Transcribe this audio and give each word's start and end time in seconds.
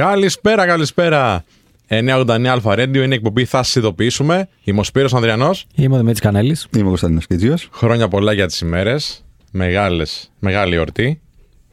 Καλησπέρα, 0.00 0.66
καλησπέρα. 0.66 1.44
989 1.88 2.46
Αλφα 2.46 2.74
Radio 2.74 2.94
είναι 2.94 3.04
η 3.04 3.14
εκπομπή 3.14 3.44
Θα 3.44 3.62
σας 3.62 3.74
ειδοποιήσουμε. 3.74 4.48
Είμαι 4.64 4.80
ο 4.80 4.82
Σπύρος 4.82 5.14
Ανδριανός. 5.14 5.66
Είμαι 5.74 5.94
ο 5.94 5.98
Δημήτρης 5.98 6.20
Κανέλης. 6.20 6.66
Είμαι 6.74 6.84
ο 6.84 6.88
Κωνσταντίνο 6.88 7.20
Κιτζίο. 7.28 7.56
Χρόνια 7.72 8.08
πολλά 8.08 8.32
για 8.32 8.46
τις 8.46 8.60
ημέρες. 8.60 9.24
Μεγάλες, 9.52 10.30
μεγάλη 10.38 10.74
εορτή. 10.74 11.20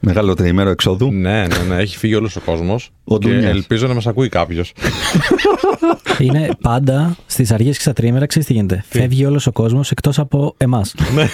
Μεγάλο 0.00 0.34
τριήμερο 0.34 0.70
εξόδου. 0.70 1.12
Ναι, 1.12 1.46
ναι, 1.46 1.56
ναι. 1.68 1.76
Έχει 1.76 1.96
φύγει 1.98 2.14
όλος 2.14 2.36
ο 2.36 2.40
κόσμος. 2.40 2.90
Ο 3.04 3.18
και 3.18 3.28
Ντούνιας. 3.28 3.50
ελπίζω 3.50 3.86
να 3.86 3.94
μας 3.94 4.06
ακούει 4.06 4.28
κάποιος. 4.28 4.72
Είναι 6.18 6.48
πάντα 6.60 7.16
στις 7.26 7.50
αργίες 7.52 7.76
και 7.76 7.82
στα 7.82 7.92
τριήμερα, 7.92 8.26
ξέρεις 8.26 8.46
τι 8.48 8.54
γίνεται. 8.54 8.84
Φεύγει 8.88 9.24
όλος 9.24 9.46
ο 9.46 9.52
κόσμος 9.52 9.90
εκτός 9.90 10.18
από 10.18 10.54
εμάς. 10.56 10.94
Ναι. 11.14 11.28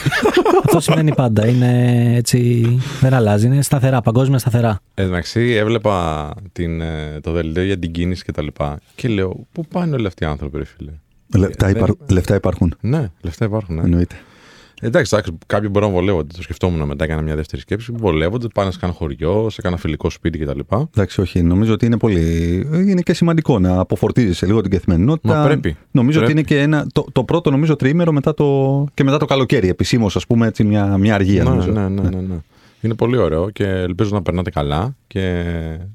Αυτό 0.65 0.81
σημαίνει 0.81 1.15
πάντα. 1.15 1.47
Είναι 1.47 2.03
έτσι. 2.17 2.67
Δεν 3.01 3.15
αλλάζει. 3.15 3.47
Είναι 3.47 3.63
σταθερά, 3.63 4.01
παγκόσμια 4.01 4.39
σταθερά. 4.39 4.81
Εντάξει, 4.95 5.41
έβλεπα 5.41 6.31
την, 6.53 6.81
ε, 6.81 7.21
το 7.23 7.31
δελτίο 7.33 7.63
για 7.65 7.79
την 7.79 7.93
κίνηση 7.93 8.25
και 8.25 8.33
τα 8.33 8.43
λοιπά. 8.43 8.79
Και 8.95 9.09
λέω, 9.09 9.47
πού 9.53 9.65
πάνε 9.67 9.95
όλοι 9.95 10.07
αυτοί 10.07 10.25
οι 10.25 10.27
άνθρωποι, 10.27 10.59
ρε 10.59 10.65
φίλε; 10.65 10.91
Λεφτά, 11.37 11.67
δεν- 11.67 11.77
υπαρ- 11.77 12.11
λεφτά 12.13 12.35
υπάρχουν. 12.35 12.75
Ναι, 12.81 13.11
λεφτά 13.21 13.45
υπάρχουν. 13.45 13.75
Ναι. 13.75 13.81
Εννοείται. 13.83 14.15
Εντάξει, 14.81 15.15
εντάξει, 15.15 15.39
κάποιοι 15.47 15.69
μπορούν 15.73 15.89
να 15.89 15.95
βολεύονται. 15.95 16.33
Το 16.37 16.43
σκεφτόμουν 16.43 16.87
μετά, 16.87 17.05
έκανα 17.05 17.23
μια 17.23 17.35
δεύτερη 17.35 17.63
σκέψη. 17.63 17.93
Βολεύονται, 17.97 18.47
πάνε 18.55 18.71
σε 18.71 18.79
κανένα 18.81 18.99
χωριό, 18.99 19.51
σε 19.51 19.63
κανένα 19.63 19.81
φιλικό 19.81 20.11
σπίτι 20.11 20.39
κτλ. 20.39 20.59
Εντάξει, 20.71 21.21
όχι. 21.21 21.43
Νομίζω 21.43 21.73
ότι 21.73 21.87
είναι 21.87 21.99
πολύ. 21.99 22.21
Είναι 22.73 23.01
και 23.01 23.13
σημαντικό 23.13 23.59
να 23.59 23.81
αποφορτίζεσαι 23.81 24.47
λίγο 24.47 24.61
την 24.61 24.71
καθημερινότητα. 24.71 25.37
Μα 25.37 25.45
πρέπει. 25.45 25.77
Νομίζω 25.91 26.19
Πρέπει. 26.19 26.33
ότι 26.33 26.41
είναι 26.41 26.59
και 26.59 26.65
ένα. 26.65 26.87
Το, 26.93 27.07
το 27.13 27.25
πρώτο, 27.25 27.51
νομίζω, 27.51 27.77
τριήμερο 27.77 28.13
μετά 28.13 28.35
το, 28.35 28.85
και 28.95 29.05
μετά 29.05 29.17
το 29.17 29.25
καλοκαίρι. 29.25 29.69
Επισήμως, 29.69 30.17
ας 30.17 30.27
πούμε, 30.27 30.47
έτσι 30.47 30.65
μια, 30.65 30.97
μια 30.99 31.15
αργία. 31.15 31.43
Ναι, 31.43 31.51
νομίζω. 31.51 31.71
ναι, 31.71 31.89
ναι, 31.89 32.03
ναι, 32.03 32.21
ναι. 32.21 32.37
Είναι 32.85 32.95
πολύ 32.95 33.17
ωραίο 33.17 33.51
και 33.51 33.65
ελπίζω 33.65 34.11
να 34.13 34.23
περνάτε 34.23 34.51
καλά 34.51 34.97
και 35.07 35.45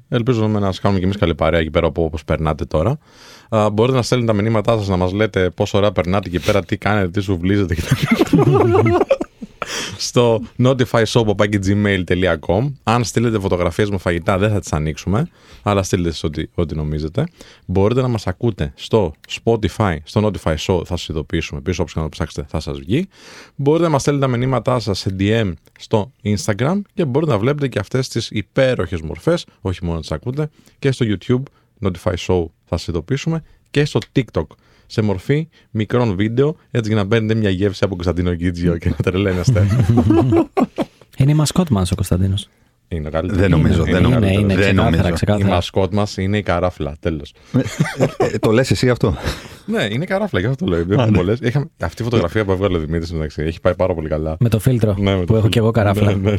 ελπίζω 0.08 0.48
να 0.48 0.60
σας 0.60 0.80
κάνουμε 0.80 1.00
κι 1.00 1.06
εμείς 1.06 1.18
καλή 1.18 1.34
παρέα 1.34 1.60
εκεί 1.60 1.70
πέρα 1.70 1.86
από 1.86 2.04
όπως 2.04 2.24
περνάτε 2.24 2.64
τώρα. 2.64 2.98
Α, 3.48 3.70
μπορείτε 3.70 3.96
να 3.96 4.02
στέλνετε 4.02 4.32
τα 4.32 4.42
μηνύματά 4.42 4.76
σας 4.78 4.88
να 4.88 4.96
μας 4.96 5.12
λέτε 5.12 5.50
πόσο 5.50 5.78
ωραία 5.78 5.92
περνάτε 5.92 6.28
εκεί 6.28 6.40
πέρα, 6.40 6.64
τι 6.64 6.76
κάνετε, 6.76 7.08
τι 7.08 7.20
σου 7.20 7.38
βλίζετε 7.38 7.74
κτλ. 7.74 7.94
στο 10.00 10.42
notifyshop.gmail.com 10.58 12.72
Αν 12.82 13.04
στείλετε 13.04 13.38
φωτογραφίες 13.38 13.90
με 13.90 13.98
φαγητά 13.98 14.38
δεν 14.38 14.50
θα 14.50 14.60
τις 14.60 14.72
ανοίξουμε 14.72 15.28
αλλά 15.62 15.82
στείλτε 15.82 16.12
σε 16.12 16.26
ό,τι, 16.26 16.44
ό,τι 16.54 16.74
νομίζετε. 16.74 17.26
Μπορείτε 17.66 18.00
να 18.00 18.08
μας 18.08 18.26
ακούτε 18.26 18.72
στο 18.76 19.14
Spotify 19.44 19.96
στο 20.02 20.26
Notify 20.26 20.56
Show 20.56 20.82
θα 20.84 20.96
σας 20.96 21.08
ειδοποιήσουμε 21.08 21.60
πίσω 21.60 21.82
όπως 21.82 21.94
και 21.94 21.98
να 21.98 22.04
το 22.04 22.10
ψάξετε 22.10 22.46
θα 22.50 22.60
σας 22.60 22.78
βγει. 22.78 23.08
Μπορείτε 23.56 23.84
να 23.84 23.90
μας 23.90 24.00
στέλνετε 24.00 24.26
τα 24.26 24.36
μηνύματά 24.36 24.78
σας 24.78 24.98
σε 24.98 25.16
DM 25.18 25.52
στο 25.78 26.12
Instagram 26.24 26.80
και 26.94 27.04
μπορείτε 27.04 27.32
να 27.32 27.38
βλέπετε 27.38 27.68
και 27.68 27.78
αυτές 27.78 28.08
τις 28.08 28.30
υπέροχες 28.30 29.00
μορφές 29.00 29.46
όχι 29.60 29.78
μόνο 29.82 29.94
να 29.94 30.00
τις 30.00 30.12
ακούτε 30.12 30.50
και 30.78 30.92
στο 30.92 31.06
YouTube 31.08 31.42
Notify 31.80 32.14
Show 32.14 32.44
θα 32.64 32.76
σας 32.76 32.86
ειδοποιήσουμε 32.86 33.42
και 33.70 33.84
στο 33.84 34.00
TikTok 34.12 34.46
σε 34.90 35.02
μορφή 35.02 35.48
μικρών 35.70 36.14
βίντεο 36.16 36.56
έτσι 36.70 36.92
για 36.92 37.02
να 37.02 37.08
παίρνετε 37.08 37.34
μια 37.34 37.50
γεύση 37.50 37.84
από 37.84 37.94
Κωνσταντίνο 37.94 38.32
Γκίτζιο 38.34 38.76
και 38.76 38.88
να 38.88 38.94
τρελαίνεστε. 38.96 39.66
Είναι 41.18 41.30
η 41.30 41.34
μασκότ 41.34 41.68
μας 41.68 41.90
ο 41.90 41.94
Κωνσταντίνος. 41.94 42.48
είναι 42.88 43.08
καλύτερο. 43.10 43.40
Δεν 43.40 43.50
νομίζω, 43.50 43.82
Είναι 43.82 43.92
δεν 43.92 44.02
νομίζω. 44.02 44.20
καλύτερο. 44.20 44.40
Είναι, 44.40 44.52
είναι 44.52 44.54
Δεν 44.54 44.62
ξεκάθαρα, 44.64 44.90
νομίζω. 44.90 45.08
Η 45.08 45.12
ξεκάθαρα. 45.14 45.48
μασκότ 45.54 45.92
μας 45.94 46.16
είναι 46.16 46.38
η 46.38 46.42
καράφλα. 46.42 46.96
Τέλος. 47.00 47.32
Ε, 47.52 47.60
ε, 48.32 48.38
το 48.38 48.50
λες 48.52 48.70
εσύ 48.70 48.90
αυτό; 48.90 49.14
ναι, 49.66 49.86
είναι 49.90 50.04
καράφλα, 50.04 50.40
γι' 50.40 50.46
αυτό 50.46 50.64
το 50.64 50.70
λέω. 50.70 50.80
Υπάρχουν 50.80 51.12
πολλές. 51.14 51.38
Είχαμε- 51.42 51.70
Αυτή 51.80 52.02
η 52.02 52.04
φωτογραφία 52.04 52.44
που 52.44 52.52
έβγαλε 52.52 52.76
ο 52.76 52.80
Δημήτρης 52.80 53.12
μεταξύ 53.12 53.42
έχει 53.42 53.60
πάει 53.60 53.74
πάρα 53.74 53.94
πολύ 53.94 54.08
καλά. 54.08 54.36
Με 54.40 54.48
το 54.48 54.58
φίλτρο 54.58 54.94
Ναι, 54.98 55.10
με 55.16 55.18
το 55.18 55.24
που 55.24 55.32
έχω 55.32 55.32
φίλτρο. 55.32 55.48
και 55.48 55.58
εγώ 55.58 55.70
καράφλα. 55.70 56.14
Ναι, 56.16 56.30
ναι. 56.30 56.36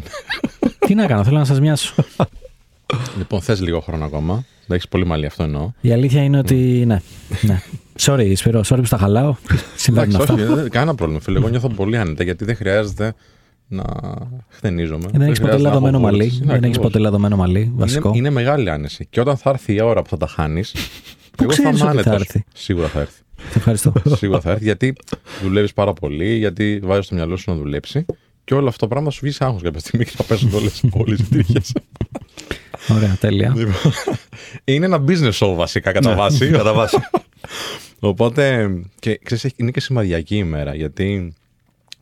Τι 0.78 0.94
να 0.94 1.06
κάνω, 1.06 1.24
θέλω 1.24 1.38
να 1.38 1.44
σας 1.44 1.60
μοιάσω. 1.60 1.94
Λοιπόν, 3.18 3.40
θες 3.40 3.60
λίγο 3.60 3.80
χρόνο 3.80 4.04
ακόμα. 4.04 4.34
Δεν 4.66 4.76
έχεις 4.76 4.88
πολύ 4.88 5.06
μαλλί, 5.06 5.26
αυτό 5.26 5.42
εννοώ. 5.42 5.70
Η 5.80 5.92
αλήθεια 5.92 6.22
είναι 6.22 6.38
ότι. 6.38 6.54
Ναι. 6.86 7.00
ναι. 7.40 7.62
Sorry, 8.04 8.32
Σπύρο, 8.34 8.60
sorry 8.60 8.76
που 8.78 8.84
στα 8.84 8.96
χαλάω. 8.98 9.34
Συμβαίνουν 9.76 10.14
Εντάξει, 10.14 10.32
αυτά. 10.32 10.44
όχι, 10.44 10.54
δεν- 10.54 10.70
κανένα 10.70 10.94
πρόβλημα. 10.94 11.20
Φίλε, 11.20 11.38
εγώ 11.38 11.48
νιώθω 11.48 11.68
πολύ 11.68 11.96
άνετα 11.98 12.22
γιατί 12.24 12.44
δεν 12.44 12.56
χρειάζεται 12.56 13.14
να 13.68 13.84
χτενίζομαι. 14.48 15.06
Δεν 15.12 15.20
έχεις 15.22 15.40
ποτέ 15.40 15.50
χρειάζεται 15.52 15.68
να 15.68 15.68
έχω 15.68 15.68
λαδωμένο 15.68 15.98
μαλλί. 16.00 16.16
βούληση. 16.18 16.38
Ναι, 16.40 16.44
Δεν 16.46 16.54
έχεις 16.54 16.66
ακριβώς. 16.66 16.86
ποτέ 16.86 16.98
λαδωμένο 16.98 17.36
μαλλί. 17.36 17.72
Βασικό. 17.74 18.08
Είναι, 18.08 18.18
είναι 18.18 18.30
μεγάλη 18.30 18.70
άνεση. 18.70 19.06
Και 19.10 19.20
όταν 19.20 19.36
θα 19.36 19.50
έρθει 19.50 19.74
η 19.74 19.80
ώρα 19.82 20.02
που 20.02 20.08
θα 20.08 20.16
τα 20.16 20.26
χάνεις. 20.26 20.74
Πού 21.36 21.44
ξέρεις 21.44 21.82
ότι 21.82 22.02
θα 22.02 22.12
έρθει; 22.14 22.44
Σίγουρα 22.54 22.88
θα 22.88 23.00
έρθει. 23.00 23.20
Σε 23.50 23.58
ευχαριστώ. 23.58 23.92
Σίγουρα 24.16 24.40
θα 24.40 24.50
έρθει 24.50 24.64
γιατί 24.64 24.92
δουλεύεις 25.42 25.72
πάρα 25.72 25.92
πολύ, 25.92 26.36
γιατί 26.36 26.80
βάζεις 26.82 27.04
στο 27.04 27.14
μυαλό 27.14 27.36
σου 27.36 27.50
να 27.50 27.56
δουλέψει. 27.56 28.04
Και 28.44 28.54
όλο 28.54 28.68
αυτό 28.68 28.78
το 28.78 28.88
πράγμα 28.88 29.10
σου 29.10 29.20
βγει 29.22 29.36
άγχος 29.38 29.62
κάποια 29.62 29.80
στιγμή 29.80 30.04
και 30.04 30.12
θα 30.16 30.22
πέσουν 30.24 30.50
όλες 30.92 31.18
οι 31.20 31.26
τρίχε. 31.30 31.60
Ωραία, 32.88 33.16
τέλεια. 33.20 33.54
είναι 34.64 34.84
ένα 34.86 35.04
business 35.08 35.32
show 35.32 35.54
βασικά 35.56 35.92
κατά 35.92 36.14
βάση. 36.14 36.50
Κατά 38.02 38.14
βάση. 38.14 38.30
Οπότε 38.32 38.68
και, 38.98 39.20
ξέρεις, 39.24 39.44
έχει- 39.44 39.54
είναι 39.58 39.70
και 39.70 39.80
σημαδιακή 39.80 40.36
ημέρα 40.36 40.74
γιατί 40.74 41.34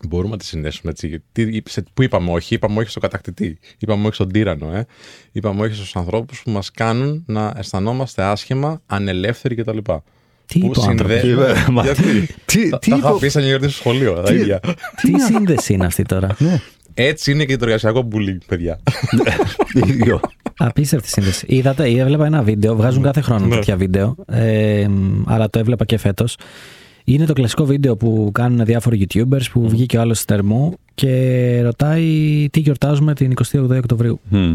μπορούμε 0.09 0.31
να 0.31 0.37
τη 0.39 0.45
συνδέσουμε 0.45 0.91
έτσι. 0.91 1.07
Γιατί, 1.09 1.63
σε, 1.69 1.85
που 1.95 2.03
είπαμε 2.03 2.31
όχι, 2.33 2.55
είπαμε 2.55 2.81
όχι 2.81 2.91
στο 2.91 3.01
κατακτητή, 3.01 3.59
είπαμε 3.79 4.05
όχι 4.07 4.15
στον 4.15 4.33
τύρανο, 4.33 4.73
ε. 4.75 4.87
είπαμε 5.33 5.63
όχι 5.63 5.75
στους 5.75 5.97
ανθρώπους 5.97 6.43
που 6.43 6.51
μας 6.51 6.71
κάνουν 6.71 7.23
να 7.27 7.53
αισθανόμαστε 7.57 8.23
άσχημα, 8.23 8.83
ανελεύθεροι 8.87 9.55
κτλ. 9.55 9.79
Τι 10.47 10.59
Που 10.59 10.67
είπε 10.67 10.79
ο 10.79 10.83
άνθρωπος; 10.83 11.21
συνδέ- 11.21 11.23
Τι 11.23 11.29
είπε, 11.29 11.71
μα- 11.71 11.83
Γιατί; 11.83 12.27
Τι- 12.45 12.69
Τα- 12.69 12.79
τι 12.79 12.91
Τα 12.91 12.97
είπε 12.97 13.07
είχα 13.07 13.15
ο- 13.15 13.19
πει 13.19 13.29
σαν 13.29 13.43
γιορτή 13.45 13.69
στο 13.69 13.77
σχολείο, 13.77 14.15
τα 14.15 14.33
ίδια. 14.33 14.61
Τι 15.03 15.21
σύνδεση 15.21 15.73
είναι 15.73 15.87
αυτή 15.87 16.03
τώρα; 16.03 16.37
Ναι. 16.39 16.61
Έτσι 16.95 17.31
είναι 17.33 17.45
και 17.45 17.57
το 17.57 17.65
εργασιακό 17.65 18.09
bullying, 18.13 18.39
παιδιά. 18.47 18.81
Ίδιο. 20.61 20.69
Απίστευτη 20.69 21.09
σύνδεση. 21.09 21.47
Είδατε, 21.49 21.85
έβλεπα 21.85 22.27
ένα 22.27 22.43
βίντεο, 22.43 22.77
βγάζουν 22.77 23.03
κάθε 23.03 23.21
χρόνο 23.21 23.47
Ναι. 23.47 23.55
τέτοια 23.55 23.77
βίντεο, 23.77 24.15
ε, 24.27 24.87
αλλά 25.27 25.51
το 25.51 25.59
έβλεπα 25.59 25.85
και 25.85 25.99
φέτος. 25.99 26.37
Είναι 27.05 27.25
το 27.25 27.33
κλασικό 27.33 27.65
βίντεο 27.65 27.97
που 27.97 28.31
κάνουν 28.35 28.65
διάφοροι 28.65 29.07
YouTubers 29.15 29.43
που 29.53 29.69
βγήκε 29.69 29.97
ο 29.97 30.01
άλλος 30.01 30.21
θερμού 30.21 30.75
και 30.95 31.61
ρωτάει 31.63 32.47
τι 32.51 32.61
γιορτάζουμε 32.61 33.15
την 33.15 33.33
28 33.53 33.77
Οκτωβρίου. 33.79 34.21
Μμ. 34.29 34.55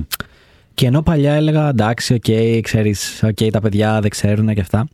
Και 0.74 0.86
ενώ 0.86 1.02
παλιά 1.02 1.34
έλεγα 1.34 1.70
εντάξει, 1.70 2.14
οκ, 2.14 2.62
ξέρεις, 2.62 3.24
οκ, 3.24 3.52
τα 3.52 3.60
παιδιά 3.60 4.02
δεν 4.02 4.10
ξέρουν 4.10 4.54
και 4.54 4.62
αυτά. 4.62 4.88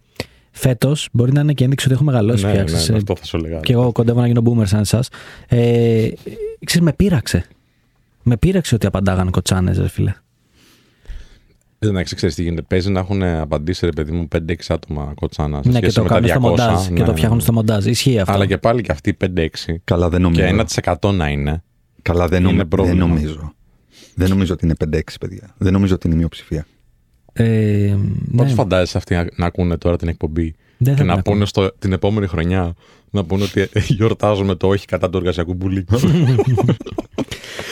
Φέτος 0.52 1.10
μπορεί 1.12 1.32
να 1.32 1.42
είναι 1.42 1.54
και 1.54 1.64
ένδειξη 1.64 1.86
ότι 1.86 1.96
έχω 1.96 2.04
μεγαλώσει 2.04 2.46
ναι, 2.46 2.52
πια. 2.52 2.60
ναι, 2.60 2.66
ξέρεις, 2.66 2.90
ναι, 2.90 2.96
ε, 2.96 2.98
αυτό 2.98 3.16
θα 3.16 3.26
σου 3.26 3.38
έλεγα. 3.38 3.60
και 3.60 3.74
εγώ 3.74 3.92
κοντεύω 3.92 4.20
να 4.20 4.28
γίνω 4.28 4.42
boomer 4.46 4.68
σαν 4.68 4.80
εσάς. 4.80 5.10
Ε, 5.48 6.08
ξέρεις, 6.66 6.86
με 6.86 6.94
πείραξε. 6.94 7.46
Με 8.24 8.38
πείραξε 8.38 8.76
ότι 8.76 8.86
απαντάγανε 8.86 9.30
κοτσάνες, 9.30 9.78
ρε 9.78 9.88
φίλε. 9.88 10.14
Δεν 11.84 11.94
να 11.94 12.04
ξέρεις 12.04 12.36
τι 12.36 12.44
γίνεται. 12.44 12.62
Παίζει 12.62 12.90
να 12.92 13.00
έχουν 13.00 13.24
απαντήσει 13.24 13.86
ρε 13.86 13.92
παιδί 13.92 14.12
μου 14.12 14.28
5-6 14.36 14.54
άτομα 14.68 15.12
κοτσάνα. 15.16 15.62
Σε 15.64 15.70
Ναι, 15.70 15.80
και 15.80 15.90
σχέση 15.90 15.96
το 15.96 16.02
με 16.04 16.08
τα 16.10 16.14
κάνουν 16.14 16.30
στο 16.30 16.40
200, 16.40 16.42
μοντάζ. 16.50 16.88
ναι, 16.88 16.94
και 16.96 17.04
το 17.04 17.10
ναι, 17.10 17.16
φτιάχνουν 17.16 17.38
ναι. 17.38 17.44
στο 17.44 17.54
μοντάζ. 17.54 17.86
Ισχύει 17.86 18.20
αυτό. 18.20 18.34
Αλλά 18.34 18.46
και 18.46 18.58
πάλι 18.58 18.82
και 18.82 18.92
αυτοί 18.92 19.18
5-6 19.36 19.48
Καλά, 19.84 20.10
δεν 20.10 20.22
νομίζω. 20.22 20.42
και 20.42 20.66
1% 21.02 21.14
να 21.14 21.28
είναι. 21.30 21.64
Καλά, 22.02 22.28
δεν, 22.28 22.42
νομ- 22.42 22.54
Είναι 22.54 22.62
δεν 22.62 22.68
πρόβλημα. 22.68 23.06
νομίζω. 23.08 23.54
Δεν 24.16 24.30
νομίζω 24.30 24.54
ότι 24.54 24.66
είναι 24.66 24.76
5-6 24.96 25.00
παιδιά. 25.20 25.56
Δεν 25.58 25.74
νομίζω 25.74 25.94
ότι 25.94 26.08
είναι 26.08 26.16
μειοψηφία. 26.16 26.66
Ε, 27.34 27.96
Πώς 28.36 28.48
ναι, 28.48 28.54
φαντάζεσαι 28.54 28.98
αυτοί 28.98 29.16
να, 29.16 29.28
να 29.36 29.46
ακούνε 29.46 29.78
τώρα 29.78 29.96
την 29.98 30.08
εκπομπή 30.08 30.56
δεν 30.78 30.96
και 30.96 31.00
θα 31.02 31.08
να 31.08 31.14
την 31.14 31.24
πούνε 31.24 31.46
στο, 31.46 31.72
την 31.80 31.92
επόμενη 31.94 32.28
χρονιά 32.28 32.74
να 33.10 33.24
πούνε 33.26 33.44
ότι 33.44 33.68
γιορτάζουμε 33.96 34.56
το 34.56 34.68
όχι 34.68 34.86
κατά 34.86 35.10
του 35.10 35.18
εργασιακού 35.18 35.58
bullying. 35.62 35.84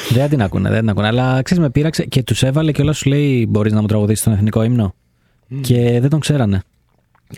Δεν 0.10 0.30
την 0.30 0.42
ακούνε, 0.42 0.70
δεν 0.70 0.80
την 0.80 0.90
ακούνε. 0.90 1.08
Αλλά 1.08 1.42
ξέρεις, 1.42 1.64
με 1.64 1.70
πείραξε 1.70 2.06
και 2.06 2.24
τους 2.24 2.44
έβαλε 2.44 2.72
και 2.72 2.82
όλα 2.82 2.94
σου 2.94 3.10
λέει: 3.10 3.46
Μπορείς 3.50 3.74
να 3.74 3.82
μου 3.82 3.88
τραγουδήσεις 3.88 4.24
τον 4.24 4.34
εθνικό 4.34 4.64
ύμνο. 4.64 4.96
Και 5.62 6.00
δεν 6.00 6.10
τον 6.10 6.20
ξέρανε. 6.20 6.62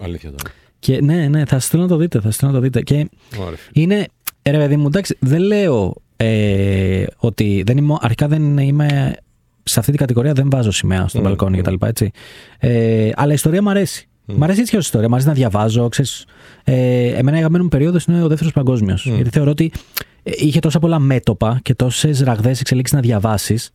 Αλήθεια 0.01 0.29
τώρα. 0.29 0.43
Και 0.79 1.01
ναι, 1.01 1.27
ναι, 1.27 1.39
θα 1.39 1.53
σας 1.55 1.65
στείλω 1.65 1.81
να 1.81 1.87
το 1.87 1.95
δείτε. 1.97 2.17
Θα 2.17 2.23
σας 2.23 2.35
στείλω 2.35 2.51
να 2.51 2.57
το 2.57 2.63
δείτε. 2.63 2.81
Και 2.81 3.09
Ωραία. 3.39 3.57
είναι. 3.73 4.07
ε, 4.41 4.51
Ρε 4.51 4.57
παιδί 4.57 4.77
μου, 4.77 4.87
εντάξει, 4.87 5.17
δεν 5.19 5.41
λέω 5.41 5.95
ε, 6.17 7.03
ότι. 7.17 7.63
Δεν 7.65 7.77
είμαι, 7.77 7.97
αρχικά 8.01 8.27
δεν 8.27 8.57
είμαι. 8.57 9.15
Σε 9.63 9.79
αυτή 9.79 9.91
την 9.91 9.99
κατηγορία 9.99 10.33
δεν 10.33 10.49
βάζω 10.49 10.71
σημαία 10.71 11.07
στο 11.07 11.19
Mm, 11.19 11.23
μπαλκόνι 11.23 11.59
mm. 11.59 11.61
κτλ. 11.63 11.85
Έτσι. 11.85 12.11
Ε, 12.59 13.09
αλλά 13.15 13.31
η 13.31 13.33
ιστορία 13.33 13.61
μου 13.61 13.69
αρέσει. 13.69 14.05
Μ' 14.25 14.43
αρέσει 14.43 14.59
έτσι 14.59 14.71
και 14.71 14.77
ως 14.77 14.85
ιστορία. 14.85 15.09
Μ' 15.09 15.13
αρέσει 15.13 15.27
να 15.27 15.33
διαβάζω. 15.33 15.89
Ξέρεις, 15.89 16.25
ε, 16.63 17.05
εμένα 17.07 17.35
η 17.35 17.39
αγαπημένη 17.39 17.63
μου 17.63 17.69
περίοδος 17.69 18.05
είναι 18.05 18.23
ο 18.23 18.27
δεύτερος 18.27 18.53
παγκόσμιος. 18.53 19.05
Γιατί 19.05 19.29
θεωρώ 19.29 19.51
ότι 19.51 19.71
ε, 19.73 19.79
είχε 20.23 20.59
τόσα 20.59 20.79
πολλά 20.79 20.99
μέτωπα 20.99 21.59
και 21.61 21.75
τόσες 21.75 22.19
ραγδαίες 22.19 22.59
εξελίξεις 22.59 22.95
να 22.95 23.01
διαβάσεις 23.01 23.71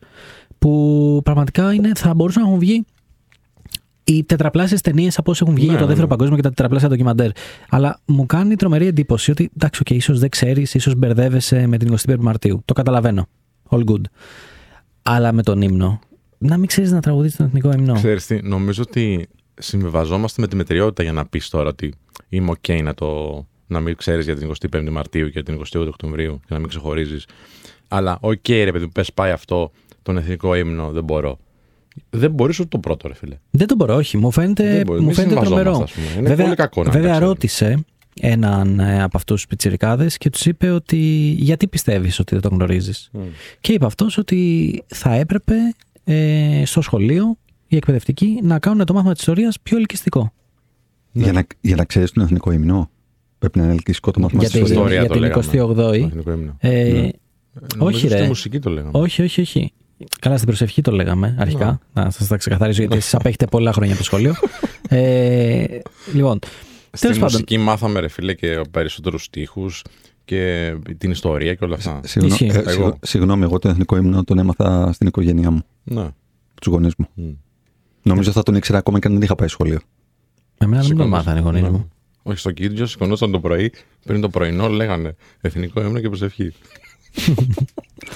που 0.59 1.21
πραγματικά 1.25 1.75
είναι, 1.75 1.93
θα 1.95 2.15
μπορούσαν 2.15 2.43
να 2.43 2.49
έχουν 2.49 2.61
βγει 2.61 2.85
οι 4.05 4.25
τετραπλάσιες 4.25 4.81
ταινίες 4.81 5.19
από 5.19 5.31
όσε 5.31 5.45
έχουν 5.45 5.57
βγει 5.57 5.67
Ναι, 5.67 5.71
για 5.71 5.81
το 5.81 5.87
ναι, 5.87 5.93
δεύτερο 5.95 6.09
ναι. 6.09 6.17
παγκόσμιο 6.17 6.37
και 6.37 6.43
τα 6.43 6.49
τετραπλάσια 6.49 6.89
ντοκιμαντέρ. 6.89 7.31
Αλλά 7.69 8.01
μου 8.05 8.27
κάνει 8.27 8.57
τρομερή 8.57 8.87
εντύπωση 8.87 9.31
ότι 9.31 9.51
εντάξει, 9.57 9.83
okay, 9.85 9.95
ίσως 9.95 10.19
δεν 10.19 10.29
ξέρεις, 10.29 10.75
ίσως 10.75 10.95
μπερδεύεσαι 10.95 11.67
με 11.67 11.77
την 11.79 11.95
25η 11.95 12.19
Μαρτίου. 12.19 12.63
Το 12.65 12.73
καταλαβαίνω. 12.73 13.27
All 13.69 13.85
good. 13.85 14.01
Αλλά 15.03 15.33
με 15.33 15.43
τον 15.43 15.63
ύμνο, 15.63 15.99
να 16.39 16.57
μην 16.57 16.67
ξέρεις 16.67 16.93
να 16.93 17.01
τραγουδίσει 17.01 17.37
τον 17.37 17.47
εθνικό 17.47 17.73
ύμνο. 17.73 17.95
Ξέρεις 17.95 18.27
τι, 18.27 18.43
νομίζω 18.43 18.83
ότι 18.87 19.29
συμβιβαζόμαστε 19.55 20.41
με 20.41 20.49
τη 20.49 20.57
μετριότητα 20.57 21.03
για 21.03 21.13
να 21.13 21.27
πεις 21.27 21.49
τώρα 21.49 21.69
ότι 21.69 21.95
είμαι 22.29 22.53
OK 22.61 22.83
να, 22.83 22.95
το, 22.95 23.07
να 23.67 23.81
μην 23.81 23.97
ξέρεις 23.97 24.25
για 24.25 24.37
την 24.37 24.53
25η 24.73 24.89
Μαρτίου 24.91 25.29
και 25.29 25.43
την 25.43 25.61
28η 25.73 25.87
Οκτωβρίου 25.89 26.41
και 26.41 26.55
να 26.55 26.59
μην 26.59 26.69
ξεχωρίζεις. 26.69 27.27
Αλλά 27.89 28.19
OK, 28.23 28.49
ρε 28.49 28.73
παιδί 28.73 28.85
μου, 28.85 28.91
πες 28.95 29.13
πάει 29.13 29.31
αυτό 29.31 29.71
τον 30.03 30.17
εθνικό 30.17 30.55
ύμνο, 30.55 30.91
δεν 30.91 31.05
μπορώ. 31.05 31.39
Δεν 32.11 32.31
μπορείς 32.31 32.59
ούτε 32.59 32.69
το 32.69 32.79
πρώτο, 32.79 33.09
ρε 33.09 33.15
φίλε. 33.15 33.39
Δεν 33.51 33.67
το 33.67 33.75
μπορώ, 33.75 33.95
όχι. 33.95 34.17
Μου 34.17 34.31
φαίνεται, 34.31 34.71
Δεν 34.71 34.83
μπορείς, 34.87 35.03
μου 35.03 35.09
μη 35.09 35.15
φαίνεται 35.15 35.35
συμβαζόμαστε, 35.35 35.65
τρομερό. 35.65 35.83
ας 35.83 35.93
πούμε. 35.93 36.27
Είναι 36.27 36.43
πολύ 36.43 36.55
κακό 36.55 36.83
να 36.83 36.91
βέβαια 36.91 37.09
τα 37.09 37.15
ξέρει. 37.15 37.27
ρώτησε 37.29 37.85
έναν 38.21 38.81
ε, 38.81 39.03
από 39.03 39.17
αυτούς 39.17 39.37
τους 39.37 39.47
πιτσιρικάδες 39.47 40.17
και 40.17 40.31
τους 40.31 40.47
είπε 40.47 40.71
ότι 40.71 40.97
γιατί 41.39 41.69
πιστεύεις 41.69 42.19
ότι 42.19 42.33
δεν 42.35 42.43
τον 42.43 42.53
γνωρίζεις; 42.53 43.11
Και 43.61 43.73
είπε 43.73 43.87
αυτός 43.87 44.19
ότι 44.19 44.83
θα 44.87 45.15
έπρεπε 45.15 45.55
ε, 46.05 46.63
στο 46.65 46.81
σχολείο 46.81 47.37
οι 47.67 47.77
εκπαιδευτικοί 47.77 48.39
να 48.43 48.59
κάνουν 48.59 48.85
το 48.87 48.93
μάθημα 48.93 49.13
της 49.13 49.21
ιστορίας 49.21 49.61
πιο 49.61 49.77
ελκυστικό. 49.77 50.33
Για, 51.13 51.33
να, 51.33 51.47
για 51.61 51.77
να 51.77 51.85
ξέρεις 51.85 52.11
τον 52.11 52.23
εθνικό 52.23 52.51
υμνό, 52.53 52.91
πρέπει 53.51 53.59
να 53.59 53.65
είναι 53.65 53.73
ελκυστικό 53.73 54.11
το 54.11 54.21
μάθημα 54.21 54.41
Για 54.43 54.51
της 54.51 54.59
την- 54.61 54.67
ιστορίας. 54.67 55.03
Ιστορία 55.03 55.07
για 55.07 55.09
το 55.09 55.15
την 55.15 55.23
λέγαμε. 55.23 55.95
28η. 55.95 56.01
Το 56.01 56.07
εθνικό 56.07 56.31
ύμνο. 56.33 56.57
Ε, 56.59 56.83
Ναι. 56.93 57.09
Νομίζω 57.77 57.97
όχι, 57.99 58.09
ρε. 58.09 58.17
Στη 58.19 58.27
μουσική 58.27 58.59
το 58.59 58.71
λέγαμε. 58.71 58.91
Όχι, 58.99 59.23
όχι, 59.23 59.41
όχι. 59.41 59.73
Καλά, 60.21 60.35
στην 60.37 60.49
προσευχή 60.49 60.83
το 60.83 60.91
λέγαμε 60.93 61.37
αρχικά. 61.39 61.79
Να 61.93 62.11
σας 62.11 62.27
τα 62.27 62.37
ξεκαθαρίσω, 62.37 62.81
γιατί 62.81 62.97
εσείς 62.97 63.15
απέχετε 63.15 63.47
πολλά 63.47 63.73
χρόνια 63.73 63.93
από 63.93 64.01
το 64.03 64.07
σχολείο. 64.07 64.35
Ε, 64.89 65.65
λοιπόν, 66.15 66.39
Στη 66.93 67.01
τέλος 67.01 67.17
πάντων. 67.19 67.33
μουσική 67.33 67.59
μάθαμε, 67.59 68.01
ρε 68.01 68.09
φίλε, 68.09 68.35
και 68.35 68.61
περισσότερους 68.71 69.25
στίχους 69.25 69.83
και 70.25 70.73
την 70.99 71.11
ιστορία 71.11 71.55
και 71.55 71.65
όλα 71.65 71.75
αυτά. 71.75 72.01
Συγγνώ- 72.05 72.41
Ισχύει. 72.41 72.57
ε, 72.57 72.59
Εγώ. 72.61 72.71
συγγνώ- 72.71 72.97
Συγγνώμη, 73.03 73.43
εγώ 73.43 73.59
τον 73.59 73.71
εθνικό 73.71 73.97
ύμνο 73.97 74.25
τον 74.25 74.39
έμαθα 74.39 74.93
στην 74.93 75.07
οικογένειά 75.07 75.51
μου, 75.51 75.63
Ναι. 75.85 76.09
τους 76.55 76.73
γονείς 76.73 76.93
μου. 76.99 77.07
Μμ. 77.15 77.31
Νομίζω 78.03 78.31
θα 78.33 78.43
τον 78.43 78.55
ήξερα 78.55 78.79
ακόμα 78.79 78.99
και 78.99 79.07
αν 79.07 79.13
δεν 79.13 79.23
είχα 79.23 79.35
πάει 79.35 79.49
σχολείο. 79.49 79.79
εμένα 80.59 80.83
δεν 80.83 80.97
με 80.97 81.03
Σηκωνόταν. 81.03 81.09
μάθανε 81.09 81.39
οι 81.39 81.43
γονείς 81.43 81.63
Ναι. 81.63 81.71
μου. 81.71 81.89
Όχι, 82.29 82.39
στο 82.39 82.51
κίτρινο 82.51 82.87
σηκωνόταν 82.87 83.31
το 83.31 83.41
πρωί, 83.41 83.73
πριν 84.05 84.21
το 84.21 84.29
πρωινό 84.29 84.69
λέγανε 84.69 85.15
Εθνικό 85.41 85.81
ύμνο 85.81 86.01
και 86.01 86.09
προσευχή. 86.09 86.53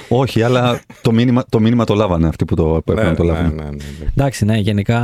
Όχι, 0.09 0.43
αλλά 0.43 0.81
το 1.03 1.13
μήνυμα, 1.13 1.45
το 1.49 1.61
μήνυμα 1.61 1.85
το 1.85 1.95
λάβανε 1.95 2.29
αυτοί 2.29 2.45
που 2.45 2.55
το 2.55 2.65
που 2.65 2.93
έπρεπε 2.93 3.03
να 3.11 3.15
το 3.15 3.23
ναι, 3.25 3.33
λάβουν. 3.33 3.55
ναι, 3.55 3.63
ναι, 3.63 3.71
ναι. 3.71 4.07
Εντάξει, 4.17 4.45
ναι, 4.45 4.57
γενικά. 4.57 4.99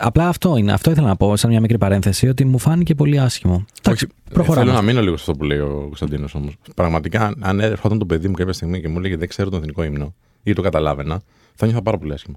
Απλά 0.00 0.28
αυτό 0.28 0.56
είναι. 0.56 0.72
Αυτό 0.72 0.90
ήθελα 0.90 1.06
να 1.06 1.16
πω, 1.16 1.36
σαν 1.36 1.50
μια 1.50 1.60
μικρή 1.60 1.78
παρένθεση, 1.78 2.28
ότι 2.28 2.44
μου 2.44 2.58
φάνηκε 2.58 2.94
πολύ 2.94 3.18
άσχημο. 3.20 3.64
Εντάξει, 3.82 4.04
Όχι, 4.04 4.14
προχωράμε. 4.32 4.64
Θέλω 4.66 4.76
να 4.76 4.82
μείνω 4.82 5.00
λίγο 5.02 5.16
σε 5.16 5.22
αυτό 5.28 5.32
που 5.32 5.44
λέει 5.44 5.58
ο 5.58 5.80
Κωνσταντίνος 5.86 6.34
όμως. 6.34 6.56
Πραγματικά, 6.74 7.26
αν- 7.26 7.36
αν 7.40 7.60
έρχονταν 7.60 7.98
το 7.98 8.06
παιδί 8.06 8.28
μου 8.28 8.34
κάποια 8.34 8.52
στιγμή 8.52 8.80
και 8.80 8.88
μου 8.88 8.98
έλεγε 8.98 9.16
Δεν 9.16 9.28
ξέρω 9.28 9.50
τον 9.50 9.60
εθνικό 9.60 9.82
ύμνο 9.82 10.14
ή 10.42 10.52
το 10.52 10.62
καταλάβαινα, 10.62 11.20
θα 11.54 11.66
νιώθα 11.66 11.82
πάρα 11.82 11.98
πολύ 11.98 12.12
άσχημα. 12.12 12.36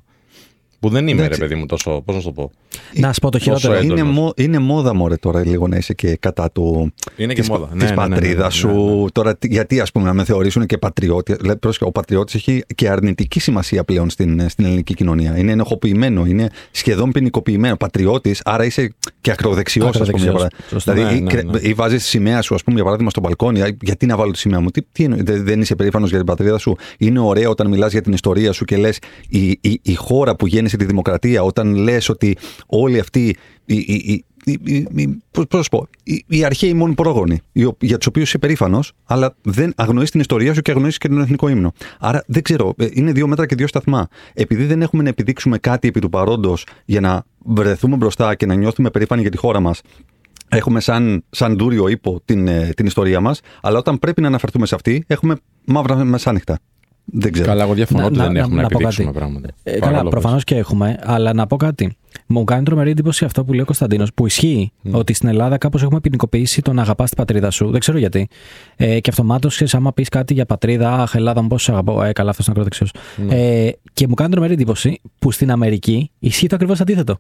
Που 0.84 0.90
δεν 0.90 1.08
είμαι, 1.08 1.22
Εντάξει. 1.22 1.40
ρε 1.40 1.48
παιδί 1.48 1.60
μου, 1.60 1.66
τόσο. 1.66 2.02
Πώς 2.06 2.16
να 2.16 2.22
σου 2.22 2.28
το 2.28 2.34
πω. 2.34 2.52
Να 2.94 3.14
σου 3.14 3.20
πω 3.20 3.30
το 3.30 3.38
Τόσο 3.38 3.44
χειρότερο. 3.56 3.74
έντονος. 3.74 4.00
Είναι, 4.00 4.10
μο- 4.10 4.34
είναι 4.36 4.60
μόδα 4.60 4.94
μωρέ 4.94 5.16
τώρα 5.16 5.46
λίγο 5.46 5.68
να 5.68 5.78
είσαι 5.78 5.94
και 5.94 6.16
κατά 6.20 6.52
του, 6.52 6.94
Είναι 7.16 7.34
και 7.34 7.40
της, 7.40 7.50
μόδα. 7.50 7.66
της 7.68 7.74
Ναι, 7.74 7.84
ναι, 7.90 7.96
ναι, 7.96 8.02
ναι, 8.02 8.08
ναι, 8.08 8.16
πατρίδας 8.16 8.46
ναι, 8.54 8.60
σου. 8.60 9.02
ναι. 9.04 9.10
Τώρα, 9.12 9.36
τι- 9.38 9.48
γιατί 9.48 9.80
ας 9.80 9.92
πούμε 9.92 10.06
να 10.06 10.14
με 10.14 10.24
θεωρήσουν 10.24 10.66
και 10.66 10.78
πατριώτη. 10.78 11.36
Δηλαδή, 11.40 11.60
πρόσεχε, 11.60 11.84
ο 11.86 11.92
πατριώτης 11.92 12.36
έχει 12.36 12.64
και 12.76 12.90
αρνητική 12.90 13.40
σημασία 13.40 13.84
πλέον 13.84 14.10
στην, 14.10 14.50
στην 14.50 14.66
ελληνική 14.66 14.94
κοινωνία. 14.94 15.38
Είναι 15.38 15.52
ενοχοποιημένο, 15.52 16.26
είναι 16.26 16.50
σχεδόν 16.72 17.12
ποινικοποιημένο. 17.12 17.76
Πατριώτης, 17.78 18.42
άρα 18.46 18.66
είσαι 18.66 18.94
και 19.22 19.32
ακροδεξιός, 19.32 20.02
ας 20.02 20.10
πούμε. 20.10 20.22
Για 20.22 20.30
Ακροδεξιός. 20.32 20.34
παράδειγμα. 20.34 20.70
Σωστά. 20.70 20.94
δηλαδή, 20.94 21.14
Ναι, 21.14 21.20
ή, 21.20 21.22
ναι, 21.22 21.30
κρε- 21.32 21.62
ναι. 21.64 21.70
ή 21.70 21.74
βάζεις 21.74 22.02
τη 22.04 22.08
σημαία 22.10 22.42
σου, 22.42 22.56
ας 22.56 22.62
πούμε, 22.64 22.76
για 22.76 22.84
παράδειγμα, 22.84 23.12
στο 23.12 23.22
μπαλκόνι. 23.22 23.62
«Α, 23.62 23.78
Γιατί 23.82 24.06
να 24.06 24.16
βάλω 24.18 24.32
τη 24.32 24.38
σημαία 24.38 24.60
μου; 24.60 24.70
Τι, 24.70 24.82
τι 24.92 25.04
εννοεί, 25.04 25.22
δεν, 25.24 25.44
δεν 25.44 25.62
είσαι 25.62 25.76
περήφανος 25.76 26.10
για 26.10 26.18
την 26.18 26.28
πατρίδα 26.28 26.58
σου; 26.58 26.76
Είναι 26.98 27.20
ωραίο 27.20 27.50
όταν 27.50 27.68
μιλάς 27.68 27.92
για 27.92 28.02
την 28.02 28.14
ιστορία 28.14 28.52
σου 28.52 28.66
και 28.66 28.78
λες 28.78 29.00
η, 29.30 29.48
η, 29.62 29.80
η 29.82 29.94
χώρα 29.96 30.36
που 30.36 30.48
γέννησες 30.48 30.73
τη 30.78 30.86
δημοκρατία, 30.86 31.44
όταν 31.44 31.76
λες 31.76 32.10
ότι 32.10 32.38
όλοι 32.66 33.00
αυτοί 33.00 33.36
οι, 33.66 33.76
οι, 33.76 33.84
οι, 33.88 34.26
οι, 34.46 34.60
οι, 34.64 34.88
οι- 34.96 35.08
πώς, 35.32 35.46
πώς 35.48 35.58
να 35.58 35.62
σου 35.62 35.70
πω, 35.70 35.88
οι, 36.04 36.24
οι 36.28 36.44
αρχαίοι 36.44 36.74
μόνοι 36.74 36.94
πρόγονοι, 36.94 37.40
οι 37.52 37.64
ο- 37.64 37.78
για 37.80 37.98
τους 37.98 38.08
οποίους 38.08 38.28
είσαι 38.28 38.38
περήφανος, 38.38 38.92
αλλά 39.06 39.36
δεν 39.42 39.74
αγνοείς 39.76 40.12
την 40.12 40.20
ιστορία 40.20 40.54
σου 40.54 40.62
και 40.62 40.72
αγνοείς 40.72 40.98
και 40.98 41.08
τον 41.08 41.22
εθνικό 41.22 41.48
ύμνο. 41.48 41.74
Άρα 42.00 42.24
δεν 42.28 42.42
ξέρω, 42.42 42.74
ε, 42.78 42.88
είναι 42.92 43.12
δύο 43.12 43.28
μέτρα 43.28 43.46
και 43.46 43.56
δύο 43.56 43.68
σταθμά. 43.68 44.08
Επειδή 44.34 44.66
δεν 44.66 44.82
έχουμε 44.82 45.04
να 45.04 45.10
επιδείξουμε 45.10 45.58
κάτι 45.58 45.88
επί 45.88 46.00
του 46.00 46.10
παρόντος 46.10 46.66
για 46.86 47.00
να 47.02 47.24
βρεθούμε 47.46 47.96
μπροστά 47.96 48.36
και 48.36 48.46
να 48.46 48.54
νιώθουμε 48.56 48.90
περήφανοι 48.90 49.22
για 49.22 49.32
τη 49.32 49.38
χώρα 49.38 49.60
μας, 49.60 49.82
Έχουμε 50.50 50.80
σαν, 50.80 51.24
σαν 51.30 51.58
δούριο 51.58 51.88
ύπο 51.88 52.22
την, 52.26 52.48
ε, 52.48 52.70
την 52.76 52.86
ιστορία 52.86 53.20
μας, 53.20 53.40
αλλά 53.62 53.78
όταν 53.78 54.00
πρέπει 54.00 54.22
να 54.22 54.28
αναφερθούμε 54.28 54.66
σε 54.66 54.76
αυτή, 54.76 55.04
έχουμε 55.08 55.36
μαύρα 55.66 56.04
μεσάνυχτα. 56.04 56.60
Δεν 57.06 57.32
ξέρω. 57.32 57.48
Καλά, 57.48 57.64
εγώ 57.64 57.74
διαφωνώ 57.74 58.02
Να- 58.02 58.08
ότι 58.08 58.18
να- 58.18 58.24
δεν 58.24 58.34
να- 58.34 58.40
έχουμε 58.40 58.56
να 58.56 58.62
να 58.62 58.68
πω 58.68 58.74
επιδείξουμε 58.76 59.06
κάτι. 59.08 59.18
πράγματα. 59.18 59.48
Ε, 59.64 59.72
καλά, 59.72 59.82
Παρακαλώ, 59.82 60.10
προφανώς 60.10 60.44
και 60.44 60.56
έχουμε, 60.56 60.98
αλλά 61.04 61.34
να 61.34 61.48
πω 61.48 61.56
κάτι. 61.56 61.96
Μου 62.28 62.44
κάνει 62.44 62.64
τρομερή 62.64 62.90
εντύπωση 62.90 63.26
αυτό 63.26 63.44
που 63.46 63.52
λέει 63.52 63.62
ο 63.62 63.66
Κωνσταντίνος, 63.66 64.14
που 64.14 64.26
ισχύει 64.26 64.72
ότι 64.92 65.14
στην 65.14 65.30
Ελλάδα 65.30 65.58
κάπως 65.58 65.84
έχουμε 65.84 66.00
ποινικοποιήσει 66.00 66.62
το 66.62 66.74
να 66.74 66.82
αγαπάς 66.82 67.08
την 67.10 67.18
πατρίδα 67.18 67.50
σου. 67.52 67.70
Δεν 67.72 67.80
ξέρω 67.80 67.98
γιατί. 67.98 68.28
Ε, 68.76 69.00
και 69.00 69.10
αυτομάτως, 69.10 69.54
ξέρεις, 69.54 69.74
άμα 69.76 69.94
πεις 69.94 70.10
κάτι 70.10 70.34
για 70.34 70.46
πατρίδα, 70.46 70.94
Αχ, 70.94 71.16
Ελλάδα 71.16 71.42
μου, 71.42 71.48
πώς 71.48 71.64
σε 71.64 71.72
αγαπώ. 71.72 72.04
Ε, 72.04 72.12
καλά, 72.12 72.30
αυτός 72.30 72.46
είναι 72.48 72.56
ακροδεξιός. 72.60 72.94
Ε, 73.30 73.70
και 73.94 74.08
μου 74.08 74.14
κάνει 74.14 74.32
τρομερή 74.32 74.54
εντύπωση 74.54 75.02
που 75.20 75.32
στην 75.32 75.52
Αμερική 75.52 76.12
ισχύει 76.20 76.48
το 76.48 76.56
ακριβώς 76.56 76.82
αντίθετο. 76.82 77.18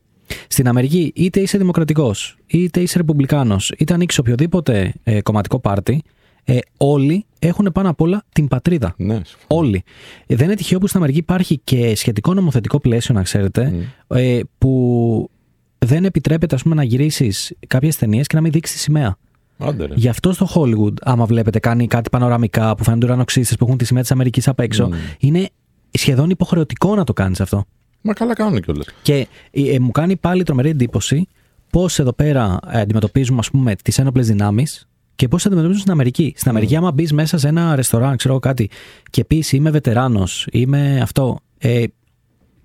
Στην 0.47 0.67
Αμερική, 0.67 1.11
είτε 1.15 1.39
είσαι 1.39 1.57
δημοκρατικός, 1.57 2.37
είτε 2.47 2.79
είσαι 2.79 2.97
ρεπουμπλικάνος, 2.97 3.73
είτε 3.77 3.93
ανοίξεις 3.93 4.19
οποιοδήποτε 4.19 4.93
ε, 5.03 5.21
κομματικό 5.21 5.59
πάρτι, 5.59 6.01
ε, 6.43 6.57
όλοι 6.77 7.25
έχουν 7.39 7.69
πάνω 7.73 7.89
απ' 7.89 8.01
όλα 8.01 8.23
την 8.33 8.47
πατρίδα. 8.47 8.93
Ναι, 8.97 9.21
Όλοι. 9.47 9.83
Ε, 10.27 10.35
Δεν 10.35 10.45
είναι 10.45 10.55
τυχαίο 10.55 10.79
που 10.79 10.87
στην 10.87 10.97
Αμερική 10.97 11.19
υπάρχει 11.19 11.59
και 11.63 11.95
σχετικό 11.95 12.33
νομοθετικό 12.33 12.79
πλαίσιο, 12.79 13.15
να 13.15 13.23
ξέρετε, 13.23 13.89
ε, 14.07 14.39
που 14.57 15.29
δεν 15.77 16.05
επιτρέπεται 16.05 16.55
ας 16.55 16.63
πούμε, 16.63 16.75
να 16.75 16.83
γυρίσεις 16.83 17.53
κάποιες 17.67 17.95
ταινίες 17.95 18.27
και 18.27 18.35
να 18.35 18.41
μην 18.41 18.51
δείξεις 18.51 18.75
τη 18.75 18.81
σημαία. 18.81 19.17
Άντε, 19.57 19.85
ρε. 19.85 19.93
Γι' 19.95 20.07
αυτό 20.07 20.33
στο 20.33 20.47
Hollywood, 20.55 20.93
άμα 21.01 21.25
βλέπετε, 21.25 21.59
κάνει 21.59 21.87
κάτι 21.87 22.09
πανοραμικά 22.09 22.75
που 22.75 22.83
φαίνονται 22.83 23.05
ουρανοξύστες 23.05 23.57
που 23.57 23.65
έχουν 23.65 23.77
τη 23.77 23.85
σημαία 23.85 24.01
της 24.01 24.11
Αμερικής 24.11 24.47
απ' 24.47 24.59
έξω, 24.59 24.89
είναι 25.19 25.49
σχεδόν 25.91 26.29
υποχρεωτικό 26.29 26.95
να 26.95 27.03
το 27.03 27.13
κάνεις 27.13 27.41
αυτό. 27.41 27.65
Μα 28.01 28.13
καλά 28.13 28.33
κάνουν 28.33 28.61
κιόλας. 28.61 28.85
Και 29.01 29.27
ε, 29.51 29.73
ε, 29.73 29.79
μου 29.79 29.91
κάνει 29.91 30.15
πάλι 30.15 30.43
τρομερή 30.43 30.69
εντύπωση 30.69 31.27
πώς 31.69 31.99
εδώ 31.99 32.13
πέρα 32.13 32.59
ε, 32.71 32.79
αντιμετωπίζουμε 32.79 33.39
ας 33.39 33.49
πούμε, 33.49 33.75
τις 33.75 33.97
ένοπλες 33.97 34.27
δυνάμεις 34.27 34.87
και 35.15 35.27
πώς 35.27 35.45
αντιμετωπίζουν 35.45 35.81
στην 35.81 35.91
Αμερική. 35.93 36.33
Στην 36.37 36.49
Αμερική, 36.49 36.75
άμα 36.75 36.91
μπεις 36.91 37.13
μέσα 37.13 37.37
σε 37.37 37.47
ένα 37.47 37.75
ρεστοράν, 37.75 38.15
ξέρω 38.17 38.33
εγώ 38.33 38.41
κάτι, 38.41 38.69
και 39.09 39.25
πεις 39.25 39.51
Είμαι 39.51 39.69
βετεράνος, 39.69 40.47
είμαι 40.51 40.99
αυτό, 41.01 41.39
ε, 41.57 41.83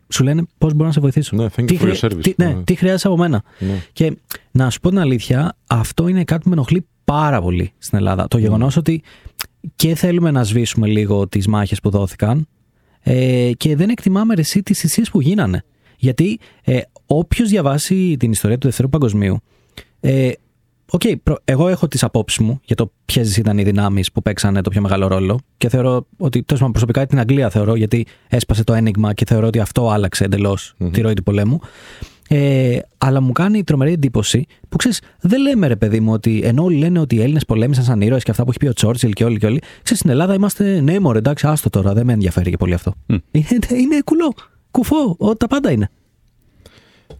σου 0.08 0.22
λένε 0.24 0.42
πώς 0.58 0.72
μπορώ 0.72 0.86
να 0.86 0.92
σε 0.92 1.00
βοηθήσω; 1.00 1.36
Ναι, 1.36 1.46
thank 1.56 1.62
you 1.62 1.66
τι, 1.66 1.78
for 1.80 1.84
your 1.84 1.94
χρει- 1.96 2.12
service. 2.12 2.22
τι, 2.22 2.32
ναι, 2.36 2.46
Ναι. 2.46 2.62
τι 2.62 2.74
χρειάζεσαι 2.74 3.06
από 3.06 3.16
μένα. 3.16 3.42
Ναι. 3.58 3.82
Και 3.92 4.16
να 4.50 4.70
σου 4.70 4.80
πω 4.80 4.88
την 4.88 4.98
αλήθεια, 4.98 5.56
αυτό 5.66 6.08
είναι 6.08 6.24
κάτι 6.24 6.42
που 6.42 6.48
με 6.48 6.54
ενοχλεί 6.54 6.86
πάρα 7.04 7.40
πολύ 7.42 7.72
στην 7.78 7.98
Ελλάδα. 7.98 8.28
Το 8.28 8.38
γεγονός 8.38 8.76
ότι 8.76 9.02
και 9.76 9.94
θέλουμε 9.94 10.30
να 10.30 10.42
σβήσουμε 10.44 10.86
λίγο 10.86 11.28
τις 11.28 11.46
μάχες 11.46 11.80
που 11.80 11.90
δόθηκαν 11.90 12.46
ε, 13.00 13.50
και 13.56 13.76
δεν 13.76 13.88
εκτιμάμε 13.88 14.34
ρε, 14.34 14.40
εσύ 14.40 14.62
τις 14.62 14.78
θυσίες 14.78 15.10
που 15.10 15.20
γίνανε. 15.20 15.64
Γιατί 15.96 16.38
ε, 16.64 16.80
όποιος 17.06 17.48
διαβάσει 17.48 18.16
την 18.18 18.30
ιστορία 18.30 18.58
του 18.58 18.66
Δευτέρου 18.66 18.88
Παγκοσμίου, 18.88 19.38
ε, 20.00 20.30
Οκ, 20.90 21.02
προ- 21.22 21.40
εγώ 21.44 21.68
έχω 21.68 21.88
τις 21.88 22.02
απόψεις 22.02 22.38
μου 22.38 22.60
για 22.64 22.76
το 22.76 22.92
ποιες 23.04 23.36
ήταν 23.36 23.58
οι 23.58 23.62
δυνάμεις 23.62 24.12
που 24.12 24.22
παίξανε 24.22 24.60
το 24.60 24.70
πιο 24.70 24.80
μεγάλο 24.80 25.06
ρόλο 25.06 25.38
και 25.56 25.68
θεωρώ 25.68 26.06
ότι 26.16 26.42
τέλος 26.42 26.58
πάντων 26.60 26.70
προσωπικά 26.70 27.06
την 27.06 27.18
Αγγλία 27.18 27.50
θεωρώ 27.50 27.74
γιατί 27.74 28.06
έσπασε 28.28 28.64
το 28.64 28.72
Enigma 28.72 29.14
και 29.14 29.24
θεωρώ 29.28 29.46
ότι 29.46 29.58
αυτό 29.60 29.90
άλλαξε 29.90 30.24
εντελώς 30.24 30.74
τη 30.92 31.00
ροή 31.00 31.14
του 31.14 31.22
πολέμου. 31.22 31.60
Ε, 32.30 32.78
αλλά 32.98 33.20
μου 33.20 33.32
κάνει 33.32 33.64
τρομερή 33.64 33.92
εντύπωση 33.92 34.46
που 34.68 34.76
ξέρεις, 34.76 35.00
δεν 35.20 35.40
λέμε 35.40 35.66
ρε 35.66 35.76
παιδί 35.76 36.00
μου 36.00 36.12
ότι 36.12 36.40
ενώ 36.44 36.62
όλοι 36.64 36.76
λένε 36.76 36.98
ότι 36.98 37.14
οι 37.16 37.22
Έλληνες 37.22 37.44
πολέμησαν 37.44 37.84
σαν 37.84 38.00
ήρωες 38.00 38.22
και 38.22 38.30
αυτά 38.30 38.42
που 38.42 38.50
έχει 38.50 38.58
πει 38.58 38.66
ο 38.66 38.72
Τσώρτσιλ 38.72 39.12
και 39.12 39.24
όλοι 39.24 39.38
και 39.38 39.46
όλοι. 39.46 39.58
Ξέρεις, 39.82 39.98
στην 39.98 40.10
Ελλάδα 40.10 40.34
είμαστε 40.34 40.80
ναι, 40.80 41.00
μωρέ, 41.00 41.18
εντάξει, 41.18 41.46
άστο 41.46 41.70
τώρα, 41.70 41.92
δεν 41.94 42.06
με 42.06 42.12
ενδιαφέρει 42.12 42.50
και 42.50 42.56
πολύ 42.56 42.74
αυτό. 42.74 42.94
Είναι, 43.30 43.46
είναι 43.80 44.00
κουλό, 44.04 44.32
κουφό, 44.70 45.16
ό, 45.18 45.34
τα 45.36 45.46
πάντα 45.46 45.70
είναι. 45.70 45.90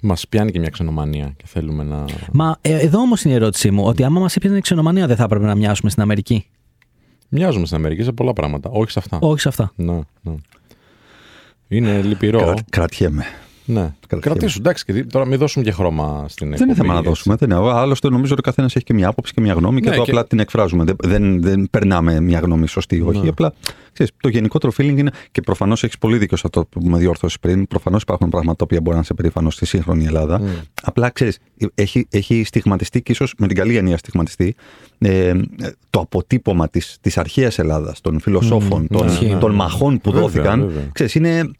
Μας 0.00 0.28
πιάνει 0.28 0.50
και 0.50 0.59
μια 0.59 0.68
ξενομανία 0.71 1.35
και 1.37 1.45
θέλουμε 1.47 1.85
να. 1.85 2.04
Μα 2.33 2.57
ε, 2.61 2.78
εδώ 2.78 2.99
όμως 3.00 3.23
είναι 3.23 3.33
η 3.33 3.37
ερώτησή 3.37 3.71
μου, 3.71 3.85
ότι 3.85 4.04
άμα 4.04 4.21
μας 4.21 4.37
έπαιρνε 4.37 4.57
η 4.57 4.61
ξενομανία, 4.61 5.07
δεν 5.07 5.16
θα 5.16 5.25
έπρεπε 5.25 5.45
να 5.45 5.54
μοιάσουμε 5.54 5.90
στην 5.90 6.02
Αμερική; 6.02 6.47
Μοιάζουμε 7.28 7.64
στην 7.66 7.78
Αμερική 7.78 8.02
σε 8.02 8.12
πολλά 8.12 8.33
πράγματα. 8.33 8.71
Όχι 8.73 8.90
σε 8.90 8.99
αυτά. 8.99 9.18
Όχι 9.21 9.40
σε 9.40 9.49
αυτά. 9.49 9.73
Ναι, 9.76 9.99
ναι. 10.21 10.35
Είναι 11.68 12.02
λυπηρό. 12.02 12.38
Κρα- 12.38 12.54
κρατιέμαι. 12.71 13.25
Ναι. 13.70 13.80
Κρατιέμαι. 14.06 14.20
Κρατήσου, 14.20 14.58
εντάξει. 14.58 14.84
Και 14.84 14.92
δι- 14.92 15.12
τώρα 15.12 15.26
μην 15.26 15.38
δώσουμε 15.38 15.64
και 15.64 15.72
χρώμα 15.72 16.25
στην 16.28 16.50
Δεν 16.50 16.60
είναι 16.66 16.75
θέμα 16.75 16.94
να 16.94 17.02
δώσουμε. 17.02 17.34
Δεν 17.38 17.50
είναι. 17.50 17.70
Άλλωστε, 17.70 18.08
νομίζω 18.08 18.32
ότι 18.32 18.40
ο 18.40 18.44
καθένας 18.44 18.76
έχει 18.76 18.84
και 18.84 18.94
μια 18.94 19.08
άποψη 19.08 19.32
και 19.32 19.40
μια 19.40 19.52
γνώμη 19.52 19.80
και 19.80 19.88
Ναι, 19.88 19.94
εδώ 19.94 20.04
και- 20.04 20.10
απλά 20.10 20.26
την 20.26 20.38
εκφράζουμε. 20.38 20.84
Δεν, 20.84 20.96
δεν, 21.02 21.42
δεν 21.42 21.68
περνάμε 21.70 22.20
μια 22.20 22.38
γνώμη 22.38 22.68
σωστή 22.68 22.96
ή 22.96 23.00
όχι. 23.00 23.20
Ναι. 23.20 23.28
Απλά 23.28 23.52
ξέρεις, 23.92 24.12
το 24.20 24.28
γενικότερο 24.28 24.72
feeling 24.76 24.96
είναι 24.98 25.10
και 25.32 25.40
προφανώς 25.40 25.84
έχεις 25.84 25.98
πολύ 25.98 26.18
δίκιο 26.18 26.37
σε 26.37 26.42
αυτό 26.46 26.64
που 26.70 26.80
με 26.84 26.98
διόρθωσε 26.98 27.37
πριν. 27.40 27.66
Προφανώς 27.66 28.02
υπάρχουν 28.02 28.28
πράγματα 28.28 28.56
τα 28.56 28.64
οποία 28.64 28.80
μπορεί 28.80 28.96
να 28.96 29.02
σε 29.02 29.14
περήφανος 29.14 29.54
στη 29.54 29.66
σύγχρονη 29.66 30.04
Ελλάδα. 30.04 30.40
Απλά 30.82 31.10
ξέρεις, 31.10 31.38
έχει, 31.75 32.06
έχει 32.10 32.44
στιγματιστεί 32.44 33.02
και 33.02 33.12
ίσως 33.12 33.34
με 33.38 33.46
την 33.46 33.56
καλή 33.56 33.76
έννοια 33.76 33.96
στιγματιστεί 33.98 34.54
ε, 34.98 35.32
το 35.90 36.00
αποτύπωμα 36.00 36.68
της 36.68 36.96
της 37.00 37.18
αρχαίας 37.18 37.58
Ελλάδας, 37.58 38.00
των 38.00 38.20
φιλοσόφων, 38.20 38.87
των, 38.88 39.06
ναι, 39.06 39.28
ναι. 39.28 39.38
των 39.38 39.54
μαχών 39.54 40.00
που 40.00 40.10
Βέβαια, 40.10 40.26
δόθηκαν. 40.26 40.60
βέβαια. 40.66 40.82
Ξέρεις, 40.92 41.14
είναι, 41.14 41.28
ε, 41.28 41.38
ε, 41.38 41.50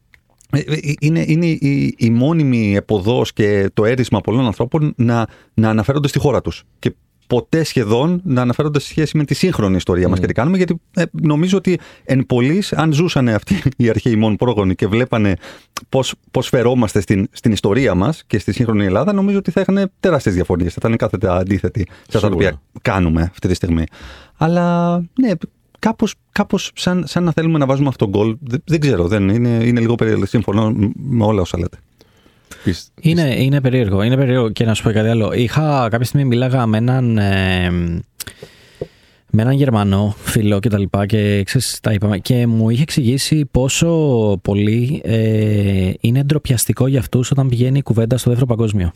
είναι, 1.00 1.25
είναι 1.26 1.47
η, 1.47 1.95
η 1.99 2.11
μόνιμη 2.11 2.75
εποδός 2.76 3.33
και 3.33 3.71
το 3.75 3.85
έρισμα 3.85 4.21
πολλών 4.21 4.45
ανθρώπων 4.47 4.93
να, 4.97 5.26
να 5.55 5.69
αναφέρονται 5.69 6.09
στη 6.09 6.19
χώρα 6.19 6.40
τους. 6.40 6.64
Και 6.78 6.95
ποτέ 7.26 7.64
σχεδόν 7.64 8.21
να 8.25 8.40
αναφέρονται 8.43 8.81
σε 8.81 8.88
σχέση 8.88 9.17
με 9.17 9.25
τη 9.25 9.35
σύγχρονη 9.35 9.76
ιστορία 9.76 10.07
Mm. 10.07 10.11
μας 10.11 10.21
και 10.21 10.26
τι 10.26 10.33
κάνουμε, 10.33 10.57
γιατί 10.57 10.81
ε, 10.95 11.02
νομίζω 11.23 11.57
ότι 11.57 11.78
εν 12.05 12.26
πολλής, 12.26 12.73
αν 12.73 12.93
ζούσαν 12.93 13.28
αυτοί 13.28 13.62
οι 13.76 13.88
αρχαίοι 13.88 14.17
μόνο 14.17 14.37
πρόγονοι 14.37 14.75
και 14.75 14.87
βλέπανε 14.87 15.37
πώς, 15.88 16.14
πώς 16.31 16.49
φερόμαστε 16.49 17.00
στην, 17.00 17.28
στην 17.33 17.52
ιστορία 17.52 17.95
μας 17.95 18.23
και 18.26 18.38
στη 18.38 18.52
σύγχρονη 18.52 18.85
Ελλάδα, 18.85 19.12
νομίζω 19.12 19.38
ότι 19.38 19.50
θα 19.50 19.61
είχαν 19.61 19.90
τεράστιες 20.00 20.35
διαφωνίες, 20.35 20.73
θα 20.73 20.78
ήταν 20.85 20.97
κάθετα 20.97 21.37
αντίθετοι 21.37 21.81
σε 21.88 22.17
αυτά 22.17 22.21
τα 22.21 22.26
Σίγουρα. 22.26 22.47
οποία 22.49 22.61
κάνουμε 22.83 23.23
αυτή 23.23 23.49
τη 23.49 23.55
στιγμή. 23.55 23.85
Αλλά 24.37 24.97
ναι, 25.21 25.31
κάπως, 25.78 26.14
κάπως 26.32 26.70
σαν, 26.75 27.04
σαν 27.06 27.25
να 27.25 27.32
θέλουμε 27.32 27.58
να 27.58 27.66
βάζουμε 27.66 27.88
αυτό 27.88 28.04
το 28.04 28.11
γκολ, 28.11 28.37
δεν, 28.40 28.62
δεν 28.64 28.80
ξέρω, 28.80 29.08
δεν, 29.08 29.28
είναι, 29.28 29.49
είναι 29.49 29.80
λίγο 29.80 29.94
περίεργο, 29.94 30.26
συμφωνώ 30.26 30.73
με 30.97 31.25
όλα 31.25 31.40
όσα 31.40 31.58
λέτε. 31.58 31.76
Πισ- 32.64 32.88
Είναι, 33.00 33.42
είναι 33.42 33.61
περίεργο. 33.61 34.02
Είναι 34.02 34.16
περίεργο 34.16 34.50
και 34.50 34.64
να 34.64 34.75
σου 34.75 34.82
πω 34.82 34.90
κάτι 34.90 35.08
άλλο. 35.08 35.32
Είχα 35.32 35.88
κάποια 35.90 36.06
στιγμή 36.06 36.26
μιλάγα 36.26 36.66
με 36.66 36.76
έναν, 36.76 37.18
ε, 37.18 37.70
με 39.30 39.42
έναν 39.42 39.54
Γερμανό 39.54 40.14
φίλο 40.18 40.58
και 40.58 40.68
τα 40.68 40.78
λοιπά 40.78 41.06
και, 41.06 41.42
ξέρεις, 41.42 41.78
τα 41.82 41.92
είπαμε, 41.92 42.18
και 42.18 42.47
μου 42.47 42.70
είχε 42.70 42.82
εξηγήσει 42.82 43.44
πόσο 43.50 43.88
πολύ 44.42 45.00
ε, 45.04 45.90
είναι 46.00 46.23
ντροπιαστικό 46.25 46.87
για 46.87 46.99
αυτούς 46.99 47.30
όταν 47.30 47.49
πηγαίνει 47.49 47.78
η 47.78 47.82
κουβέντα 47.82 48.16
στο 48.18 48.30
δεύτερο 48.30 48.54
παγκόσμιο. 48.54 48.92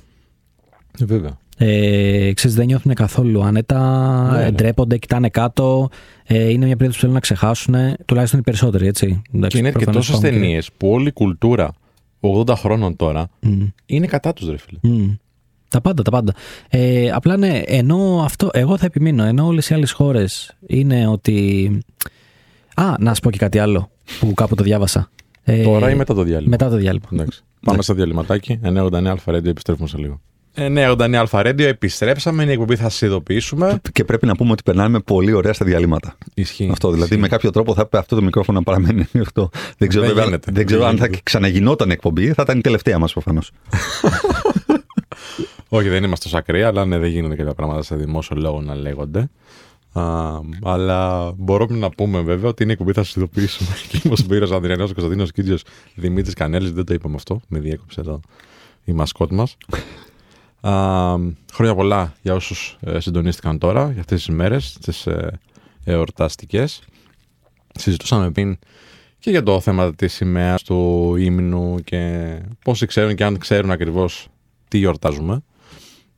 Ε, 1.01 1.05
βέβαια. 1.05 1.41
Ε, 1.59 2.33
ξέρεις, 2.35 2.57
δεν 2.57 2.67
νιώθουν 2.67 2.95
καθόλου 2.95 3.43
άνετα, 3.43 4.29
Ναι, 4.33 4.39
ναι. 4.39 4.45
ε, 4.47 4.51
ντρέπονται, 4.51 4.99
κοιτάνε 4.99 5.29
κάτω. 5.29 5.89
Ε, 6.25 6.49
είναι 6.49 6.65
μια 6.67 6.73
περίοδος 6.73 6.95
που 6.95 7.01
θέλουν 7.01 7.15
να 7.15 7.21
ξεχάσουν, 7.21 7.75
τουλάχιστον 8.05 8.39
οι 8.41 8.43
περισσότεροι, 8.43 8.87
έτσι. 8.87 9.23
Και 9.47 9.59
είναι 9.59 9.73
και 9.73 9.87
τόσες 9.87 10.19
ταινίες 10.19 10.71
που 10.77 10.89
όλη 10.91 11.09
η 11.09 11.13
κουλτούρα 11.13 11.73
80 12.21 12.55
χρόνων 12.57 12.97
τώρα 12.97 13.29
είναι 13.87 14.07
κατά 14.07 14.33
τους, 14.33 14.49
ρε 14.49 14.57
φίλε. 14.59 14.79
Μμμ. 14.83 15.15
Τα 15.69 15.81
πάντα, 15.81 16.03
τα 16.03 16.11
πάντα. 16.11 16.35
Ε, 16.69 17.11
απλά 17.11 17.37
ναι, 17.37 17.61
ενώ 17.67 18.23
αυτό, 18.25 18.49
εγώ 18.53 18.77
θα 18.77 18.87
επιμείνω, 18.87 19.25
ενώ 19.25 19.47
όλες 19.47 19.71
οι 19.71 19.75
άλλες 19.75 19.93
χώρες 19.93 20.57
είναι 20.67 21.07
ότι... 21.07 21.79
Α, 22.75 22.85
να 22.99 23.15
σου 23.15 23.21
πω 23.21 23.31
και 23.31 23.39
κάτι 23.39 23.59
άλλο 23.59 23.91
που 24.21 24.35
κάπου 24.35 24.55
το 24.55 24.63
διάβασα. 24.63 25.11
Ε, 25.45 25.63
Τώρα 25.63 25.91
ή 25.91 25.95
μετά 25.95 26.15
το 26.15 26.23
διάλειμμα; 26.23 26.51
Μετά 26.51 26.69
το 26.69 26.77
διάλειμμα. 26.77 27.09
Εντάξει. 27.13 27.43
Πάμε 27.65 27.83
στο 27.83 27.95
διαλυματάκι. 27.95 28.61
989 28.65 29.05
Αλφα 29.05 29.33
Radio, 29.33 29.47
επιστρέφουμε 29.47 29.89
σε 29.89 29.97
λίγο. 29.99 30.21
989 30.57 31.15
Αλφα 31.15 31.41
Radio, 31.45 31.61
επιστρέψαμε. 31.61 32.43
Είναι 32.43 32.51
η 32.51 32.55
εκπομπή, 32.55 32.77
θα 32.77 32.89
σας 32.89 33.01
ειδοποιήσουμε. 33.01 33.81
Και 33.93 34.05
πρέπει 34.05 34.27
να 34.27 34.37
πούμε 34.37 34.51
ότι 34.51 34.63
περνάμε 34.63 35.01
πολύ 35.01 35.33
ωραία 35.33 35.53
στα 35.53 35.65
διαλύματα. 35.65 36.15
Ισχύει. 36.35 36.69
Αυτό 36.73 36.89
δηλαδή 36.89 37.09
Ισχύει. 37.09 37.21
με 37.23 37.29
κάποιο 37.29 37.51
τρόπο 37.51 37.75
θα 37.75 37.81
έπρεπε 37.81 37.99
αυτό 37.99 38.17
το 38.17 38.23
μικρόφωνο 38.23 38.59
να 38.59 38.65
παραμένει 38.65 39.07
ανοιχτό. 39.15 39.49
Δεν 39.79 39.89
ξέρω, 39.89 40.05
Δεν 40.05 40.15
βέβαια, 40.15 40.29
γίνεται. 40.29 40.53
δεν 40.53 40.67
ξέρω 40.67 40.81
Δεν 40.81 40.91
αν 40.91 40.97
θα 40.97 41.05
γίνεται. 41.05 41.21
ξαναγινόταν 41.25 41.89
η 41.89 41.93
εκπομπή, 41.93 42.33
θα 42.33 42.43
ήταν 42.43 42.59
η 42.59 42.61
τελευταία 42.61 42.99
μας 42.99 43.13
προφανώς. 43.13 43.51
Όχι, 45.69 45.89
δεν 45.89 46.05
είμαστε 46.05 46.25
τόσο 46.25 46.37
ακραία, 46.39 46.69
αλλά 46.69 46.85
ναι, 46.85 46.99
δεν 46.99 47.11
γίνονται 47.11 47.35
κάποια 47.37 47.55
πράγματα 47.55 47.83
σε 47.83 47.97
δημόσιο 47.97 48.37
λόγο 48.37 48.61
να 48.61 48.75
λέγονται. 48.75 49.31
Α, 49.93 50.03
αλλά 50.63 51.33
μπορούμε 51.37 51.79
να 51.79 51.91
πούμε 51.91 52.21
βέβαια 52.21 52.51
ότι 52.51 52.63
είναι 52.63 52.73
η 52.73 52.75
εκπομπή, 52.75 52.93
θα 52.93 53.03
σας 53.05 53.17
ειδοποιήσουμε. 53.17 53.69
Και 53.89 54.01
είμαστε 54.05 54.25
ο 54.25 54.29
Μπύρος 54.29 54.51
Ανδριανός, 54.53 54.91
ο 54.91 54.95
Κωνσταντίνος 54.95 55.33
Κίτζιος, 55.33 55.63
Δημήτρης 55.95 56.35
Κανέλης. 56.35 56.73
Δεν 56.73 56.85
το 56.85 56.95
είπαμε 56.95 57.15
αυτό. 57.15 57.41
Με 57.49 57.59
διέκοψε 57.59 58.01
εδώ 58.01 58.21
η 58.85 58.93
μασκότ 58.93 59.31
μας. 59.33 59.57
Χρόνια 61.53 61.75
πολλά 61.75 62.15
για 62.23 62.35
όσους 62.35 62.79
συντονίστηκαν 62.99 63.59
τώρα, 63.59 63.91
για 63.91 64.01
αυτές 64.01 64.25
τις 64.25 64.35
μέρε, 64.35 64.57
τις 64.81 65.07
ε, 65.07 65.41
εορταστικές. 65.85 66.83
Συζητούσαμε 67.75 68.31
πριν 68.31 68.59
και 69.19 69.31
για 69.31 69.43
το 69.43 69.61
θέμα 69.61 69.95
της 69.95 70.13
σημαίας 70.13 70.63
του 70.63 71.15
ύμνου 71.17 71.79
και 71.85 72.35
πόσοι 72.65 72.87
ξέρουν 72.87 73.15
και 73.15 73.25
αν 73.25 73.39
ξέρουν 73.39 73.71
ακριβώς 73.71 74.29
τι 74.69 74.79
γιορτάζουμε. 74.79 75.43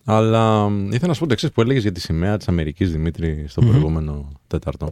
Αλλά 0.04 0.68
μ, 0.68 0.86
ήθελα 0.86 1.06
να 1.06 1.14
σου 1.14 1.20
πω 1.20 1.26
το 1.26 1.32
εξής 1.32 1.52
που 1.52 1.60
έλεγες 1.60 1.82
για 1.82 1.92
τη 1.92 2.00
σημαία 2.00 2.36
της 2.36 2.48
Αμερικής 2.48 2.92
Δημήτρη 2.92 3.44
στο 3.48 3.62
Μμμ. 3.62 3.68
προηγούμενο 3.70 4.32
Τέταρτο. 4.46 4.90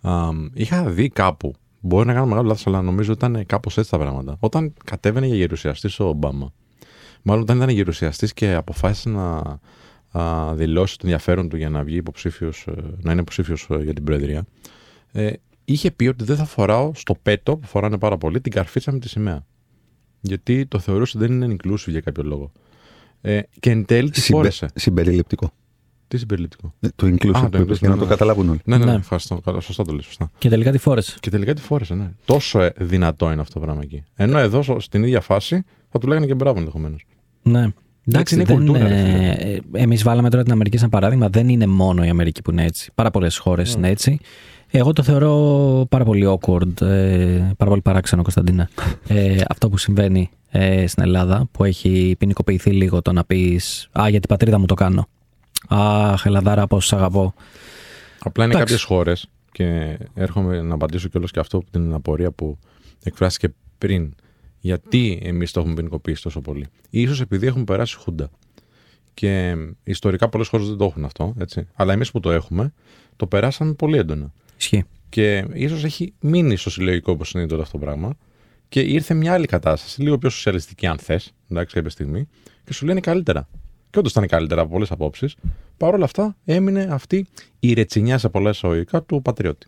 Α, 0.00 0.32
μ, 0.32 0.46
είχα 0.54 0.84
δει 0.84 1.08
κάπου, 1.08 1.54
μπορεί 1.80 2.06
να 2.06 2.12
κάνω 2.12 2.26
μεγάλο 2.26 2.46
λάθος, 2.46 2.66
αλλά 2.66 2.82
νομίζω 2.82 3.12
ότι 3.12 3.26
ήταν 3.26 3.46
κάπως 3.46 3.78
έτσι 3.78 3.90
τα 3.90 3.98
πράγματα. 3.98 4.36
Όταν 4.40 4.72
κατέβαινε 4.84 5.26
για 5.26 5.36
γερουσιαστής 5.36 6.00
ο 6.00 6.04
Ομπάμα, 6.04 6.52
μάλλον 7.22 7.42
όταν 7.42 7.56
ήταν 7.56 7.68
γερουσιαστής 7.68 8.32
και 8.32 8.52
αποφάσισε 8.54 9.08
να 9.08 9.58
α, 10.12 10.54
δηλώσει 10.54 10.94
το 10.94 11.00
ενδιαφέρον 11.04 11.48
του 11.48 11.56
για 11.56 11.68
να 11.70 11.82
βγει 11.82 11.96
υποψήφιος, 11.96 12.66
ε, 12.66 12.72
να 13.02 13.12
είναι 13.12 13.20
υποψήφιος 13.20 13.66
για 13.82 13.94
την 13.94 14.04
Προεδρία, 14.04 14.44
ε, 15.12 15.32
είχε 15.64 15.90
πει 15.90 16.06
ότι 16.06 16.24
δεν 16.24 16.36
θα 16.36 16.44
φοράω 16.44 16.92
στο 16.94 17.14
πέτο 17.22 17.56
που 17.56 17.66
φοράνε 17.66 17.98
πάρα 17.98 18.16
πολύ 18.18 18.40
την 18.40 18.52
καρφίτσα 18.52 18.92
με 18.92 18.98
τη 18.98 19.08
σημαία. 19.08 19.46
Γιατί 20.20 20.66
το 20.66 20.78
θεωρούσε 20.78 21.18
ότι 21.18 21.26
δεν 21.26 21.42
είναι 21.42 21.56
inclusive 21.62 21.88
για 21.88 22.00
κάποιο 22.00 22.22
λόγο. 22.22 22.52
Ε, 23.20 23.40
και 23.60 23.70
εν 23.70 23.84
τέλει 23.84 24.10
τη 24.10 24.20
φόρεσε. 24.20 24.66
Συμπεριληπτικό. 24.74 25.50
Τι 26.08 26.18
συμπεριληπτικό; 26.18 26.74
Ε, 26.80 26.88
Το 26.96 27.06
inclusive 27.06 27.36
Α, 27.36 27.48
το 27.48 27.48
που 27.48 27.56
είπες, 27.56 27.76
inclusive, 27.76 27.80
για 27.80 27.88
να 27.88 27.94
ναι. 27.94 28.00
το 28.00 28.06
καταλάβουν 28.06 28.48
όλοι. 28.48 28.60
Ναι, 28.64 28.78
ναι, 28.78 28.84
ναι, 28.84 28.90
Ναι. 28.90 28.96
ευχαριστώ. 28.96 29.40
Καλά, 29.40 29.60
σωστά 29.60 29.84
το 29.84 29.90
λέει, 29.92 30.02
σωστά. 30.02 30.30
Και 30.38 30.48
τελικά 30.48 30.72
τη 30.72 30.78
φόρεσε. 30.78 31.16
Και 31.20 31.30
τελικά 31.30 31.54
τη 31.54 31.60
φόρεσε, 31.60 31.94
ναι. 31.94 32.10
Τόσο 32.24 32.60
ε, 32.60 32.72
δυνατό 32.78 33.32
είναι 33.32 33.40
αυτό 33.40 33.54
το 33.54 33.60
πράγμα 33.64 33.82
εκεί. 33.82 34.02
Ενώ 34.14 34.38
εδώ 34.38 34.62
στο- 34.62 34.80
στην 34.80 35.02
ίδια 35.02 35.20
φάση 35.20 35.62
θα 35.90 35.98
του 35.98 36.06
λέγανε 36.06 36.26
και 36.26 36.34
μπράβο 36.34 36.58
ενδεχομένως. 36.58 37.06
Ναι. 37.42 37.66
Εντάξει, 38.08 38.34
είναι 38.34 38.44
δεν, 38.44 38.56
κουλτούρα, 38.56 38.88
ρε 38.88 39.30
ε, 39.38 39.58
εμείς 39.72 40.02
βάλαμε 40.02 40.30
τώρα 40.30 40.42
την 40.42 40.52
Αμερική 40.52 40.78
σαν 40.78 40.88
παράδειγμα. 40.88 41.28
Δεν 41.28 41.48
είναι 41.48 41.66
μόνο 41.66 42.04
η 42.04 42.08
Αμερική 42.08 42.42
που 42.42 42.50
είναι 42.50 42.64
έτσι. 42.64 42.90
Πάρα 42.94 43.10
πολλές 43.10 43.38
χώρες 43.38 43.74
είναι 43.74 43.88
έτσι. 43.88 44.18
Εγώ 44.70 44.92
το 44.92 45.02
θεωρώ 45.02 45.86
πάρα 45.88 46.04
πολύ 46.04 46.26
awkward, 46.28 46.80
ε, 46.80 47.52
πάρα 47.56 47.70
πολύ 47.70 47.80
παράξενο, 47.80 48.22
Κωνσταντίνα. 48.22 48.68
ε, 49.08 49.40
αυτό 49.48 49.68
που 49.68 49.78
συμβαίνει 49.78 50.30
ε, 50.50 50.86
στην 50.86 51.02
Ελλάδα, 51.02 51.48
που 51.52 51.64
έχει 51.64 52.14
ποινικοποιηθεί 52.18 52.70
λίγο 52.70 53.02
το 53.02 53.12
να 53.12 53.24
πεις 53.24 53.88
«Α, 54.00 54.08
για 54.08 54.20
την 54.20 54.28
πατρίδα 54.28 54.58
μου 54.58 54.66
το 54.66 54.74
κάνω». 54.74 55.08
«Αχ, 55.68 56.26
Ελλαδάρα, 56.26 56.66
πώς 56.66 56.86
σ' 56.86 56.92
αγαπώ». 56.92 57.34
Απλά 58.22 58.44
είναι 58.44 58.54
Εντάξει. 58.54 58.72
κάποιες 58.74 58.82
χώρες 58.82 59.28
και 59.52 59.98
έρχομαι 60.14 60.62
να 60.62 60.74
απαντήσω 60.74 61.08
κιόλας 61.08 61.30
και 61.30 61.40
αυτό 61.40 61.62
την 61.70 61.94
απορία 61.94 62.30
που 62.30 62.58
εκφράστηκε 63.02 63.54
πριν. 63.78 64.14
Γιατί 64.60 65.20
εμείς 65.22 65.52
το 65.52 65.60
έχουμε 65.60 65.74
ποινικοποιήσει 65.74 66.22
τόσο 66.22 66.40
πολύ. 66.40 66.66
Ίσως 66.90 67.20
επειδή 67.20 67.46
έχουμε 67.46 67.64
περάσει 67.64 67.96
χούντα. 67.96 68.30
Και 69.14 69.56
ιστορικά 69.84 70.28
πολλές 70.28 70.48
χώρες 70.48 70.68
δεν 70.68 70.76
το 70.76 70.84
έχουν 70.84 71.04
αυτό, 71.04 71.34
έτσι. 71.38 71.68
Αλλά 71.74 71.92
εμείς 71.92 72.10
που 72.10 72.20
το 72.20 72.30
έχουμε, 72.30 72.72
το 73.16 73.26
περάσαμε 73.26 73.72
πολύ 73.72 73.96
έντονα. 73.96 74.32
Ισχύει. 74.58 74.84
Και 75.08 75.46
ίσως 75.52 75.84
έχει 75.84 76.14
μείνει 76.20 76.56
στο 76.56 76.70
συλλογικό 76.70 77.12
όπως 77.12 77.32
είναι 77.32 77.46
τώρα 77.46 77.62
αυτό 77.62 77.78
το 77.78 77.84
πράγμα. 77.84 78.16
Και 78.68 78.80
ήρθε 78.80 79.14
μια 79.14 79.32
άλλη 79.32 79.46
κατάσταση, 79.46 80.02
λίγο 80.02 80.18
πιο 80.18 80.30
σοσιαλιστική, 80.30 80.86
αν 80.86 80.98
θες, 80.98 81.34
εντάξει, 81.50 81.74
κάποια 81.74 81.90
στιγμή, 81.90 82.28
και 82.64 82.72
σου 82.72 82.86
λένε 82.86 83.00
καλύτερα. 83.00 83.48
Και 83.90 83.98
όντως 83.98 84.10
ήταν 84.10 84.26
καλύτερα 84.26 84.60
από 84.60 84.70
πολλές 84.70 84.90
απόψεις. 84.90 85.36
Παρ' 85.76 85.94
όλα 85.94 86.04
αυτά, 86.04 86.36
έμεινε 86.44 86.88
αυτή 86.90 87.26
η 87.60 87.72
ρετσινιά 87.72 88.18
σε 88.18 88.28
πολλά 88.28 88.50
εισαγωγικά 88.50 89.02
του 89.02 89.22
πατριώτη. 89.22 89.66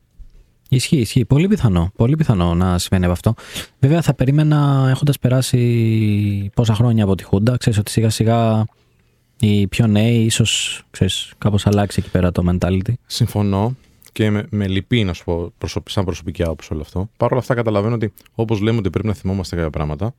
Ισχύει, 0.75 0.97
ισχύει. 0.97 1.25
Πολύ 1.25 1.49
πιθανό. 1.49 1.93
Πολύ 1.97 2.17
πιθανό 2.17 2.55
να 2.55 2.79
συμβαίνει 2.79 3.05
από 3.05 3.13
αυτό. 3.13 3.35
Βέβαια, 3.79 4.03
θα 4.03 4.15
περίμενα 4.15 4.87
έχοντας 4.91 5.19
περάσει 5.19 6.51
πόσα 6.55 6.75
χρόνια 6.75 7.05
από 7.05 7.15
τη 7.15 7.25
Χούντα. 7.25 7.57
Ξέρεις 7.57 7.79
ότι 7.79 7.91
σιγά 7.91 8.11
σιγά 8.11 8.67
οι 9.41 9.67
πιο 9.67 9.87
νέοι 9.87 10.25
ίσως 10.25 10.83
κάπως 11.39 11.67
αλλάξει 11.67 12.01
εκεί 12.01 12.11
πέρα 12.11 12.33
το 12.33 12.43
mentality. 12.51 12.93
Συμφωνώ 13.07 13.77
και 14.13 14.31
με, 14.31 14.47
με 14.51 14.69
λυπεί 14.69 15.05
να 15.05 15.13
σου 15.13 15.25
πω 15.25 15.53
προσωπ, 15.59 15.89
σαν 15.89 16.05
προσωπική 16.05 16.43
άποψη 16.43 16.73
όλο 16.73 16.83
αυτό. 16.83 17.11
Παρ' 17.17 17.31
όλα 17.31 17.41
αυτά, 17.41 17.55
καταλαβαίνω 17.55 17.95
ότι 17.95 18.13
όπως 18.35 18.61
λέμε 18.61 18.79
ότι 18.79 18.91
πρέπει 18.91 19.07
να 19.07 19.15
θυμόμαστε 19.15 19.57
κάποια 19.57 19.71
πράγματα 19.71 20.15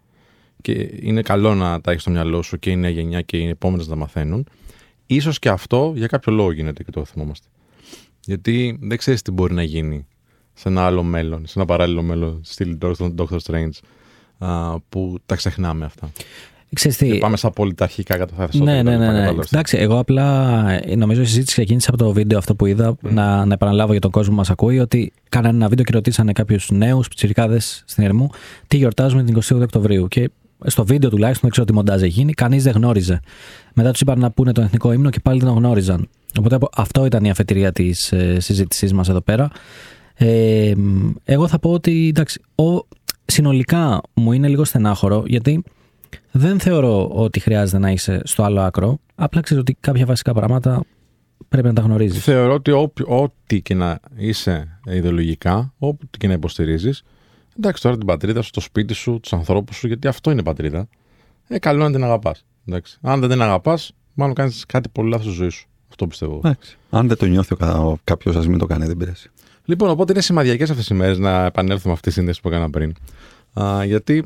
και 0.61 0.89
είναι 1.01 1.21
καλό 1.21 1.55
να 1.55 1.81
τα 1.81 1.91
έχεις 1.91 2.01
στο 2.01 2.11
μυαλό 2.11 2.41
σου 2.41 2.59
και 2.59 2.69
η 2.69 2.75
νέα 2.75 2.89
γενιά 2.89 3.21
και 3.21 3.37
οι 3.37 3.47
επόμενες 3.47 3.87
να 3.87 3.95
μαθαίνουν. 3.95 4.47
σω 5.21 5.31
και 5.31 5.49
αυτό 5.49 5.93
για 5.95 6.07
κάποιο 6.07 6.33
λόγο 6.33 6.51
γίνεται 6.51 6.83
και 6.83 6.91
το 6.91 7.05
θυμόμαστε. 7.05 7.47
Γιατί 8.25 8.77
δεν 8.81 8.97
ξέρεις 8.97 9.21
τι 9.21 9.31
μπορεί 9.31 9.53
να 9.53 9.63
γίνει 9.63 10.07
σε 10.53 10.69
ένα 10.69 10.85
άλλο 10.85 11.03
μέλλον, 11.03 11.41
σε 11.45 11.53
ένα 11.55 11.65
παράλληλο 11.65 12.01
μέλλον, 12.01 12.39
στυλ 12.43 12.77
τώρα 12.77 12.93
στον 12.93 13.15
Doctor 13.17 13.37
Strange, 13.51 13.69
α, 14.37 14.79
που 14.79 15.17
τα 15.25 15.35
ξεχνάμε 15.35 15.85
αυτά. 15.85 16.11
Ξέρεις 16.75 16.97
τι, 16.97 17.07
Και 17.11 17.17
πάμε 17.17 17.37
στα 17.37 17.51
πολιταρχικά 17.51 18.17
καταθέσματα. 18.17 18.71
ναι, 18.71 18.77
και 18.77 18.83
τα 18.83 18.89
ναι, 18.89 18.97
λοιπά, 18.97 19.05
ναι, 19.05 19.11
ναι. 19.13 19.19
κατάλαβες. 19.19 19.51
Εντάξει, 19.51 19.77
εγώ 19.77 19.97
απλά 19.99 20.65
ε, 20.83 20.95
νομίζω 20.95 21.21
η 21.21 21.25
συζήτηση 21.25 21.51
ξεκίνησε 21.53 21.89
από 21.93 21.97
το 22.03 22.11
βίντεο 22.11 22.37
αυτό 22.37 22.55
που 22.55 22.65
είδα. 22.65 22.95
Να, 23.01 23.45
να 23.45 23.53
επαναλάβω 23.53 23.91
για 23.91 24.01
τον 24.01 24.11
κόσμο 24.11 24.31
που 24.31 24.37
μας 24.37 24.49
ακούει 24.49 24.79
ότι 24.79 25.13
κάνανε 25.29 25.55
ένα 25.57 25.67
βίντεο 25.67 25.85
και 25.85 25.91
ρωτήσανε 25.93 26.31
κάποιους 26.31 26.69
νέους 26.71 27.07
πιτσιρικάδε 27.07 27.59
στην 27.59 28.03
Ερμού 28.03 28.29
τι 28.67 28.77
γιορτάζουμε 28.77 29.23
την 29.23 29.37
28 29.41 29.61
Οκτωβρίου. 29.61 30.07
Και 30.07 30.29
στο 30.65 30.85
βίντεο 30.85 31.09
τουλάχιστον, 31.09 31.41
δεν 31.41 31.49
ξέρω 31.51 31.65
τι 31.65 31.73
μοντάζ 31.73 32.01
έχει 32.01 32.11
γίνει, 32.11 32.33
κανείς 32.33 32.63
δεν 32.63 32.73
γνώριζε. 32.73 33.19
Μετά 33.73 33.91
τους 33.91 34.01
είπαν 34.01 34.19
να 34.19 34.31
πούνε 34.31 34.51
τον 34.51 34.63
εθνικό 34.63 34.91
ύμνο 34.91 35.09
και 35.09 35.19
πάλι 35.19 35.39
δεν 35.39 35.47
τον 35.47 35.57
γνώριζαν. 35.57 36.09
Οπότε 36.39 36.55
απο- 36.55 36.69
αυτό 36.75 37.05
ήταν 37.05 37.23
η 37.23 37.29
αφετηρία 37.29 37.71
της 37.71 38.11
ε, 38.11 38.39
συζήτησής 38.39 38.93
μας 38.93 39.09
εδώ 39.09 39.21
πέρα. 39.21 39.49
Ε, 40.15 40.73
μ, 40.77 41.11
εγώ 41.23 41.47
θα 41.47 41.59
πω 41.59 41.71
ότι 41.71 42.07
εντάξει, 42.07 42.41
ο, 42.55 42.87
συνολικά 43.25 44.01
μου 44.13 44.31
είναι 44.31 44.47
λίγο 44.47 44.63
στενάχωρο 44.63 45.23
γιατί 45.27 45.63
δεν 46.31 46.59
θεωρώ 46.59 47.07
ότι 47.07 47.39
χρειάζεται 47.39 47.77
να 47.77 47.91
είσαι 47.91 48.21
στο 48.23 48.43
άλλο 48.43 48.61
άκρο. 48.61 48.99
Απλά 49.15 49.41
ξέρω 49.41 49.59
ότι 49.59 49.77
κάποια 49.79 50.05
βασικά 50.05 50.33
πράγματα 50.33 50.83
πρέπει 51.49 51.67
να 51.67 51.73
τα 51.73 51.81
γνωρίζεις. 51.81 52.23
Θεωρώ 52.23 52.53
ότι 52.53 52.71
όποιο- 52.71 53.21
ό,τι 53.21 53.61
και 53.61 53.73
να 53.73 53.99
είσαι 54.15 54.79
ιδεολογικά, 54.87 55.73
ό,τι 55.77 56.17
και 56.17 56.27
να 56.27 56.33
υποστηρίζεις, 56.33 57.03
εντάξει 57.57 57.81
τώρα 57.81 57.97
την 57.97 58.05
πατρίδα 58.05 58.41
σου, 58.41 58.51
το 58.51 58.59
σπίτι 58.59 58.93
σου, 58.93 59.19
τους 59.21 59.33
ανθρώπους 59.33 59.75
σου, 59.77 59.87
γιατί 59.87 60.07
αυτό 60.07 60.31
είναι 60.31 60.43
πατρίδα. 60.43 60.87
Ε, 61.47 61.59
καλό 61.59 61.77
είναι 61.79 61.87
να 61.87 61.93
την 61.95 62.03
αγαπάς. 62.03 62.45
Αν 63.01 63.19
δεν 63.19 63.29
την 63.29 63.41
αγαπάς, 63.41 63.91
μάλλον 64.13 64.35
κάνεις 64.35 64.65
κάτι 64.65 64.89
πολύ 64.89 65.09
λάθος 65.09 65.25
στη 65.25 65.35
ζωή 65.35 65.49
σου. 65.49 65.67
Αυτό 65.89 66.07
πιστεύω. 66.07 66.37
Εντάξει. 66.37 66.77
Αν 66.89 67.07
δεν 67.07 67.17
το 67.17 67.25
νιώθει 67.25 67.55
κάποιος, 68.03 68.35
ας 68.35 68.47
μην 68.47 68.57
το 68.57 68.65
κάνει, 68.65 68.85
δεν 68.85 68.97
πειράζει. 68.97 69.27
Λοιπόν, 69.65 69.89
οπότε 69.89 70.11
είναι 70.11 70.21
σημαδιακές 70.21 70.69
αυτές 70.69 70.87
οι 70.87 70.93
μέρες 70.93 71.17
να 71.17 71.45
επανέλθουμε 71.45 71.93
αυτή 71.93 72.07
τη 72.07 72.13
σύνδεση 72.13 72.41
που 72.41 72.47
έκανα 72.47 72.69
πριν. 72.69 72.93
Α, 73.53 73.83
γιατί 73.85 74.23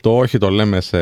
το 0.00 0.16
όχι 0.16 0.38
το 0.38 0.50
λέμε 0.50 0.80
σε 0.80 0.98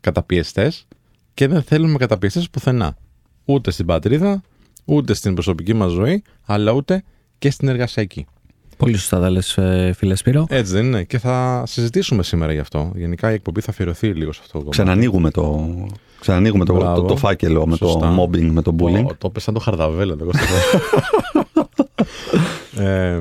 καταπιεστές 0.00 0.86
και 1.34 1.46
δεν 1.46 1.62
θέλουμε 1.62 1.98
καταπιεστές 1.98 2.50
πουθενά. 2.50 2.96
Ούτε 3.44 3.70
στην 3.70 3.86
πατρίδα, 3.86 4.42
ούτε 4.84 5.14
στην 5.14 5.34
προσωπική 5.34 5.74
μας 5.74 5.90
ζωή, 5.90 6.22
αλλά 6.44 6.72
ούτε 6.72 7.02
και 7.38 7.50
στην 7.50 7.68
εργασιακή. 7.68 8.26
Πολύ 8.76 8.96
σωστά 8.96 9.20
τα 9.20 9.30
λες, 9.30 9.58
ε, 9.58 9.92
φίλε 9.96 10.14
Σπύρο. 10.14 10.46
Έτσι 10.48 10.72
δεν 10.72 10.84
είναι. 10.84 11.04
Και 11.04 11.18
θα 11.18 11.62
συζητήσουμε 11.66 12.22
σήμερα 12.22 12.52
γι' 12.52 12.58
αυτό. 12.58 12.92
Γενικά 12.94 13.30
η 13.30 13.34
εκπομπή 13.34 13.60
θα 13.60 13.70
αφιερωθεί 13.70 14.08
λίγο 14.08 14.32
σε 14.32 14.40
αυτό. 14.42 14.64
Ξανανοίγουμε 14.68 15.30
το, 15.30 15.68
ξανανοίγουμε 16.20 16.64
το, 16.64 16.78
το, 16.78 17.02
το, 17.02 17.16
φάκελο 17.16 17.66
με 17.66 17.76
το 17.76 18.16
mobbing, 18.18 18.50
με 18.50 18.62
το 18.62 18.76
bullying. 18.78 19.06
Το, 19.06 19.14
το 19.18 19.30
πες 19.30 19.42
σαν 19.42 19.54
το 19.54 19.60
χαρδαβέλο. 19.60 20.16
Το 22.74 22.82
ε, 22.82 23.20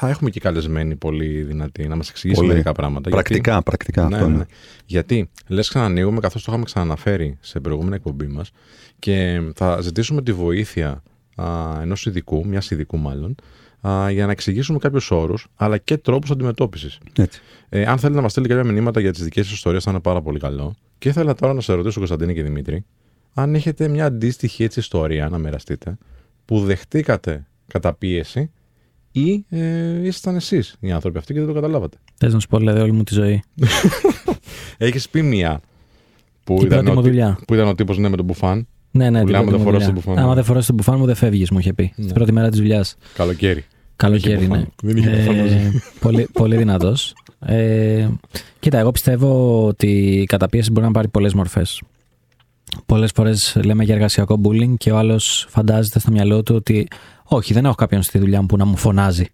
θα 0.00 0.08
έχουμε 0.08 0.30
και 0.30 0.40
καλεσμένοι 0.40 0.96
πολύ 0.96 1.42
δυνατοί 1.42 1.88
να 1.88 1.96
μας 1.96 2.08
εξηγήσει 2.08 2.44
μερικά 2.44 2.72
πράγματα. 2.72 3.10
Πρακτικά, 3.10 3.50
γιατί, 3.50 3.64
πρακτικά. 3.64 4.08
Ναι, 4.08 4.16
αυτό 4.16 4.28
είναι. 4.28 4.36
Ναι. 4.36 4.44
Γιατί 4.86 5.30
λες 5.46 5.68
ξανανοίγουμε 5.68 6.20
καθώς 6.20 6.42
το 6.42 6.52
είχαμε 6.52 6.64
ξαναναφέρει 6.64 7.36
σε 7.40 7.60
προηγούμενη 7.60 7.94
εκπομπή 7.94 8.26
μας 8.26 8.50
και 8.98 9.42
θα 9.54 9.80
ζητήσουμε 9.80 10.22
τη 10.22 10.32
βοήθεια 10.32 11.02
ενός 11.80 12.06
ειδικού, 12.06 12.46
μιας 12.46 12.70
ειδικού 12.70 12.98
μάλλον, 12.98 13.34
α, 13.88 14.10
για 14.10 14.26
να 14.26 14.32
εξηγήσουμε 14.32 14.78
κάποιους 14.78 15.10
όρους 15.10 15.46
αλλά 15.56 15.78
και 15.78 15.96
τρόπους 15.96 16.30
αντιμετώπισης. 16.30 16.98
Ε, 17.68 17.84
αν 17.86 17.98
θέλετε 17.98 18.16
να 18.16 18.22
μας 18.22 18.30
στείλετε 18.30 18.54
κάποια 18.54 18.72
μηνύματα 18.72 19.00
για 19.00 19.12
τις 19.12 19.22
δικές 19.22 19.44
σας 19.44 19.54
ιστορίες, 19.54 19.84
θα 19.84 19.90
είναι 19.90 20.00
πάρα 20.00 20.20
πολύ 20.22 20.38
καλό. 20.38 20.74
Και 20.98 21.08
ήθελα 21.08 21.34
τώρα 21.34 21.54
να 21.54 21.60
σε 21.60 21.72
ρωτήσω, 21.72 21.98
Κωνσταντίνη 21.98 22.34
και 22.34 22.42
Δημήτρη, 22.42 22.84
αν 23.34 23.54
έχετε 23.54 23.88
μια 23.88 24.04
αντίστοιχη 24.04 24.64
έτσι 24.64 24.80
ιστορία 24.80 25.28
να 25.28 25.38
μοιραστείτε 25.38 25.96
που 26.44 26.60
δεχτήκατε 26.60 27.46
κατά 27.66 27.92
πίεση 27.92 28.50
ή 29.12 29.44
ε, 29.48 30.06
ήσασταν 30.06 30.36
εσείς 30.36 30.76
οι 30.80 30.90
άνθρωποι 30.90 31.18
αυτοί 31.18 31.32
και 31.32 31.38
δεν 31.38 31.48
το 31.48 31.54
καταλάβατε. 31.54 31.96
Θες 32.16 32.32
να 32.32 32.40
σου 32.40 32.48
πω, 32.48 32.58
δηλαδή, 32.58 32.80
όλη 32.80 32.92
μου 32.92 33.02
τη 33.02 33.14
ζωή. 33.14 33.42
Έχεις 34.78 35.08
πει 35.08 35.22
μία 35.22 35.60
που, 36.44 36.64
ήταν 36.64 36.88
ο, 36.88 37.02
που 37.46 37.54
ήταν 37.54 37.68
ο 37.68 37.74
τύπος 37.74 37.98
ναι, 37.98 38.08
με 38.08 38.16
τον 38.16 38.24
μπουφάν. 38.24 38.66
Ναι, 38.90 39.10
ναι, 39.10 39.20
που 39.20 39.28
λέμε 39.28 39.50
δεν 39.50 39.60
φοράς 39.60 39.84
τον 39.84 39.94
μπουφάν. 39.94 40.18
Άμα 40.18 40.34
δεν 40.34 40.44
φοράς 40.44 40.66
τον 40.66 40.74
μπουφάν 40.74 40.98
μου, 40.98 41.06
δεν 41.06 41.14
φεύγεις, 41.14 41.50
μου 41.50 41.58
είχε 41.58 41.72
πει. 41.72 41.92
Ναι. 41.96 42.04
Την 42.04 42.14
πρώτη 42.14 42.32
μέρα 42.32 42.48
της 42.48 42.58
δουλειάς. 42.58 42.96
Καλοκαίρι. 43.14 43.64
Καλοκαίρι, 43.96 44.48
ναι. 44.48 44.64
Δεν 44.82 44.96
είχε 44.96 45.10
ε, 45.10 45.70
πολύ, 46.00 46.28
πολύ 46.32 46.56
δυνατός. 46.56 47.14
Ε, 47.40 48.08
κοίτα, 48.58 48.78
εγώ 48.78 48.90
πιστεύω 48.90 49.64
ότι 49.66 50.20
η 50.20 50.24
καταπίεση 50.24 50.70
μπορεί 50.70 50.86
να 50.86 50.92
πάρει 50.92 51.08
πολλές 51.08 51.34
μορφές. 51.34 51.82
Πολλές 52.86 53.10
φορές 53.14 53.58
λέμε 53.64 53.84
για 53.84 53.94
εργασιακό 53.94 54.40
bullying 54.44 54.74
και 54.76 54.90
ο 54.90 54.96
άλλος 54.96 55.46
φαντάζεται 55.48 55.98
στο 55.98 56.10
μυαλό 56.10 56.42
του 56.42 56.54
ότι 56.54 56.88
όχι, 57.28 57.52
δεν 57.52 57.64
έχω 57.64 57.74
κάποιον 57.74 58.02
στη 58.02 58.18
δουλειά 58.18 58.40
μου 58.40 58.46
που 58.46 58.56
να 58.56 58.64
μου 58.64 58.76
φωνάζει. 58.76 59.26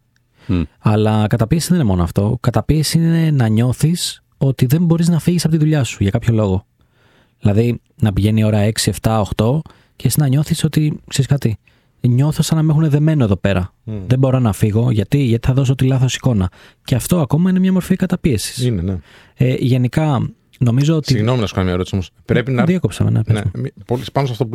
Mm. 0.48 0.62
Αλλά 0.78 1.26
καταπίεση 1.26 1.68
δεν 1.68 1.78
είναι 1.78 1.88
μόνο 1.88 2.02
αυτό. 2.02 2.38
Καταπίεση 2.40 2.98
είναι 2.98 3.30
να 3.30 3.48
νιώθεις 3.48 4.22
ότι 4.36 4.66
δεν 4.66 4.84
μπορείς 4.84 5.08
να 5.08 5.18
φύγεις 5.18 5.44
από 5.44 5.52
τη 5.54 5.60
δουλειά 5.60 5.84
σου 5.84 6.02
για 6.02 6.10
κάποιο 6.10 6.34
λόγο. 6.34 6.66
Δηλαδή 7.40 7.80
να 7.96 8.12
πηγαίνει 8.12 8.40
η 8.40 8.44
ώρα 8.44 8.70
6, 8.84 8.90
7, 9.00 9.22
8 9.36 9.58
και 9.96 10.06
εσύ 10.06 10.20
να 10.20 10.26
νιώθεις 10.26 10.64
ότι 10.64 11.00
ξέρεις 11.08 11.30
κάτι. 11.30 11.58
Νιώθω 12.00 12.42
σαν 12.42 12.56
να 12.56 12.62
με 12.62 12.72
έχουν 12.72 12.90
δεμένο 12.90 13.24
εδώ 13.24 13.36
πέρα. 13.36 13.72
Mm. 13.86 13.92
Δεν 14.06 14.18
μπορώ 14.18 14.38
να 14.38 14.52
φύγω 14.52 14.90
γιατί, 14.90 15.18
γιατί 15.18 15.46
θα 15.46 15.54
δώσω 15.54 15.74
τη 15.74 15.86
λάθος 15.86 16.14
εικόνα. 16.14 16.50
Και 16.84 16.94
αυτό 16.94 17.20
ακόμα 17.20 17.50
είναι 17.50 17.58
μια 17.58 17.72
μορφή 17.72 17.96
καταπίεσης. 17.96 18.64
Είναι, 18.64 18.82
ναι. 18.82 18.98
Ε, 19.34 19.54
γενικά, 19.54 20.30
νομίζω 20.58 20.96
ότι. 20.96 21.12
Συγγνώμη 21.12 21.40
να 21.40 21.46
σου 21.46 21.52
κάνω 21.52 21.64
μια 21.64 21.74
ερώτηση 21.74 21.94
όμως. 21.94 22.10
Πρέπει 22.24 22.50
να. 22.50 22.64
Διέκοψαμε, 22.64 23.10
ναι, 23.10 23.20
ναι. 23.26 23.42
Πάνω 24.12 24.26
σε 24.26 24.32
αυτό 24.32 24.46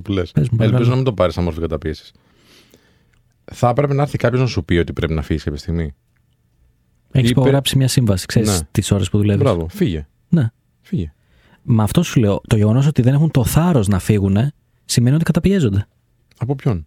που 0.00 0.10
λες. 0.10 0.32
Ναι. 0.50 0.64
Ελπίζω 0.64 0.90
να 0.90 0.96
μην 0.96 1.04
το 1.04 1.12
πάρεις 1.12 1.34
σαν 1.34 1.44
μορφή 1.44 1.60
καταπίεσης 1.60 2.12
θα 3.52 3.68
έπρεπε 3.68 3.94
να 3.94 4.02
έρθει 4.02 4.18
κάποιος 4.18 4.40
να 4.40 4.46
σου 4.46 4.64
πει 4.64 4.76
ότι 4.76 4.92
πρέπει 4.92 5.12
να 5.12 5.22
φύγεις 5.22 5.42
κάποια 5.42 5.58
στιγμή. 5.58 5.94
Έχεις 7.10 7.30
υπογράψει 7.30 7.76
μια 7.76 7.88
σύμβαση, 7.88 8.26
ξέρεις 8.26 8.60
ναι. 8.60 8.66
τις 8.70 8.90
ώρες 8.90 9.10
που 9.10 9.18
δουλεύεις. 9.18 9.42
Μπράβο, 9.42 9.68
φύγε. 9.68 10.06
Ναι. 10.28 10.50
Φύγε. 10.80 11.12
Με 11.62 11.82
αυτό 11.82 12.02
σου 12.02 12.20
λέω, 12.20 12.40
το 12.46 12.56
γεγονός 12.56 12.86
ότι 12.86 13.02
δεν 13.02 13.14
έχουν 13.14 13.30
το 13.30 13.44
θάρρος 13.44 13.88
να 13.88 13.98
φύγουν 13.98 14.36
σημαίνει 14.84 15.14
ότι 15.14 15.24
καταπιέζονται. 15.24 15.86
Από 16.38 16.54
ποιον; 16.54 16.86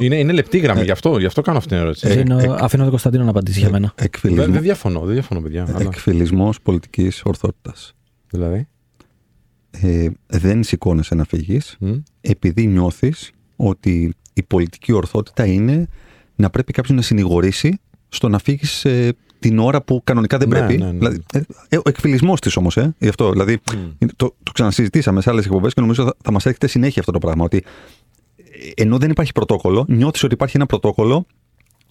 Είναι, 0.00 0.18
είναι 0.18 0.32
λεπτή 0.32 0.58
γραμμή, 0.58 0.80
ε, 0.80 0.84
γι, 0.84 0.90
αυτό, 0.90 1.18
γι' 1.18 1.26
αυτό 1.26 1.40
κάνω 1.40 1.58
αυτή 1.58 1.70
την 1.70 1.78
ερώτηση. 1.78 2.08
Ε, 2.08 2.12
ε, 2.12 2.56
αφήνω 2.58 2.82
τον 2.82 2.90
Κωνσταντίνο 2.90 3.24
να 3.24 3.30
απαντήσει 3.30 3.58
για 3.58 3.70
μένα. 3.70 3.94
Δεν, 4.22 4.52
δεν 4.52 4.62
διαφωνώ, 4.62 5.00
δεν 5.00 5.12
διαφωνώ, 5.12 5.40
παιδιά. 5.40 5.74
Ε, 5.78 5.82
Εκφυλισμός 5.82 6.60
πολιτικής 6.60 7.22
ορθότητας. 7.24 7.92
Δηλαδή; 8.30 8.68
Ε, 9.70 10.08
δεν 10.26 10.62
σηκώνεσαι 10.62 11.14
να 11.14 11.24
φύγεις 11.24 11.76
mm. 11.80 12.02
επειδή 12.20 12.66
νιώθεις 12.66 13.30
ότι 13.56 14.14
η 14.32 14.42
πολιτική 14.42 14.92
ορθότητα 14.92 15.46
είναι 15.46 15.88
να 16.36 16.50
πρέπει 16.50 16.72
κάποιο 16.72 16.94
να 16.94 17.02
συνηγορήσει 17.02 17.80
στο 18.08 18.28
να 18.28 18.38
φύγεις 18.38 18.84
ε, 18.84 19.12
την 19.38 19.58
ώρα 19.58 19.82
που 19.82 20.00
κανονικά 20.04 20.38
δεν 20.38 20.48
ναι, 20.48 20.58
πρέπει. 20.58 20.78
Ναι, 20.78 20.84
ναι. 20.84 20.92
Δηλαδή, 20.92 21.22
ε, 21.32 21.40
ε, 21.68 21.76
ο 21.76 21.82
εκφυλισμός 21.84 22.40
της 22.40 22.56
όμως, 22.56 22.76
ε, 22.76 22.94
γι' 22.98 23.08
αυτό. 23.08 23.30
Δηλαδή, 23.30 23.58
mm. 23.72 24.06
το, 24.16 24.34
το 24.42 24.52
ξανασυζητήσαμε 24.52 25.20
σε 25.20 25.30
άλλες 25.30 25.44
εκπομπές 25.44 25.74
και 25.74 25.80
νομίζω 25.80 26.04
θα, 26.04 26.14
θα 26.22 26.32
μας 26.32 26.46
έρχεται 26.46 26.66
συνέχεια 26.66 27.00
αυτό 27.00 27.12
το 27.12 27.18
πράγμα. 27.18 27.44
Ότι 27.44 27.64
ε, 28.36 28.82
ενώ 28.82 28.98
δεν 28.98 29.10
υπάρχει 29.10 29.32
πρωτόκολλο, 29.32 29.84
νιώθεις 29.88 30.22
ότι 30.22 30.34
υπάρχει 30.34 30.56
ένα 30.56 30.66
πρωτόκολλο 30.66 31.26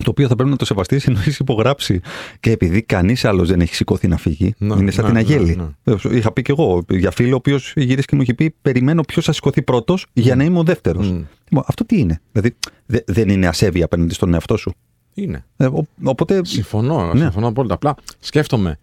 το 0.04 0.10
οποίο 0.10 0.28
θα 0.28 0.36
πρέπει 0.36 0.50
να 0.50 0.56
το 0.56 0.66
σεβαστείς 0.66 1.08
ενώ 1.08 1.20
έχεις 1.20 1.40
υπογράψει. 1.40 2.02
Και 2.40 2.52
επειδή 2.52 2.82
κανείς 2.82 3.26
άλλος 3.26 3.50
δεν 3.50 3.62
έχει 3.62 3.76
σηκωθεί 3.76 4.08
να 4.08 4.18
φύγει, 4.18 4.54
ναι, 4.58 4.76
είναι 4.76 4.92
σαν 4.92 5.04
ναι, 5.04 5.10
την 5.10 5.18
Αγέλη. 5.20 5.76
ναι, 5.84 5.96
Είχα 6.12 6.32
πει 6.32 6.42
και 6.42 6.52
εγώ 6.52 6.84
για 6.90 7.12
φίλο, 7.12 7.34
ο 7.34 7.36
οποίος 7.36 7.74
γύρισε 7.76 8.08
και 8.08 8.16
μου 8.16 8.22
είχε 8.22 8.34
πει: 8.34 8.56
Περιμένω 8.62 9.02
ποιος 9.02 9.26
θα 9.26 9.32
σηκωθεί 9.32 9.62
πρώτος 9.62 10.06
για 10.14 10.36
να 10.36 10.44
είμαι 10.44 10.60
ο 10.60 10.64
δεύτερος. 10.64 11.14
Mm. 11.14 11.62
Αυτό 11.66 11.86
τι 11.86 12.00
είναι; 12.00 12.22
Δηλαδή, 12.32 12.56
δε, 12.86 13.00
δεν 13.06 13.30
είναι 13.30 13.48
ασέβεια 13.48 13.86
απέναντι 13.86 14.14
στον 14.14 14.34
εαυτό 14.34 14.58
σου; 14.58 14.74
Είναι. 15.14 15.46
Ε, 15.58 15.66
ο, 15.66 15.86
οπότε... 16.04 16.42
Συμφωνώ, 16.46 17.14
ναι. 17.14 17.20
συμφωνώ 17.20 17.48
απόλυτα. 17.48 17.74
Απλά 17.74 17.96
σκέφτομαι, 18.20 18.80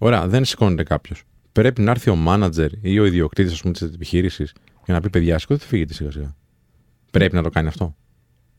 ωραία, 0.00 0.28
δεν 0.28 0.44
σηκώνεται 0.44 0.82
κάποιος. 0.82 1.22
Πρέπει 1.52 1.82
να 1.82 1.90
έρθει 1.90 2.10
ο 2.10 2.16
μάνατζερ 2.16 2.70
ή 2.80 2.98
ο 2.98 3.04
ιδιοκτήτης 3.04 3.60
της 3.60 3.82
επιχείρησης 3.82 4.52
για 4.84 4.94
να 4.94 5.00
πει: 5.00 5.10
Παιδιά, 5.10 5.38
σηκώθείτε, 5.38 5.66
φύγετε 5.66 5.92
σιγά 5.92 6.10
σιγά. 6.10 6.34
Πρέπει 7.10 7.34
να 7.34 7.42
το 7.42 7.50
κάνει 7.50 7.68
αυτό. 7.68 7.94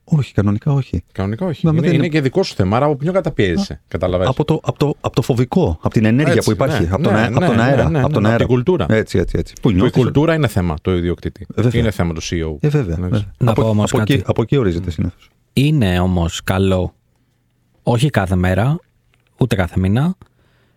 Όχι, 0.03 0.33
κανονικά 0.33 0.71
όχι. 0.71 1.03
Κανονικά 1.11 1.45
όχι. 1.45 1.67
είναι, 1.67 1.77
είναι... 1.77 1.95
είναι 1.95 2.07
και 2.07 2.21
δικό 2.21 2.43
σου 2.43 2.55
θέμα, 2.55 2.77
άρα 2.77 2.85
από 2.85 2.95
ποιον 2.95 3.13
καταπιέζεσαι. 3.13 3.81
Καταλαβαίνεις. 3.87 4.31
Από 4.31 4.45
το, 4.45 4.59
από, 4.63 4.79
το, 4.79 4.95
από 5.01 5.15
το 5.15 5.21
φοβικό, 5.21 5.77
από 5.81 5.93
την 5.93 6.05
ενέργεια 6.05 6.33
έτσι, 6.33 6.45
που 6.45 6.51
υπάρχει, 6.51 6.83
ναι, 6.83 6.89
από, 6.91 7.03
τον, 7.03 7.13
ναι, 7.13 7.25
από 7.25 7.39
τον 7.39 7.55
ναι, 7.55 7.61
αέρα. 7.61 7.89
Ναι, 7.89 7.99
από, 8.03 8.13
τον 8.13 8.25
αέρα. 8.25 8.35
από 8.35 8.45
την 8.45 8.53
κουλτούρα. 8.53 8.85
Έτσι, 8.89 9.17
έτσι, 9.17 9.37
έτσι. 9.39 9.53
Που, 9.61 9.71
που 9.73 9.85
η 9.85 9.91
κουλτούρα 9.91 10.33
είναι 10.33 10.47
θέμα 10.47 10.75
του 10.81 10.91
ιδιοκτήτη. 10.91 11.45
Βέβαια. 11.55 11.81
Είναι 11.81 11.91
θέμα 11.91 12.13
του 12.13 12.21
CEO. 12.23 12.57
Ε, 12.59 12.67
βέβαια. 12.67 12.97
Να 13.37 13.51
από, 13.51 13.61
πω 13.61 13.69
όμως 13.69 13.89
από, 13.89 13.97
κάτι. 13.97 14.13
εκεί, 14.13 14.23
από 14.25 14.41
εκεί 14.41 14.57
ορίζεται 14.57 14.91
συνήθως. 14.91 15.29
Είναι 15.53 15.99
όμως 15.99 16.43
καλό, 16.43 16.93
όχι 17.83 18.09
κάθε 18.09 18.35
μέρα, 18.35 18.79
ούτε 19.37 19.55
κάθε 19.55 19.79
μήνα. 19.79 20.15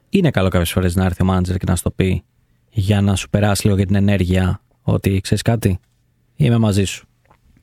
Είναι 0.09 0.31
καλό 0.31 0.49
κάποιες 0.49 0.73
φορές 0.73 0.95
να 0.95 1.05
έρθει 1.05 1.23
ο 1.23 1.25
μάνατζερ 1.25 1.57
και 1.57 1.65
να 1.69 1.77
σου 1.77 1.83
το 1.83 1.91
πει 1.91 2.25
για 2.71 3.01
να 3.01 3.17
σου 3.17 3.29
περάσει 3.29 3.65
λίγο 3.65 3.77
για 3.77 3.87
την 3.87 3.95
ενέργεια 3.95 4.61
ότι 4.83 5.21
ξέρεις 5.21 5.43
κάτι, 5.43 5.79
είμαι 6.37 6.59
μαζί 6.59 6.85
σου. 6.85 7.07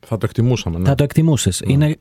Θα 0.03 0.17
το 0.17 0.25
εκτιμούσαμε. 0.25 0.77
Ναι. 0.77 0.87
Θα 0.87 0.95
το 0.95 1.03
εκτιμούσες. 1.03 1.61
Είναι... 1.65 1.97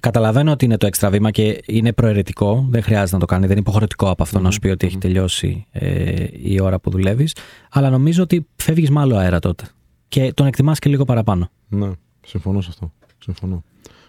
Καταλαβαίνω 0.00 0.52
ότι 0.52 0.64
είναι 0.64 0.76
το 0.76 0.86
έξτρα 0.86 1.10
βήμα 1.10 1.30
και 1.30 1.62
είναι 1.66 1.92
προαιρετικό. 1.92 2.66
Δεν 2.70 2.82
χρειάζεται 2.82 3.14
να 3.14 3.20
το 3.20 3.26
κάνει. 3.26 3.42
Δεν 3.42 3.50
είναι 3.50 3.60
υποχρεωτικό 3.60 4.10
από 4.10 4.22
αυτό 4.22 4.40
να 4.40 4.50
σου 4.50 4.58
πει 4.58 4.68
ότι 4.68 4.86
έχει 4.86 4.98
τελειώσει 4.98 5.66
ε, 5.70 6.26
η 6.32 6.60
ώρα 6.60 6.80
που 6.80 6.90
δουλεύεις. 6.90 7.36
Αλλά 7.70 7.90
νομίζω 7.90 8.22
ότι 8.22 8.46
φεύγεις 8.56 8.90
με 8.90 9.00
άλλο 9.00 9.16
αέρα 9.16 9.38
τότε. 9.38 9.64
Και 10.08 10.32
τον 10.32 10.46
εκτιμάς 10.46 10.78
και 10.78 10.88
λίγο 10.88 11.04
παραπάνω. 11.04 11.50
Ναι, 11.68 11.90
συμφωνώ 12.26 12.60
σε 12.60 12.68
αυτό. 12.70 12.92
Συμφωνώ. 13.18 13.62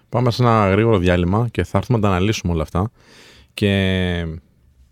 Πάμε 0.09 0.31
σε 0.31 0.43
ένα 0.43 0.69
γρήγορο 0.69 0.97
διάλειμμα 0.97 1.47
και 1.51 1.63
θα 1.63 1.77
έρθουμε 1.77 1.97
να 1.97 2.03
τα 2.03 2.09
αναλύσουμε 2.09 2.53
όλα 2.53 2.61
αυτά. 2.61 2.91
Και 3.53 3.69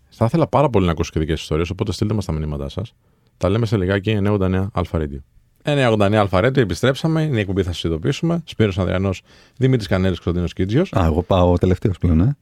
θα 0.08 0.24
ήθελα 0.24 0.46
πάρα 0.46 0.70
πολύ 0.70 0.86
να 0.86 0.90
ακούσω 0.92 1.10
και 1.12 1.20
δικές 1.20 1.40
ιστορίες. 1.40 1.70
Οπότε 1.70 1.92
στείλτε 1.92 2.14
μας 2.14 2.24
τα 2.24 2.32
μηνύματά 2.32 2.68
σας. 2.68 2.94
Τα 3.36 3.48
λέμε 3.48 3.66
σε 3.66 3.76
λιγάκι 3.76 4.18
99 4.24 4.66
Alpha 4.72 4.98
Radio. 4.98 5.18
989 5.64 6.14
Alpha 6.14 6.35
Radio, 6.35 6.60
επιστρέψαμε. 6.60 7.22
Είναι 7.22 7.36
η 7.36 7.40
εκπομπή 7.40 7.62
θα 7.62 7.72
σας 7.72 7.84
ειδοποιήσουμε. 7.84 8.42
Σπύρος 8.44 8.78
Ανδριανός, 8.78 9.22
Δημήτρης 9.56 9.88
Κανέλης, 9.88 10.16
Κωνσταντίνος 10.16 10.52
Κίτζιος. 10.52 10.92
Α, 10.92 11.04
εγώ 11.04 11.22
πάω 11.22 11.58
τελευταίος 11.58 11.98
πλέον, 11.98 12.20
ε. 12.20 12.36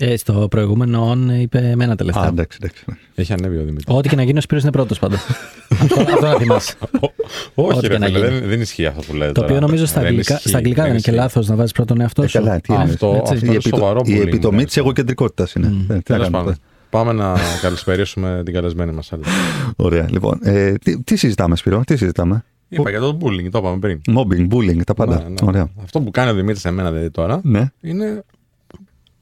Ε, 0.00 0.16
στο 0.16 0.46
προηγούμενο 0.50 1.12
on 1.12 1.40
είπε 1.40 1.58
εμένα 1.58 1.96
τελευταία. 1.96 2.22
Α, 2.22 2.26
εντάξει, 2.26 2.58
εντάξει. 2.62 2.84
Έχει 3.14 3.32
ανέβει 3.32 3.56
ο 3.56 3.64
Δημήτρης. 3.64 3.96
Ό,τι 3.96 4.08
και 4.08 4.16
να 4.16 4.22
γίνει, 4.22 4.38
ο 4.38 4.40
Σπύρος 4.40 4.62
είναι 4.62 4.72
πρώτος 4.72 4.98
πάντα. 4.98 5.16
αυτό, 5.82 6.00
αυτό 6.00 6.26
να 6.26 6.34
θυμάσαι. 6.38 6.74
Όχι, 7.54 7.78
Ό,τι 7.78 7.86
ρε, 7.86 7.92
και 7.92 7.98
να 7.98 8.06
φίλε, 8.06 8.18
γίνει. 8.18 8.38
δεν, 8.38 8.48
δεν 8.48 8.60
ισχύει 8.60 8.86
αυτό 8.86 9.02
που 9.02 9.14
λέτε. 9.14 9.32
Το 9.32 9.40
οποίο 9.42 9.60
νομίζω 9.60 9.86
στα 9.86 10.00
αγγλικά, 10.00 10.38
στα 10.38 10.56
αγγλικά 10.56 10.82
δεν 10.82 10.90
είναι 10.90 11.00
και 11.00 11.12
λάθος 11.12 11.48
να 11.48 11.54
βάζεις 11.54 11.72
πρώτον 11.72 12.00
εαυτό 12.00 12.22
Ε, 12.22 12.26
σου. 12.26 12.38
καλά, 12.38 12.60
τι 12.60 12.72
είναι. 12.72 12.82
Αυτό, 12.82 13.06
Έτσι. 13.08 13.20
αυτό 13.32 13.34
Η, 13.34 13.40
είναι 13.44 13.56
επιτο- 13.56 13.76
σοβαρό 13.76 14.00
η 14.04 14.16
bullying, 14.18 14.26
επιτομή 14.26 14.56
ναι. 14.56 14.64
της 14.64 14.76
εγωκεντρικότητας 14.76 15.52
είναι. 15.52 15.66
Ε, 15.66 15.70
τι 15.70 15.92
να 15.92 16.00
Τέλος 16.02 16.22
κάνουμε. 16.22 16.30
πάντων. 16.42 16.54
Πάμε 16.90 17.12
να 17.12 17.34
καλησπερίσουμε 17.62 18.42
την 18.44 18.54
καλεσμένη 18.54 18.92
μας. 18.92 19.10
Ωραία, 19.76 20.06
λοιπόν. 20.10 20.38
Ε, 20.42 20.72
τι, 20.72 21.02
τι 21.02 21.16
συζητάμε, 21.16 21.56
Σπύρο, 21.56 21.82
τι 21.86 21.96
συζητάμε; 21.96 22.44
Είπα 22.68 22.90
για 22.90 23.00
το 23.00 23.18
bullying, 23.20 23.48
το 23.50 23.58
είπαμε 23.58 23.78
πριν. 23.78 24.00
Mobbing, 24.10 24.48
bullying, 24.54 24.80
τα 24.86 24.94
πάντα. 24.94 25.16
Ναι, 25.22 25.28
ναι. 25.28 25.34
Ωραία. 25.42 25.68
Αυτό 25.82 26.00
που 26.00 26.10
κάνει 26.10 26.30
ο 26.30 26.34
Δημήτρης 26.34 26.60
σε 26.60 26.70
μένα 26.70 26.90
δηλαδή 26.90 27.10
τώρα 27.10 27.40
Ναι. 27.42 27.64
είναι. 27.80 28.24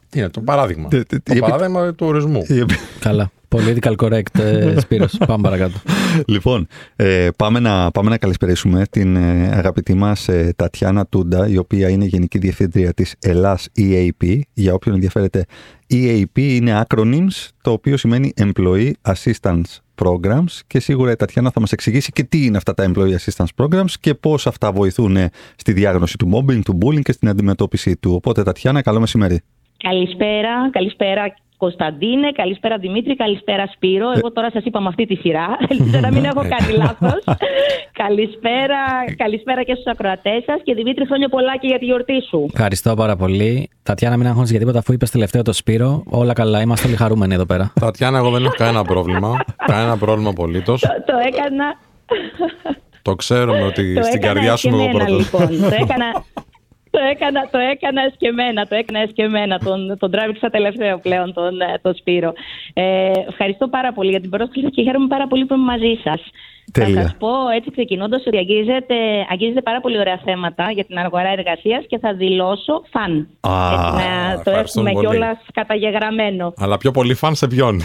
Τι 0.08 0.18
είναι, 0.18 0.28
το 0.28 0.40
παράδειγμα. 0.40 0.88
Τι- 0.88 1.02
τι- 1.04 1.20
το 1.20 1.32
η 1.34 1.36
επι- 1.36 1.40
παράδειγμα 1.48 1.94
του 1.94 2.06
ορισμού. 2.06 2.44
Η 2.48 2.58
επι- 2.58 2.78
Καλά. 3.00 3.30
Political 3.56 3.94
correct, 3.96 4.38
ε, 4.40 4.80
Σπύρος. 4.80 5.16
Πάμε 5.26 5.42
παρακάτω. 5.42 5.78
Λοιπόν, 6.26 6.66
ε, 6.96 7.28
πάμε, 7.36 7.58
να, 7.60 7.90
πάμε 7.90 8.10
να 8.10 8.16
καλησπερίσουμε 8.18 8.82
την 8.90 9.16
ε, 9.16 9.48
αγαπητή 9.56 9.94
μας 9.94 10.28
ε, 10.28 10.52
Τατιάνα 10.56 11.06
Τούντα, 11.06 11.48
η 11.48 11.56
οποία 11.56 11.88
είναι 11.88 12.04
Γενική 12.04 12.38
Διευθύντρια 12.38 12.92
της 12.92 13.14
Ελλάς 13.20 13.68
EAP. 13.78 14.40
Για 14.52 14.74
όποιον 14.74 14.94
ενδιαφέρεται, 14.94 15.44
EAP 15.92 16.24
είναι 16.38 16.82
acronyms, 16.86 17.48
το 17.62 17.70
οποίο 17.72 17.96
σημαίνει 17.96 18.32
Employee 18.36 18.90
Assistance 19.02 19.62
Programs 20.04 20.60
και 20.66 20.80
σίγουρα 20.80 21.10
η 21.10 21.16
Τατιάνα 21.16 21.50
θα 21.50 21.60
μας 21.60 21.72
εξηγήσει 21.72 22.12
και 22.12 22.22
τι 22.22 22.44
είναι 22.44 22.56
αυτά 22.56 22.74
τα 22.74 22.90
Employee 22.92 23.16
Assistance 23.16 23.64
Programs 23.64 23.90
και 24.00 24.14
πώς 24.14 24.46
αυτά 24.46 24.72
βοηθούν 24.72 25.16
στη 25.56 25.72
διάγνωση 25.72 26.18
του 26.18 26.30
mobbing, 26.34 26.60
του 26.64 26.78
bullying 26.82 27.02
και 27.02 27.12
στην 27.12 27.28
αντιμετώπιση 27.28 27.96
του. 27.96 28.12
Οπότε 28.14 28.42
Τατιάνα, 28.42 28.82
καλό 28.82 29.00
μεσημέρι. 29.00 29.40
Καλησπέρα, 29.76 30.70
καλησπέρα 30.70 31.34
Κωνσταντίνε, 31.56 32.32
καλησπέρα 32.32 32.76
Δημήτρη, 32.78 33.16
καλησπέρα 33.16 33.66
Σπύρο. 33.74 34.08
Εγώ 34.16 34.32
τώρα 34.32 34.50
σας 34.50 34.64
είπα 34.64 34.80
με 34.80 34.88
αυτή 34.88 35.06
τη 35.06 35.14
σειρά. 35.14 35.46
Ελπίζω 35.70 36.00
να 36.00 36.10
μην 36.12 36.24
έχω 36.24 36.40
κάνει 36.40 36.76
λάθος. 36.76 37.22
καλησπέρα, 37.92 38.80
καλησπέρα 39.16 39.62
και 39.62 39.72
στους 39.72 39.86
ακροατές 39.86 40.44
σας 40.46 40.60
και 40.62 40.74
Δημήτρη, 40.74 41.06
χρόνια 41.06 41.28
πολλά 41.28 41.56
και 41.56 41.66
για 41.66 41.78
τη 41.78 41.84
γιορτή 41.84 42.22
σου. 42.28 42.46
Ευχαριστώ 42.52 42.94
πάρα 42.94 43.16
πολύ. 43.16 43.70
Τατιάνα, 43.82 44.16
μην 44.16 44.26
αγχώνει 44.26 44.46
για 44.50 44.58
τίποτα, 44.58 44.78
αφού 44.78 44.92
είπες 44.92 45.10
τελευταίο 45.10 45.42
το 45.42 45.52
Σπύρο. 45.52 46.02
Όλα 46.10 46.32
καλά, 46.32 46.60
είμαστε 46.60 46.86
όλοι 46.86 46.96
χαρούμενοι 46.96 47.34
εδώ 47.34 47.46
πέρα. 47.46 47.72
Τατιάνα, 47.80 48.18
εγώ 48.18 48.30
δεν 48.30 48.44
έχω 48.44 48.54
κανένα 48.56 48.84
πρόβλημα. 48.84 49.44
κανένα 49.66 49.96
πρόβλημα 49.96 50.30
απολύτως. 50.30 50.80
Το, 50.80 50.88
το 51.06 51.12
έκανα. 51.26 51.78
Το 53.02 53.14
ξέρουμε 53.14 53.62
ότι 53.62 54.02
στην 54.02 54.20
καρδιά 54.20 54.56
σου 54.56 54.68
είμαι 54.68 54.82
εγώ 54.82 54.98
πρώτος. 54.98 55.18
Λοιπόν. 55.18 55.48
το 55.60 55.76
έκανα 55.80 56.24
το 56.96 57.02
έκανα, 57.12 57.40
το 57.54 57.58
έκανα 57.72 58.00
εσκεμένα, 58.08 58.60
το 58.70 58.74
έκανα 58.80 59.00
εσκεμένα. 59.06 59.58
Τον, 59.58 59.98
τον 59.98 60.10
τράβηξα 60.10 60.48
τελευταίο 60.50 60.98
πλέον 60.98 61.32
τον, 61.32 61.60
ε, 61.60 61.78
τον 61.82 61.94
Σπύρο. 61.94 62.32
Ε, 62.72 63.10
ευχαριστώ 63.28 63.68
πάρα 63.68 63.92
πολύ 63.92 64.10
για 64.10 64.20
την 64.20 64.30
πρόσκληση 64.30 64.70
και 64.70 64.82
χαίρομαι 64.82 65.06
πάρα 65.06 65.26
πολύ 65.26 65.44
που 65.46 65.54
είμαι 65.54 65.64
μαζί 65.64 65.94
σας. 66.04 66.20
Τέλεια. 66.72 66.94
Θα 66.94 67.00
σας 67.02 67.16
πω 67.18 67.32
έτσι 67.56 67.70
ξεκινώντας 67.70 68.22
ότι 68.26 68.36
αγγίζετε, 68.36 68.94
αγγίζετε 69.30 69.62
πάρα 69.62 69.80
πολύ 69.80 69.98
ωραία 69.98 70.20
θέματα 70.24 70.70
για 70.70 70.84
την 70.84 70.98
αγορά 70.98 71.28
εργασίας 71.38 71.84
και 71.88 71.98
θα 71.98 72.14
δηλώσω 72.14 72.82
φαν. 72.92 73.28
Α, 73.40 73.52
να 74.00 74.42
το 74.44 74.50
έχουμε 74.50 74.90
κιόλας 74.92 75.38
καταγεγραμμένο. 75.52 76.52
Αλλά 76.56 76.76
πιο 76.76 76.90
πολύ 76.90 77.14
φαν 77.14 77.34
σε 77.34 77.46
ποιον; 77.46 77.80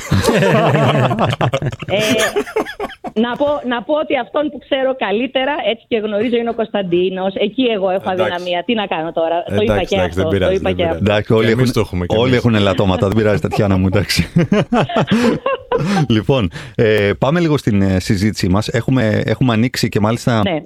ε, 1.86 1.97
να, 3.13 3.36
πω, 3.36 3.45
να 3.67 3.84
πω 3.84 3.93
ότι 3.93 4.17
αυτόν 4.17 4.50
που 4.50 4.58
ξέρω 4.58 4.95
καλύτερα, 4.95 5.56
έτσι 5.71 5.86
και 5.88 5.97
γνωρίζω, 5.97 6.36
είναι 6.36 6.50
ο 6.50 6.54
Κωνσταντίνος. 6.54 7.34
Εκεί 7.36 7.63
εγώ 7.63 7.89
έχω 7.89 8.10
αδυναμία. 8.10 8.63
Τι 8.65 8.74
να 8.74 8.86
κάνω 8.88 9.12
τώρα; 9.12 9.43
το 9.43 9.62
είπα 9.62 9.84
και 9.84 10.00
αυτό. 10.00 10.30
το 10.30 10.52
είπα 10.52 10.71
και 10.71 10.84
αυτό. 10.84 10.97
Εντάξει, 10.97 11.34
όλοι, 11.34 11.52
έχουν, 11.52 12.06
όλοι 12.08 12.36
έχουν 12.36 12.56
ελαττώματα. 12.56 13.08
δεν 13.08 13.17
πειράζει, 13.17 13.41
Τατιάνα 13.41 13.78
μου, 13.78 13.88
εντάξει. 13.88 14.28
λοιπόν, 16.15 16.52
ε, 16.76 17.12
πάμε 17.19 17.39
λίγο 17.39 17.58
στην 17.58 17.82
ε, 17.82 18.00
συζήτησή 18.00 18.47
μας. 18.50 18.67
Έχουμε, 18.67 19.21
έχουμε 19.26 19.54
ανοίξει 19.54 19.89
και 19.89 20.00
μάλιστα 20.00 20.41
ναι. 20.43 20.63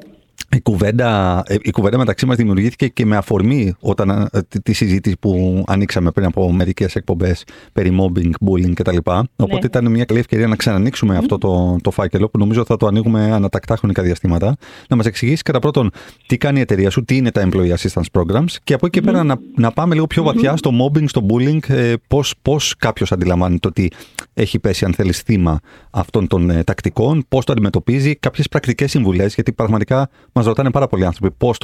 Η 0.56 0.62
κουβέντα, 0.62 1.44
η 1.62 1.72
κουβέντα 1.72 1.98
μεταξύ 1.98 2.26
μας 2.26 2.36
δημιουργήθηκε 2.36 2.88
και 2.88 3.06
με 3.06 3.16
αφορμή 3.16 3.76
όταν, 3.80 4.10
ε, 4.10 4.40
τη, 4.64 4.74
συζήτηση 4.74 5.18
που 5.20 5.64
ανοίξαμε 5.68 6.12
πριν 6.12 6.26
από 6.26 6.52
μερικές 6.52 6.96
εκπομπές 6.96 7.44
περί 7.74 7.98
mobbing, 8.00 8.32
bullying 8.48 8.74
κτλ. 8.74 8.98
Ναι. 9.12 9.22
Οπότε 9.36 9.66
ήταν 9.66 9.92
μια 9.92 10.06
καλή 10.06 10.20
ευκαιρία 10.20 10.48
να 10.48 10.56
ξανανοίξουμε 10.56 11.18
αυτό 11.18 11.38
το, 11.38 11.78
το 11.82 11.92
φάκελο 11.92 12.30
που 12.30 12.38
νομίζω 12.38 12.66
θα 12.66 12.78
το 12.78 12.88
ανοίγουμε 12.88 13.32
ανατακτά 13.32 13.76
χρονικά 13.76 14.02
διαστήματα. 14.02 14.56
Να 14.90 14.96
μας 14.96 15.06
εξηγήσεις 15.06 15.42
κατά 15.42 15.60
πρώτον 15.60 15.92
τι 16.28 16.38
κάνει 16.38 16.58
η 16.58 16.62
εταιρεία 16.62 16.90
σου, 16.90 17.06
τι 17.06 17.18
είναι 17.18 17.32
τα 17.32 17.50
Employee 17.50 17.76
Assistance 17.76 18.22
Programs 18.22 18.52
και 18.64 18.74
από 18.74 18.86
εκεί 18.86 19.00
και 19.00 19.06
πέρα 19.06 19.24
να, 19.24 19.40
να 19.56 19.72
πάμε 19.72 19.94
λίγο 19.94 20.08
πιο 20.08 20.24
βαθιά 20.24 20.58
στο 20.58 20.72
mobbing, 20.82 21.04
στο 21.08 21.26
bullying, 21.30 21.70
ε, 21.70 21.94
πώς, 22.08 22.34
πώς 22.42 22.76
κάποιος 22.78 23.12
αντιλαμβάνεται 23.12 23.68
ότι 23.68 23.92
έχει 24.34 24.60
πέσει 24.60 24.86
αν 24.86 24.94
θέλεις 24.94 25.20
θύμα 25.20 25.60
αυτών 25.92 26.28
των 26.28 26.50
ε, 26.50 26.64
τακτικών, 26.64 27.26
πώς 27.30 27.46
το 27.46 27.52
αντιμετωπίζει, 27.52 28.16
κάποιες 28.16 28.48
πρακτικές 28.48 28.92
συμβουλές 28.92 29.34
γιατί 29.34 29.54
πραγματικά 29.54 30.10
Μας 30.34 30.45
ρωτάνε 30.48 30.72
πάρα 30.72 30.88
πολλοί 30.88 31.06
άνθρωποι 31.06 31.36
πώς 31.38 31.58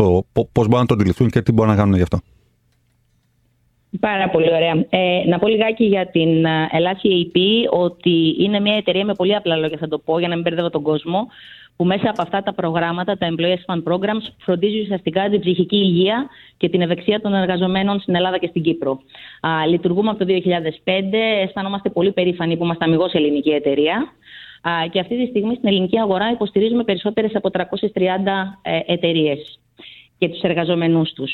πώς 0.52 0.68
μπορούν 0.68 0.80
να 0.80 0.86
το 0.86 0.94
αντιληφθούν 0.94 1.30
και 1.30 1.42
τι 1.42 1.52
μπορούν 1.52 1.72
να 1.72 1.78
κάνουν 1.78 1.96
γι' 1.96 2.02
αυτό. 2.02 2.20
Πάρα 4.00 4.30
πολύ 4.30 4.54
ωραία. 4.54 4.86
Ε, 4.90 5.24
να 5.28 5.40
πω 5.40 5.48
λιγάκι 5.48 5.86
για 5.86 6.08
την 6.08 6.46
ε, 6.46 6.68
Ελλάδα 6.72 7.00
AP 7.04 7.38
ότι 7.70 8.36
είναι 8.40 8.60
μια 8.60 8.76
εταιρεία 8.76 9.06
με 9.06 9.14
πολύ 9.14 9.36
απλά 9.36 9.56
λόγια 9.56 9.78
θα 9.78 9.88
το 9.88 9.98
πω 9.98 10.20
για 10.20 10.28
να 10.28 10.34
μην 10.34 10.44
μπερδεύω 10.44 10.70
τον 10.70 10.82
κόσμο 10.82 11.28
που 11.76 11.86
μέσα 11.86 12.10
από 12.10 12.22
αυτά 12.22 12.44
τα 12.44 12.54
προγράμματα, 12.54 13.18
τα 13.18 13.28
Employees 13.32 13.74
Fund 13.74 13.84
Programs, 13.84 14.26
φροντίζει 14.38 14.82
ουσιαστικά 14.82 15.30
την 15.30 15.40
ψυχική 15.40 15.76
υγεία 15.76 16.30
και 16.58 16.70
την 16.70 16.82
ευεξία 16.82 17.22
των 17.22 17.34
εργαζομένων 17.34 18.00
στην 18.00 18.16
Ελλάδα 18.16 18.38
και 18.38 18.48
στην 18.48 18.62
Κύπρο. 18.62 19.00
Α, 19.42 19.68
λειτουργούμε 19.68 20.10
από 20.10 20.26
το 20.26 20.26
2005, 20.26 20.92
αισθανόμαστε 21.44 21.90
πολύ 21.90 22.12
περήφανοι 22.12 22.58
που 22.58 22.64
είμαστε 22.64 22.86
αμυγός 22.86 23.14
ελληνική 23.14 23.50
εταιρεία. 23.50 24.14
Και 24.92 25.00
αυτή 25.00 25.18
τη 25.18 25.26
στιγμή 25.30 25.56
στην 25.56 25.68
ελληνική 25.68 26.00
αγορά 26.00 26.32
υποστηρίζουμε 26.32 26.84
περισσότερες 26.84 27.36
από 27.36 27.50
330 27.52 27.60
ε, 28.62 28.80
εταιρείες 28.86 29.60
και 30.18 30.30
τους 30.30 30.42
εργαζομένους 30.42 31.14
τους. 31.14 31.32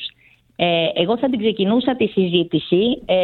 Ε, 0.55 0.87
εγώ 0.93 1.17
θα 1.17 1.29
την 1.29 1.39
ξεκινούσα 1.39 1.95
τη 1.95 2.07
συζήτηση 2.07 3.01
ε, 3.05 3.15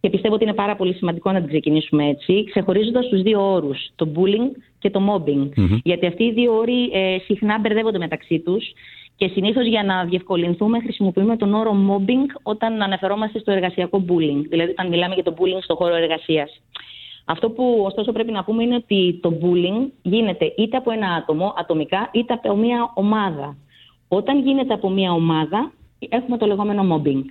και 0.00 0.10
πιστεύω 0.10 0.34
ότι 0.34 0.44
είναι 0.44 0.52
πάρα 0.52 0.76
πολύ 0.76 0.94
σημαντικό 0.94 1.32
να 1.32 1.38
την 1.38 1.48
ξεκινήσουμε 1.48 2.08
έτσι, 2.08 2.44
ξεχωρίζοντας 2.44 3.08
τους 3.08 3.22
δύο 3.22 3.52
όρους, 3.52 3.90
το 3.96 4.12
bullying 4.16 4.50
και 4.78 4.90
το 4.90 5.00
mobbing. 5.08 5.48
Γιατί 5.82 6.06
αυτοί 6.06 6.24
οι 6.24 6.32
δύο 6.32 6.56
όροι 6.56 6.90
συχνά 7.24 7.58
μπερδεύονται 7.58 7.98
μεταξύ 7.98 8.38
τους 8.38 8.72
και 9.16 9.28
συνήθως 9.28 9.66
για 9.66 9.82
να 9.82 10.04
διευκολυνθούμε 10.04 10.80
χρησιμοποιούμε 10.80 11.36
τον 11.36 11.54
όρο 11.54 11.72
mobbing 11.90 12.40
όταν 12.42 12.82
αναφερόμαστε 12.82 13.38
στο 13.38 13.52
εργασιακό 13.52 14.04
bullying, 14.08 14.42
δηλαδή 14.48 14.70
όταν 14.70 14.88
μιλάμε 14.88 15.14
για 15.14 15.22
το 15.22 15.34
bullying 15.38 15.62
στον 15.62 15.76
χώρο 15.76 15.94
εργασίας. 15.94 16.60
Αυτό 17.28 17.50
που 17.50 17.82
ωστόσο 17.86 18.12
πρέπει 18.12 18.32
να 18.32 18.44
πούμε 18.44 18.62
είναι 18.62 18.74
ότι 18.74 19.18
το 19.22 19.38
bullying 19.42 19.90
γίνεται 20.02 20.54
είτε 20.56 20.76
από 20.76 20.90
ένα 20.90 21.08
άτομο, 21.08 21.54
ατομικά, 21.56 22.10
είτε 22.12 22.32
από 22.32 22.56
μια 22.56 22.92
ομάδα. 22.94 23.56
Όταν 24.08 24.42
γίνεται 24.42 24.74
από 24.74 24.90
μια 24.90 25.12
ομάδα, 25.12 25.72
έχουμε 25.98 26.38
το 26.38 26.46
λεγόμενο 26.46 26.96
mobbing. 26.96 27.22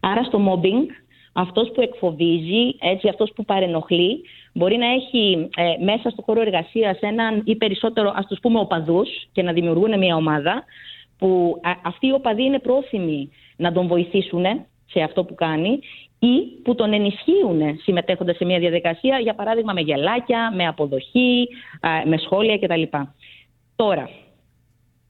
Άρα 0.00 0.22
στο 0.22 0.38
mobbing, 0.48 0.86
αυτός 1.32 1.70
που 1.74 1.80
εκφοβίζει, 1.80 2.76
έτσι, 2.80 3.08
αυτός 3.08 3.32
που 3.34 3.44
παρενοχλεί, 3.44 4.20
μπορεί 4.52 4.76
να 4.76 4.86
έχει 4.86 5.48
ε, 5.56 5.84
μέσα 5.84 6.10
στο 6.10 6.22
χώρο 6.22 6.40
εργασίας 6.40 6.98
έναν 7.00 7.42
ή 7.44 7.56
περισσότερο, 7.56 8.12
ας 8.16 8.26
τους 8.26 8.38
πούμε, 8.40 8.58
οπαδούς 8.58 9.08
και 9.32 9.42
να 9.42 9.52
δημιουργούν 9.52 9.98
μια 9.98 10.16
ομάδα, 10.16 10.64
που 11.18 11.60
αυτοί 11.82 12.06
οι 12.06 12.12
οπαδοί 12.12 12.42
είναι 12.42 12.58
πρόθυμοι 12.58 13.30
να 13.56 13.72
τον 13.72 13.86
βοηθήσουν 13.86 14.44
σε 14.86 15.00
αυτό 15.00 15.24
που 15.24 15.34
κάνει 15.34 15.78
ή 16.26 16.62
που 16.62 16.74
τον 16.74 16.92
ενισχύουν 16.92 17.78
συμμετέχοντας 17.82 18.36
σε 18.36 18.44
μια 18.44 18.58
διαδικασία, 18.58 19.18
για 19.18 19.34
παράδειγμα 19.34 19.72
με 19.72 19.80
γελάκια, 19.80 20.52
με 20.56 20.66
αποδοχή, 20.66 21.48
με 22.06 22.16
σχόλια 22.16 22.58
κτλ. 22.58 22.82
Τώρα, 23.76 24.08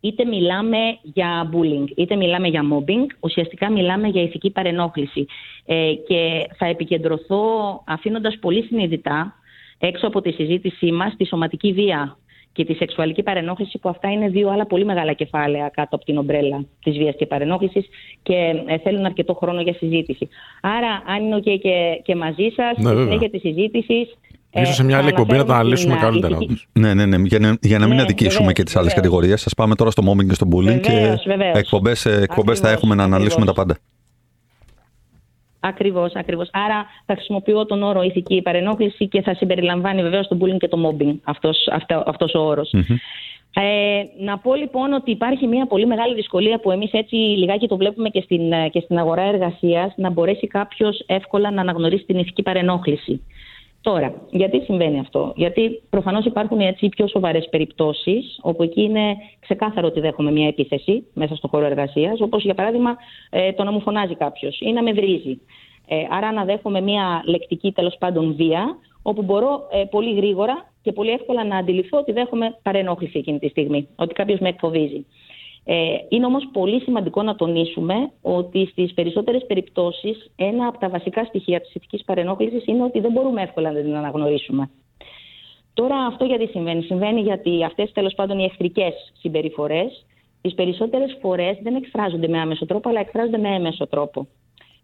είτε 0.01 0.25
μιλάμε 0.25 0.79
για 1.03 1.51
bullying, 1.53 1.90
είτε 1.96 2.16
μιλάμε 2.16 2.48
για 2.48 2.62
mobbing, 2.72 3.07
ουσιαστικά 3.20 3.70
μιλάμε 3.70 4.09
για 4.09 4.22
ηθική 4.22 4.51
παρενόχληση. 4.51 5.27
Ε, 5.64 5.92
και 6.07 6.46
θα 6.57 6.66
επικεντρωθώ 6.66 7.44
αφήνοντας 7.87 8.38
πολύ 8.40 8.62
συνειδητά 8.62 9.35
έξω 9.79 10.07
από 10.07 10.20
τη 10.20 10.33
συζήτησή 10.33 10.92
μας 10.92 11.16
τη 11.16 11.27
σωματική 11.27 11.72
βία 11.72 12.16
και 12.53 12.65
τη 12.65 12.75
σεξουαλική 12.75 13.23
παρενόχληση, 13.23 13.79
που 13.79 13.88
αυτά 13.88 14.11
είναι 14.11 14.29
δύο 14.29 14.51
άλλα 14.51 14.67
πολύ 14.67 14.85
μεγάλα 14.85 15.12
κεφάλαια 15.12 15.71
κάτω 15.75 15.97
από 15.97 16.05
την 16.05 16.17
ομπρέλα 16.17 16.65
της 16.85 16.99
βίας 16.99 17.15
και 17.19 17.27
παρενόχλησης 17.27 17.87
και 18.23 18.35
ε, 18.67 18.79
θέλουν 18.79 19.05
αρκετό 19.05 19.35
χρόνο 19.35 19.61
για 19.61 19.75
συζήτηση. 19.75 20.29
Άρα, 20.61 21.03
αν 21.07 21.25
είναι 21.25 21.37
OK 21.37 21.59
και, 21.62 22.01
και 22.03 22.15
μαζί 22.15 22.53
σας, 22.57 22.95
ναι, 22.95 23.03
συνέχεια 23.03 23.31
τη 23.31 23.38
συζήτηση. 23.38 24.09
Ίσως 24.55 24.75
σε 24.75 24.85
μια 24.85 24.99
άλλη 24.99 25.09
εκπομπή 25.09 25.37
να 25.37 25.45
τα 25.45 25.55
αναλύσουμε 25.55 25.97
καλύτερα. 25.97 26.38
Ναι, 26.73 26.95
ναι, 26.95 27.07
ναι. 27.07 27.17
Για 27.17 27.38
να, 27.38 27.57
για 27.61 27.79
να 27.79 27.87
μην 27.87 27.97
ναι, 27.97 28.03
αδικήσουμε 28.03 28.53
και 28.53 28.62
τις 28.62 28.77
άλλες 28.77 28.95
κατηγορίες. 28.95 29.41
Σας 29.41 29.55
πάμε 29.55 29.75
τώρα 29.75 29.91
στο 29.91 30.03
mobbing 30.07 30.27
και 30.27 30.35
στο 30.35 30.47
bullying 30.53 30.81
και 30.81 31.17
εκπομπές 32.21 32.61
θα 32.61 32.71
έχουμε 32.71 32.95
να 32.95 33.03
αναλύσουμε 33.05 33.47
τα 33.47 33.53
πάντα. 33.53 33.77
Ακριβώς, 35.64 36.12
ακριβώς. 36.14 36.48
Άρα 36.53 36.87
θα 37.07 37.14
χρησιμοποιώ 37.14 37.66
τον 37.66 37.83
όρο 37.83 38.03
ηθική 38.03 38.42
παρενόχληση 38.42 39.09
και 39.09 39.22
θα 39.22 39.35
συμπεριλαμβάνει 39.35 40.03
βεβαίως 40.03 40.29
το 40.29 40.38
bullying 40.40 40.57
και 40.59 40.68
το 40.68 40.79
mobbing 40.87 41.14
αυτός, 41.25 41.68
αυτό, 41.72 42.03
αυτός 42.07 42.35
ο 42.35 42.38
όρος. 42.38 42.75
Ε, 43.55 44.03
να 44.18 44.38
πω 44.38 44.55
λοιπόν 44.55 44.92
ότι 44.92 45.11
υπάρχει 45.11 45.46
μια 45.46 45.66
πολύ 45.66 45.87
μεγάλη 45.87 46.14
δυσκολία 46.14 46.59
που 46.61 46.70
εμείς 46.70 46.92
έτσι 46.92 47.14
λιγάκι 47.14 47.68
το 47.68 47.77
βλέπουμε 47.77 48.09
και 48.09 48.20
στην, 48.20 48.70
και 48.70 48.81
στην 48.81 48.98
αγορά 48.98 49.22
εργασίας 49.22 49.92
να 49.96 50.11
μπορέσει 50.11 50.46
κάποιος 50.46 51.05
εύκολα 51.07 51.51
να 51.51 51.61
αναγνωρίσει 51.61 52.05
την 52.05 52.18
ηθική 52.18 52.42
παρενόχληση. 52.42 53.22
Τώρα, 53.83 54.14
γιατί 54.31 54.61
συμβαίνει 54.61 54.99
αυτό; 54.99 55.33
Γιατί 55.37 55.83
προφανώς 55.90 56.25
υπάρχουν 56.25 56.61
έτσι 56.61 56.88
πιο 56.88 57.09
σοβαρές 57.09 57.49
περιπτώσεις, 57.51 58.38
όπου 58.42 58.62
εκεί 58.62 58.83
είναι 58.83 59.16
ξεκάθαρο 59.40 59.87
ότι 59.87 60.01
δέχομαι 60.01 60.31
μια 60.31 60.47
επίθεση 60.47 61.07
μέσα 61.14 61.35
στον 61.35 61.51
χώρο 61.51 61.64
εργασίας, 61.64 62.21
όπως 62.21 62.42
για 62.42 62.55
παράδειγμα 62.55 62.97
ε, 63.31 63.53
το 63.53 63.64
να 63.64 63.71
μου 63.71 63.81
φωνάζει 63.81 64.14
κάποιος 64.14 64.61
ή 64.61 64.73
να 64.73 64.83
με 64.83 64.92
βρίζει. 64.92 65.40
Ε, 65.88 65.97
άρα 66.11 66.33
να 66.33 66.45
δέχομαι 66.45 66.81
μια 66.81 67.23
λεκτική 67.27 67.73
τέλος 67.73 67.97
πάντων 67.99 68.35
βία, 68.35 68.77
όπου 69.03 69.23
μπορώ 69.23 69.68
ε, 69.71 69.85
πολύ 69.90 70.14
γρήγορα 70.14 70.71
και 70.83 70.92
πολύ 70.92 71.11
εύκολα 71.11 71.45
να 71.45 71.57
αντιληφθώ 71.57 71.99
ότι 71.99 72.12
δέχομαι 72.12 72.59
παρενόχληση 72.62 73.18
εκείνη 73.18 73.38
τη 73.38 73.49
στιγμή, 73.49 73.88
ότι 73.97 74.14
κάποιος 74.14 74.38
με 74.38 74.49
εκφοβίζει. 74.49 75.07
Ε, 75.64 75.96
είναι 76.09 76.27
όμως 76.27 76.48
πολύ 76.53 76.81
σημαντικό 76.81 77.22
να 77.22 77.35
τονίσουμε 77.35 78.11
ότι 78.22 78.66
στις 78.66 78.94
περισσότερες 78.94 79.46
περιπτώσεις 79.46 80.31
ένα 80.37 80.66
από 80.66 80.79
τα 80.79 80.88
βασικά 80.88 81.25
στοιχεία 81.25 81.61
της 81.61 81.75
ηθικής 81.75 82.05
παρενόχλησης 82.05 82.66
είναι 82.66 82.83
ότι 82.83 83.01
δεν 83.01 83.12
μπορούμε 83.12 83.42
εύκολα 83.42 83.72
να 83.72 83.81
την 83.81 83.96
αναγνωρίσουμε. 83.96 84.70
Τώρα 85.75 85.96
αυτό 85.96 86.25
γιατί 86.25 86.46
συμβαίνει; 86.46 86.83
Συμβαίνει 86.83 87.20
γιατί 87.20 87.64
αυτές 87.64 87.92
τέλος 87.92 88.14
πάντων 88.14 88.38
οι 88.38 88.44
εχθρικές 88.44 89.12
συμπεριφορές 89.20 90.05
τις 90.40 90.55
περισσότερες 90.55 91.16
φορές 91.20 91.59
δεν 91.62 91.75
εκφράζονται 91.75 92.29
με 92.29 92.40
άμεσο 92.40 92.66
τρόπο 92.66 92.88
αλλά 92.88 93.01
εκφράζονται 93.01 93.38
με 93.38 93.55
έμεσο 93.55 93.87
τρόπο. 93.87 94.27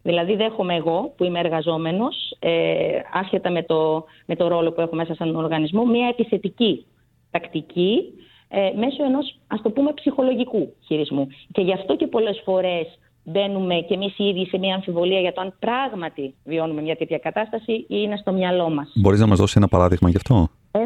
Δηλαδή 0.01 0.35
δέχομαι 0.35 0.75
εγώ 0.75 1.13
που 1.17 1.23
είμαι 1.23 1.39
εργαζόμενος, 1.39 2.35
ε, 2.39 2.99
άσχετα 3.13 3.51
με 3.51 3.63
το, 3.63 4.05
με 4.25 4.35
το 4.35 4.47
ρόλο 4.47 4.71
που 4.71 4.81
έχω 4.81 4.95
μέσα 4.95 5.13
σε 5.13 5.23
έναν 5.23 5.35
οργανισμό, 5.35 5.85
μια 5.85 6.07
επιθετική 6.07 6.85
τακτική 7.31 8.03
ε, 8.49 8.71
μέσω 8.75 9.03
ενός, 9.03 9.39
ας 9.47 9.61
το 9.61 9.69
πούμε, 9.69 9.93
ψυχολογικού 9.93 10.73
χειρισμού. 10.85 11.27
Και 11.51 11.61
γι' 11.61 11.73
αυτό 11.73 11.95
και 11.95 12.07
πολλές 12.07 12.41
φορές 12.45 12.99
μπαίνουμε 13.23 13.75
κι 13.75 13.93
εμείς 13.93 14.17
οι 14.17 14.23
ίδιοι 14.23 14.45
σε 14.45 14.57
μια 14.57 14.75
αμφιβολία 14.75 15.19
για 15.19 15.33
το 15.33 15.41
αν 15.41 15.55
πράγματι 15.59 16.35
βιώνουμε 16.43 16.81
μια 16.81 16.95
τέτοια 16.95 17.17
κατάσταση 17.17 17.71
ή 17.71 17.85
είναι 17.87 18.17
στο 18.17 18.31
μυαλό 18.31 18.69
μας. 18.69 18.91
Μπορείς 18.95 19.19
να 19.19 19.27
μας 19.27 19.39
δώσεις 19.39 19.55
ένα 19.55 19.67
παράδειγμα 19.67 20.09
γι' 20.09 20.17
αυτό; 20.17 20.47
Ε, 20.71 20.79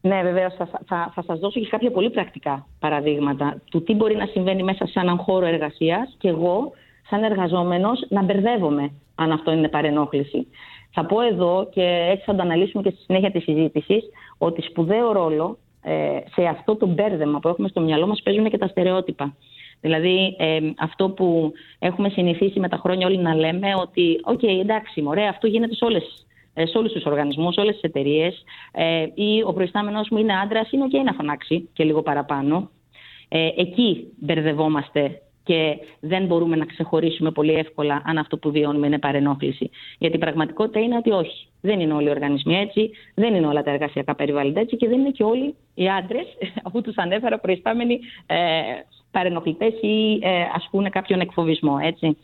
ναι, 0.00 0.22
βεβαίως. 0.22 0.54
Θα, 0.54 0.68
θα, 0.86 1.12
θα 1.14 1.22
σας 1.26 1.38
δώσω 1.38 1.60
και 1.60 1.66
κάποια 1.66 1.90
πολύ 1.90 2.10
πρακτικά 2.10 2.66
παραδείγματα 2.78 3.62
του 3.70 3.82
τι 3.82 3.94
μπορεί 3.94 4.16
να 4.16 4.26
συμβαίνει 4.26 4.62
μέσα 4.62 4.86
σε 4.86 5.00
έναν 5.00 5.18
χώρο 5.18 5.46
εργασίας 5.46 6.16
και 6.18 6.28
εγώ, 6.28 6.72
σαν 7.10 7.22
εργαζόμενος, 7.22 8.06
να 8.08 8.22
μπερδεύομαι 8.22 8.92
αν 9.14 9.32
αυτό 9.32 9.52
είναι 9.52 9.68
παρενόχληση. 9.68 10.46
Θα 10.92 11.06
πω 11.06 11.20
εδώ 11.20 11.68
και 11.72 12.06
έτσι 12.10 12.24
θα 12.24 12.34
το 12.34 12.42
αναλύσουμε 12.42 12.82
και 12.82 12.90
στη 12.90 13.02
συνέχεια 13.02 13.30
της 13.30 13.42
συζήτησης 13.42 14.04
ότι 14.38 14.62
σπουδαίο 14.62 15.12
ρόλο 15.12 15.58
ε, 15.69 15.69
σε 16.34 16.44
αυτό 16.44 16.76
το 16.76 16.86
μπέρδεμα 16.86 17.38
που 17.38 17.48
έχουμε 17.48 17.68
στο 17.68 17.80
μυαλό 17.80 18.06
μας 18.06 18.22
παίζουν 18.22 18.50
και 18.50 18.58
τα 18.58 18.68
στερεότυπα. 18.68 19.36
Δηλαδή 19.80 20.36
ε, 20.38 20.58
αυτό 20.78 21.10
που 21.10 21.52
έχουμε 21.78 22.08
συνηθίσει 22.08 22.60
με 22.60 22.68
τα 22.68 22.76
χρόνια 22.76 23.06
όλοι 23.06 23.18
να 23.18 23.34
λέμε 23.34 23.74
ότι 23.80 24.20
«ΟΚ, 24.24 24.42
εντάξει, 24.42 25.02
μωρέ, 25.02 25.26
αυτό 25.26 25.46
γίνεται 25.46 25.74
σε, 25.74 25.84
όλες, 25.84 26.26
ε, 26.54 26.66
σε 26.66 26.78
όλους 26.78 26.92
τους 26.92 27.04
οργανισμούς, 27.04 27.54
σε 27.54 27.60
όλες 27.60 27.74
τις 27.74 27.82
εταιρείες. 27.82 28.44
Ε, 28.72 29.06
ή 29.14 29.42
ο 29.46 29.52
προϊστάμενος 29.52 30.08
μου 30.10 30.18
είναι 30.18 30.38
άντρας, 30.38 30.70
είναι 30.70 30.84
οκ 30.84 31.04
να 31.04 31.12
φωνάξει 31.12 31.68
και 31.72 31.84
λίγο 31.84 32.02
παραπάνω». 32.02 32.70
Ε, 33.32 33.48
εκεί 33.56 34.06
μπερδευόμαστε 34.18 35.22
και 35.42 35.78
δεν 36.00 36.26
μπορούμε 36.26 36.56
να 36.56 36.64
ξεχωρίσουμε 36.64 37.30
πολύ 37.30 37.52
εύκολα 37.52 38.02
αν 38.04 38.18
αυτό 38.18 38.38
που 38.38 38.50
βιώνουμε 38.50 38.86
είναι 38.86 38.98
παρενόχληση. 38.98 39.70
Γιατί 39.98 40.16
η 40.16 40.18
πραγματικότητα 40.18 40.80
είναι 40.80 40.96
ότι 40.96 41.10
όχι. 41.10 41.48
Δεν 41.60 41.80
είναι 41.80 41.92
όλοι 41.92 42.06
οι 42.06 42.10
οργανισμοί 42.10 42.54
έτσι, 42.54 42.90
δεν 43.14 43.34
είναι 43.34 43.46
όλα 43.46 43.62
τα 43.62 43.70
εργασιακά 43.70 44.14
περιβάλλοντα 44.14 44.60
έτσι 44.60 44.76
και 44.76 44.88
δεν 44.88 44.98
είναι 44.98 45.10
και 45.10 45.22
όλοι 45.22 45.54
οι 45.74 45.88
άντρες, 45.88 46.26
αφού 46.66 46.80
τους 46.80 46.96
ανέφερα, 46.96 47.38
προϊστάμενοι 47.38 48.00
ε, 48.26 48.36
παρενοχλητές 49.10 49.72
ή 49.80 50.18
ε, 50.22 50.42
ας 50.54 50.68
πούμε 50.70 50.88
κάποιον 50.88 51.20
εκφοβισμό. 51.20 51.78
Έτσι. 51.82 52.16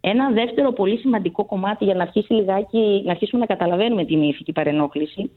Ένα 0.00 0.30
δεύτερο 0.30 0.72
πολύ 0.72 0.98
σημαντικό 0.98 1.44
κομμάτι 1.44 1.84
για 1.84 1.94
να, 1.94 2.02
αρχίσει 2.02 2.32
λιγάκι, 2.32 3.02
να 3.04 3.10
αρχίσουμε 3.10 3.40
να 3.40 3.46
καταλαβαίνουμε 3.46 4.04
την 4.04 4.22
ηθική 4.22 4.52
παρενόχληση 4.52 5.30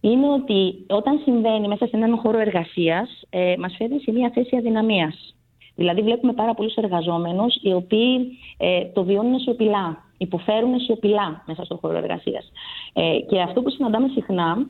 είναι 0.00 0.28
ότι 0.28 0.84
όταν 0.88 1.20
συμβαίνει 1.24 1.68
μέσα 1.68 1.86
σε 1.86 1.96
έναν 1.96 2.16
χώρο 2.16 2.38
εργασίας, 2.38 3.22
ε, 3.30 3.54
μας 3.58 3.74
φέρνει 3.78 4.00
σε 4.00 4.12
μια 4.12 4.30
θέση 4.34 4.56
αδυναμίας. 4.56 5.35
Δηλαδή, 5.76 6.02
βλέπουμε 6.02 6.32
πάρα 6.32 6.54
πολλούς 6.54 6.74
εργαζόμενους 6.74 7.54
οι 7.62 7.72
οποίοι 7.72 8.38
ε, 8.56 8.84
το 8.84 9.04
βιώνουν 9.04 9.38
σιωπηλά, 9.38 10.04
υποφέρουν 10.18 10.80
σιωπηλά 10.80 11.42
μέσα 11.46 11.64
στον 11.64 11.78
χώρο 11.78 11.96
εργασίας. 11.96 12.52
Ε, 12.92 13.18
και 13.28 13.40
αυτό 13.40 13.62
που 13.62 13.70
συναντάμε 13.70 14.08
συχνά 14.08 14.68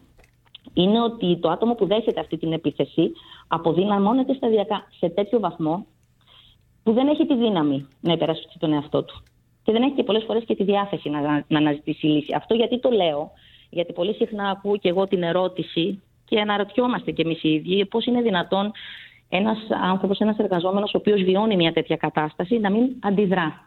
είναι 0.75 1.01
ότι 1.03 1.39
το 1.41 1.51
άτομο 1.51 1.75
που 1.75 1.87
δέχεται 1.87 2.21
αυτή 2.21 2.37
την 2.37 2.53
επίθεση 2.53 3.13
αποδυναμώνεται 3.49 4.35
σταδιακά 4.35 4.87
σε 4.99 5.09
τέτοιο 5.09 5.41
βαθμό 5.41 5.87
που 6.83 6.93
δεν 6.93 7.09
έχει 7.09 7.27
τη 7.27 7.37
δύναμη 7.37 7.89
να 8.01 8.13
υπερασπιστεί 8.13 8.59
τον 8.59 8.73
εαυτό 8.73 9.03
του. 9.03 9.23
Και 9.63 9.73
δεν 9.73 9.83
έχει 9.83 9.95
και 9.95 10.03
πολλές 10.03 10.25
φορές 10.27 10.45
και 10.45 10.55
τη 10.55 10.65
διάθεση 10.65 11.09
να, 11.09 11.45
να 11.49 11.59
αναζητήσει 11.59 12.07
λύση. 12.07 12.33
Αυτό 12.35 12.55
γιατί 12.55 12.81
το 12.81 12.91
λέω, 12.91 13.31
γιατί 13.71 13.93
πολύ 13.93 14.15
συχνά 14.15 14.49
ακούω 14.49 14.77
και 14.77 14.89
εγώ 14.89 15.07
την 15.07 15.23
ερώτηση 15.23 16.03
και 16.25 16.41
αναρωτιόμαστε 16.41 17.11
κι 17.11 17.21
εμείς 17.21 17.43
οι 17.43 17.49
ίδιοι 17.49 17.87
πώς 17.87 18.07
είναι 18.07 18.23
δυνατόν 18.23 18.73
ένας 19.29 19.59
άνθρωπος, 19.93 20.19
ένας 20.19 20.39
εργαζόμενος, 20.39 20.95
ο 20.95 20.99
οποίος 20.99 21.23
βιώνει 21.23 21.57
μια 21.57 21.73
τέτοια 21.73 21.97
κατάσταση, 21.97 22.59
να 22.59 22.71
μην 22.71 22.83
αντιδρά. 23.01 23.67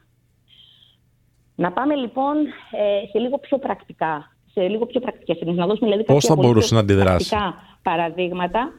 Να 1.56 1.72
πάμε 1.72 1.95
λοιπόν 1.95 2.36
ε, 2.72 3.08
σε 3.12 3.19
λίγο 3.19 3.38
πιο 3.38 3.58
πρακτικά, 3.58 4.36
σε 4.52 4.67
λίγο 4.67 4.86
πιο 4.86 5.00
πρακτικές 5.00 5.38
Να 5.41 5.65
δώσουμε 5.65 5.89
δηλαδή 5.89 6.04
Πώς 6.04 6.26
θα 6.26 6.36
μπορούσε 6.36 6.74
να 6.74 6.80
αντιδράσει; 6.80 7.30
Πρακτικά 7.30 7.62
παραδείγματα. 7.82 8.74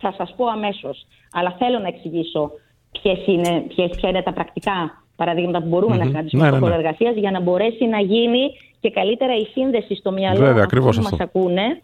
Θα 0.00 0.14
σας 0.16 0.34
πω 0.36 0.46
αμέσως. 0.46 1.06
Αλλά 1.32 1.56
θέλω 1.58 1.78
να 1.78 1.88
εξηγήσω 1.88 2.50
ποιες 2.90 3.26
είναι, 3.26 3.64
ποιες, 3.68 3.90
ποια 3.96 4.08
είναι 4.08 4.22
τα 4.22 4.32
πρακτικά 4.32 5.04
παραδείγματα 5.16 5.62
που 5.62 5.68
μπορούμε 5.68 5.94
mm-hmm. 5.94 5.98
να 5.98 6.04
συναντήσουμε 6.04 6.42
ναι, 6.42 6.48
στο 6.48 6.58
χώρο 6.58 6.70
ναι, 6.70 6.76
ναι. 6.76 6.86
εργασίας 6.86 7.16
για 7.16 7.30
να 7.30 7.40
μπορέσει 7.40 7.84
να 7.84 8.00
γίνει 8.00 8.50
και 8.80 8.90
καλύτερα 8.90 9.34
η 9.36 9.44
σύνδεση 9.44 9.94
στο 9.94 10.12
μυαλό 10.12 10.38
Βέβαια, 10.38 10.66
που 10.66 10.84
μας 10.84 11.16
ακούνε 11.18 11.82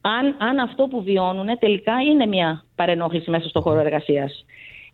αν, 0.00 0.36
αν 0.38 0.58
αυτό 0.58 0.86
που 0.86 1.02
βιώνουν 1.02 1.58
τελικά 1.58 2.00
είναι 2.02 2.26
μια 2.26 2.64
παρενόχληση 2.74 3.30
μέσα 3.30 3.48
στο 3.48 3.60
χώρο 3.60 3.78
εργασίας. 3.80 4.44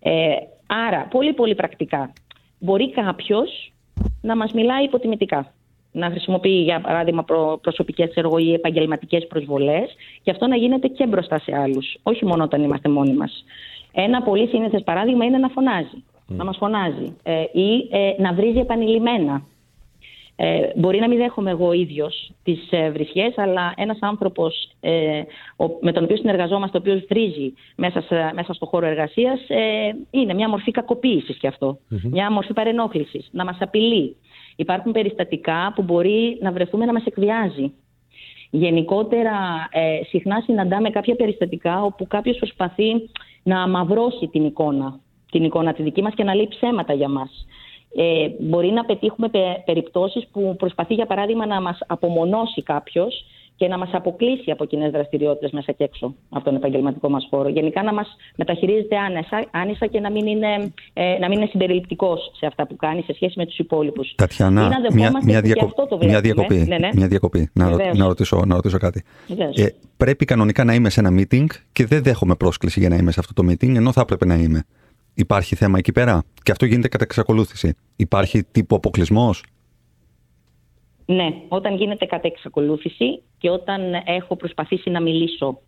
Ε, 0.00 0.34
άρα, 0.66 1.06
πολύ 1.10 1.32
πολύ 1.32 1.54
πρακτικά. 1.54 2.12
Μπορεί 2.58 2.90
κάποιος 2.90 3.72
να 4.20 4.36
μας 4.36 4.52
μιλάει 4.52 4.84
υποτιμητικά. 4.84 5.52
Να 5.92 6.10
χρησιμοποιεί, 6.10 6.62
για 6.62 6.80
παράδειγμα, 6.80 7.24
προ, 7.24 7.58
προσωπικές 7.62 8.14
έργο 8.14 8.38
ή 8.38 8.52
επαγγελματικές 8.52 9.26
προσβολές 9.26 9.94
και 10.22 10.30
αυτό 10.30 10.46
να 10.46 10.56
γίνεται 10.56 10.88
και 10.88 11.06
μπροστά 11.06 11.38
σε 11.38 11.56
άλλους, 11.56 11.96
όχι 12.02 12.24
μόνο 12.24 12.44
όταν 12.44 12.62
είμαστε 12.62 12.88
μόνοι 12.88 13.12
μας. 13.12 13.44
Ένα 13.92 14.22
πολύ 14.22 14.48
σύνηθες 14.48 14.82
παράδειγμα 14.82 15.24
είναι 15.24 15.38
να 15.38 15.48
φωνάζει. 15.48 16.04
Να 16.26 16.44
μας 16.44 16.56
φωνάζει. 16.56 17.16
Ε, 17.22 17.42
ή 17.52 17.88
ε, 17.90 18.14
να 18.18 18.32
βρίζει 18.32 18.58
επανειλημμένα. 18.58 19.42
Ε, 20.38 20.70
μπορεί 20.76 20.98
να 20.98 21.08
μην 21.08 21.18
δέχομαι 21.18 21.50
εγώ 21.50 21.72
ίδιος 21.72 22.30
τις 22.42 22.68
ε, 22.70 22.90
βρισιέ, 22.90 23.32
αλλά 23.36 23.72
ένας 23.76 23.98
άνθρωπος 24.00 24.70
ε, 24.80 25.22
με 25.80 25.92
τον 25.92 26.04
οποίο 26.04 26.16
συνεργαζόμαστε, 26.16 26.76
ο 26.76 26.80
οποίος 26.80 27.04
βρίζει 27.08 27.52
μέσα, 27.76 28.00
σε, 28.00 28.30
μέσα 28.34 28.52
στο 28.52 28.66
χώρο 28.66 28.86
εργασίας, 28.86 29.40
ε, 29.48 29.90
είναι 30.10 30.34
μια 30.34 30.48
μορφή 30.48 30.70
κακοποίησης 30.70 31.36
κι 31.36 31.46
αυτο 31.46 31.78
Μια 31.88 32.30
μορφή 32.30 32.52
παρενόχλησης. 32.52 33.28
Να 33.32 33.44
μας 33.44 33.56
απειλεί. 33.60 34.16
Υπάρχουν 34.56 34.92
περιστατικά 34.92 35.72
που 35.74 35.82
μπορεί 35.82 36.38
να 36.40 36.52
βρεθούμε 36.52 36.84
να 36.84 36.92
μας 36.92 37.04
εκβιάζει. 37.04 37.72
Γενικότερα, 38.50 39.68
ε, 39.70 40.04
συχνά 40.08 40.40
συναντάμε 40.40 40.90
κάποια 40.90 41.14
περιστατικά 41.16 41.82
όπου 41.82 42.06
κάποιος 42.06 42.36
προσπαθεί 42.36 42.92
να 43.42 43.62
αμαυρώσει 43.62 44.26
την 44.26 44.44
εικόνα, 44.44 45.00
την 45.30 45.44
εικόνα 45.44 45.72
τη 45.72 45.82
δική 45.82 46.02
μας 46.02 46.14
και 46.14 46.24
να 46.24 46.34
λέει 46.34 46.48
ψέματα 46.48 46.92
για 46.92 47.08
μας. 47.08 47.46
Ε, 47.98 48.28
μπορεί 48.38 48.70
να 48.70 48.84
πετύχουμε 48.84 49.28
πε, 49.28 49.62
περιπτώσεις 49.64 50.26
που 50.32 50.56
προσπαθεί 50.58 50.94
για 50.94 51.06
παράδειγμα 51.06 51.46
να 51.46 51.60
μας 51.60 51.78
απομονώσει 51.86 52.62
κάποιος 52.62 53.24
και 53.56 53.68
να 53.68 53.78
μας 53.78 53.88
αποκλείσει 53.92 54.50
από 54.50 54.64
κοινές 54.64 54.90
δραστηριότητες 54.90 55.50
μέσα 55.50 55.72
και 55.72 55.84
έξω 55.84 56.14
από 56.28 56.44
τον 56.44 56.54
επαγγελματικό 56.54 57.08
μας 57.10 57.26
χώρο. 57.30 57.48
Γενικά 57.48 57.82
να 57.82 57.92
μας 57.94 58.16
μεταχειρίζεται 58.36 58.96
άνεσα, 58.96 59.44
άνεσα 59.50 59.86
και 59.86 60.00
να 60.00 60.10
μην, 60.10 60.26
είναι, 60.26 60.72
ε, 60.92 61.18
να 61.18 61.28
μην 61.28 61.38
είναι 61.38 61.48
συμπεριληπτικός 61.50 62.32
σε 62.38 62.46
αυτά 62.46 62.66
που 62.66 62.76
κάνει 62.76 63.02
σε 63.02 63.12
σχέση 63.14 63.34
με 63.36 63.46
τους 63.46 63.58
υπόλοιπους. 63.58 64.14
Τατιανά, 64.16 64.70
μια, 64.92 65.20
μια, 65.22 65.40
διακο... 65.40 65.72
μια 66.00 66.20
διακοπή. 66.20 66.64
Ναι, 66.68 66.78
ναι. 66.78 66.88
Μια 66.94 67.06
διακοπή. 67.06 67.50
Να, 67.52 67.94
να, 67.94 68.06
ρωτήσω, 68.06 68.42
να 68.46 68.54
ρωτήσω 68.54 68.78
κάτι. 68.78 69.04
Ε, 69.54 69.66
πρέπει 69.96 70.24
κανονικά 70.24 70.64
να 70.64 70.74
είμαι 70.74 70.90
σε 70.90 71.00
ένα 71.00 71.10
meeting 71.20 71.46
και 71.72 71.86
δεν 71.86 72.02
δέχομαι 72.02 72.34
πρόσκληση 72.34 72.80
για 72.80 72.88
να 72.88 72.96
είμαι 72.96 73.10
σε 73.10 73.20
αυτό 73.20 73.42
το 73.42 73.48
meeting, 73.50 73.74
ενώ 73.76 73.92
θα 73.92 74.00
έπρεπε 74.00 74.26
να 74.26 74.34
είμαι. 74.34 74.64
Υπάρχει 75.18 75.54
θέμα 75.54 75.78
εκεί 75.78 75.92
πέρα; 75.92 76.22
Και 76.42 76.52
αυτό 76.52 76.66
γίνεται 76.66 76.88
κατά 76.88 77.04
εξακολούθηση. 77.04 77.74
Υπάρχει 77.96 78.42
τύπου 78.42 78.76
αποκλεισμός; 78.76 79.42
Ναι, 81.06 81.28
όταν 81.48 81.76
γίνεται 81.76 82.06
κατά 82.06 82.26
εξακολούθηση 82.26 83.22
και 83.38 83.50
όταν 83.50 83.80
έχω 84.04 84.36
προσπαθήσει 84.36 84.90
να 84.90 85.00
μιλήσω 85.00 85.60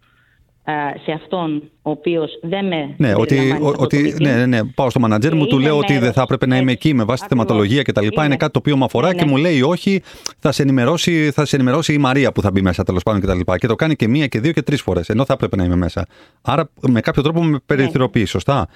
σε 1.05 1.13
αυτόν 1.13 1.63
ο 1.83 1.91
οποίος 1.91 2.39
δεν 2.43 2.67
με. 2.67 2.95
Ναι, 2.97 3.15
ότι, 3.15 3.59
ότι, 3.77 4.15
ναι, 4.21 4.35
ναι, 4.35 4.47
ναι, 4.47 4.65
πάω 4.65 4.91
στο 4.91 5.01
μανατζέρ 5.01 5.35
μου, 5.35 5.47
του 5.47 5.59
λέω 5.59 5.79
ότι 5.79 5.99
δεν 5.99 6.13
θα 6.13 6.23
έπρεπε 6.23 6.47
να 6.47 6.57
είμαι 6.57 6.73
εκεί 6.73 6.95
με 6.95 7.05
βάση 7.05 7.23
τη 7.23 7.29
θεματολογία 7.29 7.83
κτλ. 7.83 8.05
Είναι, 8.05 8.25
είναι 8.25 8.37
κάτι 8.37 8.53
το 8.53 8.59
οποίο 8.59 8.77
με 8.77 8.85
αφορά 8.85 9.15
και 9.15 9.25
ναι. 9.25 9.31
μου 9.31 9.37
λέει 9.37 9.63
όχι, 9.63 10.03
θα 10.39 10.53
σε, 10.53 10.63
ενημερώσει, 10.63 11.31
θα 11.31 11.45
σε 11.45 11.57
ενημερώσει 11.57 11.93
η 11.93 11.99
Μαρία 11.99 12.33
που 12.33 12.43
θα 12.43 12.51
μπει 12.51 12.63
μέσα 12.63 12.85
τέλος 12.85 13.03
πάντων 13.03 13.21
κτλ. 13.21 13.41
Και, 13.53 13.59
και 13.59 13.67
το 13.67 13.75
κάνει 13.75 13.97
και 13.97 14.09
μία 14.09 14.27
και 14.27 14.41
δύο 14.41 14.53
και 14.53 14.63
τρεις 14.63 14.83
φορές, 14.83 15.09
ενώ 15.09 15.25
θα 15.25 15.33
έπρεπε 15.33 15.57
να 15.57 15.65
είμαι 15.65 15.77
μέσα. 15.77 16.07
Άρα 16.43 16.71
με 16.81 17.01
κάποιο 17.01 17.23
τρόπο 17.23 17.43
με 17.43 17.59
περιθωριοποιεί, 17.67 18.25
σωστά; 18.25 18.69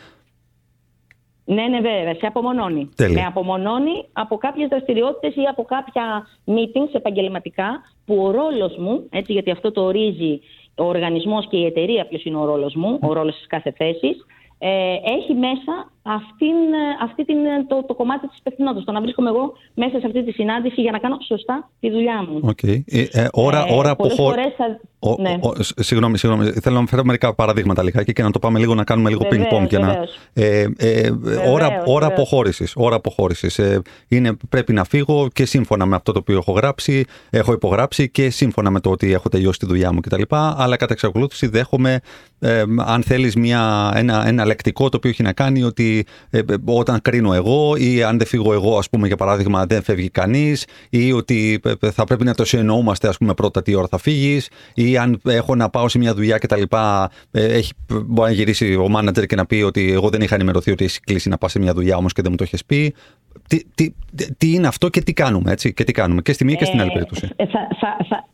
Ναι, 1.45 1.63
ναι, 1.63 1.81
βέβαια, 1.81 2.15
σε 2.15 2.27
απομονώνει. 2.27 2.89
Τέλει. 2.97 3.15
Με 3.15 3.25
απομονώνει 3.25 4.05
από 4.13 4.37
κάποιες 4.37 4.69
δραστηριότητες 4.69 5.35
ή 5.35 5.47
από 5.51 5.63
κάποια 5.63 6.27
meetings 6.47 6.93
επαγγελματικά 6.93 7.81
που 8.07 8.23
ο 8.23 8.31
ρόλος 8.31 8.77
μου, 8.77 9.07
έτσι, 9.11 9.33
γιατί 9.33 9.51
αυτό 9.51 9.73
το 9.73 9.83
ορίζει 9.83 10.41
ο 10.75 10.85
οργανισμός 10.85 11.47
και 11.49 11.57
η 11.57 11.65
εταιρεία, 11.65 12.07
ποιος 12.07 12.25
είναι 12.25 12.37
ο 12.37 12.45
ρόλος 12.45 12.75
μου, 12.75 12.99
ο 13.03 13.13
ρόλος 13.13 13.35
της 13.35 13.47
κάθε 13.47 13.71
θέσης, 13.71 14.27
ε, 14.59 14.95
έχει 15.05 15.35
μέσα 15.35 15.91
αυτήν, 16.03 16.57
ε, 16.83 17.05
αυτή 17.05 17.25
την, 17.25 17.37
ε, 17.37 17.65
το, 17.69 17.85
το 17.87 17.95
κομμάτι 17.95 18.29
της 18.29 18.39
υπευθυνότητας. 18.39 18.85
Το 18.85 18.93
να 18.93 19.01
βρίσκομαι 19.01 19.29
εγώ 19.29 19.53
μέσα 19.75 19.99
σε 19.99 20.07
αυτή 20.07 20.25
τη 20.25 20.33
συνάντηση 20.33 20.81
για 20.81 20.93
να 20.93 20.99
κάνω 20.99 21.17
σωστά 21.27 21.71
τη 21.81 21.91
δουλειά 21.91 22.23
μου. 22.29 22.41
Okay. 22.53 22.83
Ε, 22.87 23.01
ε, 23.11 23.29
ώρα, 23.33 23.65
ε, 23.69 23.75
ώρα 23.75 23.91
αποχώ... 23.91 24.33
θα... 24.57 24.81
Ο, 25.05 25.17
ναι. 25.21 25.39
ο, 25.41 25.53
συγγνώμη, 25.63 26.19
συγγνώμη, 26.19 26.51
θέλω 26.51 26.81
να 26.81 26.87
φέρω 26.87 27.05
μερικά 27.05 27.35
παραδείγματα 27.35 27.83
λιγάκι 27.83 28.13
και 28.13 28.23
να 28.23 28.31
το 28.31 28.39
πάμε 28.39 28.59
λίγο 28.59 28.75
να 28.75 28.85
κάνουμε 28.85 29.09
λίγο 29.09 29.23
ping-pong. 29.31 29.81
Να... 29.81 30.07
Ε, 30.33 30.67
ε, 30.77 31.11
ώρα 31.49 31.83
ώρα 31.87 32.07
αποχώρησης. 32.07 32.73
Ώρα 32.77 32.97
αποχώρησης. 32.97 33.59
Ε, 33.59 33.83
είναι, 34.09 34.37
πρέπει 34.49 34.73
να 34.73 34.85
φύγω 34.85 35.29
και 35.33 35.45
σύμφωνα 35.45 35.87
με 35.87 35.97
αυτό 35.97 36.13
το 36.13 36.19
οποίο 36.19 36.37
έχω 36.37 36.53
γράψει, 36.53 37.05
έχω 37.31 37.53
υπογράψει 37.53 38.11
και 38.11 38.31
σύμφωνα 38.31 38.71
με 38.71 38.81
το 38.81 38.91
ότι 38.91 39.13
έχω 39.13 39.29
τελειώσει 39.29 39.59
τη 39.59 39.67
δουλειά 39.67 39.93
μου 39.93 40.01
κτλ. 40.01 40.23
Αλλά 40.31 40.77
κατά 40.77 40.93
εξακολούθηση 40.93 41.47
δέχομαι, 41.47 42.01
ε, 42.39 42.65
αν 42.79 43.03
θέλεις, 43.03 43.35
ένα, 43.95 44.25
ένα 44.27 44.45
λεκτικό 44.45 44.89
το 44.89 44.97
οποίο 44.97 45.11
έχει 45.11 45.23
να 45.23 45.33
κάνει 45.33 45.63
ότι 45.63 45.92
ε, 46.31 46.41
όταν 46.65 47.01
κρίνω 47.03 47.33
εγώ 47.35 47.77
ή 47.77 48.03
αν 48.03 48.19
δεν 48.19 48.27
φύγω 48.27 48.53
εγώ, 48.53 48.79
ας 48.79 48.89
πούμε, 48.89 49.07
για 49.07 49.17
παράδειγμα, 49.17 49.67
δεν 49.67 49.83
φεύγει 49.83 50.09
κανείς 50.09 50.67
ή 50.91 51.13
ότι 51.13 51.61
θα 51.93 52.05
πρέπει 52.05 52.25
να 52.25 52.35
το 52.35 52.45
συνεννοούμαστε, 52.45 53.09
ας 53.09 53.17
πούμε, 53.17 53.35
πρώτα 53.35 53.63
τι 53.63 53.75
ώρα 53.75 53.87
θα 53.87 53.99
φύγεις 53.99 54.51
ή 54.75 54.97
αν 54.97 55.21
έχω 55.27 55.55
να 55.55 55.71
πάω 55.71 55.89
σε 55.89 55.99
μια 55.99 56.15
δουλειά 56.15 56.39
κτλ. 56.39 56.63
Έχει, 57.31 57.73
μπορεί 57.89 58.31
να 58.31 58.37
γυρίσει 58.37 58.75
ο 58.75 58.89
μάνατζερ 58.89 59.27
και 59.27 59.37
να 59.37 59.47
πει 59.47 59.63
ότι 59.63 59.93
εγώ 59.93 60.09
δεν 60.09 60.21
είχα 60.21 60.35
ενημερωθεί 60.35 60.71
ότι 60.71 60.85
έχεις 60.85 61.01
κλείσει 61.01 61.29
να 61.29 61.39
πας 61.39 61.51
σε 61.51 61.59
μια 61.59 61.73
δουλειά 61.73 61.97
όμως 61.97 62.13
και 62.13 62.23
δεν 62.23 62.31
μου 62.31 62.37
το 62.37 62.45
έχεις 62.45 62.65
πει. 62.65 62.95
Τι, 63.49 63.59
τι, 63.75 63.93
τι, 64.39 64.53
είναι 64.53 64.67
αυτό 64.67 64.89
και 64.89 65.01
τι 65.01 65.13
κάνουμε, 65.13 65.53
έτσι, 65.53 65.75
και 65.75 65.85
τι 65.85 65.93
κάνουμε 65.93 66.23
και 66.23 66.33
στη 66.33 66.45
μία 66.45 66.55
και 66.55 66.65
στην 66.65 66.81
άλλη 66.81 66.91
ε, 66.91 66.93
περίπτωση. 66.93 67.27
θα, 67.37 67.47
θα, 67.81 67.97
θα, 68.09 68.27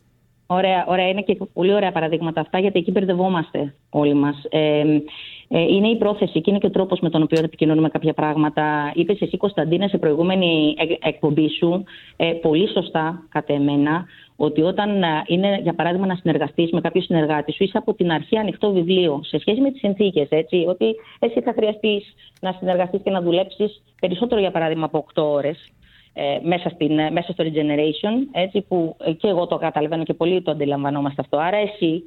Ωραία, 0.50 0.84
ωραία, 0.88 1.08
είναι 1.08 1.22
και 1.22 1.36
πολύ 1.52 1.74
ωραία 1.74 1.92
παραδείγματα 1.92 2.40
αυτά, 2.40 2.58
γιατί 2.58 2.78
εκεί 2.78 2.90
μπερδευόμαστε 2.90 3.74
όλοι 3.90 4.14
μας. 4.14 4.44
Ε, 4.48 4.58
ε, 4.58 5.02
είναι 5.48 5.88
η 5.88 5.96
πρόθεση 5.96 6.40
και 6.40 6.50
είναι 6.50 6.58
και 6.58 6.66
ο 6.66 6.70
τρόπος 6.70 7.00
με 7.00 7.10
τον 7.10 7.22
οποίο 7.22 7.40
επικοινωνούμε 7.44 7.88
κάποια 7.88 8.12
πράγματα. 8.12 8.92
Είπες 8.94 9.20
εσύ, 9.20 9.36
Κωνσταντίνα, 9.36 9.88
σε 9.88 9.98
προηγούμενη 9.98 10.74
εκπομπή 11.02 11.48
σου, 11.48 11.84
ε, 12.16 12.32
πολύ 12.32 12.68
σωστά, 12.68 13.22
κατά 13.28 13.52
εμένα, 13.52 14.06
ότι 14.36 14.62
όταν 14.62 15.02
ε, 15.02 15.22
είναι, 15.26 15.60
για 15.62 15.74
παράδειγμα, 15.74 16.06
να 16.06 16.14
συνεργαστείς 16.14 16.70
με 16.70 16.80
κάποιο 16.80 17.02
συνεργάτη 17.02 17.52
σου, 17.52 17.64
είσαι 17.64 17.78
από 17.78 17.94
την 17.94 18.10
αρχή 18.10 18.38
ανοιχτό 18.38 18.72
βιβλίο 18.72 19.20
σε 19.24 19.38
σχέση 19.38 19.60
με 19.60 19.70
τις 19.70 19.80
συνθήκες. 19.80 20.28
Ότι 20.66 20.94
εσύ 21.18 21.40
θα 21.40 21.52
χρειαστείς 21.52 22.14
να 22.40 22.52
συνεργαστείς 22.58 23.00
και 23.04 23.10
να 23.10 23.20
δουλέψεις 23.20 23.82
περισσότερο, 24.00 24.40
για 24.40 24.50
παράδειγμα, 24.50 24.84
από 24.84 25.06
8 25.14 25.22
ώρες 25.22 25.72
ε, 26.20 26.38
μέσα, 26.42 26.68
στην, 26.68 26.98
ε, 26.98 27.10
μέσα 27.10 27.32
στο 27.32 27.44
regeneration, 27.44 28.14
έτσι 28.32 28.60
που 28.60 28.96
ε, 29.04 29.12
και 29.12 29.28
εγώ 29.28 29.46
το 29.46 29.56
καταλαβαίνω 29.56 30.04
και 30.04 30.14
πολύ 30.14 30.42
το 30.42 30.50
αντιλαμβανόμαστε 30.50 31.20
αυτό. 31.20 31.36
Άρα 31.36 31.56
εσύ 31.56 32.02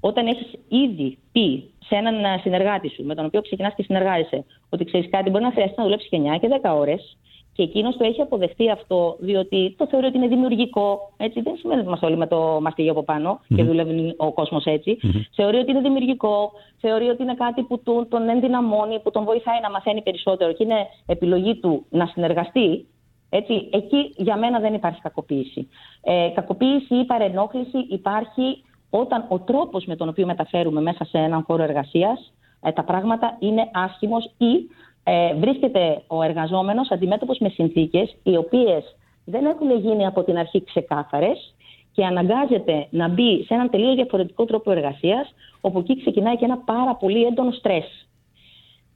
όταν 0.00 0.26
έχεις 0.26 0.52
ήδη 0.68 1.18
πει 1.32 1.70
σε 1.78 1.94
έναν 1.94 2.40
συνεργάτη 2.40 2.88
σου 2.88 3.04
με 3.04 3.14
τον 3.14 3.24
οποίο 3.24 3.40
ξεκινάς 3.42 3.74
και 3.74 3.82
συνεργάζεσαι 3.82 4.44
ότι 4.68 4.84
ξέρεις 4.84 5.10
κάτι 5.10 5.30
μπορεί 5.30 5.44
να 5.44 5.50
χρειαστεί 5.50 5.74
να 5.76 5.84
δουλέψεις 5.84 6.08
και 6.08 6.18
9 6.36 6.38
και 6.40 6.48
10 6.62 6.76
ώρες 6.76 7.16
και 7.52 7.64
εκείνος 7.64 7.96
το 7.96 8.04
έχει 8.04 8.20
αποδεχτεί 8.20 8.70
αυτό, 8.70 9.16
διότι 9.18 9.74
το 9.78 9.86
θεωρεί 9.86 10.06
ότι 10.06 10.16
είναι 10.16 10.26
δημιουργικό. 10.28 11.12
Έτσι, 11.16 11.40
δεν 11.40 11.56
σημαίνει 11.56 11.78
ότι 11.78 11.88
είμαστε 11.88 12.06
όλοι 12.06 12.16
με 12.16 12.26
το 12.26 12.58
μαστιγιο 12.60 12.90
από 12.90 13.02
πάνω 13.02 13.40
και 13.56 13.64
δουλεύει 13.64 14.14
ο 14.16 14.32
κόσμος 14.32 14.64
έτσι. 14.64 14.98
Mm-hmm. 15.02 15.20
Θεωρεί 15.34 15.56
ότι 15.56 15.70
είναι 15.70 15.80
δημιουργικό, 15.80 16.52
θεωρεί 16.80 17.08
ότι 17.08 17.22
είναι 17.22 17.34
κάτι 17.34 17.62
που 17.62 17.82
τον 18.08 18.28
ενδυναμώνει, 18.28 19.00
που 19.00 19.10
τον 19.10 19.24
βοηθάει 19.24 19.60
να 19.62 19.70
μαθαίνει 19.70 20.02
περισσότερο 20.02 20.52
και 20.52 20.64
είναι 20.64 20.86
επιλογή 21.06 21.54
του 21.56 21.86
να 21.90 22.06
συνεργαστεί 22.06 22.86
έτσι, 23.30 23.68
εκεί 23.72 24.12
για 24.16 24.36
μένα 24.36 24.58
δεν 24.60 24.74
υπάρχει 24.74 25.00
κακοποίηση. 25.00 25.68
Ε, 26.02 26.28
κακοποίηση 26.34 26.94
ή 26.94 27.04
παρενόχληση 27.04 27.78
υπάρχει 27.88 28.62
όταν 28.90 29.24
ο 29.28 29.38
τρόπος 29.38 29.84
με 29.84 29.96
τον 29.96 30.08
οποίο 30.08 30.26
μεταφέρουμε 30.26 30.80
μέσα 30.80 31.04
σε 31.04 31.18
έναν 31.18 31.42
χώρο 31.42 31.62
εργασίας 31.62 32.32
ε, 32.60 32.72
τα 32.72 32.84
πράγματα 32.84 33.36
είναι 33.38 33.70
άσχημος 33.72 34.24
ή 34.38 34.68
ε, 35.04 35.34
βρίσκεται 35.34 36.02
ο 36.06 36.22
εργαζόμενος 36.22 36.90
αντιμέτωπος 36.90 37.38
με 37.38 37.48
συνθήκες 37.48 38.16
οι 38.22 38.36
οποίες 38.36 38.96
δεν 39.24 39.44
έχουν 39.44 39.70
γίνει 39.80 40.06
από 40.06 40.22
την 40.22 40.38
αρχή 40.38 40.64
ξεκάθαρες 40.64 41.54
και 41.92 42.04
αναγκάζεται 42.04 42.86
να 42.90 43.08
μπει 43.08 43.44
σε 43.44 43.54
έναν 43.54 43.70
τελείως 43.70 43.94
διαφορετικό 43.94 44.44
τρόπο 44.44 44.70
εργασίας 44.70 45.34
όπου 45.60 45.78
εκεί 45.78 45.96
ξεκινάει 46.00 46.36
και 46.36 46.44
ένα 46.44 46.58
πάρα 46.58 46.94
πολύ 46.94 47.24
έντονο 47.24 47.50
στρες. 47.50 48.08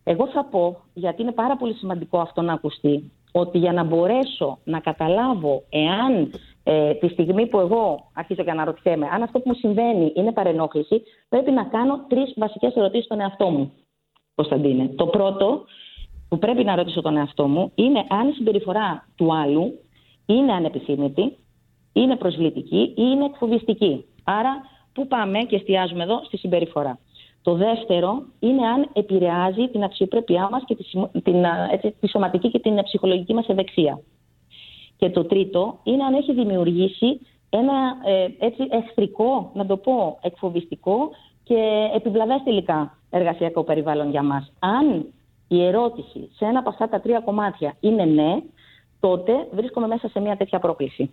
Εγώ 0.04 0.26
θα 0.26 0.44
πω, 0.44 0.76
γιατί 0.94 1.22
είναι 1.22 1.32
πάρα 1.32 1.56
πολύ 1.56 1.74
σημαντικό 1.74 2.18
αυτό 2.18 2.42
να 2.42 2.52
ακουστεί, 2.52 3.12
ότι 3.32 3.58
για 3.58 3.72
να 3.72 3.84
μπορέσω 3.84 4.58
να 4.64 4.80
καταλάβω 4.80 5.62
εάν 5.68 6.30
ε, 6.64 6.94
τη 6.94 7.08
στιγμή 7.08 7.46
που 7.46 7.58
εγώ 7.58 8.10
αρχίζω 8.14 8.44
και 8.44 8.50
αναρωτιέμαι 8.50 9.08
αν 9.12 9.22
αυτό 9.22 9.38
που 9.38 9.48
μου 9.48 9.54
συμβαίνει 9.54 10.12
είναι 10.14 10.32
παρενόχληση, 10.32 11.02
πρέπει 11.28 11.50
να 11.50 11.64
κάνω 11.64 12.04
τρεις 12.08 12.32
βασικές 12.36 12.74
ερωτήσεις 12.74 13.04
στον 13.04 13.20
εαυτό 13.20 13.48
μου. 13.50 13.72
Κωνσταντίνε. 14.34 14.88
Το 14.88 15.06
πρώτο 15.06 15.64
που 16.28 16.38
πρέπει 16.38 16.64
να 16.64 16.76
ρωτήσω 16.76 17.00
τον 17.00 17.16
εαυτό 17.16 17.48
μου 17.48 17.72
είναι 17.74 18.04
αν 18.08 18.28
η 18.28 18.32
συμπεριφορά 18.32 19.08
του 19.16 19.34
άλλου 19.34 19.78
είναι 20.26 20.52
ανεπιθύμητη, 20.52 21.36
είναι 21.92 22.16
προσβλητική 22.16 22.80
ή 22.80 22.92
είναι 22.96 23.24
εκφοβιστική. 23.24 24.04
Άρα, 24.24 24.60
πού 24.92 25.06
πάμε 25.06 25.38
και 25.38 25.56
εστιάζουμε 25.56 26.02
εδώ 26.02 26.20
στη 26.24 26.36
συμπεριφορά. 26.36 26.98
Το 27.42 27.54
δεύτερο 27.54 28.22
είναι 28.38 28.66
αν 28.66 28.88
επηρεάζει 28.92 29.68
την 29.68 29.82
αξιοπρέπειά 29.82 30.48
μας 30.50 30.62
και 30.66 30.74
τη, 30.74 30.84
την, 31.22 31.44
έτσι, 31.70 31.94
τη 32.00 32.08
σωματική 32.08 32.50
και 32.50 32.58
την 32.58 32.82
ψυχολογική 32.82 33.34
μας 33.34 33.48
ευεξία. 33.48 34.00
Και 35.02 35.10
το 35.10 35.24
τρίτο 35.24 35.78
είναι 35.82 36.04
αν 36.04 36.14
έχει 36.14 36.32
δημιουργήσει 36.32 37.20
ένα 37.50 37.72
ε, 38.04 38.26
έτσι 38.38 38.66
εχθρικό, 38.70 39.50
να 39.54 39.66
το 39.66 39.76
πω, 39.76 40.18
εκφοβιστικό 40.22 41.10
και 41.42 41.90
επιβλαβές 41.94 42.42
τελικά 42.44 42.98
εργασιακό 43.10 43.62
περιβάλλον 43.62 44.10
για 44.10 44.22
μας. 44.22 44.52
Αν 44.58 45.06
η 45.48 45.64
ερώτηση 45.64 46.30
σε 46.34 46.44
ένα 46.44 46.58
από 46.58 46.68
αυτά 46.68 46.88
τα 46.88 47.00
τρία 47.00 47.20
κομμάτια 47.20 47.76
είναι 47.80 48.04
ναι, 48.04 48.42
τότε 49.00 49.48
βρίσκομαι 49.52 49.86
μέσα 49.86 50.08
σε 50.08 50.20
μια 50.20 50.36
τέτοια 50.36 50.58
πρόκληση. 50.58 51.10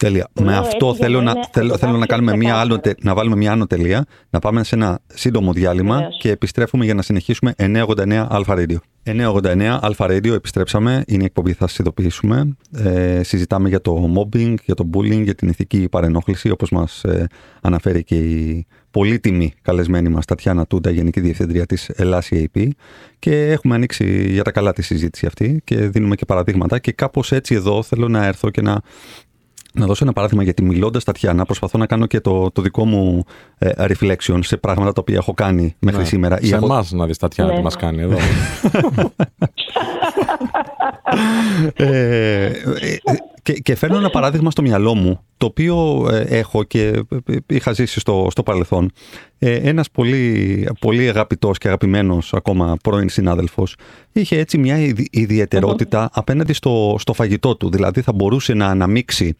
Τέλεια. 0.00 0.28
Με 0.40 0.56
αυτό 0.56 0.94
θέλω, 0.94 1.20
να, 1.20 1.34
θέλω, 1.52 1.76
θέλω 1.76 1.96
να, 1.96 2.06
κάνουμε 2.06 2.36
μια 2.36 2.56
άλλο, 2.56 2.80
να 3.02 3.14
βάλουμε 3.14 3.36
μια 3.36 3.52
άνω 3.52 3.66
τελεία, 3.66 4.04
να 4.30 4.38
πάμε 4.38 4.64
σε 4.64 4.74
ένα 4.74 5.00
σύντομο 5.06 5.52
διάλειμμα 5.52 6.08
και 6.18 6.30
επιστρέφουμε 6.30 6.84
για 6.84 6.94
να 6.94 7.02
συνεχίσουμε 7.02 7.54
989 7.58 8.26
Αλφα 8.28 8.54
Radio. 8.58 8.76
989 9.04 9.78
Αλφα 9.80 10.06
Radio, 10.06 10.32
επιστρέψαμε. 10.32 11.04
Είναι 11.06 11.22
η 11.22 11.24
εκπομπή, 11.24 11.52
θα 11.52 11.66
σας 11.66 11.78
ειδοποιήσουμε. 11.78 12.56
Ε, 12.76 13.22
συζητάμε 13.22 13.68
για 13.68 13.80
το 13.80 14.12
mobbing, 14.16 14.54
για 14.64 14.74
το 14.74 14.90
bullying, 14.94 15.22
για 15.22 15.34
την 15.34 15.48
ηθική 15.48 15.88
παρενόχληση, 15.88 16.50
όπως 16.50 16.70
μας 16.70 17.04
ε, 17.04 17.26
αναφέρει 17.60 18.04
και 18.04 18.14
η 18.14 18.66
πολύτιμη 18.90 19.52
καλεσμένη 19.62 20.08
μας 20.08 20.24
Τατιάνα 20.24 20.66
Τούντα, 20.66 20.90
Γενική 20.90 21.20
Διευθύντρια 21.20 21.66
της 21.66 21.88
Ελλάση 21.88 22.50
AP. 22.54 22.68
Και 23.18 23.50
έχουμε 23.50 23.74
ανοίξει 23.74 24.30
για 24.30 24.42
τα 24.42 24.50
καλά 24.50 24.72
τη 24.72 24.82
συζήτηση 24.82 25.26
αυτή 25.26 25.60
και 25.64 25.76
δίνουμε 25.76 26.14
και 26.14 26.24
παραδείγματα. 26.24 26.78
Και 26.78 26.92
κάπως 26.92 27.32
έτσι 27.32 27.54
εδώ 27.54 27.82
θέλω 27.82 28.08
να 28.08 28.26
έρθω 28.26 28.50
και 28.50 28.62
να 28.62 28.80
να 29.74 29.86
δώσω 29.86 30.04
ένα 30.04 30.12
παράδειγμα 30.12 30.42
γιατί 30.42 30.62
μιλώντας 30.62 31.04
Τατιάνα, 31.04 31.44
προσπαθώ 31.44 31.78
να 31.78 31.86
κάνω 31.86 32.06
και 32.06 32.20
το, 32.20 32.50
το 32.50 32.62
δικό 32.62 32.84
μου 32.84 33.24
ε, 33.58 33.70
reflection 33.76 34.38
σε 34.40 34.56
πράγματα 34.56 34.92
τα 34.92 35.00
οποία 35.00 35.16
έχω 35.16 35.34
κάνει 35.34 35.76
μέχρι 35.78 36.00
ναι. 36.00 36.04
σήμερα. 36.04 36.38
Σε 36.42 36.54
εμάς 36.54 36.92
να 36.92 37.06
δεις 37.06 37.16
Τατιάνα 37.16 37.50
τι 37.50 37.56
ναι. 37.56 37.62
μας 37.62 37.76
κάνει 37.76 38.02
εδώ. 38.02 38.16
ε, 41.74 42.44
ε, 42.44 42.52
και, 43.52 43.60
και 43.60 43.74
φέρνω 43.74 43.96
ένα 43.96 44.10
παράδειγμα 44.10 44.50
στο 44.50 44.62
μυαλό 44.62 44.94
μου, 44.94 45.20
το 45.36 45.46
οποίο 45.46 46.08
ε, 46.12 46.20
έχω 46.20 46.62
και 46.62 47.02
είχα 47.46 47.72
ζήσει 47.72 48.00
στο, 48.00 48.26
στο 48.30 48.42
παρελθόν. 48.42 48.92
Ε, 49.38 49.54
ένας 49.54 49.90
πολύ, 49.90 50.68
πολύ 50.80 51.08
αγαπητός 51.08 51.58
και 51.58 51.68
αγαπημένος 51.68 52.34
ακόμα 52.34 52.76
πρώην 52.82 53.08
συνάδελφος 53.08 53.76
είχε 54.12 54.38
έτσι 54.38 54.58
μια 54.58 54.76
ιδιαιτερότητα 55.10 56.10
απέναντι 56.12 56.52
στο, 56.52 56.96
στο 56.98 57.12
φαγητό 57.12 57.56
του. 57.56 57.70
Δηλαδή 57.70 58.00
θα 58.00 58.12
μπορούσε 58.12 58.54
να 58.54 58.66
αναμίξει 58.66 59.36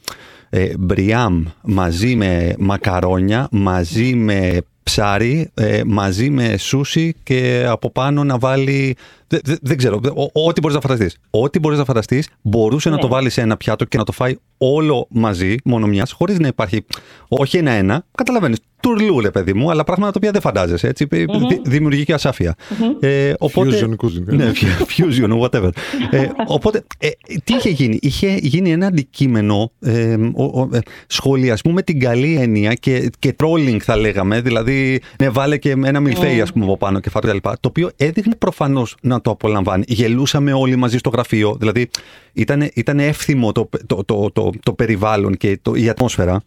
ε, 0.51 0.73
μπριάμ 0.79 1.44
μαζί 1.62 2.14
με 2.14 2.55
μακαρόνια, 2.59 3.49
μαζί 3.51 4.14
με 4.14 4.61
ψάρι, 4.83 5.51
ε, 5.55 5.81
μαζί 5.87 6.31
με 6.31 6.57
σούσι 6.57 7.14
και 7.23 7.64
από 7.68 7.90
πάνω 7.90 8.25
να 8.25 8.38
βάλει 8.38 8.96
δεν, 9.30 9.58
δεν 9.62 9.76
ξέρω. 9.76 10.00
Ό,τι 10.32 10.60
μπορείς 10.60 10.76
να 10.76 10.80
φανταστείς. 10.80 11.16
Ό,τι 11.30 11.58
μπορείς 11.58 11.78
να 11.78 11.84
φανταστείς, 11.84 12.28
μπορούσε 12.42 12.90
να 12.90 12.98
το 12.98 13.06
ναι. 13.06 13.12
βάλεις 13.12 13.32
σε 13.32 13.40
ένα 13.40 13.56
πιάτο 13.56 13.84
και 13.84 13.96
να 13.96 14.04
το 14.04 14.12
φάει 14.12 14.36
όλο 14.58 15.06
μαζί, 15.10 15.54
μόνο 15.64 15.86
μιας, 15.86 16.12
χωρίς 16.12 16.38
να 16.38 16.46
υπάρχει. 16.46 16.84
Όχι 17.28 17.56
ένα-ένα. 17.56 18.04
Καταλαβαίνεις. 18.14 18.58
Τουρλού, 18.80 19.20
ρε 19.20 19.30
παιδί 19.30 19.52
μου, 19.52 19.70
αλλά 19.70 19.84
πράγματα 19.84 20.12
τα 20.12 20.18
οποία 20.18 20.30
δεν 20.30 20.40
φαντάζεσαι. 20.40 20.88
Έτσι, 20.88 21.06
mm-hmm. 21.10 21.26
Δημιουργική 21.64 22.12
ασάφεια. 22.12 22.56
Mm-hmm. 22.58 23.04
Ε, 23.04 23.32
οπότε, 23.38 23.78
fusion 23.80 24.06
cuisine. 24.06 24.24
Ναι, 24.24 24.52
fusion, 24.96 25.40
whatever. 25.40 25.70
ε, 26.10 26.28
οπότε, 26.46 26.84
ε, 26.98 27.08
τι 27.44 27.54
είχε 27.54 27.68
γίνει; 27.68 27.98
Είχε 28.02 28.36
γίνει 28.40 28.70
ένα 28.70 28.86
αντικείμενο 28.86 29.72
ε, 29.80 30.14
ο, 30.34 30.68
ε, 30.72 30.78
σχολιασμού 31.06 31.72
με 31.72 31.82
την 31.82 32.00
καλή 32.00 32.36
έννοια 32.40 32.74
και, 32.74 33.10
και 33.18 33.36
trolling 33.42 33.78
θα 33.80 33.96
λέγαμε. 33.96 34.40
Δηλαδή, 34.40 35.00
ναι, 35.22 35.28
βάλε 35.28 35.56
και 35.56 35.70
ένα 35.70 36.00
μιλφέι, 36.00 36.40
ας 36.40 36.52
πούμε, 36.52 36.64
από 36.64 36.76
πάνω 36.76 37.00
και 37.00 37.10
φάτο 37.10 37.40
Το 37.40 37.58
οποίο 37.62 37.90
έδειχνε 37.96 38.34
προφανώς 38.34 38.96
να 39.02 39.19
το 39.20 39.30
απολαμβάνει. 39.30 39.85
Γελούσαμε 39.88 40.52
όλοι 40.52 40.76
μαζί 40.76 40.98
στο 40.98 41.11
γραφείο. 41.11 41.56
Δηλαδή 41.59 41.88
ήταν, 42.33 42.70
ήταν 42.74 42.98
εύθυμο 42.98 43.52
το, 43.52 43.68
το, 43.87 44.04
το, 44.04 44.30
το, 44.33 44.50
το 44.62 44.72
περιβάλλον 44.72 45.37
και 45.37 45.59
το, 45.62 45.74
η 45.74 45.88
ατμόσφαιρα. 45.88 46.42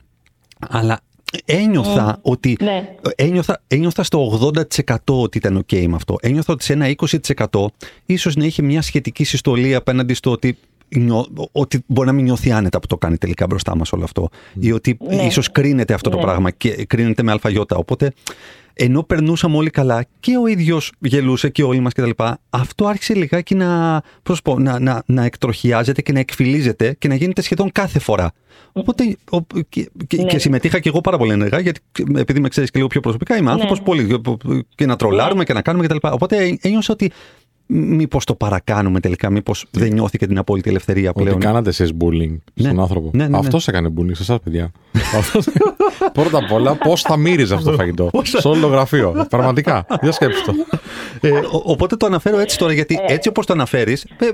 Αλλά 0.69 0.99
ένιωθα 1.45 2.19
ότι. 2.21 2.57
Ναι. 2.61 2.95
Ένιωθα, 3.15 3.61
ένιωθα 3.67 4.03
στο 4.03 4.51
80% 4.85 4.95
ότι 5.05 5.37
ήταν 5.37 5.65
OK 5.67 5.85
με 5.87 5.95
αυτό. 5.95 6.15
Ένιωθα 6.21 6.53
ότι 6.53 6.63
σε 6.63 6.73
ένα 6.73 6.93
20% 7.47 7.65
ίσως 8.05 8.35
να 8.35 8.45
είχε 8.45 8.61
μια 8.61 8.81
σχετική 8.81 9.23
συστολή 9.23 9.75
απέναντι 9.75 10.13
στο 10.13 10.31
ότι 10.31 10.57
νιώ- 10.95 11.49
ότι 11.51 11.83
μπορεί 11.85 12.07
να 12.07 12.13
μην 12.13 12.23
νιώθει 12.23 12.51
άνετα 12.51 12.79
που 12.79 12.87
το 12.87 12.97
κάνει 12.97 13.17
τελικά 13.17 13.45
μπροστά 13.47 13.75
μας 13.75 13.91
όλο 13.93 14.03
αυτό. 14.03 14.29
Ή 14.59 14.71
ότι 14.71 14.97
Ναι. 15.07 15.25
ίσως 15.25 15.51
κρίνεται 15.51 15.93
αυτό 15.93 16.09
το 16.09 16.15
Ναι. 16.17 16.21
πράγμα 16.21 16.51
και 16.51 16.85
κρίνεται 16.85 17.23
με 17.23 17.31
αλφαγιώτα. 17.31 17.75
Οπότε, 17.75 18.13
ενώ 18.73 19.03
περνούσαμε 19.03 19.57
όλοι 19.57 19.69
καλά 19.69 20.05
και 20.19 20.37
ο 20.37 20.47
ίδιος 20.47 20.91
γελούσε 20.99 21.49
και 21.49 21.63
όλοι 21.63 21.79
μας 21.79 21.93
κτλ., 21.93 22.09
αυτό 22.49 22.85
άρχισε 22.85 23.13
λιγάκι 23.13 23.55
να, 23.55 24.01
πώς 24.23 24.41
πω, 24.41 24.59
να, 24.59 24.79
να, 24.79 25.03
να 25.05 25.23
εκτροχιάζεται 25.23 26.01
και 26.01 26.11
να 26.11 26.19
εκφυλίζεται 26.19 26.95
και 26.99 27.07
να 27.07 27.15
γίνεται 27.15 27.41
σχεδόν 27.41 27.71
κάθε 27.71 27.99
φορά. 27.99 28.31
Οπότε, 28.71 29.17
ο, 29.29 29.41
και, 29.69 29.89
και, 30.07 30.17
Ναι. 30.17 30.23
και 30.23 30.39
συμμετείχα 30.39 30.79
και 30.79 30.89
εγώ 30.89 31.01
πάρα 31.01 31.17
πολύ 31.17 31.31
ενεργά, 31.31 31.59
γιατί 31.59 31.79
επειδή 32.15 32.39
με 32.39 32.47
ξέρεις 32.49 32.69
και 32.69 32.77
λίγο 32.77 32.89
πιο 32.89 32.99
προσωπικά, 33.01 33.37
είμαι 33.37 33.51
άνθρωπος 33.51 33.77
Ναι. 33.79 33.85
πολύ. 33.85 34.21
και 34.75 34.85
να 34.85 34.95
τρολάρουμε 34.95 35.43
και 35.43 35.53
να 35.53 35.61
κάνουμε 35.61 35.87
κτλ. 35.87 35.97
Οπότε 36.01 36.57
ένιωσα 36.61 36.93
ότι 36.93 37.11
μήπως 37.75 38.25
το 38.25 38.35
παρακάνουμε 38.35 38.99
τελικά, 38.99 39.29
μήπως 39.29 39.65
δεν 39.71 39.93
νιώθηκε 39.93 40.27
την 40.27 40.37
απόλυτη 40.37 40.69
ελευθερία 40.69 41.09
Ότι 41.09 41.23
πλέον. 41.23 41.39
κάνατε 41.39 41.69
εσείς 41.69 41.91
bullying 41.99 42.35
Ναι. 42.53 42.63
στον 42.67 42.79
άνθρωπο; 42.79 43.09
Ναι, 43.13 43.23
ναι, 43.23 43.29
ναι. 43.29 43.37
Αυτό 43.37 43.59
έκανε 43.65 43.89
bullying 43.97 44.11
σε 44.15 44.21
εσάς, 44.21 44.39
παιδιά. 44.43 44.71
Αυτός- 45.17 45.47
Πρώτα 46.13 46.37
απ' 46.37 46.51
όλα, 46.51 46.75
πώς 46.75 47.01
θα 47.01 47.17
μύριζε 47.17 47.53
αυτό 47.53 47.69
το 47.71 47.75
φαγητό; 47.77 48.09
σε 48.23 48.47
όλο 48.47 48.61
το 48.61 48.67
γραφείο. 48.67 49.25
Πραγματικά. 49.29 49.85
Για 50.01 50.11
σκέψτε 50.11 50.51
το. 50.51 50.77
Ε, 51.27 51.29
ο- 51.31 51.61
οπότε 51.65 51.95
το 51.95 52.05
αναφέρω 52.05 52.39
έτσι 52.39 52.57
τώρα, 52.57 52.73
γιατί 52.73 52.99
έτσι 53.07 53.29
όπως 53.29 53.45
το 53.45 53.53
αναφέρεις, 53.53 54.03
ε, 54.03 54.25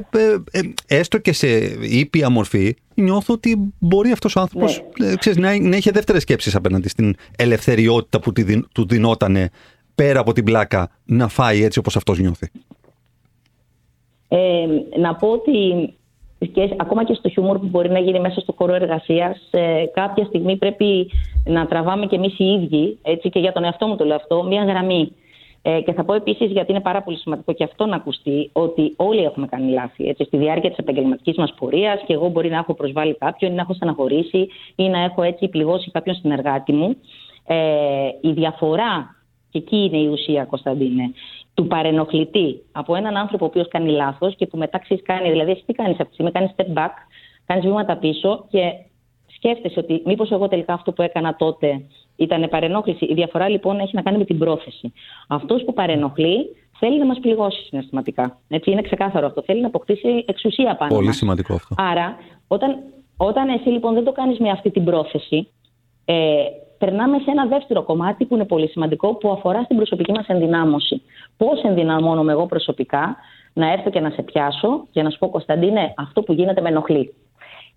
ε, 0.51 0.59
ε, 0.59 0.59
έστω 0.87 1.17
και 1.17 1.33
σε 1.33 1.47
ήπια 1.81 2.29
μορφή, 2.29 2.75
νιώθω 2.93 3.33
ότι 3.33 3.57
μπορεί 3.79 4.11
αυτός 4.11 4.35
ο 4.35 4.39
άνθρωπος 4.39 4.83
ε, 5.03 5.13
ξέρεις, 5.15 5.39
να, 5.39 5.59
να 5.61 5.75
είχε 5.75 5.91
δεύτερες 5.91 6.21
σκέψεις 6.21 6.55
απέναντι 6.55 6.89
στην 6.89 7.15
ελευθεριότητα 7.37 8.19
που 8.19 8.31
τη 8.31 8.43
δι- 8.43 8.65
του 8.71 8.87
δινότανε 8.87 9.49
πέρα 9.95 10.19
από 10.19 10.33
την 10.33 10.43
πλάκα 10.43 10.89
να 11.05 11.27
φάει 11.27 11.63
έτσι 11.63 11.79
όπως 11.79 11.95
αυτός 11.95 12.19
νιώθει. 12.19 12.49
Ε, 14.29 14.67
να 14.97 15.15
πω 15.15 15.27
ότι 15.27 15.93
και, 16.53 16.75
ακόμα 16.77 17.03
και 17.03 17.13
στο 17.13 17.29
χιούμορ 17.29 17.59
που 17.59 17.67
μπορεί 17.67 17.89
να 17.89 17.99
γίνει 17.99 18.19
μέσα 18.19 18.39
στο 18.39 18.53
χώρο 18.57 18.73
εργασίας, 18.73 19.47
ε, 19.51 19.85
κάποια 19.93 20.25
στιγμή 20.25 20.57
πρέπει 20.57 21.11
να 21.45 21.65
τραβάμε 21.65 22.05
κι 22.05 22.15
εμείς 22.15 22.39
οι 22.39 22.45
ίδιοι, 22.45 22.99
έτσι 23.01 23.29
και 23.29 23.39
για 23.39 23.51
τον 23.51 23.63
εαυτό 23.63 23.87
μου 23.87 23.95
το 23.95 24.05
λέω 24.05 24.15
αυτό, 24.15 24.43
μία 24.43 24.63
γραμμή. 24.63 25.11
Ε, 25.61 25.81
και 25.81 25.93
θα 25.93 26.03
πω 26.05 26.13
επίσης, 26.13 26.51
γιατί 26.51 26.71
είναι 26.71 26.81
πάρα 26.81 27.01
πολύ 27.01 27.17
σημαντικό 27.17 27.53
και 27.53 27.63
αυτό 27.63 27.85
να 27.85 27.95
ακουστεί, 27.95 28.49
ότι 28.53 28.93
όλοι 28.95 29.23
έχουμε 29.23 29.47
κάνει 29.47 29.71
λάθη. 29.71 30.07
Έτσι, 30.07 30.23
στη 30.23 30.37
διάρκεια 30.37 30.69
της 30.69 30.77
επαγγελματικής 30.77 31.37
μας 31.37 31.53
πορείας, 31.59 32.01
και 32.05 32.13
εγώ 32.13 32.27
μπορεί 32.27 32.49
να 32.49 32.57
έχω 32.57 32.73
προσβάλει 32.73 33.15
κάποιον, 33.15 33.51
ή 33.51 33.55
να 33.55 33.61
έχω 33.61 33.73
στεναχωρήσει, 33.73 34.47
ή 34.75 34.83
να 34.89 35.03
έχω 35.03 35.23
έτσι 35.23 35.47
πληγώσει 35.47 35.91
κάποιον 35.91 36.15
συνεργάτη 36.15 36.71
μου. 36.71 36.95
Ε, 37.47 37.57
η 38.21 38.31
διαφορά, 38.31 39.15
και 39.49 39.57
εκεί 39.57 39.77
είναι 39.77 39.97
η 39.97 40.07
ουσία, 40.07 40.45
Κωνσταντίνε, 40.45 41.11
του 41.59 41.67
παρενοχλητή 41.67 42.61
από 42.71 42.95
έναν 42.95 43.17
άνθρωπο 43.17 43.45
ο 43.45 43.47
οποίος 43.47 43.67
κάνει 43.67 43.91
λάθος 43.91 44.35
και 44.35 44.45
που 44.47 44.57
μετά 44.57 44.79
ξέρεις 44.79 45.03
κάνει. 45.03 45.29
Δηλαδή, 45.29 45.51
εσύ 45.51 45.63
τι 45.65 45.73
κάνεις 45.73 45.99
αυτή 45.99 46.07
τη 46.07 46.13
στιγμή, 46.13 46.31
κάνεις 46.31 46.51
step 46.55 46.79
back, 46.79 46.93
κάνεις 47.45 47.65
βήματα 47.65 47.97
πίσω 47.97 48.45
και 48.49 48.61
σκέφτεσαι 49.35 49.79
ότι 49.79 50.01
μήπως 50.05 50.31
εγώ 50.31 50.47
τελικά 50.47 50.73
αυτό 50.73 50.91
που 50.91 51.01
έκανα 51.01 51.35
τότε 51.35 51.85
ήταν 52.15 52.49
παρενόχληση. 52.49 53.05
Η 53.05 53.13
διαφορά 53.13 53.49
λοιπόν 53.49 53.79
έχει 53.79 53.95
να 53.95 54.01
κάνει 54.01 54.17
με 54.17 54.25
την 54.25 54.37
πρόθεση. 54.37 54.93
Αυτός 55.27 55.63
που 55.63 55.73
παρενοχλεί 55.73 56.55
θέλει 56.79 56.99
να 56.99 57.05
μας 57.05 57.19
πληγώσει 57.19 57.63
συναισθηματικά. 57.63 58.37
Έτσι, 58.47 58.71
είναι 58.71 58.81
ξεκάθαρο 58.81 59.25
αυτό. 59.25 59.41
Θέλει 59.41 59.61
να 59.61 59.67
αποκτήσει 59.67 60.23
εξουσία 60.27 60.75
πάνω 60.75 60.93
Πολύ 60.93 61.07
μας. 61.07 61.15
σημαντικό 61.15 61.53
αυτό. 61.53 61.75
Άρα, 61.77 62.17
όταν, 62.47 62.77
όταν 63.17 63.49
εσύ 63.49 63.69
λοιπόν 63.69 63.93
δεν 63.93 64.03
το 64.03 64.11
κάνεις 64.11 64.39
με 64.39 64.49
αυτή 64.49 64.71
την 64.71 64.83
πρόθεση, 64.83 65.47
ε, 66.05 66.15
περνάμε 66.79 67.17
σε 67.17 67.31
ένα 67.31 67.45
δεύτερο 67.45 67.83
κομμάτι 67.83 68.25
που 68.25 68.35
είναι 68.35 68.45
πολύ 68.45 68.67
σημαντικό, 68.67 69.15
που 69.15 69.31
αφορά 69.31 69.61
στην 69.63 69.75
προσωπική 69.75 70.11
μας 70.11 70.27
ενδυνάμωση. 70.27 71.01
Πώς 71.37 71.61
ενδυναμώνομαι 71.63 72.31
εγώ 72.31 72.45
προσωπικά 72.45 73.17
να 73.53 73.71
έρθω 73.71 73.89
και 73.89 73.99
να 73.99 74.09
σε 74.09 74.21
πιάσω 74.21 74.87
και 74.91 75.01
να 75.01 75.09
σου 75.09 75.17
πω, 75.17 75.29
Κωνσταντίνε, 75.29 75.93
αυτό 75.97 76.21
που 76.21 76.33
γίνεται 76.33 76.61
με 76.61 76.69
ενοχλεί. 76.69 77.13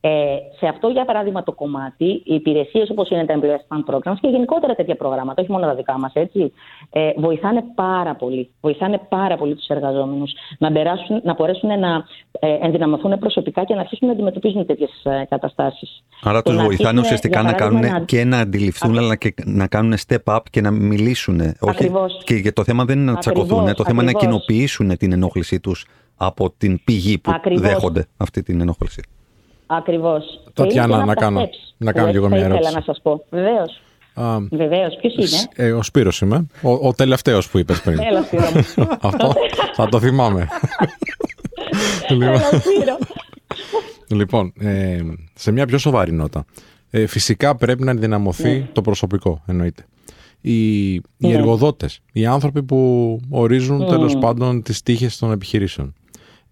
Ε, 0.05 0.37
σε 0.59 0.67
αυτό, 0.67 0.89
για 0.89 1.05
παράδειγμα, 1.05 1.43
το 1.43 1.53
κομμάτι, 1.53 2.05
οι 2.05 2.35
υπηρεσίες 2.35 2.91
όπως 2.91 3.11
είναι 3.11 3.25
τα 3.25 3.39
Employee 3.41 3.77
Fund 3.77 3.95
Programs 3.95 4.17
και 4.21 4.29
γενικότερα 4.29 4.75
τέτοια 4.75 4.97
προγράμματα, 4.97 5.43
όχι 5.43 5.51
μόνο 5.51 5.67
τα 5.67 5.75
δικά 5.75 5.99
μας, 5.99 6.13
έτσι, 6.15 6.53
ε, 6.91 7.11
βοηθάνε 7.17 7.65
πάρα 7.75 8.15
πολύ. 8.15 8.51
Βοηθάνε 8.61 9.01
πάρα 9.09 9.37
πολύ 9.37 9.55
τους 9.55 9.67
εργαζόμενους 9.67 10.33
να, 10.59 10.73
περάσουν, 10.73 11.21
να 11.25 11.35
μπορέσουν 11.35 11.79
να 11.79 12.05
ε, 12.41 12.59
ενδυναμωθούν 12.61 13.19
προσωπικά 13.19 13.65
και 13.65 13.75
να 13.75 13.81
αρχίσουν 13.81 14.07
να 14.07 14.15
αντιμετωπίζουν 14.15 14.67
τέτοιες 14.67 14.91
καταστάσεις. 15.29 16.05
Άρα 16.23 16.43
τους 16.43 16.57
βοηθάνε 16.57 17.01
ουσιαστικά 17.01 17.43
να 17.43 17.53
κάνουν 17.53 18.05
και 18.05 18.25
να 18.25 18.39
αντιληφθούν, 18.39 18.99
αλλά 18.99 19.17
και 19.17 19.35
να 19.45 19.67
κάνουν 19.67 19.95
step 20.07 20.35
up 20.37 20.41
και 20.51 20.61
να 20.61 20.71
μιλήσουν. 20.71 21.41
Όχι, 21.41 21.57
Ακριβώς. 21.69 22.23
και 22.25 22.35
για 22.35 22.53
το 22.53 22.65
θέμα 22.65 22.85
δεν 22.85 22.99
είναι 22.99 23.11
να 23.11 23.19
Ακριβώς, 23.19 23.45
τσακωθούν, 23.47 23.75
το 23.75 23.85
θέμα 23.85 24.03
είναι 24.03 24.13
να 24.13 24.19
ακριβώς. 24.19 24.45
κοινοποιήσουν 24.45 24.97
την 24.97 25.13
ενόχλησή 25.13 25.61
τους 25.61 25.87
από 26.17 26.51
την 26.57 26.85
πηγή 26.85 27.19
που 27.19 27.33
Ακριβώς. 27.35 27.63
δέχονται 27.63 28.07
αυτή 28.17 28.43
την 28.43 28.61
ενόχληση. 28.61 29.03
Ακριβώς. 29.77 30.25
Τατιάνα, 30.53 31.05
να 31.05 31.15
κάνω- 31.15 31.49
να 31.77 31.93
κάνω 31.93 32.11
κι 32.11 32.17
εγώ 32.17 32.29
μια 32.29 32.39
Θα 32.39 32.45
ερώτηση. 32.45 32.63
ήθελα 32.69 32.79
να 32.87 32.93
σας 32.93 33.03
πω. 33.03 33.25
Βεβαίως. 33.31 33.81
Α, 34.15 34.39
Βεβαίως. 34.51 34.97
Ποιος 35.01 35.15
είναι; 35.15 35.49
ε, 35.57 35.73
ο 35.73 35.83
Σπύρος 35.83 36.21
είμαι. 36.21 36.47
Ο, 36.63 36.71
ο 36.89 36.93
τελευταίος 36.93 37.49
που 37.49 37.59
είπες 37.59 37.81
πριν. 37.81 37.99
Έλα, 38.01 38.23
Σπύρο 38.23 38.43
μου. 38.55 38.87
Αυτό 39.01 39.33
θα 39.75 39.89
το 39.89 40.01
θυμάμαι. 40.01 40.49
λοιπόν, 42.11 42.29
Έλα, 42.29 42.39
Σπύρο. 42.39 42.99
λοιπόν 44.09 44.53
ε, 44.61 45.01
σε 45.35 45.51
μια 45.53 45.67
πιο 45.67 45.79
σοβαρή 45.79 46.13
νότα. 46.13 46.45
Ε, 46.91 47.07
φυσικά 47.07 47.57
πρέπει 47.57 47.83
να 47.85 47.91
ενδυναμωθεί 47.91 48.69
το 48.73 48.81
προσωπικό, 48.81 49.43
εννοείται. 49.47 49.85
Οι, 50.41 50.93
οι 50.95 51.03
Ναι. 51.17 51.33
εργοδότες, 51.33 52.01
οι 52.13 52.27
άνθρωποι 52.27 52.63
που 52.63 53.21
ορίζουν 53.31 53.87
τέλος 53.87 54.19
πάντων 54.19 54.63
τις 54.63 54.83
τύχες 54.83 55.19
των 55.19 55.33
επιχειρήσεων. 55.33 55.95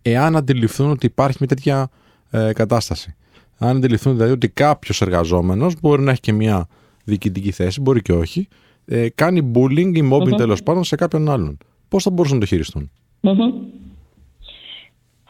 Εάν 0.03 0.37
αντιληφθούν 0.37 0.91
ότι 0.91 1.07
υπάρχει 1.07 1.37
μια 1.41 1.49
τέτοια 1.49 1.89
ε, 2.31 2.53
κατάσταση. 2.53 3.17
Αν 3.59 3.77
αντιληφθούν 3.77 4.13
δηλαδή 4.13 4.33
ότι 4.33 4.49
κάποιος 4.49 5.01
εργαζόμενος 5.01 5.81
μπορεί 5.81 6.03
να 6.03 6.11
έχει 6.11 6.21
και 6.21 6.33
μια 6.33 6.69
διοικητική 7.05 7.51
θέση, 7.51 7.81
μπορεί 7.81 8.03
και 8.03 8.13
όχι, 8.13 8.49
ε, 8.85 9.09
κάνει 9.09 9.51
bullying 9.55 9.93
ή 9.95 10.11
mobbing 10.13 10.37
τέλος 10.37 10.63
πάντων 10.63 10.85
σε 10.85 10.97
κάποιον 10.97 11.31
άλλον. 11.31 11.59
Πώς 11.89 12.03
θα 12.03 12.11
μπορούσαν 12.11 12.37
να 12.37 12.43
το 12.43 12.49
χειριστούν; 12.49 12.91
Μμμ. 13.21 13.53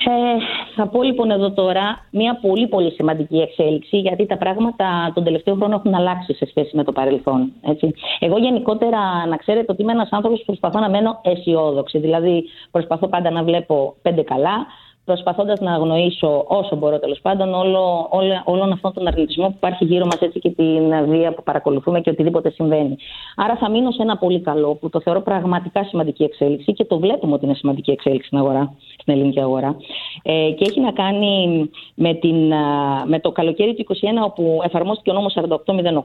Ε, 0.05 0.39
θα 0.75 0.89
πω 0.89 1.03
λοιπόν 1.03 1.31
εδώ 1.31 1.51
τώρα 1.51 2.07
μια 2.11 2.39
πολύ 2.41 2.69
πολύ 2.69 2.91
σημαντική 2.91 3.37
εξέλιξη 3.37 3.97
γιατί 3.97 4.27
τα 4.27 4.37
πράγματα 4.37 5.13
τον 5.15 5.25
τελευταίο 5.25 5.55
χρόνο 5.55 5.75
έχουν 5.75 5.95
αλλάξει 5.95 6.35
σε 6.35 6.47
σχέση 6.47 6.77
με 6.77 6.85
το 6.85 6.93
παρελθόν. 6.93 7.53
Έτσι. 7.61 7.95
Εγώ 8.19 8.39
γενικότερα 8.39 9.27
να 9.27 9.37
ξέρετε 9.37 9.73
ότι 9.73 9.83
είμαι 9.83 9.93
ένας 9.93 10.09
άνθρωπος 10.11 10.39
που 10.39 10.45
προσπαθώ 10.47 10.79
να 10.79 10.91
μένω 10.91 11.21
αισιόδοξη. 11.23 11.99
Δηλαδή 11.99 12.45
προσπαθώ 12.71 13.09
πάντα 13.09 13.31
να 13.31 13.43
βλέπω 13.43 13.95
πέντε 14.03 14.23
καλά 14.23 14.67
προσπαθώντας 15.13 15.61
να 15.61 15.73
αγνοήσω 15.73 16.45
όσο 16.49 16.77
μπορώ 16.77 16.99
τέλος 16.99 17.21
πάντων 17.23 17.55
όλο, 17.55 18.07
όλο, 18.11 18.43
όλον 18.45 18.73
αυτόν 18.73 18.93
τον 18.93 19.07
αρνητισμό 19.07 19.47
που 19.47 19.55
υπάρχει 19.57 19.85
γύρω 19.85 20.05
μας 20.05 20.19
και 20.41 20.51
την 20.51 21.09
βία 21.09 21.35
που 21.35 21.43
παρακολουθούμε 21.43 22.01
και 22.01 22.11
οτιδήποτε 22.11 22.51
συμβαίνει. 22.51 22.97
Άρα 23.37 23.57
θα 23.57 23.71
μείνω 23.71 23.91
σε 23.91 24.03
ένα 24.03 24.17
πολύ 24.17 24.41
καλό 24.41 24.75
που 24.75 24.89
το 24.89 25.01
θεωρώ 25.01 25.21
πραγματικά 25.21 25.85
σημαντική 25.85 26.23
εξέλιξη 26.23 26.73
και 26.73 26.85
το 26.85 26.99
βλέπουμε 26.99 27.35
ότι 27.35 27.45
είναι 27.45 27.55
σημαντική 27.55 27.91
εξέλιξη 27.91 28.27
στην 28.27 28.39
αγορά, 28.39 28.75
στην 28.99 29.15
ελληνική 29.15 29.41
αγορά. 29.41 29.77
Ε, 30.23 30.51
και 30.51 30.65
έχει 30.69 30.81
να 30.81 30.93
κάνει 30.93 31.71
με, 31.95 32.15
την, 32.15 32.53
α, 32.53 33.05
με 33.07 33.21
το 33.21 33.33
καλοκαίρι 33.33 33.75
του 33.75 33.85
2021 33.89 34.25
όπου 34.25 34.61
εφαρμόστηκε 34.65 35.11
ο 35.11 35.13
νόμος 35.13 35.37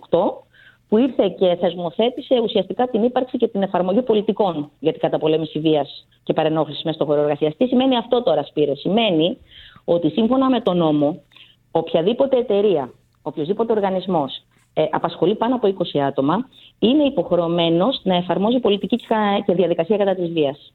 4808 0.10 0.55
που 0.90 0.98
ήρθε 0.98 1.30
και 1.30 1.56
θεσμοθέτησε 1.60 2.40
ουσιαστικά 2.44 2.88
την 2.88 3.04
ύπαρξη 3.04 3.38
και 3.38 3.48
την 3.48 3.62
εφαρμογή 3.62 4.02
πολιτικών 4.02 4.72
για 4.80 4.92
την 4.92 5.02
καταπολέμηση 5.02 5.60
βίας 5.60 6.08
και 6.24 6.34
παρενόχλησης 6.34 6.84
μέσα 6.84 6.96
στο 6.96 7.06
χώρο 7.06 7.22
εργασίας. 7.22 7.56
Τι 7.58 7.68
σημαίνει 7.68 7.98
αυτό 7.98 8.24
τώρα, 8.24 8.44
Σπύρο, 8.44 8.76
Σημαίνει 8.76 9.38
ότι 9.86 10.10
σύμφωνα 10.10 10.50
με 10.50 10.62
τον 10.62 10.78
νόμο, 10.78 11.22
οποιαδήποτε 11.72 12.38
εταιρεία, 12.38 12.94
οποιοδήποτε 13.22 13.72
οργανισμός 13.72 14.44
ε, 14.74 14.86
απασχολεί 14.92 15.36
πάνω 15.36 15.56
από 15.56 15.76
20 15.94 16.00
άτομα, 16.00 16.50
είναι 16.80 17.04
υποχρεωμένος 17.04 18.00
να 18.04 18.16
εφαρμόζει 18.16 18.60
πολιτική 18.60 18.96
και 19.46 19.54
διαδικασία 19.54 19.98
κατά 19.98 20.16
της 20.16 20.30
βίας. 20.30 20.74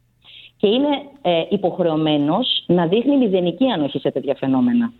Και 0.56 0.66
είναι 0.66 0.88
ε, 1.22 1.42
υποχρεωμένος 1.48 2.64
να 2.66 2.86
δείχνει 2.86 3.16
μηδενική 3.16 3.70
ανοχή 3.70 3.98
σε 3.98 4.10
τέτοια 4.10 4.34
φαινόμενα. 4.34 4.92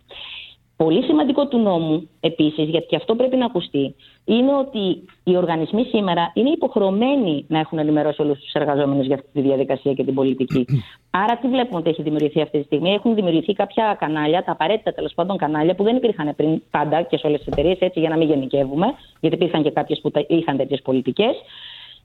Πολύ 0.83 1.03
σημαντικό 1.03 1.47
του 1.47 1.57
νόμου, 1.57 2.09
επίσης, 2.19 2.69
γιατί 2.69 2.85
και 2.87 2.95
αυτό 2.95 3.15
πρέπει 3.15 3.35
να 3.35 3.45
ακουστεί, 3.45 3.95
είναι 4.25 4.53
ότι 4.55 5.03
οι 5.23 5.37
οργανισμοί 5.37 5.83
σήμερα 5.83 6.31
είναι 6.33 6.49
υποχρεωμένοι 6.49 7.45
να 7.47 7.59
έχουν 7.59 7.79
ενημερώσει 7.79 8.21
όλους 8.21 8.39
τους 8.39 8.53
εργαζόμενους 8.53 9.05
για 9.05 9.15
αυτή 9.15 9.27
τη 9.33 9.41
διαδικασία 9.41 9.93
και 9.93 10.03
την 10.03 10.13
πολιτική. 10.13 10.65
Άρα, 11.23 11.37
τι 11.37 11.47
βλέπουμε 11.47 11.79
ότι 11.79 11.89
έχει 11.89 12.01
δημιουργηθεί 12.01 12.41
αυτή 12.41 12.57
τη 12.57 12.63
στιγμή; 12.63 12.93
Έχουν 12.93 13.15
δημιουργηθεί 13.15 13.53
κάποια 13.53 13.95
κανάλια, 13.99 14.43
τα 14.43 14.51
απαραίτητα 14.51 14.93
τέλος 14.93 15.13
πάντων 15.13 15.37
κανάλια 15.37 15.75
που 15.75 15.83
δεν 15.83 15.95
υπήρχαν 15.95 16.33
πριν 16.35 16.61
πάντα 16.71 17.01
και 17.01 17.17
σε 17.17 17.27
όλες 17.27 17.39
τις 17.39 17.47
εταιρείες, 17.47 17.79
έτσι 17.79 17.99
για 17.99 18.09
να 18.09 18.17
μην 18.17 18.27
γενικεύουμε, 18.27 18.87
γιατί 19.19 19.35
υπήρχαν 19.35 19.63
και 19.63 19.71
κάποιες 19.71 19.99
που 20.01 20.11
είχαν 20.27 20.57
τέτοιες 20.57 20.81
πολιτικές. 20.81 21.35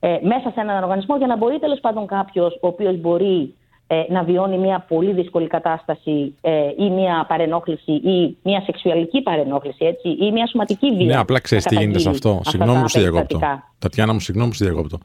Ε, 0.00 0.18
μέσα 0.22 0.50
σε 0.54 0.60
έναν 0.60 0.82
οργανισμό 0.82 1.16
για 1.16 1.26
να 1.26 1.36
μπορεί 1.36 1.58
τέλος 1.58 1.80
πάντων 1.80 2.06
κάποιος 2.06 2.54
ο 2.54 2.66
οποίος 2.66 3.00
μπορεί 3.00 3.54
ε, 3.86 4.02
να 4.08 4.22
βιώνει 4.22 4.58
μια 4.58 4.84
πολύ 4.88 5.12
δύσκολη 5.12 5.46
κατάσταση 5.46 6.34
ε, 6.40 6.50
ή 6.78 6.90
μια 6.90 7.24
παρενόχληση 7.28 7.92
ή 7.92 8.36
μια 8.42 8.62
σεξουαλική 8.66 9.22
παρενόχληση 9.22 9.84
έτσι, 9.84 10.08
ή 10.08 10.30
μια 10.32 10.46
σωματική 10.46 10.90
βία. 10.96 11.06
Ναι, 11.06 11.16
απλά 11.16 11.40
ξέρεις 11.40 11.64
τι 11.64 11.76
γίνεται 11.76 11.98
σε 11.98 12.08
αυτό. 12.08 12.40
Συγγνώμη 12.44 12.82
που 12.82 12.88
σε 12.88 13.00
διακόπτω. 13.00 13.40
Τατιάνα 13.78 14.12
μου, 14.12 14.20
συγγνώμη 14.20 14.50
που 14.50 14.56
σε 14.56 14.64
διακόπτω. 14.64 14.98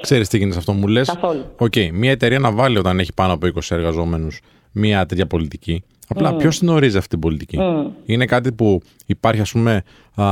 Ξέρεις 0.00 0.28
τι 0.28 0.36
γίνεται 0.36 0.52
σε 0.54 0.58
αυτό. 0.58 0.72
Μου 0.72 0.86
λες; 0.86 1.18
Ok, 1.58 1.72
okay, 1.74 1.90
μια 1.92 2.10
εταιρεία 2.10 2.38
να 2.38 2.52
βάλει 2.52 2.78
όταν 2.78 2.98
έχει 2.98 3.14
πάνω 3.14 3.32
από 3.32 3.46
20 3.46 3.60
εργαζόμενους 3.68 4.40
μια 4.72 5.06
τέτοια 5.06 5.26
πολιτική. 5.26 5.84
Απλά 6.08 6.34
mm. 6.34 6.38
ποιος 6.38 6.58
την 6.58 6.68
ορίζει 6.68 6.96
αυτή 6.96 7.08
την 7.08 7.18
πολιτική; 7.18 7.58
Mm. 7.60 7.86
Είναι 8.04 8.24
κάτι 8.24 8.52
που 8.52 8.80
υπάρχει, 9.06 9.40
ας 9.40 9.52
πούμε, 9.52 9.82
α, 10.14 10.24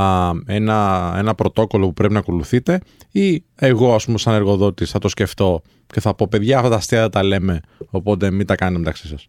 ένα, 0.46 1.14
ένα 1.18 1.34
πρωτόκολλο 1.34 1.86
που 1.86 1.92
πρέπει 1.92 2.12
να 2.12 2.18
ακολουθείτε, 2.18 2.80
ή 3.12 3.44
εγώ, 3.54 3.94
ας 3.94 4.04
πούμε, 4.04 4.18
σαν 4.18 4.34
εργοδότης, 4.34 4.90
θα 4.90 4.98
το 4.98 5.08
σκεφτώ 5.08 5.62
και 5.86 6.00
θα 6.00 6.14
πω: 6.14 6.26
Παιδιά, 6.28 6.56
αυτά 6.56 6.70
τα 6.70 6.76
αστεία 6.76 7.08
τα 7.08 7.22
λέμε, 7.24 7.60
οπότε 7.90 8.30
μην 8.30 8.46
τα 8.46 8.54
κάνετε 8.54 8.78
μεταξύ 8.78 9.08
σας. 9.08 9.26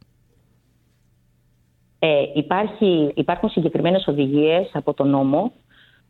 Ε, 2.00 2.24
υπάρχει, 2.34 3.12
υπάρχουν 3.16 3.50
συγκεκριμένες 3.50 4.08
οδηγίες 4.08 4.70
από 4.74 4.94
τον 4.94 5.10
νόμο 5.10 5.52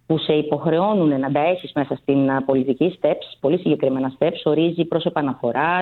που 0.05 0.17
σε 0.17 0.33
υποχρεώνουν 0.33 1.19
να 1.19 1.31
τα 1.31 1.39
έχεις 1.39 1.71
μέσα 1.75 1.95
στην 1.95 2.29
πολιτική 2.45 2.99
steps, 3.01 3.37
πολύ 3.39 3.57
συγκεκριμένα 3.57 4.13
steps, 4.19 4.41
ορίζει 4.43 4.85
πρόσωπα 4.85 5.19
αναφορά, 5.19 5.81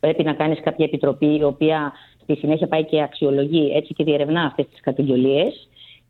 πρέπει 0.00 0.22
να 0.22 0.32
κάνεις 0.32 0.60
κάποια 0.60 0.84
επιτροπή 0.84 1.36
η 1.36 1.42
οποία 1.42 1.92
στη 2.22 2.34
συνέχεια 2.34 2.68
πάει 2.68 2.84
και 2.84 3.02
αξιολογεί 3.02 3.72
έτσι 3.74 3.94
και 3.94 4.04
διερευνά 4.04 4.42
αυτές 4.42 4.66
τις 4.68 4.80
κατηγγελίε 4.80 5.44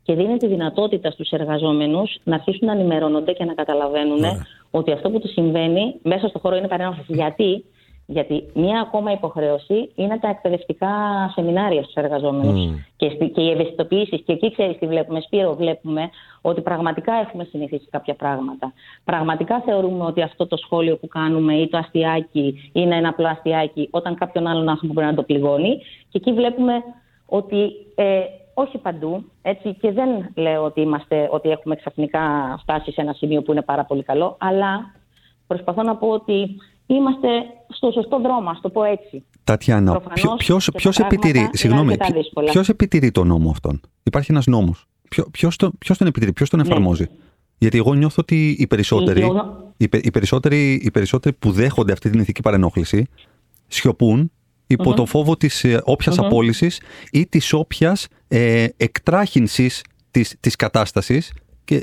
και 0.03 0.13
δίνει 0.13 0.37
τη 0.37 0.47
δυνατότητα 0.47 1.11
στους 1.11 1.29
εργαζόμενους 1.29 2.19
να 2.23 2.35
αρχίσουν 2.35 2.67
να 2.67 2.73
ενημερώνονται 2.73 3.33
και 3.33 3.45
να 3.45 3.53
καταλαβαίνουν 3.53 4.19
ναι. 4.19 4.31
ότι 4.71 4.91
αυτό 4.91 5.09
που 5.09 5.19
τους 5.19 5.31
συμβαίνει 5.31 5.95
μέσα 6.03 6.27
στο 6.27 6.39
χώρο 6.39 6.55
είναι 6.55 6.67
παρένοχληση. 6.67 7.13
Γιατί; 7.13 7.65
Γιατί 8.11 8.49
μία 8.53 8.81
ακόμα 8.81 9.11
υποχρέωση 9.11 9.91
είναι 9.95 10.19
τα 10.19 10.27
εκπαιδευτικά 10.27 10.89
σεμινάρια 11.33 11.81
στους 11.83 11.93
εργαζόμενους 11.93 12.69
mm. 12.69 12.75
και, 12.95 13.07
και 13.07 13.41
οι 13.41 13.51
ευαισθητοποιήσεις. 13.51 14.21
Και 14.25 14.33
εκεί 14.33 14.51
ξέρεις 14.51 14.77
τι 14.77 14.87
βλέπουμε, 14.87 15.19
Σπύρο, 15.19 15.55
βλέπουμε 15.55 16.09
ότι 16.41 16.61
πραγματικά 16.61 17.13
έχουμε 17.13 17.43
συνηθίσει 17.43 17.87
κάποια 17.89 18.15
πράγματα. 18.15 18.73
Πραγματικά 19.03 19.61
θεωρούμε 19.65 20.03
ότι 20.03 20.21
αυτό 20.21 20.47
το 20.47 20.57
σχόλιο 20.57 20.97
που 20.97 21.07
κάνουμε 21.07 21.53
ή 21.53 21.67
το 21.67 21.77
αστιάκι 21.77 22.71
είναι 22.73 22.95
ένα 22.95 23.09
απλό 23.09 23.27
αστιάκι, 23.27 23.87
όταν 23.91 24.15
κάποιον 24.15 24.47
άλλον 24.47 24.69
άνθρωπο 24.69 24.93
μπορεί 24.93 25.05
να 25.05 25.13
το 25.13 25.23
πληγώνει. 25.23 25.77
Και 26.09 26.17
εκεί 26.17 26.33
βλέπουμε 26.33 26.73
ότι 27.25 27.71
ε, 27.95 28.21
όχι 28.53 28.77
παντού, 28.77 29.23
έτσι, 29.41 29.73
και 29.73 29.91
δεν 29.91 30.09
λέω 30.35 30.63
ότι, 30.63 30.81
είμαστε, 30.81 31.29
ότι 31.31 31.49
έχουμε 31.49 31.75
ξαφνικά 31.75 32.21
φτάσει 32.61 32.91
σε 32.91 33.01
ένα 33.01 33.13
σημείο 33.13 33.41
που 33.41 33.51
είναι 33.51 33.61
πάρα 33.61 33.83
πολύ 33.85 34.03
καλό, 34.03 34.37
αλλά 34.39 34.93
προσπαθώ 35.47 35.83
να 35.83 35.95
πω 35.95 36.07
ότι 36.07 36.55
είμαστε 36.93 37.27
στο 37.67 37.91
σωστό 37.91 38.19
δρόμο, 38.19 38.49
ας 38.49 38.59
το 38.61 38.69
πω 38.69 38.83
έτσι. 38.83 39.23
Τατιάνα, 39.43 40.01
ποιο 40.75 40.91
επιτηρεί, 41.05 41.49
συγγνώμη, 41.51 41.95
ποιος 42.45 42.69
επιτηρεί 42.69 43.11
τον 43.11 43.27
νόμο 43.27 43.49
αυτόν; 43.49 43.81
Υπάρχει 44.03 44.31
ένας 44.31 44.45
νόμος. 44.45 44.85
Ποιο 45.31 45.49
τον, 45.57 45.77
τον 45.97 46.07
επιτηρεί, 46.07 46.33
ποιος 46.33 46.49
τον 46.49 46.59
ναι. 46.59 46.65
εφαρμόζει; 46.65 47.05
Γιατί 47.57 47.77
εγώ 47.77 47.93
νιώθω 47.93 48.15
ότι 48.19 48.55
οι 48.59 48.67
περισσότεροι, 48.67 49.21
οι, 49.77 49.87
οι, 49.91 50.11
περισσότεροι, 50.11 50.73
οι 50.73 50.91
περισσότεροι 50.91 51.35
που 51.39 51.51
δέχονται 51.51 51.91
αυτή 51.91 52.09
την 52.09 52.19
ηθική 52.19 52.41
παρενόχληση 52.41 53.07
σιωπούν 53.67 54.31
υπό 54.67 54.93
το 54.93 55.05
φόβο 55.05 55.37
της 55.37 55.63
ε, 55.63 55.81
όποιας 55.83 56.19
mm-hmm. 56.19 56.25
απόλυσης 56.25 56.81
ή 57.11 57.27
της 57.27 57.53
όποιας 57.53 58.07
ε, 58.27 58.67
εκτράχυνσης 58.77 59.83
της, 60.11 60.35
της 60.39 60.55
κατάστασης 60.55 61.33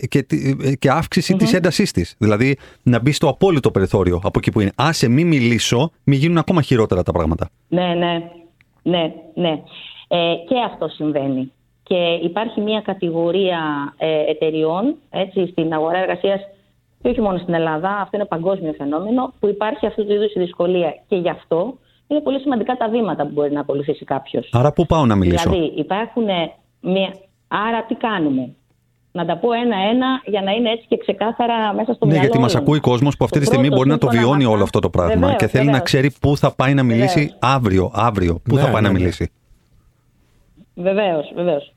και, 0.09 0.23
και, 0.23 0.37
και 0.79 0.91
αύξηση 0.91 1.35
mm-hmm. 1.35 1.49
τη 1.49 1.57
έντασής 1.57 1.93
της. 1.93 2.15
Δηλαδή 2.19 2.57
να 2.83 3.01
μπει 3.01 3.13
στο 3.13 3.29
απόλυτο 3.29 3.71
περιθώριο 3.71 4.21
από 4.23 4.39
εκεί 4.39 4.51
που 4.53 4.61
είναι. 4.61 4.73
Άσε, 4.77 5.09
μη 5.09 5.25
μιλήσω, 5.25 5.91
μη 6.05 6.17
γίνουν 6.17 6.39
ακόμα 6.39 6.63
χειρότερα 6.63 7.03
τα 7.03 7.13
πράγματα. 7.13 7.49
Ναι, 7.69 7.95
ναι. 7.95 8.31
Ναι, 8.83 9.13
ναι. 9.35 9.63
Ε, 10.09 10.35
και 10.49 10.55
αυτό 10.67 10.89
συμβαίνει. 10.89 11.53
Και 11.83 12.19
υπάρχει 12.23 12.61
μια 12.61 12.81
κατηγορία 12.81 13.61
ε, 13.99 14.31
εταιριών 14.31 14.95
έτσι, 15.11 15.47
στην 15.47 15.73
αγορά 15.73 15.99
εργασίας 15.99 16.41
και 17.03 17.09
όχι 17.09 17.21
μόνο 17.21 17.39
στην 17.39 17.55
Ελλάδα, 17.55 17.89
αυτό 17.89 18.17
είναι 18.17 18.27
παγκόσμιο 18.27 18.73
φαινόμενο, 18.73 19.33
που 19.41 19.49
υπάρχει 19.49 19.87
αυτού 19.87 20.07
του 20.07 20.13
είδους 20.13 20.35
η 20.35 20.39
δυσκολία. 20.39 20.95
Και 21.09 21.17
γι' 21.17 21.29
αυτό 21.29 21.79
είναι 22.07 22.21
πολύ 22.21 22.41
σημαντικά 22.41 22.77
τα 22.77 22.89
βήματα 22.89 23.23
που 23.23 23.33
μπορεί 23.33 23.53
να 23.53 23.61
ακολουθήσει 23.61 24.05
κάποιος. 24.05 24.49
Άρα, 24.53 24.73
πού 24.73 24.87
πάω 24.87 25.07
να 25.07 25.15
μιλήσω; 25.15 25.51
Δηλαδή, 25.51 25.73
υπάρχουν 25.77 26.25
μια. 26.81 27.15
Άρα, 27.49 27.85
τι 27.85 27.95
κάνουμε; 27.95 28.55
Να 29.13 29.25
τα 29.25 29.37
πω 29.37 29.53
ένα-ένα 29.53 30.07
για 30.25 30.43
να 30.43 30.51
είναι 30.51 30.71
έτσι 30.71 30.87
και 30.89 30.97
ξεκάθαρα 30.97 31.73
μέσα 31.75 31.93
στο 31.93 32.07
ναι, 32.07 32.13
μυαλό. 32.13 32.15
Ναι, 32.15 32.21
γιατί 32.21 32.39
μας 32.39 32.55
ακούει 32.55 32.81
κόσμος 32.81 33.17
που 33.17 33.25
αυτή 33.25 33.39
τη 33.39 33.45
στιγμή 33.45 33.69
μπορεί 33.69 33.89
να 33.89 33.99
το 33.99 34.09
βιώνει 34.09 34.45
όλο 34.45 34.63
αυτό 34.63 34.79
το 34.79 34.91
πράγμα 34.91 35.35
και 35.35 35.47
θέλει 35.47 35.71
να 35.71 35.81
ξέρει 35.81 36.13
πού 36.21 36.37
θα 36.37 36.55
πάει 36.55 36.75
να 36.75 36.83
μιλήσει 36.83 37.35
αύριο. 37.39 37.91
Αύριο, 37.95 38.41
πού 38.45 38.57
θα 38.57 38.67
ναι, 38.67 38.73
πάει 38.73 38.83
να 38.83 38.89
ναι, 38.89 38.99
μιλήσει. 38.99 39.31
Βεβαίως, 40.75 41.33
βεβαίως. 41.35 41.73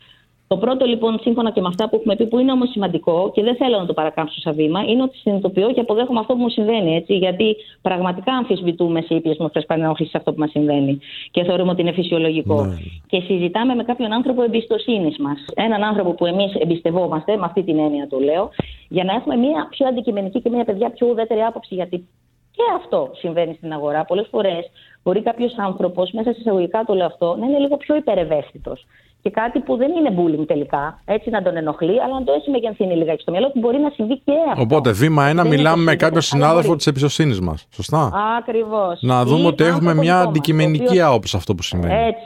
Το 0.52 0.58
πρώτο 0.58 0.86
λοιπόν, 0.86 1.20
σύμφωνα 1.22 1.52
και 1.52 1.62
με 1.62 1.68
αυτά 1.68 1.90
που 1.90 1.96
έχουμε 1.96 2.16
πει, 2.16 2.26
που 2.26 2.40
είναι 2.40 2.52
όμως 2.52 2.70
σημαντικό 2.70 3.32
και 3.34 3.44
δεν 3.44 3.56
θέλω 3.56 3.78
να 3.80 3.86
το 3.86 3.94
παρακάμψω 3.94 4.40
σαν 4.40 4.56
βήμα, 4.56 4.80
είναι 4.88 5.02
ότι 5.04 5.18
συνειδητοποιώ 5.18 5.72
και 5.74 5.80
αποδέχομαι 5.80 6.20
αυτό 6.20 6.34
που 6.34 6.40
μου 6.40 6.50
συμβαίνει. 6.50 6.96
Έτσι, 6.96 7.14
γιατί 7.14 7.56
πραγματικά 7.82 8.34
αμφισβητούμε 8.34 9.02
σε 9.02 9.16
ήπιες 9.16 9.38
μορφές 9.38 9.66
παρενόχλησης 9.66 10.16
αυτό 10.16 10.34
που 10.34 10.40
μας 10.40 10.50
συμβαίνει. 10.50 11.00
Και 11.32 11.44
θεωρούμε 11.44 11.72
ότι 11.72 11.82
είναι 11.82 11.92
φυσιολογικό. 11.92 12.66
Ναι. 12.66 12.76
Και 13.08 13.20
συζητάμε 13.20 13.76
με 13.76 13.84
κάποιον 13.84 14.14
άνθρωπο 14.14 14.44
εμπιστοσύνης 14.44 15.18
μας. 15.18 15.46
Έναν 15.56 15.84
άνθρωπο 15.84 16.14
που 16.14 16.26
εμείς 16.26 16.54
εμπιστευόμαστε, 16.54 17.36
με 17.38 17.46
αυτή 17.46 17.64
την 17.64 17.80
έννοια 17.80 18.08
το 18.08 18.20
λέω, 18.20 18.50
για 18.90 19.04
να 19.04 19.14
έχουμε 19.14 19.36
μια 19.36 19.68
πιο 19.70 19.88
αντικειμενική 19.88 20.42
και 20.42 20.50
μια 20.50 20.64
παιδιά 20.64 20.90
πιο 20.90 21.08
ουδέτερη 21.08 21.42
άποψη. 21.42 21.76
Γιατί 21.76 22.08
και 22.52 22.64
αυτό 22.76 23.10
συμβαίνει 23.14 23.54
στην 23.54 23.74
αγορά. 23.74 24.06
Πολλές 24.06 24.28
φορές 24.32 24.72
μπορεί 25.04 25.22
κάποιος 25.22 25.54
άνθρωπος, 25.58 26.12
μέσα 26.12 26.32
σε 26.32 26.40
εισαγωγικά 26.40 26.84
το 26.84 26.94
λέω 26.94 27.06
αυτό, 27.06 27.36
να 27.40 27.46
είναι 27.46 27.58
λίγο 27.58 27.78
πιο 27.78 27.96
υπερευαίσθητος 27.96 28.86
και 29.22 29.30
κάτι 29.30 29.60
που 29.60 29.76
δεν 29.76 29.92
είναι 29.92 30.16
bullying 30.18 30.48
τελικά, 30.48 31.02
έτσι 31.06 31.30
να 31.30 31.42
τον 31.42 31.58
ενοχλεί, 31.58 32.02
αλλά 32.02 32.20
να 32.20 32.24
το 32.24 32.32
έχει 32.32 32.50
μεγενθύνει 32.50 32.96
λιγάκι 32.96 33.22
στο 33.22 33.32
μυαλό 33.32 33.52
του, 33.52 33.60
μπορεί 33.60 33.78
να 33.80 33.90
συμβεί 33.90 34.18
και 34.18 34.32
αυτό. 34.50 34.62
Οπότε, 34.62 34.92
βήμα 34.92 35.26
ένα, 35.26 35.44
μιλάμε 35.44 35.84
με 35.84 35.96
κάποιο 35.96 36.22
συνάδελφο 36.22 36.76
της 36.76 36.88
εμπιστοσύνης 36.88 37.40
μας. 37.40 37.68
Σωστά; 37.74 38.12
Ακριβώς. 38.38 39.02
Να 39.02 39.26
δούμε 39.26 39.48
ότι 39.48 39.64
έχουμε 39.64 39.94
μια 39.94 40.20
αντικειμενική 40.20 41.02
άποψη 41.02 41.38
αυτό 41.38 41.56
που 41.56 41.64
σημαίνει. 41.64 41.94
Έτσι. 41.94 42.24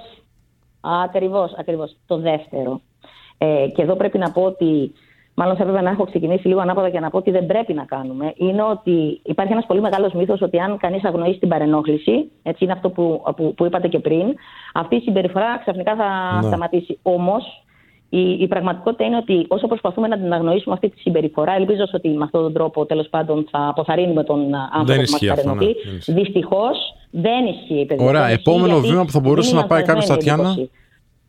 Ακριβώς, 1.04 1.54
ακριβώς. 1.58 1.96
Το 2.06 2.18
δεύτερο. 2.18 2.82
Ε, 3.38 3.68
και 3.76 3.82
εδώ 3.82 3.96
πρέπει 3.96 4.18
να 4.18 4.32
πω 4.32 4.42
ότι 4.42 4.92
μάλλον 5.36 5.56
θα 5.56 5.64
έπρεπε 5.64 5.82
να 5.82 5.90
έχω 5.90 6.04
ξεκινήσει 6.06 6.48
λίγο 6.48 6.60
ανάποδα 6.60 6.90
και 6.90 7.00
να 7.00 7.10
πω 7.10 7.18
ότι 7.18 7.32
δεν 7.32 7.46
πρέπει 7.46 7.74
να 7.74 7.84
κάνουμε, 7.84 8.34
είναι 8.36 8.64
ότι 8.64 9.20
υπάρχει 9.24 9.52
ένας 9.52 9.66
πολύ 9.66 9.82
μεγάλος 9.82 10.14
μύθος 10.14 10.42
ότι 10.42 10.60
αν 10.60 10.78
κανείς 10.78 11.04
αγνοήσει 11.04 11.40
την 11.40 11.50
παρενόχληση, 11.50 12.32
έτσι 12.44 12.64
είναι 12.64 12.74
αυτό 12.74 12.90
που, 12.90 13.24
που, 13.36 13.54
που 13.54 13.66
είπατε 13.66 13.88
και 13.88 14.00
πριν, 14.00 14.26
αυτή 14.74 14.96
η 14.96 15.00
συμπεριφορά 15.00 15.58
ξαφνικά 15.60 15.96
θα 15.96 16.40
ναι. 16.42 16.48
σταματήσει. 16.48 17.00
Όμως, 17.02 17.66
η, 18.10 18.30
η 18.32 18.48
πραγματικότητα 18.48 19.04
είναι 19.04 19.18
ότι 19.18 19.46
όσο 19.48 19.68
προσπαθούμε 19.68 20.08
να 20.08 20.18
την 20.18 20.34
αγνοήσουμε 20.34 20.74
αυτή 20.74 20.90
τη 20.90 21.00
συμπεριφορά, 21.00 21.54
ελπίζω 21.54 21.84
ότι 21.94 22.10
με 22.10 22.24
αυτόν 22.24 22.42
τον 22.42 22.54
τρόπο 22.54 22.86
τέλος 22.86 23.08
πάντων 23.10 23.48
θα 23.52 23.68
αποθαρρύνουμε 23.68 24.24
τον 24.24 24.56
άνθρωπο 24.74 25.02
που 25.02 25.12
μας 25.12 25.26
παρενοχλεί. 25.26 25.76
Ναι. 26.08 26.14
Δυστυχώς 26.14 26.78
δεν 27.12 27.46
ισχύει. 27.46 27.86
Παιδιά. 27.86 28.06
Ωραία. 28.06 28.28
Επόμενο 28.28 28.80
βήμα 28.80 29.06
που 29.06 29.12
θα 29.12 29.20
μπορούσε 29.20 29.56
να 29.56 29.66
πάει 29.66 29.84
κάποιος, 29.84 30.06
Τατιάνα; 30.06 30.56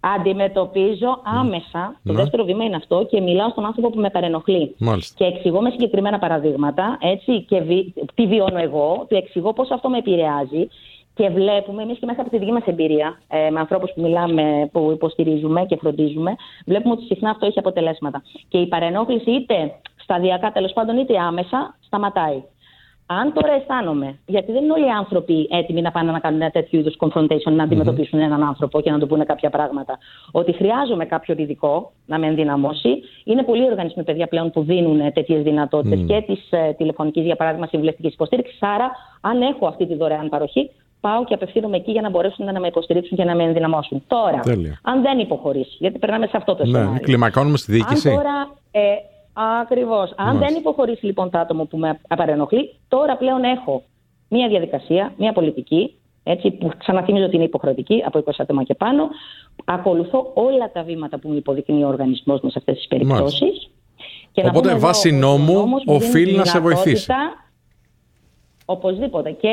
Αντιμετωπίζω 0.01 1.21
άμεσα. 1.23 1.97
Το 2.05 2.13
ναι. 2.13 2.19
δεύτερο 2.19 2.45
βήμα 2.45 2.65
είναι 2.65 2.77
αυτό 2.77 3.07
και 3.11 3.21
μιλάω 3.21 3.49
στον 3.49 3.65
άνθρωπο 3.65 3.91
που 3.91 4.01
με 4.01 4.11
παρενοχλεί. 4.11 4.75
Μάλιστα. 4.79 5.15
Και 5.19 5.35
εξηγώ 5.35 5.61
με 5.61 5.71
συγκεκριμένα 5.71 6.19
παραδείγματα 6.19 6.99
έτσι, 7.01 7.43
και 7.43 7.61
βι... 7.61 7.95
τι 8.15 8.27
βιώνω 8.27 8.59
εγώ, 8.59 9.07
του 9.09 9.17
εξηγώ 9.17 9.53
πώς 9.53 9.71
αυτό 9.71 9.89
με 9.89 9.99
επηρεάζει. 9.99 10.69
Και 11.15 11.29
βλέπουμε 11.29 11.83
εμείς 11.83 11.99
και 11.99 12.07
μέσα 12.07 12.21
από 12.21 12.31
τη 12.31 12.39
δική 12.39 12.53
μας 12.53 12.65
εμπειρία, 12.67 13.21
ε, 13.29 13.51
με 13.51 13.61
ανθρώπους 13.61 13.93
που 13.95 14.01
μιλάμε, 14.01 14.69
που 14.73 14.91
υποστηρίζουμε 14.93 15.65
και 15.67 15.77
φροντίζουμε, 15.77 16.37
βλέπουμε 16.67 16.95
ότι 16.95 17.05
συχνά 17.05 17.31
αυτό 17.31 17.47
έχει 17.47 17.59
αποτελέσματα. 17.59 18.23
Και 18.49 18.59
η 18.59 18.67
παρενόχληση 18.67 19.31
είτε 19.31 19.75
σταδιακά 19.97 20.53
τέλος 20.53 20.73
πάντων 20.73 20.99
είτε 20.99 21.19
άμεσα 21.19 21.77
σταματάει. 21.87 22.43
Αν 23.07 23.33
τώρα 23.33 23.53
αισθάνομαι, 23.53 24.19
γιατί 24.27 24.53
δεν 24.53 24.63
είναι 24.63 24.73
όλοι 24.73 24.87
οι 24.87 24.91
άνθρωποι 24.91 25.49
έτοιμοι 25.51 25.83
να 25.83 25.91
πάνε 25.91 26.11
να 26.11 26.19
κάνουν 26.19 26.41
ένα 26.41 26.51
τέτοιο 26.51 26.79
είδους 26.79 26.97
confrontation, 26.99 27.53
να 27.53 27.63
αντιμετωπίσουν 27.63 28.19
έναν 28.19 28.43
άνθρωπο 28.43 28.81
και 28.81 28.91
να 28.91 28.99
του 28.99 29.07
πούνε 29.07 29.25
κάποια 29.25 29.51
πράγματα, 29.51 29.99
ότι 30.31 30.53
χρειάζομαι 30.53 31.05
κάποιο 31.05 31.35
ειδικό 31.39 31.93
να 32.07 32.19
με 32.19 32.27
ενδυναμώσει. 32.27 33.03
Είναι 33.25 33.43
πολλοί 33.43 33.65
οργανισμοί, 33.65 34.03
παιδιά, 34.05 34.27
πλέον 34.27 34.51
που 34.51 34.63
δίνουν 34.63 35.13
τέτοιες 35.13 35.43
δυνατότητες 35.43 36.01
και 36.07 36.25
της 36.27 36.51
ε, 36.51 36.73
τηλεφωνικής, 36.73 37.25
για 37.25 37.37
παράδειγμα, 37.37 37.67
συμβουλευτικής 37.67 38.13
υποστήριξης. 38.13 38.63
Άρα, 38.63 38.91
αν 39.21 39.43
έχω 39.43 39.67
αυτή 39.67 39.87
τη 39.87 39.95
δωρεάν 39.95 40.29
παροχή, 40.29 40.71
πάω 41.01 41.25
και 41.25 41.35
απευθύνομαι 41.35 41.77
εκεί 41.77 41.91
για 41.91 42.01
να 42.01 42.11
μπορέσουν 42.11 42.45
να 42.45 42.61
με 42.61 42.67
υποστηρίξουν 42.67 43.17
και 43.17 43.25
να 43.25 43.35
με 43.35 43.43
ενδυναμώσουν. 43.43 44.03
Τώρα, 44.07 44.41
αν 44.83 45.03
δεν 45.03 45.19
υποχωρήσει, 45.19 45.77
γιατί 45.79 45.99
περνάμε 45.99 46.27
σε 46.27 46.37
αυτό 46.37 46.55
το 46.55 46.65
ναι, 46.65 46.79
σενάριο. 46.79 47.01
Κλιμακώνουμε 47.01 47.57
στη 47.57 47.73
διοίκηση. 47.73 48.09
Αν 48.09 48.15
τώρα, 48.15 48.49
ε, 48.71 48.81
Ακριβώς. 49.61 50.12
Αν 50.16 50.39
δεν 50.39 50.55
υποχωρήσει 50.55 51.07
λοιπόν 51.07 51.30
το 51.30 51.39
άτομο 51.39 51.64
που 51.64 51.78
με 51.78 52.01
απαρενοχλεί, 52.09 52.74
τώρα 52.89 53.16
πλέον 53.16 53.45
έχω 53.45 53.82
μία 54.28 54.49
διαδικασία, 54.49 55.12
μία 55.16 55.32
πολιτική, 55.32 55.95
έτσι, 56.22 56.51
που 56.51 56.70
ξαναθυμίζω 56.78 57.24
ότι 57.24 57.37
είναι 57.37 57.45
υποχρεωτική 57.45 58.03
από 58.07 58.22
20 58.26 58.30
άτομα 58.39 58.62
και 58.62 58.74
πάνω. 58.74 59.09
Ακολουθώ 59.64 60.30
όλα 60.34 60.70
τα 60.72 60.82
βήματα 60.82 61.18
που 61.18 61.28
μου 61.28 61.37
υποδεικνύει 61.37 61.84
ο 61.84 61.89
οργανισμός 61.89 62.41
μου 62.41 62.51
σε 62.51 62.59
αυτές 62.59 62.76
τις 62.76 62.87
περιπτώσεις. 62.87 63.70
Οπότε, 64.45 64.74
βάσει 64.74 65.11
νόμου, 65.12 65.64
οφείλει 65.87 66.37
να 66.37 66.45
σε 66.45 66.59
βοηθήσει. 66.61 67.12
Οπωσδήποτε. 68.64 69.30
Και 69.30 69.49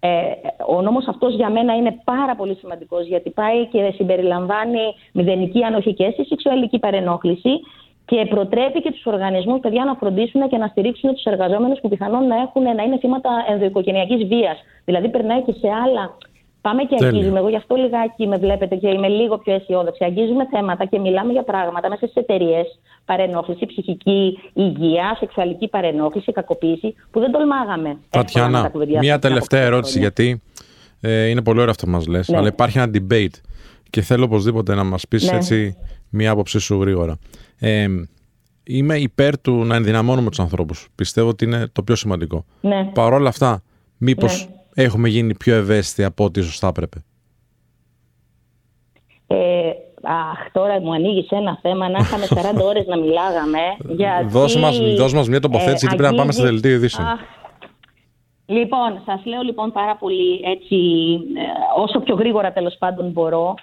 Ε, 0.00 0.32
ο 0.66 0.82
νόμος 0.82 1.06
αυτός 1.06 1.34
για 1.34 1.50
μένα 1.50 1.76
είναι 1.76 2.00
πάρα 2.04 2.36
πολύ 2.36 2.54
σημαντικός 2.54 3.06
γιατί 3.06 3.30
πάει 3.30 3.66
και 3.66 3.92
συμπεριλαμβάνει 3.94 4.94
μηδενική 5.12 5.62
ανοχή 5.62 5.94
και 5.94 6.10
στη 6.12 6.24
σεξουαλική 6.24 6.78
παρενόχληση 6.78 7.50
και 8.04 8.26
προτρέπει 8.30 8.80
και 8.82 8.90
τους 8.90 9.06
οργανισμούς, 9.06 9.60
παιδιά, 9.60 9.84
να 9.84 9.94
φροντίσουν 9.94 10.48
και 10.48 10.56
να 10.56 10.66
στηρίξουν 10.66 11.14
τους 11.14 11.24
εργαζόμενους 11.24 11.80
που 11.80 11.88
πιθανόν 11.88 12.26
να, 12.26 12.36
έχουν, 12.36 12.62
να 12.62 12.82
είναι 12.82 12.98
θύματα 12.98 13.30
ενδοοικογενειακής 13.50 14.26
βίας. 14.26 14.58
Δηλαδή, 14.84 15.08
περνάει 15.08 15.42
και 15.42 15.52
σε 15.52 15.68
άλλα. 15.84 16.16
Πάμε 16.60 16.82
και 16.82 16.94
Τέλεια. 16.96 17.08
αγγίζουμε. 17.08 17.38
Εγώ 17.38 17.48
γι' 17.48 17.56
αυτό 17.56 17.74
λιγάκι 17.76 18.26
με 18.26 18.36
βλέπετε 18.36 18.74
και 18.76 18.88
είμαι 18.88 19.08
λίγο 19.08 19.38
πιο 19.38 19.54
αισιόδοξη. 19.54 20.04
Αγγίζουμε 20.04 20.46
θέματα 20.50 20.84
και 20.84 20.98
μιλάμε 20.98 21.32
για 21.32 21.42
πράγματα 21.42 21.88
μέσα 21.88 22.06
στις 22.06 22.22
εταιρείες. 22.22 22.78
Παρενόχληση, 23.04 23.66
ψυχική 23.66 24.38
υγεία, 24.52 25.16
σεξουαλική 25.18 25.68
παρενόχληση, 25.68 26.32
κακοποίηση, 26.32 26.94
που 27.10 27.20
δεν 27.20 27.30
τολμάγαμε. 27.32 27.88
εύκολα 27.88 27.98
να 28.12 28.22
Τατιάνα, 28.22 28.62
τα 28.62 28.68
κουβεντιάσουμε 28.68 29.06
μία 29.06 29.18
πριν 29.18 29.32
από 29.32 29.48
τελευταία 29.48 29.60
κάποια 29.60 29.72
ερώτηση, 29.74 29.98
χρόνια. 29.98 30.12
γιατί 30.16 30.42
ε, 31.00 31.26
είναι 31.28 31.42
πολύ 31.42 31.58
ωραίο 31.58 31.70
αυτό 31.70 31.84
που 31.84 31.90
μας 31.90 32.06
λες, 32.06 32.28
Ναι. 32.28 32.36
αλλά 32.36 32.46
υπάρχει 32.46 32.78
ένα 32.78 32.90
debate 32.94 33.36
και 33.90 34.00
θέλω 34.00 34.24
οπωσδήποτε 34.24 34.74
να 34.74 34.84
μας 34.84 35.08
πεις 35.08 35.30
Ναι. 35.30 35.36
έτσι 35.36 35.76
μία 36.10 36.30
άποψή 36.30 36.58
σου 36.58 36.80
γρήγορα. 36.80 37.18
Ε, 37.58 37.86
είμαι 38.64 38.96
υπέρ 38.98 39.40
του 39.40 39.64
να 39.64 39.76
ενδυναμώνουμε 39.76 40.30
τους 40.30 40.40
ανθρώπους. 40.40 40.88
Πιστεύω 40.94 41.28
ότι 41.28 41.44
είναι 41.44 41.68
το 41.72 41.82
πιο 41.82 41.94
σημαντικό. 41.94 42.44
Ναι. 42.60 42.84
Παρ' 42.84 43.12
όλα 43.12 43.28
αυτά, 43.28 43.62
μήπως 43.98 44.48
Ναι. 44.74 44.84
έχουμε 44.84 45.08
γίνει 45.08 45.34
πιο 45.36 45.54
ευαίσθητοι 45.54 46.04
από 46.04 46.24
ό,τι 46.24 46.40
σωστά 46.40 46.68
έπρεπε; 46.68 46.98
Ε, 49.26 49.70
αχ, 50.02 50.50
τώρα 50.52 50.80
μου 50.80 50.92
ανοίγεις 50.94 51.30
ένα 51.30 51.58
θέμα 51.62 51.88
να 51.88 51.98
είχαμε 51.98 52.26
40 52.28 52.64
ώρες 52.70 52.86
να 52.86 52.98
μιλάγαμε. 52.98 53.58
Γιατί, 53.88 54.24
Δώσε 54.26 54.58
μας- 54.58 54.78
δώσε 54.96 55.16
μας 55.16 55.28
μια 55.28 55.40
τοποθέτηση, 55.40 55.86
γιατί 55.86 55.96
πρέπει 55.96 56.12
να 56.14 56.18
πάμε 56.18 56.32
στο 56.32 56.42
αγγίζει- 56.42 56.60
δελτίο 56.62 56.78
ειδήσεων. 56.80 57.06
Αχ. 57.08 57.20
Λοιπόν, 58.46 59.02
σας 59.06 59.24
λέω 59.24 59.40
λοιπόν 59.42 59.72
πάρα 59.72 59.96
πολύ 59.96 60.40
έτσι, 60.44 60.76
ε, 61.36 61.80
όσο 61.80 62.00
πιο 62.00 62.14
γρήγορα 62.14 62.52
τέλος 62.52 62.76
πάντων 62.78 63.10
μπορώ, 63.10 63.54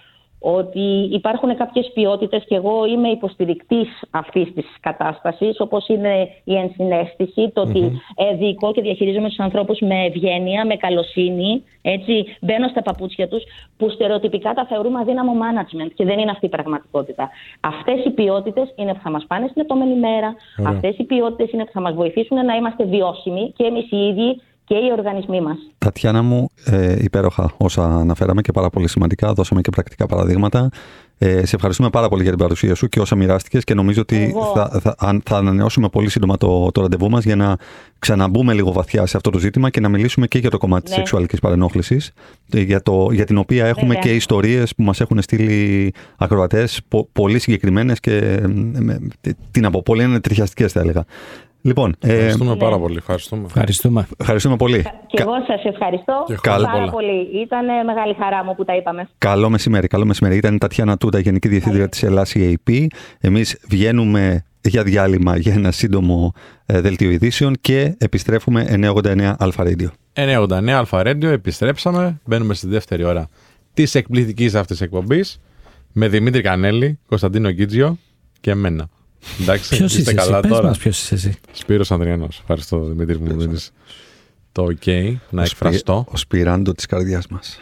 ότι 0.44 1.10
υπάρχουν 1.12 1.56
κάποιες 1.58 1.92
ποιότητες 1.94 2.44
και 2.48 2.56
εγώ 2.56 2.86
είμαι 2.86 3.10
υποστηρικτής 3.10 3.88
αυτής 4.12 4.54
της 4.54 4.66
κατάστασης, 4.80 5.60
όπως 5.60 5.88
είναι 5.88 6.30
η 6.44 6.56
ενσυναίσθηση, 6.56 7.52
το 7.54 7.62
ότι 7.62 8.02
ε, 8.16 8.36
διοικώ 8.36 8.72
και 8.72 8.82
διαχειρίζομαι 8.82 9.28
τους 9.28 9.40
ανθρώπους 9.40 9.80
με 9.80 10.06
ευγένεια, 10.06 10.66
με 10.66 10.76
καλοσύνη, 10.76 11.64
έτσι, 11.82 12.26
μπαίνω 12.42 12.68
στα 12.68 12.82
παπούτσια 12.82 13.28
τους, 13.28 13.44
που 13.78 13.90
στερεοτυπικά 13.90 14.54
τα 14.54 14.66
θεωρούμε 14.66 15.00
αδύναμο 15.00 15.34
management 15.34 15.92
και 15.96 16.06
δεν 16.06 16.20
είναι 16.20 16.32
αυτή 16.32 16.46
η 16.46 16.50
πραγματικότητα. 16.50 17.30
Αυτές 17.60 18.06
οι 18.06 18.10
ποιότητες 18.10 18.74
είναι 18.76 18.94
που 18.94 19.00
θα 19.04 19.10
μας 19.10 19.26
πάνε 19.28 19.48
στην 19.48 19.62
επόμενη 19.62 19.96
μέρα, 19.96 20.36
Ωραία. 20.60 20.72
αυτές 20.72 20.98
οι 20.98 21.04
ποιότητες 21.04 21.52
είναι 21.52 21.66
που 21.66 21.72
θα 21.72 21.82
μας 21.82 21.94
βοηθήσουν 21.94 22.46
να 22.46 22.56
είμαστε 22.56 22.84
βιώσιμοι 22.84 23.54
και 23.58 23.64
εμείς 23.64 23.92
οι 23.92 23.98
ίδιοι 23.98 24.42
και 24.66 24.76
οι 24.76 24.92
οργανισμοί 24.98 25.42
μας. 25.42 25.58
Τατιάνα 25.78 26.22
μου, 26.22 26.50
ε, 26.66 26.96
υπέροχα 27.04 27.54
όσα 27.58 27.84
αναφέραμε 27.86 28.42
και 28.42 28.52
πάρα 28.52 28.70
πολύ 28.70 28.88
σημαντικά. 28.90 29.34
Δώσαμε 29.34 29.62
και 29.62 29.70
πρακτικά 29.70 30.06
παραδείγματα. 30.06 30.70
Ε, 31.24 31.46
σε 31.46 31.56
ευχαριστούμε 31.56 31.90
πάρα 31.90 32.08
πολύ 32.10 32.22
για 32.22 32.32
την 32.32 32.40
παρουσία 32.40 32.76
σου 32.76 32.88
και 32.88 33.00
όσα 33.00 33.16
μοιράστηκες 33.16 33.64
και 33.64 33.74
νομίζω 33.74 34.02
ότι 34.02 34.16
Εγώ. 34.24 34.52
θα, 34.56 34.80
θα, 34.82 34.96
αν- 34.98 35.22
θα 35.26 35.38
ανανεώσουμε 35.38 35.90
πολύ 35.90 36.10
σύντομα 36.10 36.38
το, 36.38 36.72
το 36.72 36.82
ραντεβού 36.82 37.10
μας 37.10 37.24
για 37.24 37.36
να 37.36 37.56
ξαναμπούμε 38.00 38.54
λίγο 38.54 38.72
βαθιά 38.72 39.06
σε 39.06 39.18
αυτό 39.18 39.30
το 39.30 39.40
ζήτημα 39.40 39.70
και 39.70 39.80
να 39.80 39.90
μιλήσουμε 39.90 40.28
και 40.28 40.38
για 40.38 40.50
το 40.50 40.58
κομμάτι 40.58 40.82
της 40.84 40.92
Ναι. 40.92 40.98
σεξουαλικής 40.98 41.40
παρενόχλησης, 41.40 42.12
για, 42.46 42.82
το, 42.82 43.08
για 43.12 43.26
την 43.26 43.38
οποία 43.38 43.66
έχουμε 43.66 43.88
Βέβαια. 43.88 44.02
και 44.02 44.16
ιστορίες 44.16 44.76
που 44.76 44.84
μας 44.84 45.02
έχουν 45.02 45.22
στείλει 45.22 45.94
ακροατές 46.18 46.82
πολύ 47.12 47.40
συγκεκριμένες 47.40 48.00
και 48.00 48.16
ε, 48.18 48.48
με- 48.80 49.00
τι- 49.22 49.34
τι 49.52 49.60
να 49.60 49.70
πω, 49.70 49.82
πολύ 49.86 50.20
τριχιαστικέ 50.20 50.68
θα 50.68 50.80
έλεγα. 50.80 51.06
Λοιπόν, 51.62 51.96
ε, 52.00 52.14
Ευχαριστούμε 52.14 52.52
ναι. 52.52 52.58
πάρα 52.58 52.78
πολύ. 52.80 52.98
Ευχαριστούμε. 52.98 53.46
Ευχαριστούμε. 53.46 54.08
ευχαριστούμε 54.18 54.56
πολύ. 54.56 54.86
Και 55.08 55.22
εγώ 55.22 55.32
σας 55.48 55.64
ευχαριστώ 55.64 56.24
Και 56.28 56.36
καλά 56.42 56.66
πάρα 56.66 56.78
πολλά. 56.78 56.92
πολύ. 56.92 57.42
Ήταν 57.44 57.66
μεγάλη 57.86 58.16
χαρά 58.20 58.44
μου 58.44 58.56
που 58.56 58.64
τα 58.66 58.76
είπαμε. 58.76 59.10
Καλό 59.18 59.50
μεσημέρι, 59.50 59.88
καλό 59.88 60.06
μεσημέρι. 60.06 60.38
Ήταν 60.38 60.56
η 60.56 60.58
Τατιάνα 60.58 60.98
Τούτα, 60.98 61.20
Γενική 61.20 61.48
Διευθύντρια 61.48 61.90
της 61.90 62.04
Ελλάς 62.04 62.34
EAP. 62.36 62.86
Εμείς 63.20 63.60
βγαίνουμε 63.70 64.44
για 64.62 64.84
διάλειμμα 64.84 65.38
για 65.38 65.54
ένα 65.54 65.72
σύντομο 65.72 66.34
ε, 66.66 66.82
δελτίο 66.82 67.10
ειδήσεων 67.12 67.56
και 67.62 67.96
επιστρέφουμε 67.98 68.92
989 69.04 69.34
Αλφα 69.38 69.64
Radio. 69.68 69.88
989 70.14 70.70
Αλφα 70.70 71.02
Radio, 71.06 71.24
επιστρέψαμε. 71.24 72.20
Μπαίνουμε 72.26 72.54
στη 72.54 72.68
δεύτερη 72.68 73.04
ώρα 73.04 73.30
της 73.74 73.96
εκπληκτικής 73.96 74.56
αυτής 74.56 74.82
εκπομπής 74.82 75.42
με 75.92 76.08
Δημήτρη 76.08 76.42
Κανέλη, 76.42 77.00
Κωνσταντίνο 77.08 77.50
Γκίτζιο 77.52 77.98
και 78.42 78.52
εμένα. 78.52 78.90
Εντάξει, 79.42 79.70
Ποιος 79.76 79.90
είστε 79.96 80.02
είσαι 80.02 80.20
εσύ, 80.20 80.30
καλά 80.30 80.40
πες 80.40 80.52
τώρα. 80.52 80.68
μας 80.68 80.78
ποιος 80.78 81.02
είσαι 81.02 81.16
εσύ. 81.16 81.34
Σπύρος 81.52 81.92
Ανδριανός. 81.92 82.40
Ευχαριστώ 82.40 82.80
Δημήτρη 82.80 83.18
που 83.18 83.26
μου 83.26 83.40
δίνεις 83.40 83.72
το 84.52 84.68
OK 84.82 85.16
να 85.30 85.44
εκφραστώ. 85.44 86.06
Ο 86.12 86.18
σπυράντο 86.18 86.74
της 86.74 86.86
καρδιάς 86.86 87.28
μας. 87.28 87.60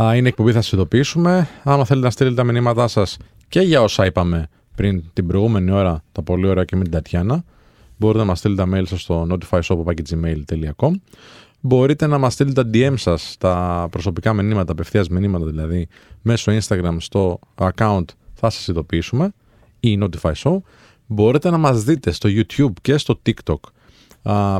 Α, 0.00 0.16
είναι 0.16 0.28
εκπομπή, 0.28 0.52
θα 0.52 0.60
σας 0.60 0.72
ειδοποιήσουμε. 0.72 1.48
Άμα 1.62 1.84
θέλετε 1.84 2.06
να 2.06 2.12
στείλετε 2.12 2.34
τα 2.36 2.44
μηνύματά 2.44 2.88
σας 2.88 3.16
και 3.48 3.60
για 3.60 3.82
όσα 3.82 4.06
είπαμε 4.06 4.48
πριν 4.74 5.02
την 5.12 5.26
προηγούμενη 5.26 5.70
ώρα, 5.70 6.02
τα 6.12 6.22
πολύ 6.22 6.46
ωραία 6.48 6.64
και 6.64 6.76
με 6.76 6.82
την 6.82 6.92
Τατιάνα, 6.92 7.44
μπορείτε 7.96 8.18
να 8.18 8.24
μας 8.24 8.38
στείλετε 8.38 8.64
τα 8.64 8.78
mail 8.78 8.86
σας 8.86 9.00
στο 9.00 9.26
notifyshop.gmail.com. 9.30 10.90
Μπορείτε 11.60 12.06
να 12.06 12.18
μας 12.18 12.32
στείλετε 12.32 12.62
τα 12.62 12.70
DM 12.74 12.94
σας, 12.96 13.34
τα 13.38 13.86
προσωπικά 13.90 14.32
μηνύματα, 14.32 14.72
απευθείας 14.72 15.08
μηνύματα 15.08 15.44
δηλαδή, 15.46 15.88
μέσω 16.22 16.52
Instagram 16.58 16.96
στο 16.98 17.38
account 17.54 18.04
θα 18.34 18.50
σας 18.50 18.68
ειδοποιήσουμε 18.68 19.32
ή 19.80 19.98
Notify 20.02 20.32
Show. 20.32 20.58
Μπορείτε 21.06 21.50
να 21.50 21.58
μας 21.58 21.84
δείτε 21.84 22.10
στο 22.10 22.28
YouTube 22.32 22.72
και 22.82 22.98
στο 22.98 23.20
TikTok 23.26 23.60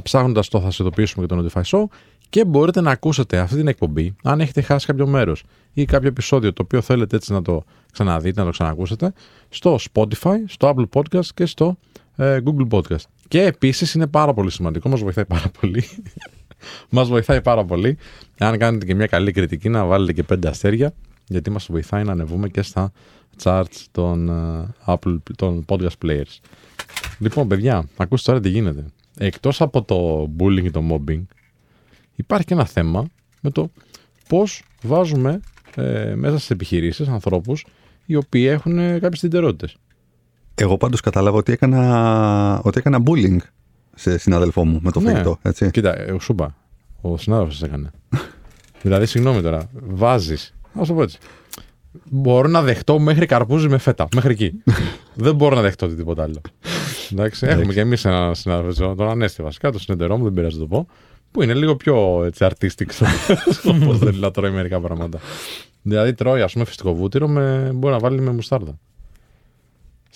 ψάχνοντας 0.02 0.48
το 0.48 0.60
θα 0.60 0.70
σα 0.70 0.82
ειδοποιήσουμε 0.84 1.26
για 1.26 1.36
το 1.36 1.44
Notify 1.44 1.62
Show 1.62 1.84
και 2.28 2.44
μπορείτε 2.44 2.80
να 2.80 2.90
ακούσετε 2.90 3.38
αυτή 3.38 3.56
την 3.56 3.68
εκπομπή 3.68 4.14
αν 4.22 4.40
έχετε 4.40 4.60
χάσει 4.60 4.86
κάποιο 4.86 5.06
μέρος 5.06 5.44
ή 5.72 5.84
κάποιο 5.84 6.08
επεισόδιο 6.08 6.52
το 6.52 6.62
οποίο 6.62 6.80
θέλετε 6.80 7.16
έτσι 7.16 7.32
να 7.32 7.42
το 7.42 7.64
ξαναδείτε, 7.92 8.40
να 8.40 8.46
το 8.46 8.52
ξανακούσετε 8.52 9.12
στο 9.48 9.78
Spotify, 9.92 10.36
στο 10.46 10.74
Apple 10.74 10.84
Podcast 10.92 11.26
και 11.34 11.46
στο 11.46 11.78
ε, 12.16 12.38
Google 12.44 12.68
Podcast. 12.68 13.04
Και 13.28 13.42
επίσης 13.42 13.94
είναι 13.94 14.06
πάρα 14.06 14.34
πολύ 14.34 14.50
σημαντικό, 14.50 14.88
μας 14.88 15.00
βοηθάει 15.00 15.24
πάρα 15.24 15.50
πολύ. 15.60 15.84
μας 16.90 17.08
βοηθάει 17.08 17.42
πάρα 17.42 17.64
πολύ. 17.64 17.98
Αν 18.38 18.58
κάνετε 18.58 18.86
και 18.86 18.94
μια 18.94 19.06
καλή 19.06 19.32
κριτική, 19.32 19.68
να 19.68 19.84
βάλετε 19.84 20.12
και 20.12 20.22
πέντε 20.22 20.48
αστέρια, 20.48 20.94
γιατί 21.28 21.50
μας 21.50 21.66
βοηθάει 21.70 22.04
να 22.04 22.12
ανεβούμε 22.12 22.48
και 22.48 22.62
στα 22.62 22.92
charts 23.42 23.84
των, 23.90 24.28
ε, 24.28 24.74
Apple, 24.86 25.16
των 25.36 25.64
podcast 25.68 26.04
players. 26.04 26.38
Λοιπόν, 27.18 27.48
παιδιά, 27.48 27.88
ακούστε 27.96 28.30
τώρα 28.30 28.42
τι 28.42 28.48
γίνεται. 28.48 28.84
Εκτός 29.18 29.60
από 29.60 29.82
το 29.82 30.28
bullying 30.38 30.62
και 30.62 30.70
το 30.70 30.82
mobbing, 30.90 31.22
υπάρχει 32.14 32.44
και 32.46 32.54
ένα 32.54 32.64
θέμα 32.64 33.06
με 33.40 33.50
το 33.50 33.70
πώς 34.28 34.62
βάζουμε 34.82 35.40
ε, 35.74 36.14
μέσα 36.14 36.36
στις 36.36 36.50
επιχειρήσεις 36.50 37.08
ανθρώπους 37.08 37.66
οι 38.06 38.14
οποίοι 38.16 38.46
έχουν 38.50 38.78
ε, 38.78 38.98
κάποιες 38.98 39.22
ιδιαιτερότητες. 39.22 39.76
Εγώ 40.54 40.76
πάντως 40.76 41.00
κατάλαβα 41.00 41.36
ότι 41.36 41.52
έκανα, 41.52 42.60
ότι 42.64 42.78
έκανα 42.78 43.02
bullying 43.06 43.36
σε 43.94 44.18
συνάδελφό 44.18 44.64
μου 44.64 44.80
με 44.82 44.90
το 44.90 45.00
Ναι. 45.00 45.10
φαγητό. 45.10 45.38
Έτσι. 45.42 45.70
Κοίτα, 45.70 45.98
ε, 45.98 46.16
σου 46.20 46.32
είπα, 46.32 46.56
ο 47.00 47.16
συνάδελφος 47.16 47.56
σας 47.56 47.68
έκανε. 47.68 47.90
δηλαδή, 48.82 49.06
συγγνώμη 49.06 49.42
τώρα, 49.42 49.70
βάζεις, 49.72 50.54
να 50.78 50.84
σου 50.84 50.94
πω 50.94 51.02
έτσι, 51.02 51.18
μπορώ 52.04 52.48
να 52.48 52.62
δεχτώ 52.62 52.98
μέχρι 52.98 53.26
καρπούζι 53.26 53.68
με 53.68 53.78
φέτα, 53.78 54.08
μέχρι 54.14 54.32
εκεί. 54.32 54.62
Δεν 55.14 55.34
μπορώ 55.34 55.54
να 55.54 55.62
δεχτώ 55.62 55.88
τίποτα 55.88 56.22
άλλο. 56.22 56.40
Εντάξει, 57.12 57.46
έχουμε 57.46 57.72
και 57.72 57.80
εμείς 57.80 58.04
ένα 58.04 58.34
συνάδελφο, 58.34 58.94
τον 58.94 59.08
Ανέστη 59.08 59.42
βασικά, 59.42 59.72
το 59.72 59.78
συνεταιρό 59.78 60.16
μου, 60.16 60.24
δεν 60.24 60.32
πειράζει 60.32 60.54
να 60.54 60.60
το 60.60 60.66
πω, 60.66 60.86
που 61.30 61.42
είναι 61.42 61.54
λίγο 61.54 61.76
πιο 61.76 62.24
έτσι, 62.24 62.46
artistic 62.50 62.86
στο 62.88 63.06
στο 63.56 63.72
πώς 63.72 63.98
θέλει 63.98 64.18
να 64.18 64.30
τρώει 64.30 64.50
μερικά 64.50 64.80
πράγματα. 64.80 65.18
Δηλαδή 65.82 66.14
τρώει 66.14 66.42
ας 66.42 66.52
πούμε 66.52 66.64
φυστικό 66.64 66.94
βούτυρο 66.94 67.28
με, 67.28 67.70
μπορεί 67.74 67.94
να 67.94 68.00
βάλει 68.00 68.20
με 68.20 68.30
μουστάρδα. 68.30 68.78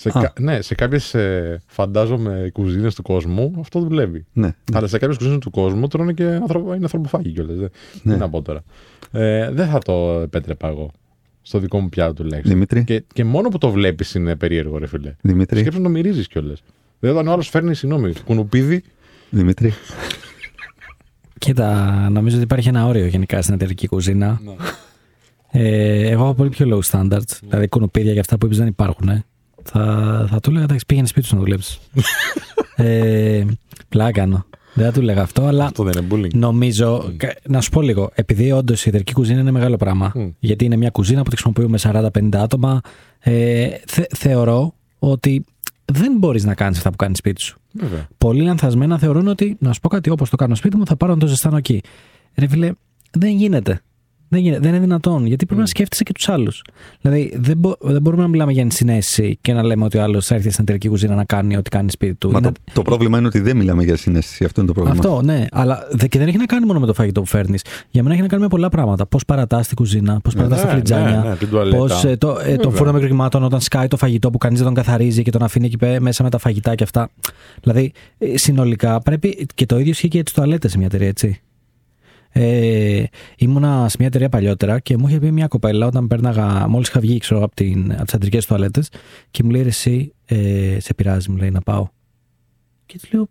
Σε, 0.03 0.19
Α. 0.19 0.21
κα- 0.21 0.33
ναι, 0.41 0.61
σε 0.61 0.75
κάποιες 0.75 1.15
ε, 1.15 1.63
φαντάζομαι 1.67 2.51
κουζίνες 2.53 2.95
του 2.95 3.03
κόσμου 3.03 3.55
αυτό 3.61 3.81
δουλεύει. 3.81 4.25
Ναι. 4.33 4.55
Αλλά 4.73 4.87
σε 4.87 4.99
κάποιες 4.99 5.17
κουζίνες 5.19 5.39
του 5.39 5.51
κόσμου 5.51 5.87
τρώνε 5.87 6.13
και 6.13 6.25
ανθρωπο, 6.25 6.75
είναι 6.75 6.83
ανθρωποφάγοι 6.83 7.31
κιόλας. 7.33 7.57
Ναι. 8.03 8.13
Τι 8.15 8.19
να 8.21 8.29
πω 8.31 8.43
τώρα. 8.43 8.63
Ε, 9.13 9.51
δεν 9.51 9.69
θα 9.69 9.79
το 9.79 10.21
επέτρεπα 10.23 10.69
εγώ. 10.69 10.91
Στο 11.43 11.59
δικό 11.59 11.81
μου 11.81 11.89
πιάτο 11.89 12.13
τουλάχιστον. 12.13 12.53
Δημήτρη. 12.53 12.85
Και, 12.85 13.03
και 13.13 13.25
μόνο 13.25 13.49
που 13.49 13.59
το 13.59 13.71
βλέπεις 13.71 14.15
είναι 14.15 14.37
περίεργο, 14.37 14.79
ρε 14.79 14.87
φιλέ. 14.87 15.15
Δημήτρη. 15.21 15.61
Σκέψου 15.61 15.79
να 15.79 15.85
το 15.85 15.91
μυρίζεις 15.91 16.29
κιόλας. 16.29 16.63
Δηλαδή, 17.01 17.19
όταν 17.19 17.31
ο 17.31 17.33
άλλος 17.33 17.49
φέρνει, 17.49 17.75
συγγνώμη, 17.75 18.13
κουνουπίδι. 18.25 18.83
Δημήτρη. 19.31 19.73
Κοίτα, 21.39 21.91
νομίζω 22.11 22.35
ότι 22.35 22.45
υπάρχει 22.45 22.69
ένα 22.69 22.87
όριο 22.87 23.07
γενικά 23.07 23.43
στην 23.43 23.55
εταιρική 23.55 23.87
κουζίνα. 23.87 24.41
Ναι. 24.45 24.53
Ε, 25.55 26.09
εγώ 26.09 26.23
έχω 26.25 26.35
πολύ 26.35 26.49
πιο 26.51 26.67
low 26.79 26.91
standards. 26.91 27.39
Δηλαδή, 27.49 27.69
κουνουπίδια 27.69 28.13
για 28.13 28.21
αυτά 28.21 28.39
που 28.39 28.47
είπες 28.47 28.59
δεν 28.59 28.67
υπάρχουν. 28.67 29.09
Ε. 29.09 29.25
Θα, 29.65 30.27
θα 30.31 30.41
του 30.41 30.51
έλεγα, 30.51 30.65
εντάξει, 30.65 30.87
πήγαινε 30.87 31.07
σπίτι 31.07 31.27
σου 31.27 31.35
να 31.35 31.41
δουλέψεις. 31.41 31.79
ε, 32.77 33.45
πλάκα 33.89 34.11
κάνω. 34.11 34.45
Δεν 34.75 34.85
θα 34.87 34.93
του 34.93 35.01
έλεγα 35.01 35.23
αυτό, 35.23 35.45
αλλά 35.45 35.65
Αυτό 35.65 35.83
δεν 35.85 35.93
είναι 36.05 36.15
bullying. 36.15 36.35
νομίζω. 36.35 37.13
κα- 37.17 37.35
Να 37.49 37.61
σου 37.61 37.71
πω 37.71 37.81
λίγο, 37.83 38.11
επειδή 38.15 38.53
όντως 38.53 38.85
η 38.85 38.89
εταιρική 38.89 39.13
κουζίνα 39.13 39.41
είναι 39.41 39.51
μεγάλο 39.51 39.77
πράγμα. 39.77 40.13
Μμ. 40.15 40.29
Γιατί 40.39 40.65
είναι 40.65 40.77
μια 40.77 40.91
κουζίνα 40.91 41.23
που 41.23 41.31
τη 41.31 41.37
χρησιμοποιούμε 41.43 41.79
40-50 41.79 42.37
άτομα. 42.37 42.81
Ε, 43.19 43.69
θε- 43.87 44.17
θεωρώ 44.17 44.75
ότι 44.99 45.45
δεν 45.85 46.17
μπορείς 46.19 46.45
να 46.45 46.55
κάνεις 46.55 46.77
αυτά 46.79 46.91
που 46.91 46.97
κάνεις 46.97 47.19
σπίτι 47.19 47.41
σου. 47.43 47.59
Βέβαια. 47.73 48.09
Πολλοί 48.19 48.43
λανθασμένα 48.43 48.99
θεωρούν 48.99 49.29
ότι, 49.29 49.57
να 49.61 49.73
σου 49.73 49.81
πω 49.81 49.89
κάτι, 49.89 50.11
όπως 50.11 50.31
το 50.31 50.37
κάνω 50.37 50.55
σπίτι 50.55 50.77
μου, 50.77 50.87
θα 50.87 50.97
πάρω 50.97 51.13
να 51.13 51.19
το 51.19 51.27
ζεστάνω 51.27 51.57
εκεί. 51.57 51.81
Ρε 52.35 52.47
φίλε, 52.49 52.73
δεν 53.11 53.31
γίνεται. 53.37 53.81
Δεν, 54.33 54.41
γίνεται. 54.41 54.61
δεν 54.61 54.71
είναι 54.71 54.79
δυνατόν. 54.81 55.27
Γιατί 55.27 55.47
πρέπει 55.47 55.61
να 55.61 55.67
σκέφτεσαι 55.67 56.03
και 56.03 56.13
τους 56.13 56.29
άλλους. 56.29 56.63
Δηλαδή, 57.01 57.33
δεν, 57.37 57.57
μπο- 57.57 57.75
δεν 57.81 58.03
μπορούμε 58.03 58.23
να 58.23 58.29
μιλάμε 58.29 58.53
για 58.53 58.63
ενσυναίσθηση 58.63 59.39
και 59.41 59.53
να 59.53 59.63
λέμε 59.63 59.85
ότι 59.85 59.99
ο 59.99 60.03
άλλος 60.03 60.27
θα 60.27 60.35
έρθει 60.35 60.51
στην 60.51 60.63
εταιρική 60.65 60.89
κουζίνα 60.89 61.15
να 61.15 61.25
κάνει 61.25 61.57
ό,τι 61.57 61.71
κάνει 61.71 61.91
σπίτι 61.91 62.15
του. 62.15 62.31
Μα 62.31 62.39
Είναι- 62.39 62.51
το, 62.53 62.61
το 62.73 62.83
πρόβλημα 62.83 63.19
είναι 63.19 63.27
ότι 63.27 63.41
δεν 63.41 63.57
μιλάμε 63.57 63.85
για 63.85 63.97
συνέστηση. 63.97 64.45
Αυτό 64.45 64.61
είναι 64.61 64.73
το 64.73 64.81
πρόβλημα. 64.83 64.99
Αυτό, 65.09 65.23
ναι. 65.23 65.45
Αλλά 65.53 65.79
δε- 65.91 66.07
και 66.07 66.19
δεν 66.19 66.29
έχει 66.29 66.37
να 66.37 66.47
κάνει 66.47 66.67
μόνο 66.67 66.81
με 66.81 66.87
το 66.87 66.95
φαγητό 66.95 67.21
που 67.21 67.27
φέρνεις. 67.27 67.65
Για 67.91 68.03
μένα 68.03 68.15
έχει 68.15 68.23
να 68.23 68.29
κάνει 68.29 68.43
με 68.43 68.49
πολλά 68.49 68.69
πράγματα. 68.69 69.07
Πώς 69.07 69.25
παρατάς 69.25 69.67
την 69.67 69.77
κουζίνα, 69.77 70.21
πώς 70.21 70.35
παρατάς 70.35 70.61
τα 70.61 70.67
ναι, 70.67 70.73
φλιτζάνια. 70.73 71.21
ναι, 71.23 71.29
ναι, 71.29 71.37
την 71.37 71.49
τουαλέτα. 71.49 71.77
Πώς, 71.77 72.05
ε, 72.05 72.17
το, 72.17 72.31
ε, 72.31 72.35
Βέβαια. 72.35 72.57
τον 72.57 72.73
φούρνο 72.73 72.93
μικροκυμάτων 72.93 73.43
όταν 73.45 73.61
σκάει 73.61 73.89
το 73.89 73.97
φαγητό 73.97 74.31
που 74.31 74.39
κανείς 74.39 74.57
δεν 74.59 74.67
τον 74.67 74.75
καθαρίζει 74.77 75.23
και 75.23 75.31
τον 75.31 75.43
αφήνει 75.43 75.67
εκεί 75.67 75.77
πέ- 75.77 76.01
μέσα 76.01 76.23
με 76.23 76.31
τα 76.31 76.39
φαγητά 76.39 76.75
και 76.75 76.85
αυτά. 76.85 77.11
Δηλαδή, 77.63 77.93
ε, 78.19 78.39
συνολικά 78.39 79.01
πρέπει. 79.01 79.47
Και 79.55 79.67
το 79.67 79.79
ίδιο 79.79 79.91
ισχύει 79.91 80.09
και 80.09 80.15
για 80.17 80.25
τις 80.25 80.33
τουαλέτες 80.35 80.71
σε 80.71 80.77
μια 80.79 80.87
εταιρεία, 80.87 81.09
έτσι. 81.09 81.41
Ε, 82.35 83.05
ήμουνα 83.37 83.89
σε 83.89 83.97
μια 83.99 84.07
εταιρεία 84.07 84.29
παλιότερα 84.29 84.79
και 84.81 84.97
μου 84.99 85.09
είχε 85.09 85.19
πει 85.19 85.31
μια 85.31 85.47
κοπέλα 85.49 85.87
όταν 85.87 86.07
πέρναγα, 86.07 86.69
μόλις 86.69 86.89
είχα 86.89 87.01
βγει 87.01 87.19
ξέρω, 87.19 87.43
από, 87.43 87.55
την, 87.55 87.93
από 87.93 88.05
τις 88.05 88.15
αντρικές 88.15 88.47
τουαλέτες 88.47 88.89
και 89.31 89.45
μου 89.45 89.51
λέει 89.51 89.63
«Ρε 89.63 89.69
εσύ, 89.69 90.15
ε, 90.25 90.77
σε 90.81 90.95
πειράζει, 90.95 91.31
μου 91.31 91.37
λέει 91.37 91.51
να 91.51 91.61
πάω. 91.61 91.89
Και 92.87 92.99
της 92.99 93.13
λέω, 93.13 93.29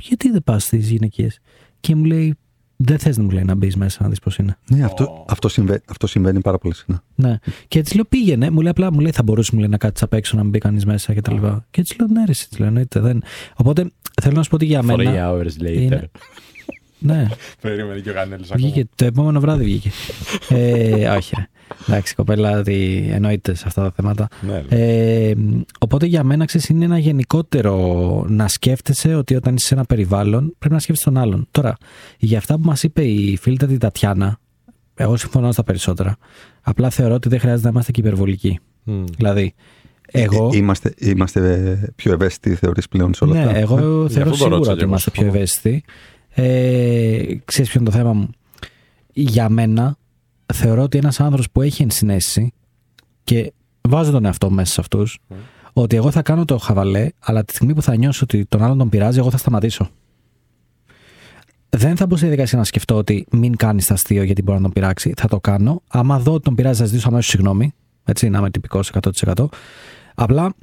γιατί 0.00 0.30
δεν 0.30 0.42
πας 0.44 0.62
στις 0.62 0.90
γυναικείες; 0.90 1.38
Και 1.80 1.94
μου 1.94 2.04
λέει, 2.04 2.34
δεν 2.76 2.98
θες 2.98 3.16
να 3.16 3.22
μου 3.22 3.30
λέει 3.30 3.44
να 3.44 3.54
μπεις 3.54 3.76
μέσα 3.76 4.02
να 4.02 4.08
δεις 4.08 4.18
πώς 4.18 4.36
είναι. 4.38 4.56
Ναι, 4.70 4.84
αυτό, 4.84 5.24
αυτό, 5.28 5.48
συμβαίνει, 5.48 5.80
αυτό 5.86 6.06
συμβαίνει 6.06 6.40
πάρα 6.40 6.58
πολύ 6.58 6.74
συχνά. 6.74 7.02
Ναι. 7.14 7.38
Και 7.68 7.78
έτσι 7.78 7.94
λέω 7.94 8.04
πήγαινε, 8.04 8.50
μου 8.50 8.60
λέει 8.60 8.70
απλά, 8.70 8.92
μου 8.92 9.00
λέει 9.00 9.10
θα 9.12 9.22
μπορούσε 9.22 9.50
μου 9.54 9.60
λέει, 9.60 9.68
να 9.68 9.76
κάτσεις 9.76 10.02
απ' 10.02 10.12
έξω 10.12 10.36
να 10.36 10.42
μην 10.42 10.50
μπει 10.50 10.58
κανείς 10.58 10.84
μέσα 10.86 11.14
και 11.14 11.20
τα 11.20 11.32
λοιπά. 11.32 11.66
Και 11.70 11.80
έτσι 11.80 11.96
λέω 11.98 12.08
ναι, 12.08 12.24
ρε, 12.24 12.30
εσύ, 12.30 12.48
της 12.48 12.58
λέω, 12.58 12.68
εννοείται, 12.68 13.00
δεν. 13.00 13.22
Οπότε 13.56 13.90
θέλω 14.22 14.34
να 14.36 14.42
σου 14.42 14.48
πω 14.50 14.54
ότι 14.56 14.64
για 14.64 14.80
Three 14.80 14.84
μένα. 14.84 15.30
hours 15.30 15.62
later. 15.62 15.80
είναι- 15.80 16.10
Ναι, 17.06 17.26
Περίμενε 17.60 18.00
και 18.00 18.10
ο 18.10 18.12
Κανέλης 18.12 18.50
ακόμα. 18.50 18.68
βγήκε 18.68 18.88
το 18.94 19.04
επόμενο 19.04 19.40
βράδυ 19.40 19.64
βγήκε. 19.64 19.90
ε, 20.48 21.08
όχι, 21.08 21.34
ρε. 21.38 21.46
Εντάξει, 21.88 22.14
κοπέλα, 22.14 22.58
ότι 22.58 23.08
εννοείται 23.12 23.54
σε 23.54 23.64
αυτά 23.66 23.82
τα 23.82 23.92
θέματα. 23.96 24.28
Ναι, 24.40 24.64
ναι. 24.68 24.76
Ε, 25.28 25.34
οπότε 25.80 26.06
για 26.06 26.22
μένα 26.24 26.44
ξέρεις, 26.44 26.68
είναι 26.68 26.84
ένα 26.84 26.98
γενικότερο 26.98 28.24
να 28.28 28.48
σκέφτεσαι 28.48 29.14
ότι 29.14 29.34
όταν 29.34 29.54
είσαι 29.54 29.66
σε 29.66 29.74
ένα 29.74 29.84
περιβάλλον 29.84 30.54
πρέπει 30.58 30.74
να 30.74 30.80
σκέφτεσαι 30.80 31.10
τον 31.10 31.18
άλλον. 31.22 31.46
Τώρα, 31.50 31.76
για 32.18 32.38
αυτά 32.38 32.54
που 32.54 32.62
μας 32.64 32.82
είπε 32.82 33.02
η 33.04 33.36
φίλη 33.36 33.56
της 33.56 33.78
Τατιάνα, 33.78 34.38
εγώ 34.94 35.16
συμφωνώ 35.16 35.52
στα 35.52 35.62
περισσότερα. 35.64 36.16
Απλά 36.62 36.90
θεωρώ 36.90 37.14
ότι 37.14 37.28
δεν 37.28 37.38
χρειάζεται 37.40 37.64
να 37.64 37.70
είμαστε 37.70 37.92
και 37.92 38.00
υπερβολικοί. 38.00 38.58
Μμ. 38.84 39.04
Δηλαδή, 39.16 39.54
εγώ. 40.06 40.50
Ε, 40.52 40.56
είμαστε, 40.56 40.94
είμαστε 40.98 41.92
πιο 41.96 42.12
ευαίσθητοι, 42.12 42.54
θεωρείς 42.54 42.88
πλέον 42.88 43.14
σε 43.14 43.24
όλα 43.24 43.34
ναι, 43.34 43.40
αυτά; 43.44 43.56
εγώ 43.58 43.74
αυτό 43.74 44.02
το 44.02 44.08
θεωρώ 44.08 44.28
ρώτησα 44.30 44.44
σίγουρα 44.44 44.60
και 44.64 44.70
ότι 44.70 44.80
εγώ, 44.80 44.88
είμαστε 44.88 45.10
πιο 45.10 45.22
συμφωνώ. 45.22 45.42
ευαίσθητοι. 45.42 45.84
Ε, 46.34 47.34
ξέρεις 47.44 47.70
ποιο 47.70 47.80
είναι 47.80 47.90
το 47.90 47.96
θέμα 47.96 48.12
μου; 48.12 48.30
Για 49.12 49.48
μένα, 49.48 49.96
θεωρώ 50.54 50.82
ότι 50.82 50.98
ένας 50.98 51.20
άνθρωπος 51.20 51.50
που 51.50 51.62
έχει 51.62 51.82
ενσυναίσθηση 51.82 52.52
και 53.24 53.52
βάζω 53.80 54.10
τον 54.10 54.24
εαυτό 54.24 54.48
μου 54.48 54.54
μέσα 54.54 54.72
σε 54.72 54.80
αυτούς, 54.80 55.18
ότι 55.72 55.96
εγώ 55.96 56.10
θα 56.10 56.22
κάνω 56.22 56.44
το 56.44 56.58
χαβαλέ, 56.58 57.08
αλλά 57.18 57.44
τη 57.44 57.54
στιγμή 57.54 57.74
που 57.74 57.82
θα 57.82 57.96
νιώσω 57.96 58.20
ότι 58.22 58.44
τον 58.44 58.62
άλλον 58.62 58.78
τον 58.78 58.88
πειράζει, 58.88 59.18
εγώ 59.18 59.30
θα 59.30 59.36
σταματήσω. 59.36 59.88
Δεν 61.76 61.96
θα 61.96 62.06
μπω 62.06 62.16
στη 62.16 62.24
διαδικασία 62.26 62.58
να 62.58 62.64
σκεφτώ 62.64 62.96
ότι 62.96 63.26
μην 63.30 63.56
κάνεις 63.56 63.86
τα 63.86 63.94
αστείο 63.94 64.22
γιατί 64.22 64.42
μπορεί 64.42 64.56
να 64.56 64.62
τον 64.62 64.72
πειράξει. 64.72 65.12
Θα 65.16 65.28
το 65.28 65.40
κάνω. 65.40 65.82
Άμα 65.88 66.18
δω 66.18 66.32
ότι 66.32 66.42
τον 66.42 66.54
πειράζει, 66.54 66.78
θα 66.78 66.84
ζητήσω 66.84 67.08
αμέσως 67.08 67.30
συγγνώμη. 67.30 67.74
Έτσι, 68.04 68.28
να 68.28 68.38
είμαι 68.38 68.50
τυπικός 68.50 68.90
100%. 69.24 69.46
Απλά 70.14 70.54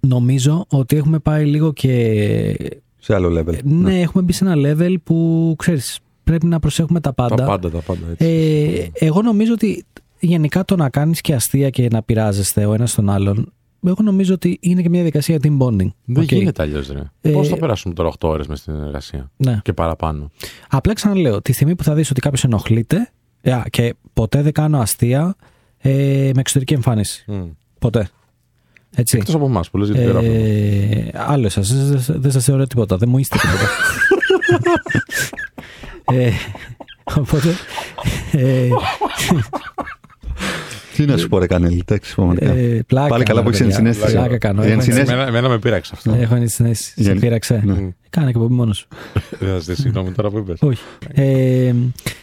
νομίζω 0.00 0.64
ότι 0.68 0.96
έχουμε 0.96 1.18
πάει 1.18 1.44
λίγο 1.44 1.72
και. 1.72 2.80
Σε 2.98 3.14
άλλο 3.14 3.40
level. 3.40 3.58
Ναι, 3.64 4.00
έχουμε 4.00 4.22
μπει 4.22 4.32
σε 4.32 4.44
ένα 4.44 4.54
level 4.56 4.94
που 5.04 5.54
ξέρεις, 5.58 5.98
πρέπει 6.24 6.46
να 6.46 6.60
προσέχουμε 6.60 7.00
τα 7.00 7.12
πάντα. 7.12 7.34
Τα 7.34 7.44
πάντα, 7.44 7.70
τα 7.70 7.80
πάντα. 7.80 8.00
Έτσι. 8.10 8.24
Ε, 8.26 9.06
εγώ 9.06 9.22
νομίζω 9.22 9.52
ότι 9.52 9.84
γενικά 10.20 10.64
το 10.64 10.76
να 10.76 10.88
κάνεις 10.90 11.20
και 11.20 11.34
αστεία 11.34 11.70
και 11.70 11.88
να 11.90 12.02
πειράζεστε 12.02 12.64
ο 12.66 12.74
ένας 12.74 12.94
τον 12.94 13.10
άλλον, 13.10 13.52
εγώ 13.86 14.02
νομίζω 14.02 14.34
ότι 14.34 14.58
είναι 14.60 14.82
και 14.82 14.88
μια 14.88 15.00
διαδικασία 15.00 15.38
team 15.42 15.58
bonding. 15.58 15.88
Δεν 16.04 16.22
Οκ. 16.22 16.32
γίνεται 16.32 16.62
αλλιώς, 16.62 16.88
ρε. 16.88 17.02
Ε, 17.20 17.30
Πώς 17.30 17.48
θα 17.48 17.56
περάσουμε 17.56 17.94
τώρα 17.94 18.08
8 18.08 18.28
ώρες 18.28 18.46
μες 18.46 18.58
στην 18.58 18.74
εργασία 18.74 19.30
Ναι. 19.36 19.60
και 19.62 19.72
παραπάνω; 19.72 20.30
Απλά 20.68 20.92
ξαναλέω, 20.92 21.42
τη 21.42 21.52
στιγμή 21.52 21.74
που 21.74 21.82
θα 21.84 21.94
δεις 21.94 22.10
ότι 22.10 22.20
κάποιος 22.20 22.44
ενοχλείται 22.44 23.10
ε, 23.40 23.52
α, 23.52 23.64
και 23.70 23.94
ποτέ 24.12 24.42
δεν 24.42 24.52
κάνω 24.52 24.78
αστεία 24.78 25.36
ε, 25.78 25.90
με 26.34 26.40
εξωτερική 26.40 26.74
εμφάνιση. 26.74 27.24
Mm. 27.28 27.48
Ποτέ. 27.78 28.08
Έτσι. 28.98 29.16
Εκτός 29.16 29.34
από 29.34 29.44
εμάς 29.44 29.70
που 29.70 29.78
λες 29.78 29.88
γιατί 29.88 30.04
γράφουμε. 30.04 30.32
Ε, 30.32 31.10
άλλο 31.14 31.46
εσά. 31.46 31.60
Δεν 31.60 32.00
δεν 32.08 32.30
σας 32.30 32.44
θεωρώ 32.44 32.66
τίποτα. 32.66 32.96
Δεν 32.96 33.08
μου 33.08 33.18
είστε 33.18 33.38
τίποτα. 33.38 33.68
ε, 36.20 36.30
οπότε. 37.16 37.54
Ε, 38.32 38.68
Τι 41.04 41.10
να 41.10 41.16
σου 41.16 41.28
πω, 41.28 41.38
ρε 41.38 41.46
Κανέλη, 41.46 41.82
εντάξει, 41.88 42.14
πραγματικά. 42.14 42.50
ε, 42.52 42.82
πλάκα 42.86 43.08
Πάλι 43.08 43.24
καλά 43.24 43.40
κάνω, 43.40 43.42
που 43.42 43.48
έχεις 43.48 43.60
παιδιά. 43.60 43.76
ενσυναίσθηση. 43.88 44.16
Πλάκα 44.16 44.38
κάνω. 44.38 44.62
Η 44.62 44.64
Έχω 44.66 44.74
ενσυναίσθηση- 44.74 45.12
Εμένα, 45.12 45.28
εμένα 45.28 45.48
με 45.48 45.58
πείραξε 45.58 45.92
αυτό. 45.96 46.14
Έχω 46.20 46.34
ενσυναίσθηση. 46.34 46.92
Σε 46.92 47.02
Γενι- 47.02 47.20
πείραξε. 47.20 47.62
Ναι. 47.64 47.74
Κάνε 48.10 48.30
και 48.32 48.38
από 48.38 48.48
μόνος 48.50 48.76
σου. 48.76 48.88
Δεν 49.40 49.48
θα 49.48 49.58
ζητήσει 49.58 49.80
συγγνώμη 49.82 50.10
τώρα 50.12 50.30
που 50.30 50.38
είπες. 50.38 50.58
Όχι. 50.62 50.82
Ε, 51.14 51.72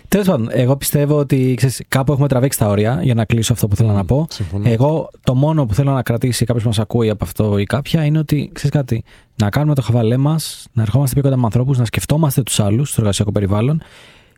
Τέλος 0.08 0.28
πάντων, 0.28 0.48
εγώ 0.52 0.76
πιστεύω 0.78 1.18
ότι 1.18 1.54
ξέρεις, 1.58 1.82
κάπου 1.88 2.12
έχουμε 2.12 2.28
τραβήξει 2.28 2.60
τα 2.60 2.68
όρια 2.68 3.00
για 3.04 3.14
να 3.14 3.26
κλείσω 3.26 3.54
αυτό 3.54 3.68
που 3.68 3.76
θέλω 3.76 3.92
να 3.92 4.06
πω. 4.06 4.28
Συμφωνώ. 4.30 4.70
Εγώ 4.70 5.10
το 5.24 5.36
μόνο 5.36 5.66
που 5.66 5.74
θέλω 5.74 5.92
να 5.92 6.02
κρατήσει 6.02 6.46
κάποιος 6.46 6.64
που 6.64 6.70
μας 6.70 6.80
ακούει 6.80 7.10
από 7.10 7.24
αυτό 7.24 7.58
ή 7.58 7.64
κάποια 7.64 8.06
είναι 8.06 8.18
ότι 8.18 8.50
ξέρεις 8.54 8.72
κάτι. 8.72 9.04
Να 9.36 9.50
κάνουμε 9.50 9.76
το 9.76 9.82
χαβαλέ 9.82 10.18
μας, 10.18 10.66
να 10.74 10.82
ερχόμαστε 10.82 11.14
πιο 11.14 11.24
κοντά 11.24 11.38
με 11.38 11.46
ανθρώπους, 11.46 11.78
να 11.78 11.86
σκεφτόμαστε 11.86 12.42
τους 12.44 12.60
άλλους 12.60 12.90
στο 12.90 13.02
εργασιακό 13.02 13.32
περιβάλλον. 13.32 13.82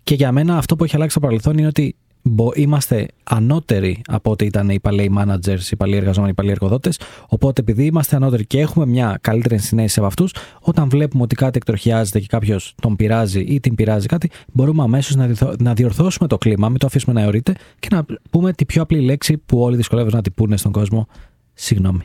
Και 0.04 0.16
για 0.16 0.32
μένα 0.32 0.58
αυτό 0.58 0.76
που 0.76 0.84
έχει 0.84 0.96
αλλάξει 0.96 1.12
στο 1.18 1.26
παρελθόν 1.26 1.58
είναι 1.58 1.68
ότι 1.68 1.96
μπο- 1.96 2.07
είμαστε 2.56 3.08
ανώτεροι 3.24 4.02
από 4.08 4.32
ό,τι 4.32 4.46
ήταν 4.46 4.70
οι 4.70 4.80
παλαιοί 4.80 5.12
managers, 5.18 5.72
οι 5.72 5.76
παλαιοί 5.76 5.98
εργαζόμενοι, 5.98 6.32
οι 6.32 6.36
παλαιοί 6.36 6.52
εργοδότες. 6.52 7.00
Οπότε 7.28 7.62
επειδή 7.62 7.86
είμαστε 7.86 8.16
ανώτεροι 8.16 8.46
και 8.46 8.60
έχουμε 8.60 8.86
μια 8.86 9.18
καλύτερη 9.22 9.54
ενσυναίσθηση 9.56 10.00
από 10.00 10.08
αυτούς, 10.08 10.34
όταν 10.62 10.90
βλέπουμε 10.90 11.24
ότι 11.24 11.36
κάτι 11.36 11.58
εκτροχιάζεται 11.58 12.20
και 12.20 12.28
κάποιος 12.30 12.76
τον 12.82 12.96
πειράζει 12.96 13.40
ή 13.40 13.60
την 13.60 13.76
πειράζει 13.76 14.08
κάτι, 14.08 14.30
μπορούμε 14.54 14.84
αμέσως 14.84 15.16
να, 15.16 15.26
διορθω- 15.26 15.62
να 15.62 15.74
διορθώσουμε 15.74 16.28
το 16.28 16.38
κλίμα, 16.38 16.70
μην 16.70 16.80
το 16.80 16.86
αφήσουμε 16.86 17.14
να 17.14 17.22
αιωρείται 17.22 17.56
και 17.80 17.88
να 17.92 18.06
πούμε 18.30 18.54
τη 18.54 18.66
πιο 18.66 18.82
απλή 18.82 19.00
λέξη 19.00 19.38
που 19.38 19.60
όλοι 19.62 19.76
δυσκολεύονται 19.76 20.16
να 20.16 20.22
την 20.22 20.34
πούνε 20.34 20.58
στον 20.58 20.72
κόσμο. 20.72 21.08
Συγγνώμη. 21.54 22.04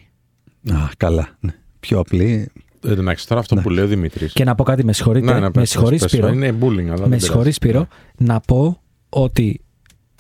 Α, 0.71 0.77
καλά. 0.97 1.29
Ναι. 1.41 1.55
Πιο 1.81 1.99
απλή. 1.99 2.49
Ε, 2.85 2.91
Εντάξει, 2.93 3.29
τώρα 3.29 3.41
αυτό 3.41 3.57
που 3.57 3.71
λέει 3.71 3.85
ο 3.85 3.87
Δημήτρης. 3.87 4.33
Και 4.33 4.45
να 4.45 4.55
πω 4.55 4.65
κάτι, 4.65 4.85
με 4.85 4.93
συγχωρείτε. 4.93 5.41
Ναι, 5.41 5.49
με 5.55 5.65
συγχωρείς, 5.65 6.03
Σπύρο. 6.03 6.29
Είναι 6.29 6.55
bullying, 6.61 6.87
αλλά. 6.87 7.01
Με 7.01 7.09
δεν 7.09 7.21
συγχωρείς, 7.21 7.59
πειράζει. 7.59 7.85
Σπύρο, 7.85 8.33
να 8.33 8.41
πω 8.41 8.81
ότι 9.09 9.61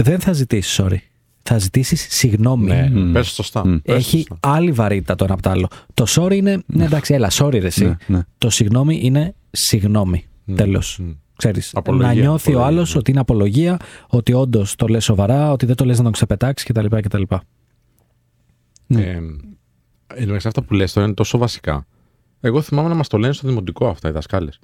δεν 0.03 0.21
θα 0.21 0.33
ζητήσεις 0.33 0.81
sorry. 0.83 0.97
Θα 1.43 1.59
ζητήσεις 1.59 2.07
συγγνώμη. 2.11 2.67
Ναι, 2.67 2.91
Μμ. 2.93 3.13
πες 3.13 3.27
σωστά. 3.29 3.67
Μμ. 3.67 3.77
πες 3.83 3.97
Έχει 3.97 4.17
σωστά. 4.29 4.37
άλλη 4.41 4.73
βαρύτητα 4.73 5.15
το 5.15 5.25
ένα 5.25 5.33
από 5.33 5.43
το 5.43 5.51
άλλο. 5.51 5.69
Το 5.95 6.05
sorry 6.09 6.35
είναι. 6.35 6.63
Ναι, 6.67 6.85
εντάξει, 6.85 7.15
έλα, 7.15 7.31
sorry, 7.33 7.59
ρε, 7.61 7.67
εσύ. 7.67 7.85
Ναι, 7.85 7.97
ναι. 8.07 8.21
Το 8.39 8.51
συγγνώμη 8.51 9.01
είναι 9.03 9.35
συγγνώμη. 9.51 10.27
Μμ. 10.45 10.55
Τέλο. 10.55 10.83
Μμ. 10.99 11.11
Ξέρεις, 11.37 11.71
Απολογία, 11.75 12.07
να 12.07 12.13
νιώθει 12.15 12.51
ο 12.51 12.53
απολογία, 12.53 12.67
άλλος 12.77 12.93
ναι. 12.93 12.99
ότι 12.99 13.11
είναι 13.11 13.21
απολογία, 13.21 13.77
ότι 14.09 14.33
όντως 14.33 14.75
το 14.75 14.87
λες 14.87 15.05
σοβαρά, 15.05 15.53
ότι 15.53 15.67
δεν 15.67 15.75
το 15.77 15.85
λες 15.85 15.97
να 15.99 16.03
τον 16.05 16.13
ξεπετάξεις 16.13 16.69
κτλ. 16.69 16.87
κτλ. 17.01 17.23
Ναι. 18.87 19.03
Ε, 19.03 19.11
εν 19.11 20.21
τω 20.21 20.25
μεταξύ, 20.27 20.49
αυτά 20.49 20.63
που 20.63 20.75
λες 20.75 20.93
τώρα 20.93 21.07
είναι 21.07 21.15
τόσο 21.15 21.39
βασικά. 21.39 21.87
Εγώ 22.41 22.61
θυμάμαι 22.63 22.89
να 22.89 22.95
μας 22.95 23.09
το 23.09 23.19
λένε 23.19 23.33
στο 23.33 23.49
δημοτικό 23.49 23.89
αυτά 23.89 24.09
οι 24.09 24.13
δασκάλες. 24.13 24.59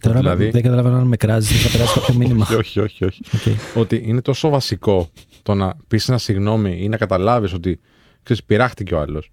Τώρα 0.00 0.18
δηλαδή- 0.18 0.50
δεν 0.50 0.62
καταλαβαίνω 0.62 0.96
αν 0.96 1.06
με 1.06 1.16
κράζεις 1.16 1.50
ή 1.64 1.68
θα 1.68 1.76
περάσει 1.78 2.00
κάποιο 2.00 2.14
μήνυμα. 2.14 2.46
όχι, 2.58 2.80
όχι, 2.80 3.04
όχι. 3.04 3.20
Οκ. 3.34 3.76
Ότι 3.76 4.02
είναι 4.06 4.20
τόσο 4.20 4.48
βασικό 4.48 5.08
το 5.42 5.54
να 5.54 5.74
πεις 5.88 6.08
ένα 6.08 6.18
συγγνώμη 6.18 6.78
ή 6.80 6.88
να 6.88 6.96
καταλάβεις 6.96 7.52
ότι 7.52 7.80
ξέρεις, 8.22 8.44
πειράχτηκε 8.44 8.94
ο 8.94 9.00
άλλος. 9.00 9.30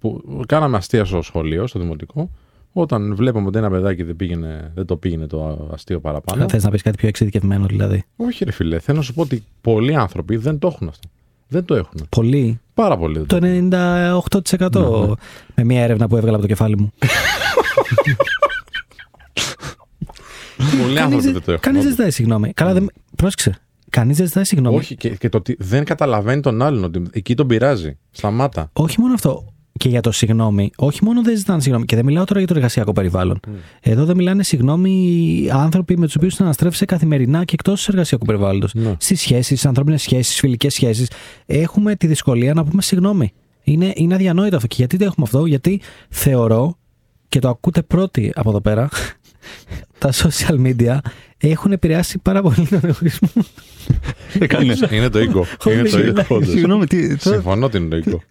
Που 0.00 0.22
κάναμε 0.48 0.76
αστεία 0.76 1.04
στο 1.04 1.22
σχολείο, 1.22 1.66
στο 1.66 1.78
δημοτικό, 1.78 2.30
όταν 2.72 3.14
βλέπαμε 3.16 3.46
ότι 3.46 3.58
ένα 3.58 3.70
παιδάκι 3.70 4.02
δεν, 4.02 4.16
πήγαινε, 4.16 4.70
δεν 4.74 4.86
το 4.86 4.96
πήγαινε 4.96 5.26
το 5.26 5.68
αστείο 5.72 6.00
παραπάνω. 6.00 6.48
Θες 6.48 6.64
να 6.64 6.70
πεις 6.70 6.82
κάτι 6.82 6.96
πιο 6.96 7.08
εξειδικευμένο 7.08 7.66
δηλαδή. 7.66 8.04
Όχι, 8.16 8.44
ρε 8.44 8.50
φίλε. 8.52 8.78
Θέλω 8.78 8.96
να 8.98 9.02
σου 9.02 9.14
πω 9.14 9.22
ότι 9.22 9.44
πολλοί 9.60 9.94
άνθρωποι 9.94 10.36
δεν 10.36 10.58
το 10.58 10.66
έχουν 10.66 10.88
αυτό. 10.88 11.08
Δεν 11.48 11.64
το 11.64 11.74
έχουν. 11.74 12.06
Πολύ. 12.08 12.60
Πάρα 12.74 12.96
πολύ. 12.96 13.18
δεν 13.18 13.26
το 13.26 13.38
Το 13.38 13.46
έχουν. 13.46 13.70
98% 13.70 15.12
με 15.54 15.64
μια 15.64 15.82
έρευνα 15.82 16.08
που 16.08 16.16
έβγαλα 16.16 16.32
από 16.36 16.42
το 16.42 16.48
κεφάλι 16.48 16.76
μου. 16.78 16.92
Πολλοί 20.82 21.00
άνθρωποι 21.00 21.30
δεν 21.30 21.42
το 21.42 21.50
έχουν. 21.52 21.60
Κανείς 21.60 21.62
δεν 21.62 21.80
όντως. 21.80 21.90
ζητάει 21.90 22.10
συγγνώμη. 22.10 22.52
Καλά, 22.52 22.72
δεν. 22.72 22.90
Πρόσεξε. 23.16 23.56
Κανείς 23.90 24.16
δεν 24.16 24.26
ζητάει 24.26 24.44
συγγνώμη. 24.44 24.76
Όχι, 24.76 24.96
και, 24.96 25.08
και 25.08 25.28
το 25.28 25.36
ότι 25.36 25.56
δεν 25.58 25.84
καταλαβαίνει 25.84 26.40
τον 26.40 26.62
άλλον, 26.62 26.84
ότι 26.84 27.02
εκεί 27.12 27.34
τον 27.34 27.46
πειράζει. 27.46 27.98
Σταμάτα. 28.10 28.70
Όχι 28.72 29.00
μόνο 29.00 29.14
αυτό. 29.14 29.46
Και 29.78 29.88
για 29.88 30.00
το 30.00 30.10
συγγνώμη, 30.10 30.70
όχι 30.76 31.04
μόνο 31.04 31.22
δεν 31.22 31.36
ζητάνε 31.36 31.60
συγγνώμη. 31.60 31.84
Και 31.86 31.96
δεν 31.96 32.04
μιλάω 32.04 32.24
τώρα 32.24 32.38
για 32.38 32.48
το 32.48 32.54
εργασιακό 32.56 32.92
περιβάλλον. 32.92 33.40
Εδώ 33.80 34.04
δεν 34.04 34.16
μιλάνε 34.16 34.42
συγγνώμη 34.42 35.48
άνθρωποι 35.52 35.98
με 35.98 36.06
τους 36.06 36.16
οποίους 36.16 36.40
αναστρέφεσαι 36.40 36.84
καθημερινά 36.84 37.44
και 37.44 37.54
εκτός 37.54 37.88
εργασιακού 37.88 38.24
περιβάλλοντος. 38.24 38.74
Ναι. 38.74 38.94
Στις 38.98 39.20
σχέσεις, 39.20 39.46
στις 39.46 39.66
ανθρώπινες 39.66 40.02
σχέσεις, 40.02 40.38
φιλικές 40.38 40.74
σχέσεις. 40.74 41.10
Έχουμε 41.46 41.96
τη 41.96 42.06
δυσκολία 42.06 42.54
να 42.54 42.64
πούμε 42.64 42.82
συγγνώμη. 42.82 43.32
Είναι, 43.62 43.92
είναι 43.94 44.14
αδιανόητο 44.14 44.56
αυτό. 44.56 44.68
Και 44.68 44.76
γιατί 44.78 44.96
το 44.96 45.04
έχουμε 45.04 45.26
αυτό, 45.26 45.46
Γιατί 45.46 45.80
θεωρώ 46.08 46.76
και 47.28 47.38
το 47.38 47.48
ακούτε 47.48 47.82
πρώτοι 47.82 48.32
από 48.34 48.50
εδώ 48.50 48.60
πέρα, 48.60 48.88
τα 50.02 50.12
social 50.12 50.56
media 50.66 50.98
έχουν 51.38 51.72
επηρεάσει 51.72 52.18
πάρα 52.18 52.42
πολύ 52.42 52.66
τον 52.70 52.80
εγωισμό. 52.82 53.28
Έκανε. 54.38 54.74
Είναι 54.90 55.08
το 55.08 55.20
οίκο. 55.20 55.46
Είναι 55.66 55.82
το 55.88 55.98
οίκο. 55.98 56.24
όντως. 56.34 56.48
Συγγνώμη, 56.48 56.86
τι. 56.86 57.16
τώρα- 57.16 57.36
Συμφωνώ 57.36 57.66
ότι 57.66 57.76
είναι 57.76 57.88
το 57.88 57.96
οίκο. 57.96 58.22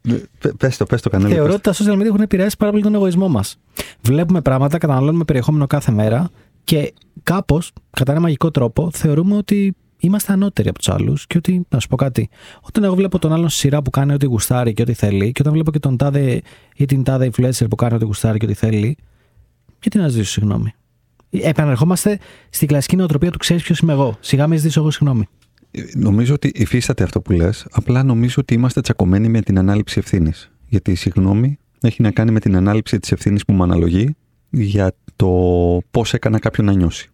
Πες 0.58 0.78
το, 0.78 0.86
πες 0.86 1.02
το 1.02 1.10
κανένα. 1.10 1.34
Θεωρώ 1.34 1.54
ότι 1.54 1.62
τα 1.62 1.74
social 1.74 1.94
media 2.02 2.06
έχουν 2.06 2.22
επηρεάσει 2.22 2.58
πάρα 2.58 2.72
πολύ 2.72 2.84
τον 2.84 2.96
εγωισμό 2.96 3.28
μας. 3.28 3.58
Βλέπουμε 4.02 4.42
πράγματα, 4.42 4.78
καταναλώνουμε 4.78 5.24
περιεχόμενο 5.24 5.68
κάθε 5.68 5.92
μέρα 5.92 6.30
και 6.64 6.94
κάπως, 7.24 7.72
κατά 7.90 8.12
ένα 8.12 8.22
μαγικό 8.22 8.52
τρόπο, 8.52 8.90
θεωρούμε 8.94 9.36
ότι 9.36 9.76
είμαστε 10.00 10.34
ανώτεροι 10.34 10.70
από 10.70 10.78
τους 10.78 10.90
άλλους 10.90 11.28
και 11.28 11.38
ότι, 11.38 11.66
να 11.70 11.80
σου 11.80 11.88
πω 11.88 11.96
κάτι, 11.96 12.30
όταν 12.62 12.84
εγώ 12.84 12.96
βλέπω 12.96 13.20
τον 13.20 13.34
άλλον 13.34 13.50
στη 13.50 13.60
σειρά 13.60 13.82
που 13.82 13.90
κάνει 13.90 14.14
ό,τι 14.14 14.26
γουστάρει 14.26 14.74
και 14.74 14.82
ό,τι 14.82 14.94
θέλει, 14.94 15.32
και 15.32 15.42
όταν 15.42 15.54
βλέπω 15.54 15.72
και 15.72 15.80
τον 15.80 15.98
τάδε 15.98 16.42
ή 16.76 16.86
την 16.86 17.04
τάδε 17.04 17.30
influencer 17.34 17.66
που 17.70 17.76
κάνει 17.76 17.94
ό,τι 17.96 18.06
γουστάρει 18.06 18.38
και 18.38 18.46
ό,τι 18.46 18.54
θέλει, 18.54 18.98
γιατί 19.82 19.98
να 19.98 20.08
ζητήσω 20.08 20.32
συγγνώμη. 20.32 20.74
Επαναρχόμαστε 21.32 22.20
στην 22.50 22.68
κλασική 22.68 22.96
νοοτροπία 22.96 23.32
του 23.32 23.38
ξέρεις 23.38 23.64
ποιος 23.64 23.80
είμαι 23.80 23.94
εγώ. 23.94 24.18
Σιγά 24.20 24.48
με 24.48 24.56
ζητήσω 24.56 24.80
εγώ 24.80 24.92
συγγνώμη. 24.92 25.28
Νομίζω 25.94 26.34
ότι 26.34 26.52
υφίσταται 26.56 27.04
αυτό 27.04 27.22
που 27.22 27.32
λες. 27.32 27.68
Απλά 27.72 28.04
νομίζω 28.04 28.36
ότι 28.38 28.54
είμαστε 28.54 28.82
τσακωμένοι 28.82 29.30
με 29.30 29.42
την 29.42 29.58
ανάληψη 29.58 30.00
ευθύνης. 30.00 30.52
Γιατί 30.68 30.92
η 30.92 30.96
συγγνώμη 30.96 31.58
έχει 31.82 32.02
να 32.02 32.12
κάνει 32.12 32.32
με 32.32 32.40
την 32.40 32.56
ανάληψη 32.56 33.00
της 33.00 33.12
ευθύνης 33.12 33.46
που 33.46 33.54
μου 33.54 33.64
αναλογεί 33.64 34.16
για 34.50 34.96
το 35.16 35.30
πώς 35.92 36.14
έκανα 36.14 36.40
κάποιον 36.40 36.66
να 36.66 36.74
νιώσει. 36.74 37.10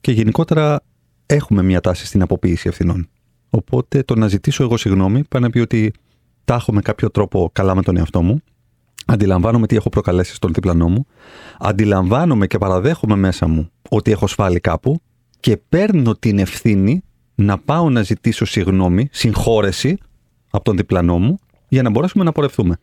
Και 0.00 0.12
γενικότερα 0.12 0.80
έχουμε 1.26 1.62
μια 1.62 1.80
τάση 1.80 2.06
στην 2.06 2.22
αποποίηση 2.22 2.68
ευθυνών. 2.68 3.08
Οπότε 3.50 4.02
το 4.02 4.14
να 4.14 4.28
ζητήσω 4.28 4.62
εγώ 4.62 4.76
συγγνώμη 4.76 5.24
πάει 5.28 5.42
να 5.42 5.50
πει 5.50 5.58
ότι 5.58 5.92
τα 6.44 6.54
έχω 6.54 6.72
με 6.72 6.80
κάποιο 6.80 7.10
τρόπο 7.10 7.50
καλά 7.52 7.74
με 7.74 7.82
τον 7.82 7.96
εαυτό 7.96 8.22
μου. 8.22 8.42
Αντιλαμβάνομαι 9.06 9.66
τι 9.66 9.76
έχω 9.76 9.88
προκαλέσει 9.88 10.34
στον 10.34 10.52
διπλανό 10.52 10.88
μου. 10.88 11.06
Αντιλαμβάνομαι 11.58 12.46
και 12.46 12.58
παραδέχομαι 12.58 13.16
μέσα 13.16 13.48
μου 13.48 13.70
ότι 13.88 14.10
έχω 14.10 14.26
σφάλει 14.26 14.60
κάπου 14.60 15.00
και 15.40 15.56
παίρνω 15.56 16.14
την 16.14 16.38
ευθύνη 16.38 17.02
να 17.34 17.58
πάω 17.58 17.90
να 17.90 18.02
ζητήσω 18.02 18.44
συγγνώμη, 18.44 19.08
συγχώρεση 19.12 19.98
από 20.50 20.64
τον 20.64 20.76
διπλανό 20.76 21.18
μου 21.18 21.38
για 21.68 21.82
να 21.82 21.90
μπορέσουμε 21.90 22.24
να 22.24 22.32
πορευτούμε. 22.32 22.78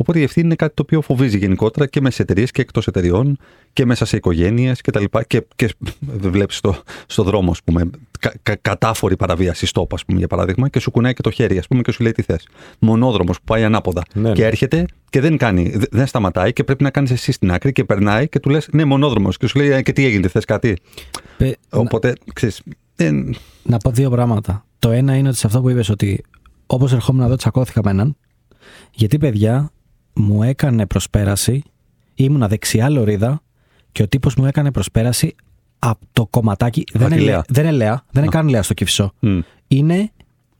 Οπότε 0.00 0.18
η 0.18 0.22
ευθύνη 0.22 0.46
είναι 0.46 0.54
κάτι 0.54 0.74
το 0.74 0.82
οποίο 0.82 1.00
φοβίζει 1.00 1.38
γενικότερα 1.38 1.86
και 1.86 2.00
μέσα 2.00 2.14
σε 2.16 2.22
εταιρείες 2.22 2.50
και 2.50 2.60
εκτός 2.60 2.86
εταιρεών 2.86 3.38
και 3.72 3.84
μέσα 3.86 4.04
σε 4.04 4.16
οικογένειες 4.16 4.80
κτλ. 4.80 5.04
Και, 5.26 5.46
και 5.56 5.74
βλέπεις 6.30 6.56
στο, 6.56 6.76
στο 7.06 7.22
δρόμο, 7.22 7.50
ας 7.50 7.62
πούμε, 7.62 7.90
κα, 8.18 8.32
κα- 8.42 8.56
κατάφορη 8.62 9.16
παραβίαση, 9.16 9.66
στόπ, 9.66 9.94
ας 9.94 10.04
πούμε, 10.04 10.18
για 10.18 10.26
παράδειγμα, 10.26 10.68
και 10.68 10.80
σου 10.80 10.90
κουνάει 10.90 11.14
και 11.14 11.22
το 11.22 11.30
χέρι, 11.30 11.58
ας 11.58 11.66
πούμε, 11.66 11.82
και 11.82 11.92
σου 11.92 12.02
λέει 12.02 12.12
τι 12.12 12.22
θες. 12.22 12.48
Μονόδρομος 12.78 13.36
που 13.38 13.44
πάει 13.44 13.64
ανάποδα. 13.64 14.02
Ναι, 14.14 14.32
και 14.32 14.40
ναι. 14.40 14.46
έρχεται 14.46 14.84
και 15.10 15.20
δεν 15.20 15.36
κάνει, 15.36 15.70
δε- 15.76 15.86
δεν 15.90 16.06
σταματάει 16.06 16.52
και 16.52 16.64
πρέπει 16.64 16.82
να 16.82 16.90
κάνεις 16.90 17.10
εσύ 17.10 17.32
στην 17.32 17.50
άκρη 17.52 17.72
και 17.72 17.84
περνάει 17.84 18.28
και 18.28 18.38
του 18.40 18.50
λες 18.50 18.68
ναι, 18.72 18.84
μονόδρομος. 18.84 19.36
Και 19.36 19.46
σου 19.46 19.58
λέει 19.58 19.70
«Ε, 19.70 19.82
και 19.82 19.92
τι 19.92 20.04
έγινε, 20.04 20.28
θες 20.28 20.44
κάτι; 20.44 20.76
Πε- 21.36 21.56
Οπότε, 21.70 22.12
ξέρεις, 22.32 22.62
δεν, 22.96 23.34
να 23.62 23.76
πω 23.76 23.90
δύο 23.90 24.10
πράγματα. 24.10 24.64
Το 24.78 24.90
ένα 24.90 25.16
είναι 25.16 25.28
ότι 25.28 25.36
σε 25.38 25.46
αυτό 25.46 25.60
που 25.60 25.68
είπες 25.70 25.88
ότι 25.88 26.24
όπως 26.66 26.92
ερχόμουν 26.92 27.24
εδώ 27.24 27.36
τσακώθηκα 27.36 27.80
με 27.84 27.90
έναν. 27.90 28.16
Γιατί 28.92 29.18
παιδιά 29.18 29.70
μου 30.18 30.42
έκανε 30.42 30.86
προσπέραση, 30.86 31.62
ήμουνα 32.14 32.48
δεξιά 32.48 32.88
λωρίδα 32.90 33.42
και 33.92 34.02
ο 34.02 34.08
τύπος 34.08 34.34
μου 34.34 34.46
έκανε 34.46 34.70
προσπέραση 34.72 35.34
από 35.78 36.06
το 36.12 36.26
κομματάκι. 36.26 36.84
Δεν 36.92 37.06
είναι, 37.06 37.14
Αχιλλέα. 37.14 37.34
λέα, 37.34 37.44
δεν 37.48 37.64
είναι 37.64 37.72
λέα, 37.76 38.04
δεν 38.10 38.22
είναι 38.22 38.32
καν 38.32 38.48
λέα 38.48 38.62
στο 38.62 38.74
κυφισό. 38.74 39.12
Μμ. 39.20 39.38
Είναι 39.68 40.10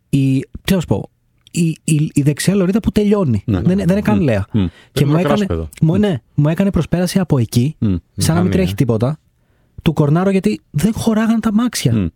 η. 0.09 0.39
Τι 0.65 0.75
να 0.75 0.81
σου 0.81 0.87
πω. 0.87 1.11
Η, 1.51 1.77
η, 1.85 2.11
η 2.15 2.23
δεξιά 2.23 2.55
λωρίδα 2.55 2.81
που 2.81 2.91
τελειώνει. 2.93 3.43
Ναι, 3.47 3.57
ναι. 3.57 3.63
δεν, 3.63 3.73
είναι- 3.73 3.85
δεν 3.85 3.93
είναι 3.97 4.05
καν 4.07 4.17
Μμ. 4.19 4.23
λέα. 4.23 4.47
Μμ. 4.53 4.65
Και 4.65 4.71
Παίρνει 4.93 5.11
μου 5.13 5.19
έκανε, 5.19 5.31
μακράσπεδο. 5.39 5.69
μου, 5.83 5.97
ναι, 5.99 6.21
μου 6.35 6.49
έκανε 6.49 6.71
προσπέραση 6.71 7.19
από 7.19 7.39
εκεί, 7.39 7.77
Μμ. 7.79 7.87
σαν 7.87 7.95
να 7.95 8.03
μην 8.17 8.25
Μηχανή, 8.25 8.51
τρέχει 8.51 8.71
ε. 8.71 8.75
τίποτα. 8.75 9.19
Του 9.83 9.93
κορνάρω 9.93 10.31
γιατί 10.31 10.61
δεν 10.71 10.93
χωράγαν 10.95 11.41
τα 11.41 11.53
μάξια. 11.53 11.93
Μμ. 11.95 12.07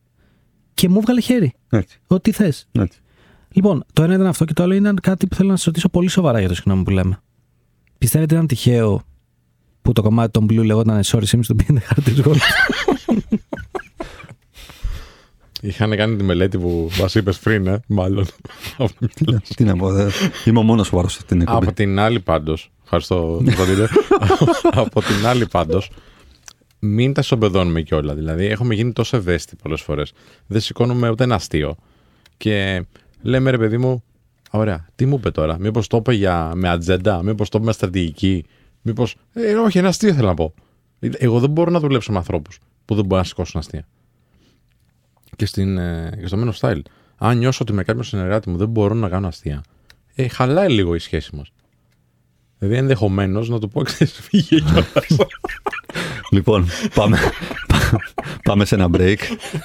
Και 0.74 0.88
μου 0.88 0.98
έβγαλε 0.98 1.20
χέρι. 1.20 1.52
Έτσι, 1.70 2.00
Ό,τι 2.06 2.32
θες. 2.32 2.68
έτσι. 2.72 2.98
Λοιπόν, 3.52 3.84
το 3.92 4.02
ένα 4.02 4.14
ήταν 4.14 4.26
αυτό 4.26 4.44
και 4.44 4.52
το 4.52 4.62
άλλο 4.62 4.74
ήταν 4.74 4.98
κάτι 5.02 5.26
που 5.26 5.34
θέλω 5.34 5.48
να 5.50 5.56
σας 5.56 5.64
ρωτήσω 5.64 5.88
πολύ 5.88 6.08
σοβαρά 6.08 6.38
για 6.38 6.48
το 6.48 6.54
συγγνώμη 6.54 6.82
που 6.82 6.90
λέμε. 6.90 7.20
Πιστεύετε 8.02 8.34
ήταν 8.34 8.46
τυχαίο 8.46 9.02
που 9.82 9.92
το 9.92 10.02
κομμάτι 10.02 10.30
των 10.30 10.44
Blue 10.50 10.64
λεγόταν 10.64 11.00
Sorry 11.04 11.22
Sims 11.30 11.40
του 11.46 11.56
πήγαινε 11.56 11.80
χάρτη 11.80 12.20
γόλ. 12.20 12.36
Είχαν 15.60 15.96
κάνει 15.96 16.16
τη 16.16 16.24
μελέτη 16.24 16.58
που 16.58 16.90
μας 17.00 17.14
είπες 17.14 17.38
πριν, 17.38 17.66
ε, 17.66 17.80
μάλλον. 17.86 18.26
Τι 19.14 19.32
να- 19.32 19.40
Τι 19.56 19.64
να 19.64 19.76
πω, 19.76 19.92
δε- 19.92 20.10
είμαι 20.44 20.58
ο 20.58 20.62
μόνος 20.62 20.86
σοβαρό 20.86 21.08
σε 21.08 21.18
αυτήν 21.20 21.38
την 21.38 21.46
εκπομπή. 21.46 21.66
Από 21.66 21.74
την 21.74 21.98
άλλη 21.98 22.20
πάντως. 22.20 22.70
Ευχαριστώ, 22.84 23.40
Βαλίδε. 23.56 23.88
Από 24.72 25.00
την 25.02 25.26
άλλη 25.26 25.46
πάντως, 25.46 25.90
μην 26.78 27.12
τα 27.12 27.22
σομπεδώνουμε 27.22 27.82
κιόλα. 27.82 28.14
Δηλαδή, 28.14 28.44
έχουμε 28.46 28.74
γίνει 28.74 28.92
τόσο 28.92 29.16
ευαίσθητοι 29.16 29.56
πολλές 29.62 29.80
φορές. 29.80 30.12
Δεν 30.46 30.60
σηκώνουμε 30.60 31.08
ούτε 31.08 31.24
ένα 31.24 31.34
αστείο. 31.34 31.76
Και 32.36 32.84
λέμε, 33.22 33.50
ρε 33.50 33.58
παιδί 33.58 33.78
μου, 33.78 34.02
ωραία, 34.58 34.86
τι 34.94 35.06
μου 35.06 35.16
είπε 35.16 35.30
τώρα. 35.30 35.58
Μήπως 35.58 35.86
το 35.86 35.96
είπε 35.96 36.14
για, 36.14 36.52
με 36.54 36.68
ατζέντα, 36.68 37.22
μήπως 37.22 37.48
το 37.48 37.58
είπε 37.58 37.66
με 37.66 37.72
στρατηγική. 37.72 38.44
Μήπως. 38.82 39.16
Ε, 39.32 39.54
όχι, 39.54 39.78
ένα 39.78 39.88
αστείο 39.88 40.14
θέλω 40.14 40.26
να 40.26 40.34
πω. 40.34 40.54
Εγώ 41.00 41.40
δεν 41.40 41.50
μπορώ 41.50 41.70
να 41.70 41.80
δουλέψω 41.80 42.12
με 42.12 42.18
ανθρώπους 42.18 42.58
που 42.84 42.94
δεν 42.94 43.04
μπορούν 43.04 43.22
να 43.22 43.28
σηκώσουν 43.28 43.60
αστεία. 43.60 43.86
Και, 45.36 45.46
στην, 45.46 45.78
ε, 45.78 46.18
και 46.20 46.26
στο 46.26 46.42
Men 46.42 46.52
of 46.52 46.68
Style. 46.68 46.80
Αν 47.16 47.38
νιώσω 47.38 47.58
ότι 47.62 47.72
με 47.72 47.84
κάποιον 47.84 48.04
συνεργάτη 48.04 48.50
μου 48.50 48.56
δεν 48.56 48.68
μπορώ 48.68 48.94
να 48.94 49.08
κάνω 49.08 49.26
αστεία, 49.26 49.62
ε, 50.14 50.28
χαλάει 50.28 50.68
λίγο 50.68 50.94
η 50.94 50.98
σχέση 50.98 51.36
μας. 51.36 51.52
Δηλαδή 52.58 52.76
ενδεχομένως 52.76 53.48
να 53.48 53.58
του 53.58 53.68
πω 53.68 53.82
ξέρεις, 53.82 54.12
φύγε 54.12 54.60
κιόλας. 54.60 55.16
Λοιπόν, 56.30 56.66
πάμε, 56.94 57.18
πάμε 58.42 58.64
σε 58.64 58.74
ένα 58.74 58.88
break 58.92 59.16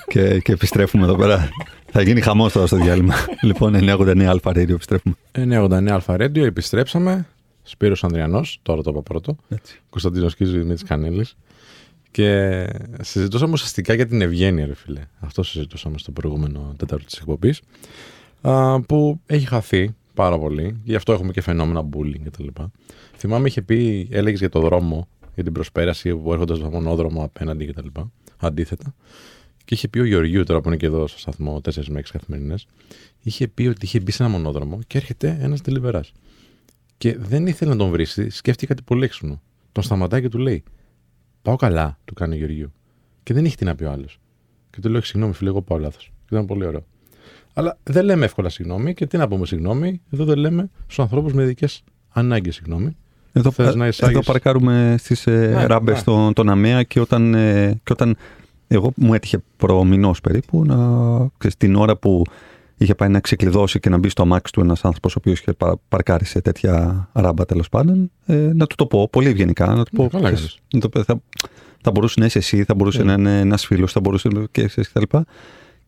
και, 0.07 0.39
και 0.39 0.51
επιστρέφουμε 0.51 1.03
εδώ 1.03 1.15
πέρα. 1.15 1.49
Θα 1.91 2.01
γίνει 2.01 2.21
χαμός 2.21 2.51
τώρα 2.51 2.67
στο 2.67 2.78
διάλειμμα. 2.78 3.13
λοιπόν, 3.41 3.75
989 3.75 4.21
Αλφα 4.23 4.51
Radio, 4.51 4.69
επιστρέφουμε. 4.69 5.15
989 5.32 5.88
Αλφα 5.89 6.15
Radio, 6.15 6.38
επιστρέψαμε. 6.38 7.28
Σπύρος 7.63 8.03
Ανδριανός, 8.03 8.59
τώρα 8.63 8.82
το 8.82 8.89
είπα 8.89 9.01
πρώτο. 9.01 9.36
Έτσι. 9.49 9.80
Κωνσταντίνος 9.89 10.36
Κίζου, 10.36 10.51
Δημήτρης 10.51 10.84
Κανέλης. 10.84 11.36
Και 12.11 12.65
συζητούσαμε 13.01 13.51
ουσιαστικά 13.51 13.93
για 13.93 14.07
την 14.07 14.21
ευγένεια, 14.21 14.65
ρε 14.65 14.75
φίλε. 14.75 15.01
Αυτό 15.19 15.43
συζητούσαμε 15.43 15.97
στο 15.97 16.11
προηγούμενο 16.11 16.73
τέταρτο 16.78 17.05
της 17.05 17.17
εκπομπής. 17.17 17.61
α, 18.41 18.82
Που 18.82 19.19
έχει 19.25 19.47
χαθεί 19.47 19.95
πάρα 20.13 20.39
πολύ. 20.39 20.82
Γι' 20.84 20.95
αυτό 20.95 21.13
έχουμε 21.13 21.32
και 21.32 21.41
φαινόμενα 21.41 21.89
bullying 21.93 22.21
κτλ. 22.32 22.47
Θυμάμαι 23.17 23.47
είχε 23.47 23.61
πει, 23.61 24.07
έλεγες 24.11 24.39
για 24.39 24.49
το 24.49 24.59
δρόμο, 24.59 25.07
για 25.38 25.45
την 25.45 25.55
προσπέραση 25.55 26.15
που 26.15 26.33
έρχονται 26.33 26.55
στο 26.55 26.69
μονόδρομο 26.69 27.23
απέναντι 27.23 27.65
κτλ. 27.65 27.88
Αντίθετα. 28.39 28.95
Και 29.65 29.73
είχε 29.73 29.88
πει 29.88 29.99
ο 29.99 30.05
Γεωργίου, 30.05 30.43
τώρα 30.43 30.61
που 30.61 30.67
είναι 30.67 30.77
και 30.77 30.85
εδώ 30.85 31.07
στο 31.07 31.19
σταθμό 31.19 31.61
4 31.63 31.85
με 31.88 31.99
6 31.99 32.03
καθημερινές, 32.11 32.67
είχε 33.21 33.47
πει 33.47 33.67
ότι 33.67 33.85
είχε 33.85 33.99
μπει 33.99 34.11
σε 34.11 34.23
ένα 34.23 34.31
μονόδρομο 34.31 34.79
και 34.88 34.97
έρχεται 34.97 35.38
ένας 35.41 35.61
τελειβερά. 35.61 36.03
Και 36.97 37.17
δεν 37.17 37.47
ήθελε 37.47 37.71
να 37.71 37.77
τον 37.77 37.89
βρει, 37.89 38.05
σκέφτηκε 38.05 38.65
κάτι 38.65 38.83
πολύ 38.83 39.03
έξυπνο. 39.03 39.41
Τον 39.71 39.83
σταματάει 39.83 40.21
και 40.21 40.29
του 40.29 40.38
λέει: 40.38 40.63
Πάω 41.41 41.55
καλά, 41.55 41.99
του 42.05 42.13
κάνει 42.13 42.33
ο 42.33 42.38
Γεωργίου. 42.38 42.73
Και 43.23 43.33
δεν 43.33 43.45
είχε 43.45 43.55
τι 43.55 43.65
να 43.65 43.75
πει 43.75 43.83
ο 43.83 43.91
άλλος. 43.91 44.19
Και 44.69 44.81
του 44.81 44.89
λέω: 44.89 45.01
Συγγνώμη, 45.01 45.33
φίλε, 45.33 45.49
εγώ 45.49 45.61
πάω 45.61 45.77
λάθος. 45.77 46.11
Ήταν 46.31 46.45
πολύ 46.45 46.65
ωραίο. 46.65 46.85
Αλλά 47.53 47.77
δεν 47.83 48.05
λέμε 48.05 48.25
εύκολα 48.25 48.49
συγγνώμη 48.49 48.93
και 48.93 49.05
τι 49.05 49.17
να 49.17 49.27
πούμε 49.27 49.45
συγγνώμη. 49.45 50.01
Εδώ 50.11 50.25
δεν 50.25 50.38
λέμε 50.38 50.69
στους 50.83 50.99
ανθρώπους 50.99 51.33
με 51.33 51.43
ειδικές 51.43 51.83
ανάγκες 52.09 52.55
συγγνώμη. 52.55 52.97
Εδώ, 53.34 53.51
Θες 53.51 53.75
να 53.75 53.86
ε, 53.86 53.88
εισάγεις- 53.88 54.15
εδώ 54.15 54.32
παρκάρουμε 54.32 54.95
στις 54.99 55.28
ε, 55.28 55.51
Ναι, 55.55 55.65
ράμπες 55.65 55.93
ναι. 55.93 55.99
στον 55.99 56.34
τον 56.34 56.49
ΑΜΕΑ 56.49 56.84
και 56.84 56.99
όταν, 56.99 57.34
ε, 57.34 57.80
και 57.84 57.91
όταν 57.91 58.15
εγώ 58.67 58.91
μου 58.95 59.13
έτυχε 59.13 59.39
προμηνός 59.57 60.21
περίπου 60.21 60.65
να, 60.65 60.75
ξέρεις, 61.38 61.57
την 61.57 61.75
ώρα 61.75 61.95
που 61.97 62.23
είχε 62.78 62.95
πάει 62.95 63.09
να 63.09 63.19
ξεκλειδώσει 63.19 63.80
και 63.80 63.89
να 63.89 63.97
μπει 63.97 64.09
στο 64.09 64.21
αμάξι 64.21 64.53
του 64.53 64.61
ένας 64.61 64.86
άνθρωπος 64.86 65.15
ο 65.15 65.17
οποίος 65.19 65.39
είχε 65.39 65.53
πα- 65.53 65.78
παρκάρει 65.89 66.25
σε 66.25 66.41
τέτοια 66.41 67.07
ράμπα 67.13 67.45
τέλος 67.45 67.69
πάντων, 67.69 68.11
ε, 68.25 68.34
να 68.53 68.65
του 68.67 68.75
το 68.75 68.86
πω 68.86 69.09
πολύ 69.09 69.28
ευγενικά. 69.28 69.65
Να 69.65 69.84
του 69.86 69.91
Ναι, 69.91 70.03
πω, 70.03 70.09
καλά 70.17 70.32
ξέρεις, 70.32 70.57
να 70.73 70.80
το 70.80 70.89
πω, 70.89 71.03
θα, 71.03 71.19
θα 71.82 71.91
μπορούσε 71.91 72.19
να 72.19 72.25
είσαι 72.25 72.38
εσύ, 72.38 72.63
θα 72.63 72.75
μπορούσε 72.75 73.03
Ναι. 73.03 73.05
να 73.05 73.13
είναι 73.13 73.39
ένας 73.39 73.65
φίλος, 73.65 73.91
θα 73.91 73.99
μπορούσε 73.99 74.28
να 74.28 74.45
και 74.51 74.65
ξέρεις, 74.65 74.89
κτλ. 74.91 75.17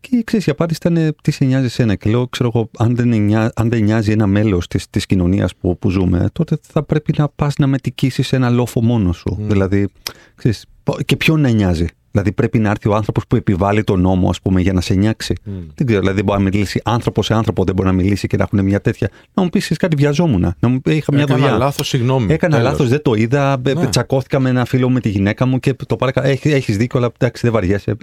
Και 0.00 0.22
ξέρεις, 0.24 0.46
η 0.46 0.50
απάντηση 0.50 0.78
ήταν 0.82 0.96
ε, 0.96 1.12
τι 1.22 1.30
σε 1.30 1.44
νοιάζει 1.44 1.64
εσένα; 1.64 1.94
Και 1.94 2.10
λέω, 2.10 2.28
ξέρω 2.28 2.50
εγώ, 2.54 2.70
αν 2.78 2.96
δεν, 2.96 3.08
νοιά- 3.08 3.52
αν 3.54 3.68
δεν 3.68 3.82
νοιάζει 3.82 4.12
ένα 4.12 4.26
μέλος 4.26 4.66
της 4.66 4.90
της 4.90 5.06
κοινωνίας 5.06 5.56
που, 5.56 5.78
που 5.78 5.90
ζούμε, 5.90 6.26
τότε 6.32 6.58
θα 6.62 6.82
πρέπει 6.82 7.14
να 7.16 7.28
πας 7.28 7.54
να 7.56 7.66
μετικήσει 7.66 8.24
ένα 8.30 8.50
λόφο 8.50 8.82
μόνος 8.82 9.16
σου. 9.16 9.36
Mm. 9.40 9.42
Δηλαδή, 9.42 9.88
ξέρεις, 10.34 10.64
πο- 10.82 10.98
και 11.04 11.16
ποιον 11.16 11.40
να 11.40 11.48
νοιάζει; 11.50 11.86
Δηλαδή, 12.12 12.32
πρέπει 12.32 12.58
να 12.58 12.70
έρθει 12.70 12.88
ο 12.88 12.94
άνθρωπος 12.94 13.26
που 13.26 13.36
επιβάλλει 13.36 13.84
τον 13.84 14.00
νόμο, 14.00 14.28
ας 14.28 14.40
πούμε, 14.40 14.60
για 14.60 14.72
να 14.72 14.80
σε 14.80 14.94
νιάξει. 14.94 15.34
Mm. 15.46 15.50
Δεν 15.74 15.86
ξέρω, 15.86 16.00
δηλαδή, 16.00 16.22
μπορεί 16.22 16.42
να 16.42 16.50
μιλήσει 16.50 16.80
άνθρωπο 16.84 17.22
σε 17.22 17.34
άνθρωπο, 17.34 17.64
δεν 17.64 17.74
μπορεί 17.74 17.88
να 17.88 17.94
μιλήσει 17.94 18.26
και 18.26 18.36
να 18.36 18.42
έχουν 18.42 18.64
μια 18.64 18.80
τέτοια. 18.80 19.08
Να 19.34 19.42
μου 19.42 19.48
πεις 19.48 19.76
κάτι, 19.76 19.96
βιαζόμουν. 19.96 20.54
Να 20.60 20.68
μου 20.68 20.80
πει, 20.80 20.94
είχα 20.96 21.12
μια 21.14 21.22
Έκανα 21.22 21.38
δουλειά. 21.38 21.56
λάθος, 21.56 21.88
συγγνώμη. 21.88 22.32
Έκανα 22.32 22.56
Τέλος. 22.56 22.70
λάθος, 22.70 22.88
δεν 22.88 23.02
το 23.02 23.14
είδα. 23.14 23.56
μπε- 23.56 23.76
Ναι. 23.78 23.86
Τσακώθηκα 23.86 24.40
με 24.40 24.48
ένα 24.48 24.64
φίλο 24.64 24.86
μου 24.88 24.94
με 24.94 25.00
τη 25.00 25.08
γυναίκα 25.08 25.46
μου 25.46 25.58
και 25.60 25.74
το 25.86 25.96
πάρεκα. 25.96 26.24
Έχει 26.24 26.48
έχεις 26.50 26.76
δίκιο, 26.76 26.98
αλλά 26.98 27.10
εντάξει, 27.18 27.40
δεν 27.44 27.52
βαριέσαι. 27.52 27.90
Ε, 27.90 27.94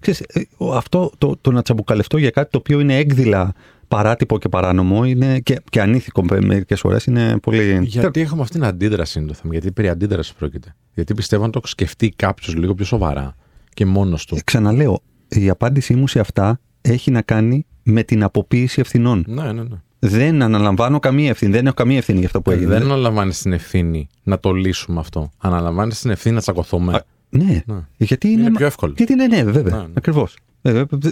Ξέρεις, 0.00 0.20
ε, 0.20 0.40
ο- 0.56 0.74
αυτό 0.74 1.12
το, 1.18 1.36
το 1.40 1.50
να 1.50 1.62
τσαμπουκαλευτώ 1.62 2.18
για 2.18 2.30
κάτι 2.30 2.50
το 2.50 2.58
οποίο 2.58 2.80
είναι 2.80 2.96
έκδηλα 2.96 3.52
παράτυπο 3.90 4.38
και 4.38 4.48
παράνομο 4.48 5.04
είναι 5.04 5.38
και, 5.38 5.60
και 5.70 5.80
ανήθικο 5.80 6.24
μερικές 6.40 6.80
φορές 6.80 7.04
είναι 7.04 7.38
πολύ. 7.38 7.80
Γιατί 7.82 8.20
έχουμε 8.20 8.42
αυτήν 8.42 8.60
την 8.60 8.68
αντίδραση 8.68 9.18
είναι 9.18 9.28
το 9.28 9.34
θέμα. 9.34 9.52
Γιατί 9.52 9.72
περί 9.72 9.88
αντίδρασης 9.88 10.32
πρόκειται. 10.32 10.74
Γιατί 10.94 11.14
πιστεύω 11.14 11.44
αν 11.44 11.50
το 11.50 11.60
σκεφτεί 11.64 12.08
κάποιος 12.08 12.54
λίγο 12.54 12.74
πιο 12.74 12.84
σοβαρά 12.84 13.34
και 13.74 13.86
μόνος 13.86 14.24
του. 14.24 14.34
Ε, 14.34 14.40
ξαναλέω, 14.44 15.02
η 15.28 15.48
απάντησή 15.48 15.94
μου 15.94 16.08
σε 16.08 16.20
αυτά 16.20 16.60
έχει 16.80 17.10
να 17.10 17.22
κάνει 17.22 17.66
με 17.82 18.02
την 18.02 18.22
αποποίηση 18.22 18.80
ευθυνών. 18.80 19.24
Ναι, 19.28 19.52
ναι, 19.52 19.62
ναι. 19.62 19.76
Δεν 19.98 20.42
αναλαμβάνω 20.42 20.98
καμία 20.98 21.30
ευθύνη. 21.30 21.52
Δεν 21.52 21.66
έχω 21.66 21.74
καμία 21.74 21.96
ευθύνη 21.96 22.18
για 22.18 22.26
αυτό 22.26 22.40
που 22.40 22.50
έγινε. 22.50 22.68
Δεν 22.68 22.82
αναλαμβάνεις 22.82 23.42
την 23.42 23.52
ευθύνη 23.52 24.08
να 24.22 24.38
το 24.38 24.52
λύσουμε 24.52 25.00
αυτό. 25.00 25.30
Αναλαμβάνεις 25.38 26.00
την 26.00 26.10
ευθύνη 26.10 26.34
να 26.34 26.40
τσακωθούμε. 26.40 26.94
Α, 26.94 27.04
ναι. 27.30 27.62
Ναι. 27.66 27.86
Γιατί 27.96 28.28
είναι, 28.28 28.40
Είναι 28.40 28.50
πιο 28.50 28.66
εύκολο. 28.66 28.94
Γιατί 28.96 29.12
είναι 29.12 29.26
ναι, 29.26 29.44
βέβαια. 29.44 29.76
Ναι, 29.76 29.82
ναι. 29.82 29.92
Ακριβώς. 29.94 30.36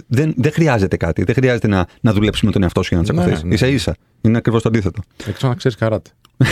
Δεν, 0.07 0.33
δεν 0.37 0.51
χρειάζεται 0.51 0.97
κάτι. 0.97 1.23
Δεν 1.23 1.35
χρειάζεται 1.35 1.67
να, 1.67 1.87
να 2.01 2.13
δουλέψεις 2.13 2.43
με 2.43 2.51
τον 2.51 2.63
εαυτό 2.63 2.83
σου 2.83 2.95
για 2.95 3.03
να 3.07 3.13
Ναι, 3.13 3.21
τσακωθεί. 3.23 3.47
ναι. 3.47 3.55
σα 3.55 3.67
ίσα. 3.67 3.95
Είναι 4.21 4.37
ακριβώς 4.37 4.61
το 4.61 4.69
αντίθετο. 4.69 5.01
Εκτό 5.27 5.47
να 5.47 5.55
ξέρεις 5.55 5.77
καράτε. 5.77 6.09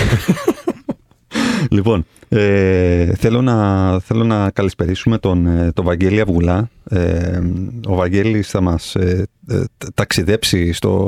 Λοιπόν, 1.71 2.05
ε, 2.29 3.13
θέλω, 3.15 3.41
να, 3.41 3.99
θέλω 3.99 4.23
να 4.23 4.49
καλησπερίσουμε 4.51 5.17
τον, 5.17 5.45
ε, 5.47 5.71
τον 5.71 5.85
Βαγγέλη 5.85 6.21
Αυγουλά. 6.21 6.69
Ε, 6.89 7.39
ο 7.87 7.95
Βαγγέλης 7.95 8.49
θα 8.49 8.61
μας 8.61 8.95
ε, 8.95 9.25
ε, 9.47 9.63
ταξιδέψει 9.93 10.71
στο, 10.73 11.07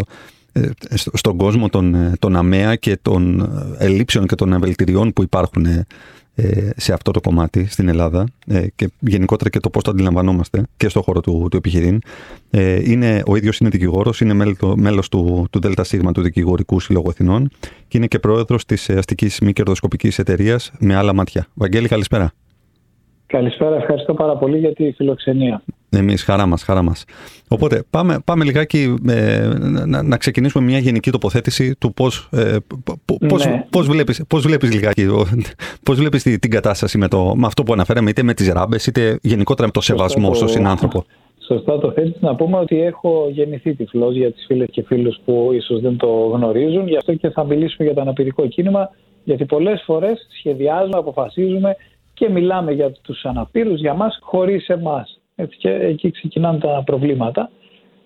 ε, 0.52 0.62
στο- 0.90 1.12
στον 1.14 1.38
κόσμο 1.38 1.70
των, 1.70 1.96
ε, 1.96 2.14
των 2.20 2.36
ΑΜΕΑ 2.36 2.76
και 2.76 2.98
των 3.02 3.40
ε, 3.80 3.86
ελλείψεων 3.86 4.28
και 4.28 4.36
των 4.36 4.54
ευελτηριών 4.54 5.14
που 5.14 5.24
υπάρχουν 5.24 5.66
ε, 5.66 5.70
ε, 5.70 5.86
σε 6.76 6.94
αυτό 6.94 7.12
το 7.12 7.22
κομμάτι 7.22 7.66
στην 7.70 7.88
Ελλάδα 7.88 8.26
ε, 8.48 8.66
και 8.76 8.90
γενικότερα 9.00 9.50
και 9.50 9.60
το 9.60 9.70
πώς 9.70 9.84
το 9.84 9.92
αντιλαμβανόμαστε 9.92 10.64
και 10.78 10.90
στον 10.90 11.02
χώρο 11.02 11.22
του, 11.22 11.48
του 11.52 11.58
επιχειρήν. 11.58 12.00
Ε, 12.50 12.92
είναι, 12.92 13.24
ο 13.28 13.36
ίδιος 13.36 13.58
είναι 13.58 13.70
δικηγόρος, 13.70 14.22
είναι 14.22 14.34
μέλο- 14.34 14.56
το- 14.58 14.78
μέλος 14.78 15.10
του, 15.10 15.48
του 15.50 15.60
ΔΣ 15.64 15.90
του 16.14 16.22
Δικηγορικού 16.22 16.80
Συλλόγου 16.80 17.10
Εθνών 17.10 17.50
και 17.88 17.98
είναι 17.98 18.08
και 18.08 18.20
πρόεδρος 18.20 18.66
της 18.66 18.90
ε, 18.90 18.94
αστικής 18.94 19.40
μη 19.40 19.54
κερδοσκοπικής 19.54 20.20
εταιρείας 20.20 20.72
με 20.80 20.96
άλλα 20.96 21.14
μάτια. 21.14 21.48
Βαγγέλη, 21.54 21.88
καλησπέρα. 21.88 22.32
Καλησπέρα, 23.32 23.76
ευχαριστώ 23.76 24.14
πάρα 24.14 24.36
πολύ 24.38 24.58
για 24.58 24.74
τη 24.74 24.92
φιλοξενία. 24.92 25.62
Εμείς, 25.90 26.24
χαρά 26.24 26.46
μας, 26.46 26.64
χαρά 26.64 26.82
μας. 26.82 27.06
Οπότε, 27.48 27.84
πάμε, 27.90 28.20
πάμε 28.26 28.44
λιγάκι 28.44 28.96
ε, 29.10 29.48
να, 29.86 30.04
να 30.04 30.18
ξεκινήσουμε 30.18 30.64
μια 30.66 30.78
γενική 30.78 31.12
τοποθέτηση 31.12 31.76
του 31.76 31.94
πώς, 31.94 32.30
ε, 32.32 32.58
π- 32.84 33.26
πώς, 33.28 33.46
Ναι. 33.46 33.66
πώς, 33.70 33.88
βλέπεις, 33.88 34.24
πώς 34.28 34.42
βλέπεις 34.46 34.74
λιγάκι, 34.74 35.02
ο- 35.06 35.26
πώς 35.84 35.98
βλέπεις 35.98 36.24
τη- 36.24 36.40
την 36.40 36.50
κατάσταση 36.52 36.98
με, 36.98 37.08
το, 37.08 37.34
με 37.36 37.46
αυτό 37.46 37.64
που 37.64 37.74
αναφέραμε, 37.74 38.10
είτε 38.10 38.24
με 38.24 38.34
τις 38.34 38.50
ράμπες, 38.50 38.86
είτε 38.88 39.20
γενικότερα 39.22 39.68
με 39.68 39.74
το 39.74 39.82
σεβασμό 39.82 40.28
το- 40.30 40.34
στον 40.36 40.48
συνάνθρωπο. 40.48 41.06
Σωστά 41.48 41.80
το 41.80 41.92
θέτεις 41.92 42.22
να 42.22 42.36
πούμε 42.36 42.58
ότι 42.58 42.82
έχω 42.82 43.28
γεννηθεί 43.32 43.76
τυφλός 43.76 44.16
για 44.16 44.32
τις 44.32 44.46
φίλες 44.48 44.68
και 44.72 44.84
φίλους 44.84 45.20
που 45.26 45.50
ίσως 45.54 45.82
δεν 45.82 45.98
το 45.98 46.08
γνωρίζουν. 46.08 46.88
Γι' 46.88 46.98
αυτό 46.98 47.14
και 47.14 47.30
θα 47.30 47.44
μιλήσουμε 47.44 47.86
για 47.88 47.94
το 47.96 48.02
αναπηρικό 48.02 48.48
κίνημα, 48.48 48.90
γιατί 49.24 49.46
πολλές 49.46 49.84
φορές 49.86 50.28
σχεδιάζουμε, 50.38 50.98
αποφασίζουμε 50.98 51.76
και 52.20 52.30
μιλάμε 52.30 52.72
για 52.72 52.92
τους 52.92 53.26
αναπήρους, 53.26 53.80
για 53.80 53.94
μας, 53.94 54.20
χωρίς 54.22 54.68
εμάς. 54.68 55.20
Έτσι 55.36 55.58
και 55.58 55.70
εκεί 55.70 56.12
ξεκινάνε 56.12 56.60
τα 56.60 56.84
προβλήματα. 56.86 57.50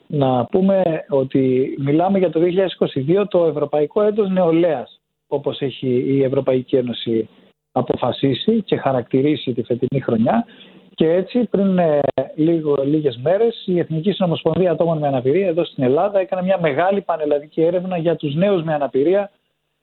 Να 0.08 0.46
πούμε 0.46 0.82
ότι 1.10 1.76
μιλάμε 1.80 2.20
για 2.20 2.30
το 2.30 2.40
2022 2.40 3.28
το 3.28 3.46
Ευρωπαϊκό 3.46 4.02
Έτος 4.02 4.30
Νεολαίας, 4.30 5.02
όπως 5.28 5.62
έχει 5.62 6.04
η 6.08 6.24
Ευρωπαϊκή 6.24 6.76
Ένωση 6.76 7.30
αποφασίσει 7.72 8.62
και 8.62 8.78
χαρακτηρίσει 8.78 9.54
τη 9.54 9.64
φετινή 9.64 10.02
χρονιά. 10.02 10.46
Και 10.94 11.10
έτσι 11.10 11.48
πριν 11.50 11.78
ε, 11.78 12.00
λίγο, 12.36 12.76
λίγες 12.84 13.20
μέρες 13.24 13.64
η 13.66 13.80
Εθνική 13.80 14.12
Συνομοσπονδία 14.12 14.72
Ατόμων 14.72 14.98
με 14.98 15.08
Αναπηρία 15.08 15.48
εδώ 15.48 15.66
στην 15.66 15.84
Ελλάδα 15.84 16.20
έκανε 16.20 16.44
μια 16.44 16.60
μεγάλη 16.62 17.02
πανελλαδική 17.02 17.62
έρευνα 17.62 17.98
για 17.98 18.16
τους 18.16 18.36
νέους 18.36 18.64
με 18.64 18.74
αναπηρία 18.74 19.32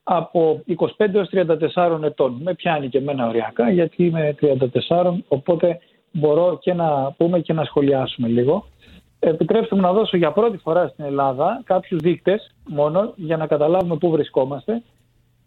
από 0.02 0.62
25 0.98 1.14
έως 1.14 1.28
34 1.74 2.02
ετών. 2.02 2.40
Με 2.42 2.54
πιάνει 2.54 2.88
και 2.88 2.98
εμένα 2.98 3.26
οριακά 3.26 3.70
γιατί 3.70 4.04
είμαι 4.04 4.34
34 4.88 5.14
οπότε 5.28 5.78
μπορώ 6.12 6.58
και 6.60 6.74
να 6.74 7.12
πούμε 7.16 7.40
και 7.40 7.52
να 7.52 7.64
σχολιάσουμε 7.64 8.28
λίγο. 8.28 8.66
Επιτρέψτε 9.18 9.74
μου 9.74 9.80
να 9.80 9.92
δώσω 9.92 10.16
για 10.16 10.32
πρώτη 10.32 10.56
φορά 10.56 10.88
στην 10.88 11.04
Ελλάδα 11.04 11.62
κάποιους 11.64 12.00
δείκτες 12.00 12.54
μόνο 12.68 13.12
για 13.16 13.36
να 13.36 13.46
καταλάβουμε 13.46 13.96
πού 13.96 14.10
βρισκόμαστε. 14.10 14.82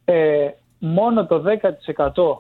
Ε, 0.06 0.50
μόνο 0.80 1.26
το 1.26 1.44
10% 2.16 2.38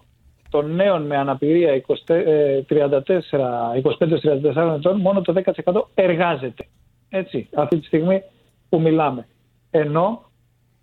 των 0.49 0.75
νέων 0.75 1.05
με 1.05 1.17
αναπηρία 1.17 1.81
20, 1.87 2.13
ε, 2.13 2.61
34, 2.61 3.73
25-34 3.73 4.75
ετών, 4.75 4.99
μόνο 4.99 5.21
το 5.21 5.33
10% 5.33 5.89
εργάζεται. 5.93 6.67
Έτσι, 7.09 7.49
αυτή 7.53 7.79
τη 7.79 7.85
στιγμή 7.85 8.23
που 8.69 8.81
μιλάμε. 8.81 9.27
Ενώ 9.71 10.21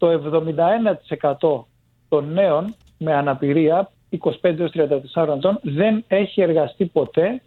το 0.01 0.43
71% 1.41 1.65
των 2.09 2.33
νέων 2.33 2.75
με 2.99 3.15
αναπηρία 3.15 3.91
25-34 4.43 4.69
ετών 5.15 5.59
δεν 5.63 6.05
έχει 6.09 6.43
εργαστεί 6.43 6.87
ποτέ 6.87 7.43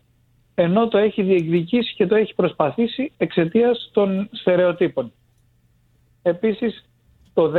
ενώ 0.56 0.88
το 0.88 0.98
έχει 0.98 1.22
διεκδικήσει 1.24 1.96
και 1.96 2.08
το 2.08 2.16
έχει 2.16 2.36
προσπαθήσει 2.36 3.12
εξαιτίας 3.18 3.90
των 3.94 4.30
στερεοτύπων. 4.32 5.12
Επίσης, 6.22 6.86
το 7.34 7.52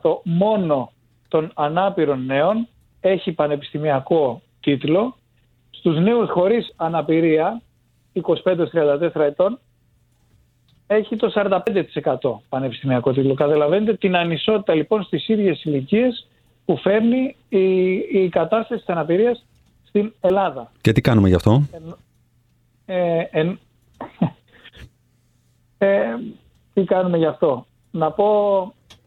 13% 0.00 0.20
μόνο 0.24 0.92
των 1.28 1.50
ανάπηρων 1.54 2.24
νέων 2.24 2.68
έχει 3.00 3.32
πανεπιστημιακό 3.32 4.42
τίτλο. 4.60 5.16
Στους 5.70 5.98
νέους 5.98 6.30
χωρίς 6.30 6.72
αναπηρία, 6.76 7.62
25-34 8.12 9.20
ετών, 9.20 9.58
έχει 10.92 11.16
το 11.16 11.32
45% 12.20 12.38
πανεπιστημιακό 12.48 13.12
τίτλο. 13.12 13.34
Καταλαβαίνετε 13.34 13.94
την 13.94 14.16
ανισότητα 14.16 14.74
λοιπόν 14.74 15.02
στις 15.02 15.28
ίδιες 15.28 15.64
ηλικίες 15.64 16.26
που 16.64 16.76
φέρνει 16.76 17.36
η, 17.48 17.92
η 17.94 18.28
κατάσταση 18.28 18.80
της 18.84 18.94
αναπηρίας 18.94 19.44
στην 19.84 20.12
Ελλάδα. 20.20 20.72
Και 20.80 20.92
τι 20.92 21.00
κάνουμε 21.00 21.28
γι' 21.28 21.34
αυτό; 21.34 21.62
Ε, 22.86 23.22
εν- 23.30 23.58
ε, 25.78 26.04
τι 26.74 26.84
κάνουμε 26.84 27.16
γι' 27.18 27.26
αυτό; 27.26 27.66
Να 27.90 28.10
πω 28.10 28.26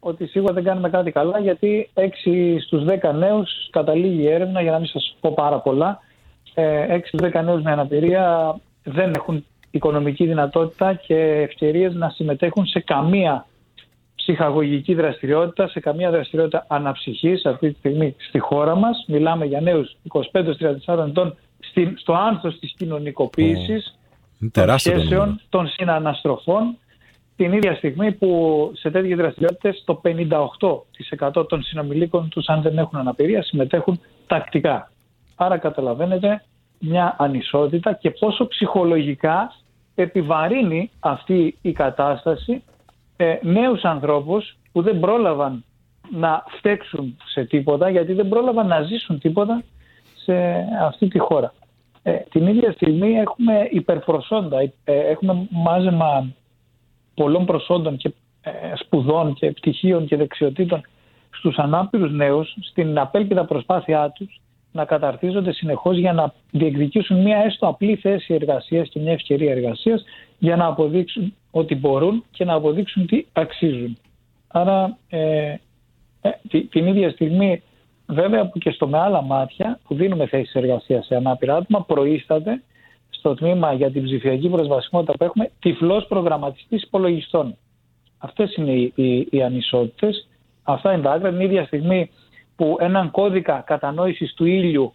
ότι 0.00 0.26
σίγουρα 0.26 0.52
δεν 0.52 0.64
κάνουμε 0.64 0.90
κάτι 0.90 1.10
καλά 1.10 1.38
γιατί 1.38 1.90
6 1.94 2.58
στους 2.60 2.84
10 2.84 3.12
νέους 3.14 3.68
καταλήγει 3.70 4.22
η 4.22 4.28
έρευνα 4.30 4.62
για 4.62 4.70
να 4.70 4.78
μην 4.78 4.88
σας 4.88 5.16
πω 5.20 5.32
πάρα 5.32 5.60
πολλά. 5.60 6.00
Ε, 6.54 6.86
6 6.94 7.08
στους 7.08 7.20
10 7.20 7.42
νέους 7.44 7.62
με 7.62 7.72
αναπηρία 7.72 8.56
δεν 8.82 9.12
έχουν 9.16 9.44
οικονομική 9.76 10.26
δυνατότητα 10.26 10.94
και 10.94 11.14
ευκαιρίες 11.18 11.94
να 11.94 12.08
συμμετέχουν 12.08 12.66
σε 12.66 12.80
καμία 12.80 13.46
ψυχαγωγική 14.16 14.94
δραστηριότητα, 14.94 15.68
σε 15.68 15.80
καμία 15.80 16.10
δραστηριότητα 16.10 16.64
αναψυχής 16.68 17.44
αυτή 17.44 17.70
τη 17.72 17.78
στιγμή 17.78 18.14
στη 18.28 18.38
χώρα 18.38 18.74
μας. 18.74 19.04
Μιλάμε 19.08 19.44
για 19.44 19.60
νέους 19.60 19.96
25-34 20.02 21.06
ετών 21.08 21.36
στην- 21.58 21.98
στο 21.98 22.12
άνθος 22.12 22.58
της 22.58 22.74
κοινωνικοποίησης, 22.76 23.68
Είναι 24.40 24.50
των 24.50 24.50
τεράστιο 24.50 24.92
το 24.92 24.98
σχέσεων, 24.98 25.20
νούμερο. 25.20 25.40
των 25.48 25.68
συναναστροφών, 25.68 26.76
την 27.36 27.52
ίδια 27.52 27.74
στιγμή 27.74 28.12
που 28.12 28.70
σε 28.74 28.90
τέτοιες 28.90 29.16
δραστηριότητες 29.18 29.82
το 29.86 29.94
58% 29.94 31.46
των 31.48 31.62
συνομιλίκων 31.62 32.28
τους 32.28 32.46
αν 32.46 32.62
δεν 32.62 32.78
έχουν 32.78 32.98
αναπηρία 32.98 33.42
συμμετέχουν 33.42 34.00
τακτικά. 34.26 34.90
Άρα 35.34 35.58
καταλαβαίνετε 35.58 36.42
μια 36.78 37.16
ανισότητα 37.18 37.92
και 37.92 38.10
πόσο 38.10 38.46
ψυχολογικά 38.48 39.52
επιβαρύνει 40.02 40.90
αυτή 41.00 41.58
η 41.62 41.72
κατάσταση 41.72 42.62
ε, 43.16 43.36
νέους 43.42 43.82
ανθρώπους 43.82 44.56
που 44.72 44.82
δεν 44.82 45.00
πρόλαβαν 45.00 45.64
να 46.10 46.44
φταίξουν 46.48 47.16
σε 47.24 47.44
τίποτα 47.44 47.90
γιατί 47.90 48.12
δεν 48.12 48.28
πρόλαβαν 48.28 48.66
να 48.66 48.82
ζήσουν 48.82 49.18
τίποτα 49.18 49.62
σε 50.24 50.34
αυτή 50.80 51.08
τη 51.08 51.18
χώρα. 51.18 51.52
Ε, 52.02 52.16
την 52.30 52.46
ίδια 52.46 52.72
στιγμή 52.72 53.12
έχουμε 53.12 53.68
υπερπροσόντα, 53.70 54.60
ε, 54.60 54.72
έχουμε 54.84 55.46
μάζεμα 55.50 56.32
πολλών 57.14 57.46
προσόντων 57.46 57.96
και 57.96 58.14
ε, 58.40 58.50
σπουδών 58.74 59.34
και 59.34 59.50
πτυχίων 59.50 60.06
και 60.06 60.16
δεξιοτήτων 60.16 60.80
στους 61.30 61.56
ανάπηρους 61.56 62.12
νέους 62.12 62.56
στην 62.60 62.98
απέλπιδα 62.98 63.44
προσπάθειά 63.44 64.10
τους 64.10 64.40
να 64.76 64.84
καταρτίζονται 64.84 65.52
συνεχώς 65.52 65.96
για 65.96 66.12
να 66.12 66.32
διεκδικήσουν 66.50 67.22
μια 67.22 67.36
έστω 67.38 67.66
απλή 67.66 67.96
θέση 67.96 68.34
εργασίας 68.34 68.88
και 68.88 69.00
μια 69.00 69.12
ευκαιρία 69.12 69.50
εργασίας 69.52 70.04
για 70.38 70.56
να 70.56 70.66
αποδείξουν 70.66 71.34
ότι 71.50 71.74
μπορούν 71.74 72.24
και 72.30 72.44
να 72.44 72.54
αποδείξουν 72.54 73.06
τι 73.06 73.24
αξίζουν. 73.32 73.98
Άρα 74.48 74.98
ε, 75.08 75.54
ε, 76.20 76.30
τη- 76.48 76.64
την 76.64 76.86
ίδια 76.86 77.10
στιγμή 77.10 77.62
βέβαια 78.06 78.48
που 78.48 78.58
και 78.58 78.70
στο 78.70 78.88
με 78.88 78.98
άλλα 78.98 79.22
μάτια 79.22 79.78
που 79.84 79.94
δίνουμε 79.94 80.26
θέσεις 80.26 80.54
εργασίας 80.54 81.06
σε 81.06 81.16
ανάπηρα 81.16 81.56
άτομα 81.56 81.84
προείσταται 81.84 82.62
στο 83.10 83.34
τμήμα 83.34 83.72
για 83.72 83.90
την 83.90 84.04
ψηφιακή 84.04 84.48
προσβασιμότητα 84.48 85.12
που 85.18 85.24
έχουμε 85.24 85.50
τυφλός 85.60 86.06
προγραμματιστής 86.06 86.82
υπολογιστών. 86.82 87.56
Αυτές 88.18 88.54
είναι 88.56 88.70
οι, 88.72 88.92
οι, 88.94 89.26
οι 89.30 89.42
ανισότητες. 89.42 90.28
Αυτά 90.62 90.92
είναι 90.92 91.02
τα 91.02 91.12
άκρα. 91.12 91.30
Την 91.30 91.40
ίδια 91.40 91.64
στιγμή 91.64 92.10
που 92.56 92.76
έναν 92.80 93.10
κώδικα 93.10 93.62
κατανόησης 93.66 94.34
του 94.34 94.44
ήλιου 94.44 94.92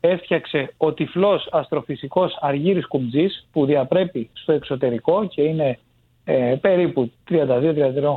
έφτιαξε 0.00 0.74
ο 0.76 0.92
τυφλός 0.92 1.48
αστροφυσικός 1.50 2.36
Αργύρης 2.40 2.86
Κουμτζής 2.86 3.48
που 3.52 3.66
διαπρέπει 3.66 4.30
στο 4.32 4.52
εξωτερικό 4.52 5.26
και 5.26 5.42
είναι 5.42 5.78
ε, 6.24 6.56
περίπου 6.60 7.12
32-33 7.30 7.36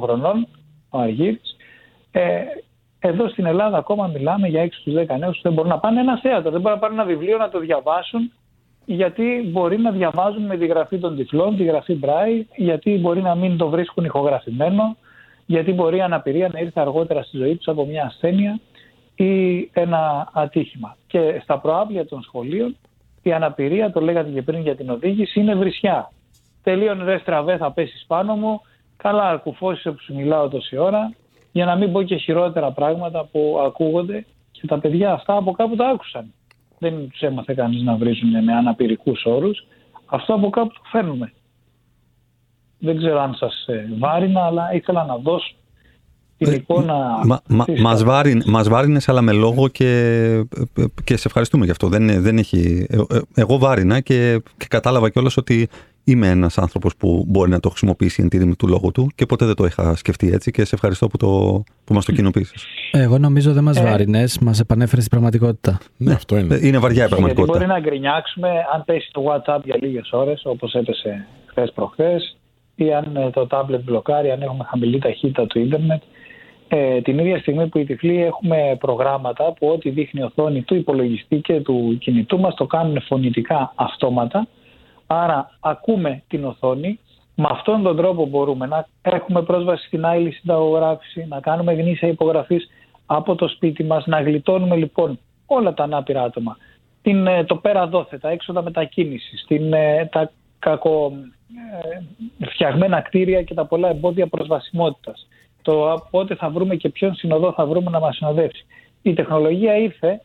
χρονών 0.01 0.47
ο 0.89 0.99
Αργύρης. 0.99 1.55
Ε, 2.11 2.41
εδώ 2.99 3.29
στην 3.29 3.45
Ελλάδα 3.45 3.77
ακόμα 3.77 4.07
μιλάμε 4.07 4.47
για 4.47 4.65
6 4.65 4.67
στους 4.71 4.93
10 4.93 5.05
νέους 5.19 5.35
που 5.35 5.41
δεν 5.43 5.53
μπορούν 5.53 5.69
να 5.69 5.79
πάνε 5.79 5.99
ένας 5.99 6.19
θέατρος, 6.21 6.51
δεν 6.51 6.61
μπορούν 6.61 6.77
να 6.77 6.83
πάρουν 6.83 6.99
ένα 6.99 7.07
βιβλίο 7.07 7.37
να 7.37 7.49
το 7.49 7.59
διαβάσουν 7.59 8.31
γιατί 8.85 9.49
μπορεί 9.51 9.77
να 9.77 9.91
διαβάζουν 9.91 10.45
με 10.45 10.57
τη 10.57 10.65
γραφή 10.65 10.97
των 10.97 11.15
τυφλών, 11.15 11.57
τη 11.57 11.63
γραφή 11.63 11.93
Μπράι, 11.93 12.47
γιατί 12.55 12.97
μπορεί 12.97 13.21
να 13.21 13.35
μην 13.35 13.57
το 13.57 13.69
βρίσκουν 13.69 14.05
ηχογραφημένο, 14.05 14.97
γιατί 15.45 15.71
μπορεί 15.71 15.97
η 15.97 16.01
αναπηρία 16.01 16.49
να 16.53 16.59
ήρθε 16.59 16.79
αργότερα 16.79 17.23
στη 17.23 17.37
ζωή 17.37 17.55
τους 17.55 17.67
από 17.67 17.85
μια 17.85 18.05
ασθένεια 18.05 18.59
ή 19.15 19.59
ένα 19.73 20.29
ατύχημα. 20.33 20.97
Και 21.07 21.39
στα 21.43 21.59
προάβλια 21.59 22.05
των 22.05 22.21
σχολείων 22.21 22.77
η 23.21 23.33
αναπηρία, 23.33 23.91
το 23.91 24.01
λέγατε 24.01 24.29
και 24.29 24.41
πριν 24.41 24.61
για 24.61 24.75
την 24.75 24.89
οδήγηση, 24.89 25.39
είναι 25.39 25.55
βρισιά. 25.55 26.11
Τελείωνε 26.63 27.03
ρε 27.03 27.17
στραβέ 27.17 27.57
θα 27.57 27.71
πέσεις 27.71 28.05
πάνω 28.07 28.35
μου, 28.35 28.61
καλά 28.97 29.37
κουφώσει 29.37 29.91
που 29.91 29.99
σου 29.99 30.15
μιλάω 30.15 30.47
τόση 30.47 30.77
ώρα, 30.77 31.13
για 31.51 31.65
να 31.65 31.75
μην 31.75 31.91
πω 31.91 32.03
και 32.03 32.15
χειρότερα 32.15 32.71
πράγματα 32.71 33.25
που 33.31 33.59
ακούγονται 33.65 34.25
και 34.51 34.67
τα 34.67 34.79
παιδιά 34.79 35.11
αυτά 35.11 35.35
από 35.35 35.51
κάπου 35.51 35.75
τα 35.75 35.87
άκουσαν. 35.87 36.33
Δεν 36.79 37.09
τους 37.09 37.21
έμαθε 37.21 37.53
κανείς 37.53 37.81
να 37.81 37.95
βρίζουν 37.95 38.43
με 38.43 38.53
αναπηρικούς 38.53 39.25
όρους. 39.25 39.67
Αυτό 40.05 40.33
από 40.33 40.49
κάπου 40.49 40.73
το 40.73 40.81
φέρνουμε. 40.91 41.33
Δεν 42.79 42.97
ξέρω 42.97 43.19
αν 43.19 43.33
σας 43.33 43.65
ε, 43.67 43.87
βάρινα, 43.97 44.45
αλλά 44.45 44.73
ήθελα 44.73 45.05
να 45.05 45.17
δώσω 45.17 45.55
την 46.37 46.51
ε, 46.51 46.55
εικόνα. 46.55 46.93
Μα, 47.25 47.41
μα, 47.47 47.65
μας, 47.81 48.03
βάριν, 48.03 48.43
μας 48.45 48.69
βάρινες 48.69 49.09
αλλά 49.09 49.21
με 49.21 49.31
λόγο 49.31 49.67
και, 49.67 50.43
και 51.03 51.17
σε 51.17 51.23
ευχαριστούμε 51.27 51.65
γι' 51.65 51.71
αυτό. 51.71 51.87
Δεν, 51.87 52.21
δεν 52.21 52.37
έχει, 52.37 52.87
ε, 52.89 53.19
εγώ 53.35 53.57
βάρινα 53.57 53.99
και, 53.99 54.41
και 54.57 54.65
κατάλαβα 54.69 55.09
κιόλας 55.09 55.37
ότι 55.37 55.69
είμαι 56.03 56.27
ένας 56.27 56.57
άνθρωπος 56.57 56.95
που 56.95 57.25
μπορεί 57.27 57.49
να 57.49 57.59
το 57.59 57.69
χρησιμοποιήσει 57.69 58.21
εν 58.21 58.29
τη 58.29 58.55
του 58.55 58.67
λόγου 58.67 58.91
του 58.91 59.09
και 59.15 59.25
ποτέ 59.25 59.45
δεν 59.45 59.55
το 59.55 59.65
είχα 59.65 59.95
σκεφτεί 59.95 60.31
έτσι 60.31 60.51
και 60.51 60.65
σε 60.65 60.75
ευχαριστώ 60.75 61.07
που, 61.07 61.17
το, 61.17 61.63
που 61.83 61.93
μας 61.93 62.05
το 62.05 62.11
κοινοποίησες. 62.11 62.65
Εγώ 62.91 63.17
νομίζω 63.17 63.53
δεν 63.53 63.63
μας 63.63 63.77
ε. 63.77 63.83
βάρινες, 63.83 64.39
μας 64.39 64.59
επανέφερες 64.59 65.05
στην 65.05 65.17
πραγματικότητα. 65.17 65.77
Ναι, 65.97 66.13
αυτό 66.13 66.37
είναι. 66.37 66.59
Είναι 66.61 66.77
βαριά 66.77 67.05
η 67.05 67.07
πραγματικότητα. 67.07 67.57
Γιατί 67.57 67.65
μπορεί 67.65 67.81
να 67.81 67.89
γκρινιάξουμε 67.89 68.49
αν 68.73 68.83
πέσει 68.85 69.09
το 69.11 69.23
WhatsApp 69.27 69.59
για 69.63 69.77
λίγες 69.81 70.09
ώρες, 70.11 70.41
όπως 70.45 70.73
έπεσε 70.73 71.27
χθες 71.45 71.71
προχθές, 71.75 72.37
ή 72.75 72.93
αν 72.93 73.15
ε, 73.15 73.29
το 73.29 73.47
tablet 73.51 73.81
μπλοκάρει, 73.83 74.31
αν 74.31 74.41
έχουμε 74.41 74.63
χαμηλή 74.69 74.99
ταχύτητα 74.99 75.47
του 75.47 75.59
ίντερνετ. 75.59 76.01
Ε, 76.67 77.01
την 77.01 77.19
ίδια 77.19 77.39
στιγμή 77.39 77.67
που 77.67 77.77
οι 77.77 77.85
τυφλοί 77.85 78.23
έχουμε 78.23 78.77
προγράμματα 78.79 79.53
που 79.53 79.67
ό,τι 79.67 79.89
δείχνει 79.89 80.21
η 80.21 80.23
οθόνη 80.23 80.61
του 80.61 80.75
υπολογιστή 80.75 81.39
και 81.39 81.61
του 81.61 81.97
κινητού 81.99 82.39
μας 82.39 82.55
το 82.55 82.65
κάνουν 82.65 83.01
φωνητικά 83.01 83.73
αυτόματα 83.75 84.47
Άρα 85.07 85.57
ακούμε 85.59 86.23
την 86.27 86.45
οθόνη, 86.45 86.99
με 87.35 87.47
αυτόν 87.49 87.83
τον 87.83 87.97
τρόπο 87.97 88.25
μπορούμε 88.25 88.65
να 88.65 88.87
έχουμε 89.01 89.43
πρόσβαση 89.43 89.85
στην 89.85 90.05
άλλη 90.05 90.31
συνταγογράφηση, 90.31 91.25
να 91.29 91.39
κάνουμε 91.39 91.73
γνήσια 91.73 92.07
υπογραφής 92.07 92.69
από 93.05 93.35
το 93.35 93.47
σπίτι 93.47 93.83
μας, 93.83 94.05
να 94.05 94.21
γλιτώνουμε 94.21 94.75
λοιπόν 94.75 95.19
όλα 95.45 95.73
τα 95.73 95.83
ανάπηρα 95.83 96.23
άτομα. 96.23 96.57
Την, 97.01 97.27
ε, 97.27 97.43
το 97.43 97.55
πέρα 97.55 97.87
δόθε, 97.87 98.17
τα 98.17 98.29
έξοδα 98.29 98.61
μετακίνησης, 98.61 99.45
την, 99.47 99.73
ε, 99.73 100.09
τα 100.11 100.31
κακο, 100.59 101.13
ε, 102.39 102.45
φτιαγμένα 102.45 103.01
κτίρια 103.01 103.43
και 103.43 103.53
τα 103.53 103.65
πολλά 103.65 103.89
εμπόδια 103.89 104.27
προσβασιμότητας. 104.27 105.27
Το 105.65 106.07
πότε 106.11 106.35
θα 106.35 106.49
βρούμε 106.49 106.75
και 106.75 106.89
ποιον 106.89 107.15
συνοδό 107.15 107.53
θα 107.53 107.65
βρούμε 107.65 107.89
να 107.89 107.99
μας 107.99 108.15
συνοδεύσει. 108.15 108.65
Η 109.01 109.13
τεχνολογία 109.13 109.77
ήρθε 109.77 110.21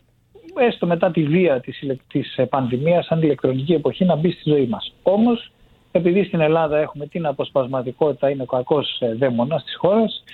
έστω 0.55 0.87
μετά 0.87 1.11
τη 1.11 1.23
βία 1.23 1.61
της, 1.61 1.85
της 2.09 2.39
πανδημίας, 2.49 3.07
σαν 3.07 3.23
ηλεκτρονική 3.23 3.73
εποχή, 3.73 4.05
να 4.05 4.17
μπει 4.17 4.31
στη 4.31 4.51
ζωή 4.51 4.67
μας. 4.67 4.93
Όμως, 5.03 5.51
επειδή 5.93 6.25
στην 6.25 6.41
Ελλάδα 6.41 6.79
έχουμε 6.79 7.07
την 7.07 7.27
αποσπασματικότητα, 7.27 8.31
είναι 8.31 8.43
ο 8.43 8.47
κακός 8.47 8.99
ε, 9.01 9.15
δαίμονας 9.15 9.65
της 9.65 9.77
χώρας, 9.77 10.25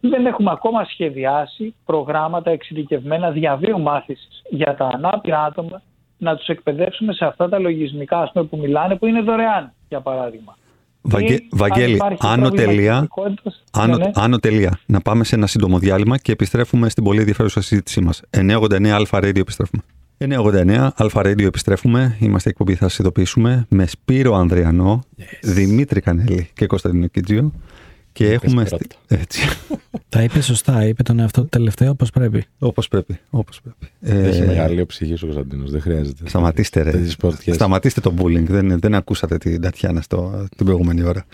δεν 0.00 0.26
έχουμε 0.26 0.50
ακόμα 0.50 0.84
σχεδιάσει 0.84 1.74
προγράμματα 1.84 2.50
εξειδικευμένα 2.50 3.30
διαβίου 3.30 3.80
μάθησης 3.80 4.42
για 4.50 4.74
τα 4.74 4.86
ανάπηρα 4.86 5.44
άτομα 5.44 5.82
να 6.18 6.36
τους 6.36 6.46
εκπαιδεύσουμε 6.46 7.12
σε 7.12 7.24
αυτά 7.24 7.48
τα 7.48 7.58
λογισμικά 7.58 8.18
ας 8.20 8.30
πούμε, 8.32 8.44
που 8.44 8.56
μιλάνε 8.56 8.96
που 8.96 9.06
είναι 9.06 9.20
δωρεάν 9.20 9.72
για 9.88 10.00
παράδειγμα. 10.00 10.56
Βαγγέ, 11.06 11.38
Βαγγέλη, 11.50 12.00
άνω 12.18 12.50
τελεία, 12.50 13.08
άνω, 13.70 13.96
ναι, 13.96 14.04
ναι. 14.04 14.10
άνω 14.14 14.38
τελεία. 14.38 14.78
Να 14.86 15.00
πάμε 15.00 15.24
σε 15.24 15.34
ένα 15.34 15.46
σύντομο 15.46 15.78
διάλειμμα 15.78 16.18
και 16.18 16.32
επιστρέφουμε 16.32 16.88
στην 16.88 17.04
πολύ 17.04 17.18
ενδιαφέρουσα 17.18 17.60
συζήτησή 17.60 18.00
μας. 18.00 18.22
989 18.30 18.86
Αλφα 18.86 19.18
Radio 19.18 19.36
επιστρέφουμε. 19.36 19.82
989 20.18 20.88
Αλφα 20.94 21.20
Radio 21.20 21.42
επιστρέφουμε. 21.42 22.16
Είμαστε 22.20 22.48
εκπομπή, 22.50 22.74
θα 22.74 22.88
σας 22.88 22.98
ειδοποιήσουμε 22.98 23.66
με 23.68 23.86
Σπύρο 23.86 24.34
Ανδριανό, 24.34 25.04
yes. 25.18 25.22
Δημήτρη 25.42 26.00
Κανέλη 26.00 26.50
και 26.54 26.66
Κωνσταντινό 26.66 27.06
Κιτζίο. 27.06 27.52
Και 28.14 28.32
έχουμε. 28.32 28.66
Έτσι. 29.08 29.40
Τα 30.08 30.22
είπε 30.22 30.40
σωστά, 30.40 30.86
είπε 30.86 31.02
τον 31.02 31.18
εαυτό 31.18 31.40
του 31.40 31.48
τελευταίο 31.48 31.90
όπως 31.90 32.10
πρέπει. 32.10 32.44
Όπως 32.58 32.88
πρέπει. 32.88 33.18
Όπως 33.30 33.60
πρέπει. 33.60 33.92
Έχει 34.28 34.40
ε... 34.40 34.46
μεγάλη 34.46 34.86
ψυχής 34.86 35.22
ο 35.22 35.26
Κωνσταντίνος, 35.26 35.70
δεν 35.70 35.80
χρειάζεται. 35.80 36.28
Σταματήστε, 36.28 36.82
ρε. 36.82 37.04
Σταματήστε 37.52 38.00
το 38.00 38.14
bullying. 38.18 38.44
Δεν, 38.46 38.78
δεν 38.78 38.94
ακούσατε 38.94 39.38
την 39.38 39.60
Τατιάνα 39.60 40.00
στο, 40.00 40.46
την 40.56 40.66
προηγούμενη 40.66 41.02
ώρα. 41.02 41.24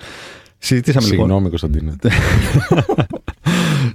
Συζητήσαμε 0.58 1.06
Συγγνώμη, 1.06 1.42
λοιπόν. 1.42 1.48
Κωνσταντίνο. 1.48 1.96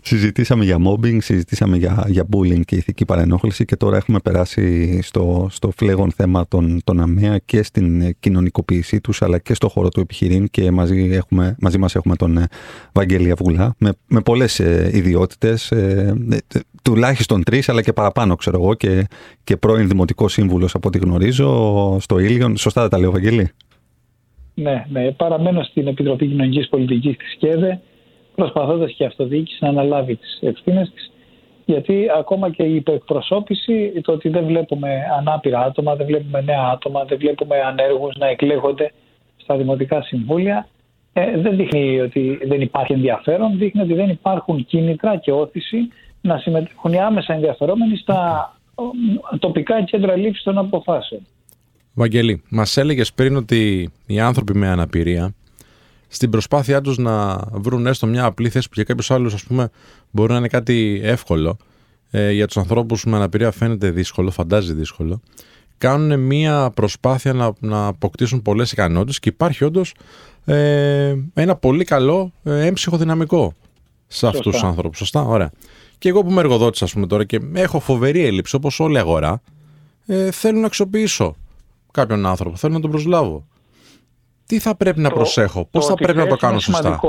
συζητήσαμε 0.01 0.63
για 0.63 0.77
mobbing, 0.85 1.17
συζητήσαμε 1.21 1.77
για, 1.77 2.05
για 2.07 2.25
bullying 2.31 2.61
και 2.65 2.75
ηθική 2.75 3.05
παρενόχληση 3.05 3.65
και 3.65 3.75
τώρα 3.75 3.97
έχουμε 3.97 4.19
περάσει 4.19 4.99
στο, 5.01 5.47
στο 5.51 5.71
φλέγον 5.71 6.11
θέμα 6.11 6.47
των, 6.47 6.81
των 6.83 6.99
ΑΜΕΑ 6.99 7.37
και 7.37 7.63
στην 7.63 8.15
κοινωνικοποίησή 8.19 9.01
τους 9.01 9.21
αλλά 9.21 9.39
και 9.39 9.53
στο 9.53 9.69
χώρο 9.69 9.89
του 9.89 9.99
επιχειρήν 9.99 10.47
και 10.49 10.71
μαζί, 10.71 11.09
έχουμε, 11.11 11.55
μαζί 11.59 11.77
μας 11.77 11.95
έχουμε 11.95 12.15
τον 12.15 12.37
ε, 12.37 12.47
Βαγγέλη 12.93 13.31
Αυγουλά 13.31 13.75
με, 13.77 13.91
με 14.07 14.21
πολλές 14.21 14.59
ε, 14.59 14.89
ιδιότητες, 14.93 15.71
ε, 15.71 16.15
ε, 16.31 16.59
τουλάχιστον 16.83 17.43
τρεις 17.43 17.69
αλλά 17.69 17.81
και 17.81 17.93
παραπάνω 17.93 18.35
ξέρω 18.35 18.61
εγώ 18.61 18.73
και, 18.73 19.07
και 19.43 19.57
πρώην 19.57 19.87
δημοτικός 19.87 20.31
σύμβουλος 20.31 20.75
από 20.75 20.87
ό,τι 20.87 20.97
γνωρίζω 20.97 21.97
στο 21.99 22.19
Ήλιον. 22.19 22.57
Σωστά 22.57 22.81
δεν 22.81 22.89
τα 22.89 22.99
λέω 22.99 23.11
Βαγγέλη; 23.11 23.49
Ναι, 24.53 24.85
ναι, 24.89 25.11
παραμένω 25.11 25.63
στην 25.63 25.87
Επιτροπή 25.87 26.27
Κοινωνικής 26.27 26.69
Πολιτικής 26.69 27.17
της 27.17 27.35
ΚΕΔΕ 27.39 27.81
προσπαθώντας 28.35 28.91
και 28.91 29.03
η 29.03 29.05
αυτοδιοίκηση 29.05 29.57
να 29.61 29.69
αναλάβει 29.69 30.15
τις 30.15 30.39
ευθύνες 30.41 30.91
της 30.93 31.09
γιατί 31.65 32.05
ακόμα 32.17 32.49
και 32.49 32.63
η 32.63 32.75
υπεκπροσώπηση, 32.75 34.01
το 34.01 34.11
ότι 34.11 34.29
δεν 34.29 34.45
βλέπουμε 34.45 34.89
ανάπηρα 35.17 35.59
άτομα, 35.59 35.95
δεν 35.95 36.05
βλέπουμε 36.05 36.41
νέα 36.41 36.69
άτομα, 36.73 37.03
δεν 37.03 37.17
βλέπουμε 37.17 37.55
ανέργους 37.61 38.15
να 38.15 38.27
εκλέγονται 38.27 38.91
στα 39.37 39.57
δημοτικά 39.57 40.01
συμβούλια, 40.01 40.67
ε, 41.13 41.41
δεν 41.41 41.55
δείχνει 41.55 41.99
ότι 41.99 42.39
δεν 42.47 42.61
υπάρχει 42.61 42.93
ενδιαφέρον, 42.93 43.57
δείχνει 43.57 43.81
ότι 43.81 43.93
δεν 43.93 44.09
υπάρχουν 44.09 44.65
κίνητρα 44.65 45.17
και 45.17 45.31
όθηση 45.31 45.77
να 46.21 46.37
συμμετέχουν 46.37 46.93
οι 46.93 46.99
άμεσα 46.99 47.33
ενδιαφερόμενοι 47.33 47.97
στα 47.97 48.49
τοπικά 49.39 49.83
κέντρα 49.83 50.15
λήψης 50.15 50.43
των 50.43 50.57
αποφάσεων. 50.57 51.21
Βαγγελή, 51.93 52.43
μας 52.49 52.77
έλεγες 52.77 53.13
πριν 53.13 53.35
ότι 53.35 53.89
οι 54.05 54.19
άνθρωποι 54.19 54.57
με 54.57 54.67
αναπηρία 54.67 55.33
στην 56.15 56.29
προσπάθειά 56.29 56.81
τους 56.81 56.97
να 56.97 57.37
βρουν 57.51 57.87
έστω 57.87 58.07
μια 58.07 58.25
απλή 58.25 58.49
θέση 58.49 58.67
που 58.67 58.73
για 58.75 58.83
κάποιους 58.83 59.11
άλλους, 59.11 59.33
ας 59.33 59.43
πούμε, 59.43 59.69
μπορεί 60.11 60.31
να 60.31 60.37
είναι 60.37 60.47
κάτι 60.47 61.01
εύκολο. 61.03 61.57
Ε, 62.11 62.31
για 62.31 62.47
τους 62.47 62.57
ανθρώπους 62.57 63.05
με 63.05 63.15
αναπηρία 63.15 63.51
φαίνεται 63.51 63.89
δύσκολο, 63.89 64.31
φαντάζει 64.31 64.73
δύσκολο. 64.73 65.21
Κάνουν 65.77 66.19
μια 66.19 66.71
προσπάθεια 66.73 67.33
να, 67.33 67.53
να 67.59 67.87
αποκτήσουν 67.87 68.41
πολλές 68.41 68.71
ικανότητες 68.71 69.19
και 69.19 69.29
υπάρχει 69.29 69.63
όντως 69.63 69.93
ε, 70.45 71.15
ένα 71.33 71.55
πολύ 71.55 71.83
καλό 71.83 72.31
ε, 72.43 72.65
έμψυχο 72.65 72.97
δυναμικό 72.97 73.53
σε 74.07 74.27
αυτούς 74.27 74.51
τους 74.51 74.63
ανθρώπους. 74.63 74.97
Σωστά, 74.97 75.21
ωραία. 75.21 75.51
Και 75.97 76.09
εγώ 76.09 76.23
που 76.23 76.29
είμαι 76.29 76.39
εργοδότης, 76.39 76.81
ας 76.81 76.93
πούμε 76.93 77.07
τώρα 77.07 77.23
και 77.23 77.39
έχω 77.53 77.79
φοβερή 77.79 78.25
έλλειψη, 78.25 78.55
όπως 78.55 78.79
όλη 78.79 78.95
η 78.95 78.99
αγορά, 78.99 79.41
ε, 80.05 80.31
θέλω 80.31 80.59
να 80.59 80.65
αξιοποιήσω 80.65 81.35
κάποιον 81.91 82.25
άνθρωπο, 82.25 82.55
θέλω 82.55 82.73
να 82.73 82.79
τον 82.79 82.91
προσλάβω 82.91 83.45
τι 84.45 84.59
θα 84.59 84.75
πρέπει 84.75 84.99
να 84.99 85.09
προσέχω, 85.09 85.67
πώς 85.71 85.85
θα 85.85 85.93
πρέπει 85.93 86.17
να 86.17 86.27
το 86.27 86.35
κάνω 86.35 86.59
σωστά; 86.59 86.99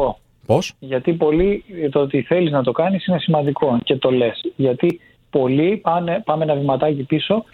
Πώς; 0.46 0.72
Γιατί 0.78 1.12
πολλοί 1.12 1.64
το 1.90 2.00
ότι 2.00 2.22
θέλεις 2.22 2.52
να 2.52 2.62
το 2.62 2.72
κάνεις 2.72 3.06
είναι 3.06 3.18
σημαντικό 3.18 3.78
και 3.84 3.96
το 3.96 4.10
λες. 4.10 4.40
Γιατί 4.56 5.00
πολλοί 5.30 5.76
πάνε, 5.76 6.22
πάμε 6.24 6.44
ένα 6.44 6.54
βηματάκι 6.54 7.02
πίσω, 7.02 7.44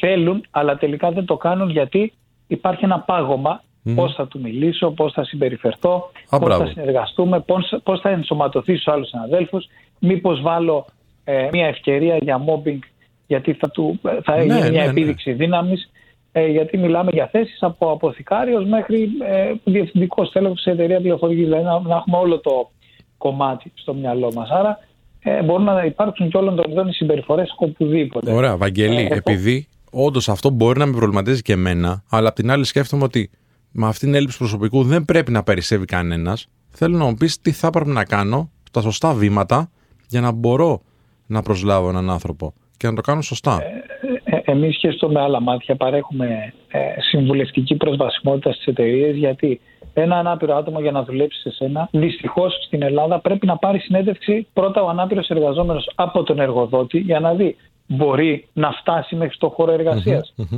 θέλουν, 0.00 0.44
αλλά 0.50 0.76
τελικά 0.76 1.10
δεν 1.10 1.24
το 1.24 1.36
κάνουν 1.36 1.70
γιατί 1.70 2.12
υπάρχει 2.46 2.84
ένα 2.84 3.00
πάγωμα. 3.00 3.62
Mm. 3.84 3.92
Πώς 3.94 4.14
θα 4.14 4.26
του 4.26 4.40
μιλήσω, 4.40 4.90
πώς 4.90 5.12
θα 5.12 5.24
συμπεριφερθώ, 5.24 6.10
πώς 6.28 6.56
θα 6.56 6.66
συνεργαστούμε, 6.66 7.44
πώς 7.82 8.00
θα 8.02 8.08
ενσωματωθεί 8.08 8.72
στους 8.76 8.92
άλλους 8.92 9.08
συναδέλφους, 9.08 9.68
μήπως 9.98 10.40
βάλω 10.40 10.86
ε, 11.24 11.48
μια 11.52 11.66
ευκαιρία 11.66 12.16
για 12.16 12.44
mobbing 12.46 12.78
γιατί 13.26 13.52
θα, 13.52 13.70
του, 13.70 14.00
θα 14.22 14.36
ναι, 14.36 14.44
μια 14.44 14.58
ναι, 14.58 14.68
ναι. 14.68 14.84
επίδειξη 14.84 15.30
ναι. 15.30 15.36
δύναμης 15.36 15.90
ε, 16.32 16.46
γιατί 16.46 16.78
μιλάμε 16.78 17.10
για 17.12 17.28
θέσεις 17.28 17.62
από 17.62 17.90
αποθηκάριο 17.90 18.66
μέχρι 18.66 19.08
ε, 19.22 19.52
διευθυντικός 19.64 20.30
τέλο 20.30 20.56
σε 20.56 20.70
εταιρεία 20.70 21.00
πληροφορικής. 21.00 21.44
Δηλαδή 21.44 21.64
να, 21.64 21.80
να, 21.80 21.96
έχουμε 21.96 22.16
όλο 22.16 22.38
το 22.38 22.70
κομμάτι 23.18 23.72
στο 23.74 23.94
μυαλό 23.94 24.32
μας. 24.32 24.50
Άρα 24.50 24.78
ε, 25.22 25.42
μπορούν 25.42 25.64
να 25.64 25.84
υπάρξουν 25.84 26.28
και 26.28 26.36
όλων 26.36 26.56
των 26.56 26.70
ειδών 26.70 26.88
οι 26.88 26.92
συμπεριφορές 26.92 27.54
οπουδήποτε. 27.56 28.32
Ωραία, 28.32 28.56
Βαγγέλη, 28.56 29.08
ε, 29.10 29.14
επειδή 29.14 29.68
όντως 29.90 30.28
αυτό 30.28 30.50
μπορεί 30.50 30.78
να 30.78 30.86
με 30.86 30.92
προβληματίζει 30.92 31.42
και 31.42 31.52
εμένα, 31.52 32.02
αλλά 32.10 32.28
απ' 32.28 32.34
την 32.34 32.50
άλλη 32.50 32.64
σκέφτομαι 32.64 33.04
ότι 33.04 33.30
με 33.72 33.86
αυτήν 33.86 34.08
την 34.08 34.16
έλλειψη 34.16 34.38
προσωπικού 34.38 34.82
δεν 34.82 35.04
πρέπει 35.04 35.30
να 35.32 35.42
περισσεύει 35.42 35.84
κανένας. 35.84 36.48
Θέλω 36.68 36.96
να 36.96 37.04
μου 37.04 37.14
πεις 37.14 37.40
τι 37.40 37.52
θα 37.52 37.70
πρέπει 37.70 37.90
να 37.90 38.04
κάνω, 38.04 38.50
τα 38.70 38.80
σωστά 38.80 39.12
βήματα, 39.12 39.70
για 40.08 40.20
να 40.20 40.30
μπορώ 40.30 40.82
να 41.26 41.42
προσλάβω 41.42 41.88
έναν 41.88 42.10
άνθρωπο 42.10 42.54
και 42.76 42.86
να 42.86 42.94
το 42.94 43.00
κάνω 43.00 43.22
σωστά. 43.22 43.58
Ε, 43.62 44.11
εμείς 44.44 44.76
και 44.76 44.90
στο 44.90 45.08
με 45.08 45.20
άλλα 45.20 45.40
μάτια 45.40 45.76
παρέχουμε 45.76 46.52
ε, 46.68 46.78
συμβουλευτική 47.00 47.74
προσβασιμότητα 47.74 48.52
στις 48.52 48.66
εταιρείες 48.66 49.16
γιατί 49.16 49.60
ένα 49.94 50.18
ανάπηρο 50.18 50.56
άτομο 50.56 50.80
για 50.80 50.90
να 50.90 51.02
δουλέψει 51.02 51.40
σε 51.40 51.50
σένα, 51.50 51.88
δυστυχώς 51.92 52.54
στην 52.66 52.82
Ελλάδα 52.82 53.20
πρέπει 53.20 53.46
να 53.46 53.56
πάρει 53.56 53.78
συνέντευξη 53.78 54.46
πρώτα 54.52 54.82
ο 54.82 54.88
ανάπηρος 54.88 55.28
εργαζόμενος 55.28 55.90
από 55.94 56.22
τον 56.22 56.40
εργοδότη 56.40 56.98
για 56.98 57.20
να 57.20 57.34
δει 57.34 57.56
μπορεί 57.86 58.48
να 58.52 58.70
φτάσει 58.72 59.16
μέχρι 59.16 59.36
το 59.38 59.48
χώρο 59.48 59.72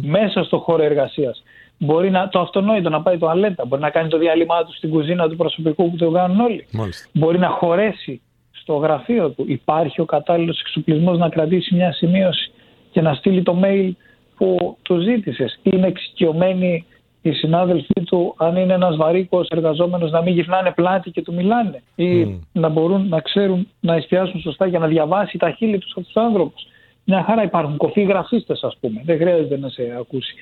Μέσα 0.03 0.45
στο 0.45 0.59
χώρο 0.59 0.83
εργασίας. 0.83 1.43
Μπορεί 1.79 2.11
να, 2.11 2.29
το 2.29 2.41
αυτονόητο 2.41 2.89
να 2.89 3.03
πάει 3.03 3.19
το 3.19 3.29
αλέτα, 3.29 3.65
μπορεί 3.65 3.83
να 3.83 3.91
κάνει 3.91 4.09
το 4.09 4.19
διάλειμμα 4.19 4.65
του 4.65 4.75
στην 4.75 4.91
κουζίνα 4.91 5.29
του 5.29 5.37
προσωπικού 5.37 5.91
που 5.91 5.97
το 5.97 6.11
κάνουν 6.11 6.41
όλοι. 6.41 6.67
Μπορεί 7.13 7.39
να 7.39 7.49
χωρέσει 7.49 8.21
στο 8.51 8.75
γραφείο 8.75 9.31
του. 9.31 9.45
Υπάρχει 9.49 10.01
ο 10.01 10.05
κατάλληλος 10.05 10.61
εξοπλισμός 10.61 11.19
να 11.19 11.29
κρατήσει 11.29 11.75
μια 11.75 11.93
σημείωση 11.93 12.53
και 12.95 13.01
να 13.01 13.15
στείλει 13.15 13.43
το 13.43 13.61
mail 13.65 13.91
που 14.37 14.77
του 14.83 14.99
ζήτησες. 15.01 15.59
Είναι 15.63 15.87
εξοικειωμένοι 15.87 16.87
οι 17.23 17.33
συνάδελφοί 17.33 18.03
του, 18.07 18.35
αν 18.39 18.57
είναι 18.57 18.73
ένας 18.73 18.97
βαρύκος 18.97 19.49
εργαζόμενος, 19.49 20.11
να 20.11 20.23
μην 20.23 20.35
γυρνάνε 20.35 20.71
πλάτη 20.71 21.11
και 21.11 21.23
του 21.23 21.35
μιλάνε. 21.35 21.83
Ή 21.95 22.41
να 22.53 22.69
μπορούν 22.69 23.09
να 23.09 23.21
ξέρουν 23.21 23.69
να 23.81 23.95
εστιάσουν 23.95 24.41
σωστά 24.41 24.67
για 24.67 24.79
να 24.79 24.87
διαβάσει 24.87 25.39
τα 25.39 25.51
χείλη 25.51 25.79
τους 25.79 25.91
αυτού 25.91 26.03
τους 26.03 26.17
άνθρωπους. 26.17 26.67
Μια 27.05 27.23
χαρά 27.23 27.43
υπάρχουν 27.43 27.77
κοφοί 27.77 28.03
γραφίστε, 28.03 28.55
ας 28.63 28.77
πούμε. 28.81 29.03
Δεν 29.05 29.19
χρειάζεται 29.19 29.59
να 29.59 29.69
σε 29.69 29.83
ακούσει 29.99 30.35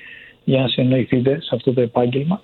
για 0.43 0.61
να 0.61 0.67
συνοηθείτε 0.67 1.41
σε 1.41 1.55
αυτό 1.55 1.73
το 1.73 1.81
επάγγελμα. 1.81 2.41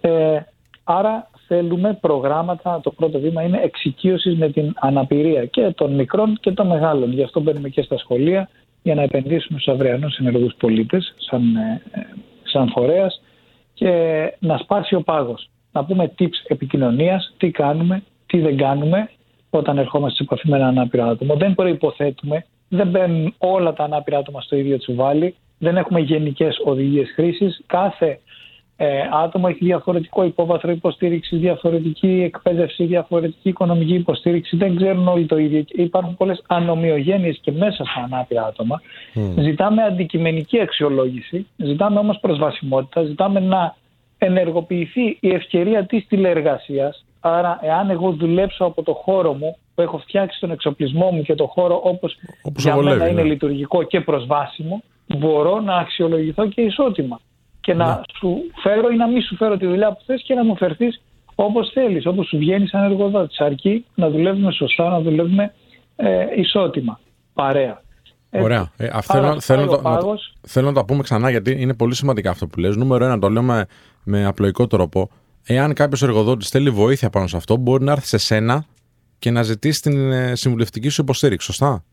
Ε, 0.00 0.38
άρα 0.84 1.30
θέλουμε 1.46 1.98
προγράμματα, 2.00 2.80
το 2.82 2.90
πρώτο 2.90 3.18
βήμα 3.18 3.42
είναι 3.42 3.60
εξοικείωσης 3.62 4.36
με 4.36 4.48
την 4.48 4.72
αναπηρία 4.80 5.44
και 5.46 5.72
των 5.76 5.94
μικρών 5.94 6.38
και 6.40 6.50
των 6.50 6.66
μεγάλων. 6.66 7.12
Γι' 7.12 7.22
αυτό 7.22 7.40
μπαίνουμε 7.40 7.68
και 7.68 7.82
στα 7.82 7.98
σχολεία 7.98 8.48
για 8.84 8.94
να 8.94 9.02
επενδύσουμε 9.02 9.58
στους 9.58 9.74
αυριανούς 9.74 10.16
ενεργούς 10.16 10.54
πολίτες 10.58 11.14
σαν, 11.16 11.56
ε, 11.56 11.80
σαν 12.42 12.68
φορέας 12.68 13.22
και 13.74 13.90
να 14.38 14.56
σπάσει 14.58 14.94
ο 14.94 15.02
πάγος. 15.02 15.48
Να 15.72 15.84
πούμε 15.84 16.12
tips 16.18 16.38
επικοινωνίας, 16.46 17.34
τι 17.36 17.50
κάνουμε, 17.50 18.02
τι 18.26 18.40
δεν 18.40 18.56
κάνουμε 18.56 19.10
όταν 19.50 19.78
ερχόμαστε 19.78 20.16
σε 20.16 20.22
επαφή 20.22 20.48
με 20.48 20.56
ένα 20.56 20.66
ανάπηρο 20.66 21.04
άτομο. 21.04 21.34
Δεν 21.34 21.54
προϋποθέτουμε, 21.54 22.44
δεν 22.68 22.88
μπαίνουν 22.88 23.34
όλα 23.38 23.72
τα 23.72 23.84
ανάπηρα 23.84 24.18
άτομα 24.18 24.40
στο 24.40 24.56
ίδιο 24.56 24.78
τσουβάλι, 24.78 25.34
δεν 25.58 25.76
έχουμε 25.76 26.00
γενικές 26.00 26.56
οδηγίες 26.64 27.12
χρήσης. 27.14 27.62
Κάθε 27.66 28.18
ε, 28.76 29.00
άτομο 29.24 29.46
έχει 29.50 29.64
διαφορετικό 29.64 30.24
υπόβαθρο 30.24 30.70
υποστήριξη, 30.70 31.36
διαφορετική 31.36 32.22
εκπαίδευση, 32.24 32.84
διαφορετική 32.84 33.48
οικονομική 33.48 33.94
υποστήριξη. 33.94 34.56
Δεν 34.56 34.76
ξέρουν 34.76 35.08
όλοι 35.08 35.26
το 35.26 35.38
ίδιο. 35.38 35.64
Υπάρχουν 35.68 36.16
πολλές 36.16 36.42
ανομοιογένειες 36.46 37.38
και 37.40 37.52
μέσα 37.52 37.84
στα 37.84 38.02
ανάπηρα 38.04 38.44
άτομα. 38.46 38.80
Ζητάμε 39.38 39.82
αντικειμενική 39.82 40.60
αξιολόγηση, 40.60 41.46
ζητάμε 41.56 41.98
όμως 41.98 42.18
προσβασιμότητα, 42.20 43.02
ζητάμε 43.02 43.40
να 43.40 43.76
ενεργοποιηθεί 44.18 45.16
η 45.20 45.28
ευκαιρία 45.28 45.86
της 45.86 46.06
τηλεεργασίας. 46.06 47.04
Άρα, 47.20 47.58
εάν 47.62 47.90
εγώ 47.90 48.10
δουλέψω 48.10 48.64
από 48.64 48.82
το 48.82 48.92
χώρο 48.92 49.32
μου, 49.32 49.56
που 49.74 49.82
έχω 49.82 49.98
φτιάξει 49.98 50.40
τον 50.40 50.50
εξοπλισμό 50.50 51.10
μου 51.10 51.22
και 51.22 51.34
το 51.34 51.46
χώρο 51.46 51.80
όπως 51.84 52.16
για 52.56 52.76
μένα 52.76 53.08
είναι 53.08 53.22
ναι. 53.22 53.28
λειτουργικό 53.28 53.82
και 53.82 54.00
προσβάσιμο, 54.00 54.82
μπορώ 55.06 55.60
να 55.60 55.76
αξιολογηθώ 55.76 56.48
και 56.48 56.60
ισότιμα 56.60 57.20
και 57.64 57.74
να 57.74 57.86
ναι. 57.86 58.00
σου 58.18 58.36
φέρω 58.62 58.90
ή 58.90 58.96
να 58.96 59.06
μην 59.06 59.22
σου 59.22 59.36
φέρω 59.36 59.56
τη 59.56 59.66
δουλειά 59.66 59.92
που 59.92 60.02
θες 60.06 60.22
και 60.22 60.34
να 60.34 60.44
μου 60.44 60.56
φερθείς 60.56 61.02
όπως 61.34 61.70
θέλεις, 61.72 62.06
όπως 62.06 62.26
σου 62.26 62.38
βγαίνει 62.38 62.66
σαν 62.66 62.82
εργοδότης. 62.82 63.40
Αρκεί 63.40 63.84
να 63.94 64.10
δουλεύουμε 64.10 64.52
σωστά, 64.52 64.88
να 64.88 65.00
δουλεύουμε 65.00 65.52
ε, 65.96 66.26
ισότιμα, 66.36 67.00
παρέα. 67.32 67.82
Ωραία. 68.30 68.70
Ε, 68.76 68.88
θέλω, 69.02 69.40
θέλω, 69.40 69.66
το, 69.66 69.80
να, 69.82 69.98
θέλω 70.40 70.66
να 70.66 70.72
το 70.72 70.84
πούμε 70.84 71.02
ξανά 71.02 71.30
γιατί 71.30 71.60
είναι 71.60 71.74
πολύ 71.74 71.94
σημαντικά 71.94 72.30
αυτό 72.30 72.46
που 72.46 72.60
λες. 72.60 72.76
Νούμερο 72.76 73.04
ένα, 73.04 73.18
το 73.18 73.28
λέω 73.28 73.42
με, 73.42 73.66
με 74.04 74.26
απλοϊκό 74.26 74.66
τρόπο. 74.66 75.10
Εάν 75.46 75.74
κάποιος 75.74 76.02
εργοδότης 76.02 76.48
θέλει 76.48 76.70
βοήθεια 76.70 77.10
πάνω 77.10 77.26
σε 77.26 77.36
αυτό, 77.36 77.56
μπορεί 77.56 77.84
να 77.84 77.92
έρθει 77.92 78.06
σε 78.06 78.18
σένα 78.18 78.64
και 79.18 79.30
να 79.30 79.42
ζητήσει 79.42 79.82
την 79.82 80.12
ε, 80.12 80.34
συμβουλευτική 80.34 80.88
σου 80.88 81.02
υποστήριξη. 81.02 81.46
Σωστά; 81.46 81.84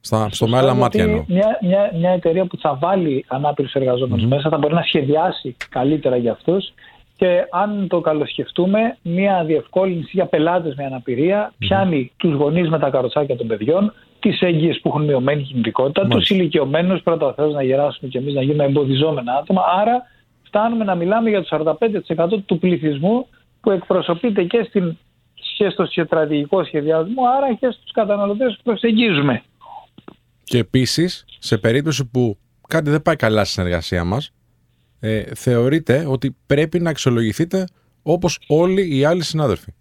Στα, 0.00 0.28
στο 0.30 0.46
με 0.46 0.56
άλλα 0.58 0.74
μάτια 0.74 1.04
εννοώ. 1.04 1.24
Μια, 1.28 1.58
μια, 1.60 1.90
μια 1.94 2.10
εταιρεία 2.10 2.44
που 2.44 2.56
θα 2.56 2.74
βάλει 2.74 3.24
ανάπηρους 3.28 3.72
εργαζόμενους 3.72 4.26
μέσα 4.26 4.48
θα 4.48 4.58
μπορεί 4.58 4.74
να 4.74 4.82
σχεδιάσει 4.82 5.56
καλύτερα 5.68 6.16
για 6.16 6.32
αυτούς 6.32 6.72
και 7.20 7.46
αν 7.50 7.86
το 7.88 8.00
καλοσχευτούμε, 8.00 8.96
μια 9.02 9.44
διευκόλυνση 9.44 10.10
για 10.12 10.26
πελάτες 10.26 10.74
με 10.74 10.84
αναπηρία 10.84 11.52
πιάνει 11.58 12.12
τους 12.16 12.34
γονείς 12.34 12.68
με 12.68 12.78
τα 12.78 12.90
καροτσάκια 12.90 13.36
των 13.36 13.46
παιδιών, 13.46 13.92
τις 14.20 14.40
έγκυες 14.40 14.80
που 14.80 14.88
έχουν 14.88 15.04
μειωμένη 15.04 15.42
κινητικότητα, 15.42 16.06
τους 16.06 16.30
ηλικιωμένους 16.30 17.02
πρώτα 17.02 17.32
Θεό 17.32 17.50
να 17.50 17.62
γεράσουμε 17.62 18.10
και 18.10 18.18
εμείς 18.18 18.34
να 18.34 18.42
γίνουμε 18.42 18.64
εμποδιζόμενα 18.64 19.32
άτομα. 19.32 19.62
Άρα 19.80 20.02
φτάνουμε 20.42 20.84
να 20.84 20.94
μιλάμε 20.94 21.30
για 21.30 21.44
το 21.44 21.76
45% 21.80 22.42
του 22.46 22.58
πληθυσμού 22.58 23.26
που 23.60 23.70
εκπροσωπείται 23.70 24.42
και, 24.42 24.66
στην, 24.68 24.96
και 25.56 25.68
στο 25.68 25.84
στρατηγικό 25.84 26.64
σχεδιασμό, 26.64 27.22
άρα 27.36 27.54
και 27.54 27.70
στους 27.70 27.92
καταναλωτές 27.92 28.54
που 28.56 28.62
προσεγγίζουμε. 28.62 29.42
Και 30.50 30.58
επίσης, 30.58 31.24
σε 31.38 31.58
περίπτωση 31.58 32.10
που 32.10 32.38
κάτι 32.68 32.90
δεν 32.90 33.02
πάει 33.02 33.16
καλά 33.16 33.44
στη 33.44 33.52
συνεργασία 33.52 34.04
μας, 34.04 34.32
ε, 35.00 35.22
θεωρείτε 35.34 36.04
ότι 36.08 36.36
πρέπει 36.46 36.80
να 36.80 36.90
αξιολογηθείτε 36.90 37.64
όπως 38.02 38.38
όλοι 38.48 38.96
οι 38.96 39.04
άλλοι 39.04 39.22
συνάδελφοι. 39.22 39.72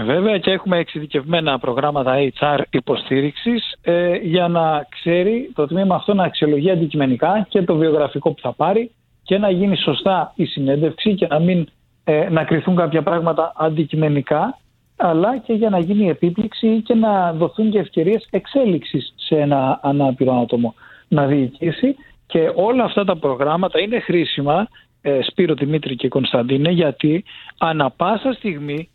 Βέβαια 0.00 0.38
και 0.38 0.50
έχουμε 0.50 0.78
εξειδικευμένα 0.78 1.58
προγράμματα 1.58 2.14
HR 2.38 2.60
υποστήριξης 2.70 3.76
ε, 3.80 4.14
για 4.14 4.48
να 4.48 4.86
ξέρει 4.88 5.50
το 5.54 5.66
τμήμα 5.66 5.94
αυτό 5.94 6.14
να 6.14 6.24
αξιολογεί 6.24 6.70
αντικειμενικά 6.70 7.46
και 7.48 7.62
το 7.62 7.76
βιογραφικό 7.76 8.32
που 8.32 8.40
θα 8.40 8.52
πάρει 8.52 8.90
και 9.22 9.38
να 9.38 9.50
γίνει 9.50 9.76
σωστά 9.76 10.32
η 10.34 10.44
συνέντευξη 10.44 11.14
και 11.14 11.26
να 11.26 11.38
μην 11.38 11.68
ε, 12.04 12.28
να 12.30 12.44
κρυθούν 12.44 12.76
κάποια 12.76 13.02
πράγματα 13.02 13.52
αντικειμενικά 13.56 14.58
αλλά 14.98 15.38
και 15.38 15.52
για 15.52 15.70
να 15.70 15.78
γίνει 15.78 16.04
η 16.04 16.08
επίπληξη 16.08 16.82
και 16.82 16.94
να 16.94 17.32
δοθούν 17.32 17.70
και 17.70 17.78
ευκαιρίες 17.78 18.26
εξέλιξης 18.30 19.14
σε 19.16 19.34
ένα 19.34 19.80
ανάπηρο 19.82 20.40
άτομο 20.40 20.74
να 21.08 21.26
διοικήσει 21.26 21.96
και 22.26 22.52
όλα 22.54 22.84
αυτά 22.84 23.04
τα 23.04 23.16
προγράμματα 23.16 23.80
είναι 23.80 24.00
χρήσιμα 24.00 24.68
ε, 25.02 25.18
Σπύρο 25.22 25.54
Δημήτρη 25.54 25.96
και 25.96 26.08
Κωνσταντίνε 26.08 26.70
γιατί 26.70 27.24
ανα 27.58 27.90
πάσα 27.90 28.32
στιγμή 28.32 28.88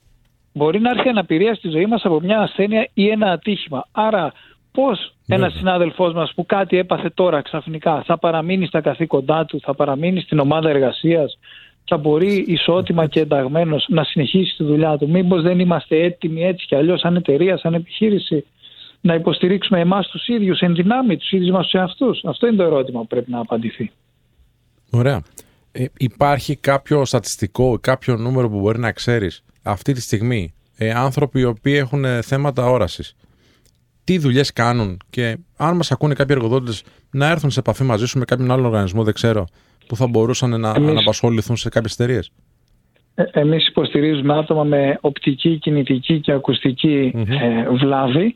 μπορεί 0.53 0.79
να 0.79 0.89
έρθει 0.89 1.09
αναπηρία 1.09 1.55
στη 1.55 1.69
ζωή 1.69 1.85
μας 1.85 2.05
από 2.05 2.19
μια 2.19 2.39
ασθένεια 2.39 2.87
ή 2.93 3.09
ένα 3.09 3.31
ατύχημα. 3.31 3.85
Άρα 3.91 4.31
πώς 4.71 5.13
ναι. 5.25 5.35
ένας 5.35 5.53
συνάδελφός 5.53 6.13
μας 6.13 6.33
που 6.35 6.45
κάτι 6.45 6.77
έπαθε 6.77 7.09
τώρα 7.09 7.41
ξαφνικά 7.41 8.03
θα 8.05 8.17
παραμείνει 8.17 8.65
στα 8.65 8.81
καθήκοντά 8.81 9.45
του, 9.45 9.59
θα 9.59 9.73
παραμείνει 9.73 10.21
στην 10.21 10.39
ομάδα 10.39 10.69
εργασίας, 10.69 11.37
θα 11.85 11.97
μπορεί 11.97 12.45
ισότιμα 12.47 13.07
και 13.07 13.19
ενταγμένος 13.19 13.85
να 13.89 14.03
συνεχίσει 14.03 14.57
τη 14.57 14.63
δουλειά 14.63 14.97
του. 14.97 15.09
Μήπως 15.09 15.41
δεν 15.41 15.59
είμαστε 15.59 16.03
έτοιμοι 16.03 16.43
έτσι 16.43 16.65
κι 16.65 16.75
αλλιώς, 16.75 16.99
σαν 16.99 17.15
εταιρεία, 17.15 17.57
σαν 17.57 17.73
επιχείρηση, 17.73 18.45
να 19.01 19.13
υποστηρίξουμε 19.13 19.79
εμάς 19.79 20.07
τους 20.07 20.27
ίδιους 20.27 20.59
εν 20.59 20.75
δυνάμει, 20.75 21.17
τους 21.17 21.31
ίδιους 21.31 21.51
μας 21.51 21.63
τους 21.63 21.73
εαυτούς. 21.73 22.23
Αυτό 22.23 22.47
είναι 22.47 22.55
το 22.55 22.63
ερώτημα 22.63 22.99
που 22.99 23.07
πρέπει 23.07 23.31
να 23.31 23.39
απαντηθεί. 23.39 23.91
Ωραία. 24.89 25.23
Ε, 25.71 25.85
υπάρχει 25.97 26.55
κάποιο 26.55 27.05
στατιστικό, 27.05 27.77
κάποιο 27.81 28.17
νούμερο 28.17 28.49
που 28.49 28.59
μπορεί 28.59 28.79
να 28.79 28.91
ξέρεις 28.91 29.43
αυτή 29.63 29.93
τη 29.93 30.01
στιγμή 30.01 30.53
ε, 30.77 30.91
άνθρωποι 30.91 31.39
οι 31.39 31.43
οποίοι 31.43 31.75
έχουν 31.77 32.05
ε, 32.05 32.21
θέματα 32.21 32.65
όρασης. 32.65 33.15
Τι 34.03 34.17
δουλειές 34.17 34.53
κάνουν 34.53 34.97
και 35.09 35.37
αν 35.57 35.75
μας 35.75 35.91
ακούνε 35.91 36.13
κάποιοι 36.13 36.35
εργοδότες 36.39 36.83
να 37.11 37.29
έρθουν 37.29 37.51
σε 37.51 37.59
επαφή 37.59 37.83
μαζί 37.83 38.05
σου 38.05 38.19
με 38.19 38.25
κάποιον 38.25 38.51
άλλο 38.51 38.65
οργανισμό, 38.65 39.03
δεν 39.03 39.13
ξέρω, 39.13 39.45
που 39.87 39.95
θα 39.95 40.07
μπορούσαν 40.07 40.59
να 40.59 40.73
Εμείς... 40.75 40.89
αναπασχοληθούν 40.89 41.55
σε 41.55 41.69
κάποιες 41.69 41.93
εταιρείες; 41.93 42.31
Ε, 43.15 43.23
εμείς 43.31 43.67
υποστηρίζουμε 43.67 44.37
άτομα 44.37 44.63
με 44.63 44.97
οπτική, 45.01 45.57
κινητική 45.57 46.19
και 46.19 46.31
ακουστικη 46.31 47.11
ε, 47.15 47.69
βλάβη. 47.69 48.35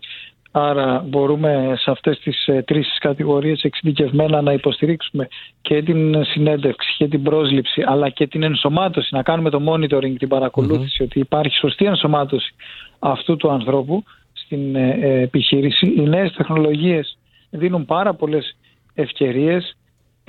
Άρα 0.52 1.06
μπορούμε 1.08 1.74
σε 1.78 1.92
αυτές 1.92 2.20
τις 2.20 2.48
ε, 2.48 2.64
τρεις 2.68 2.98
κατηγορίες 3.00 3.62
εξειδικευμένα 3.62 4.42
να 4.42 4.54
υποστηρίξουμε 4.54 5.28
και 5.62 5.84
την 5.84 6.24
συνέντευξη 6.24 6.96
και 6.98 7.08
την 7.08 7.24
πρόσληψη 7.24 7.84
αλλά 7.86 8.10
και 8.10 8.28
την 8.28 8.44
ενσωμάτωση, 8.44 9.16
να 9.16 9.24
κάνουμε 9.24 9.50
το 9.50 9.62
monitoring, 9.68 10.16
την 10.18 10.28
παρακολουθηση 10.28 11.04
ότι 11.04 11.20
υπάρχει 11.20 11.56
σωστή 11.58 11.86
ενσωμάτωση 11.86 12.54
αυτού 13.00 13.36
του 13.36 13.52
ανθρώπου 13.52 14.04
στην 14.34 14.76
ε, 14.76 14.98
ε, 15.02 15.22
επιχείρηση. 15.22 15.94
Οι 15.98 16.02
νέες 16.02 16.34
τεχνολογίες 16.34 17.18
δίνουν 17.50 17.86
πάρα 17.86 18.14
πολλές 18.14 18.58
ευκαιρίες 18.94 19.78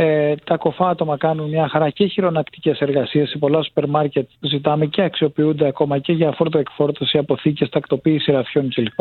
ε, 0.01 0.35
τα 0.45 0.57
κοφά 0.57 0.89
άτομα 0.89 1.17
κάνουν 1.17 1.49
μια 1.49 1.69
χαρά 1.69 1.91
και 1.91 2.07
χειρονακτικές 2.07 2.79
εργασίες 2.79 3.29
σε 3.29 3.39
πολλά 3.39 3.63
σούπερ 3.63 3.87
μάρκετ. 3.89 4.29
Ζητάμε 4.41 4.87
και 4.87 5.03
αξιοποιούνται 5.03 5.67
ακόμα 5.67 5.99
και 5.99 6.13
για 6.13 6.33
φόρτο 6.33 6.59
εκφόρτωση, 6.59 7.19
αποθήκες, 7.19 7.69
τακτοποίηση 7.69 8.33
ραφιών 8.33 8.69
κλπ. 8.69 9.01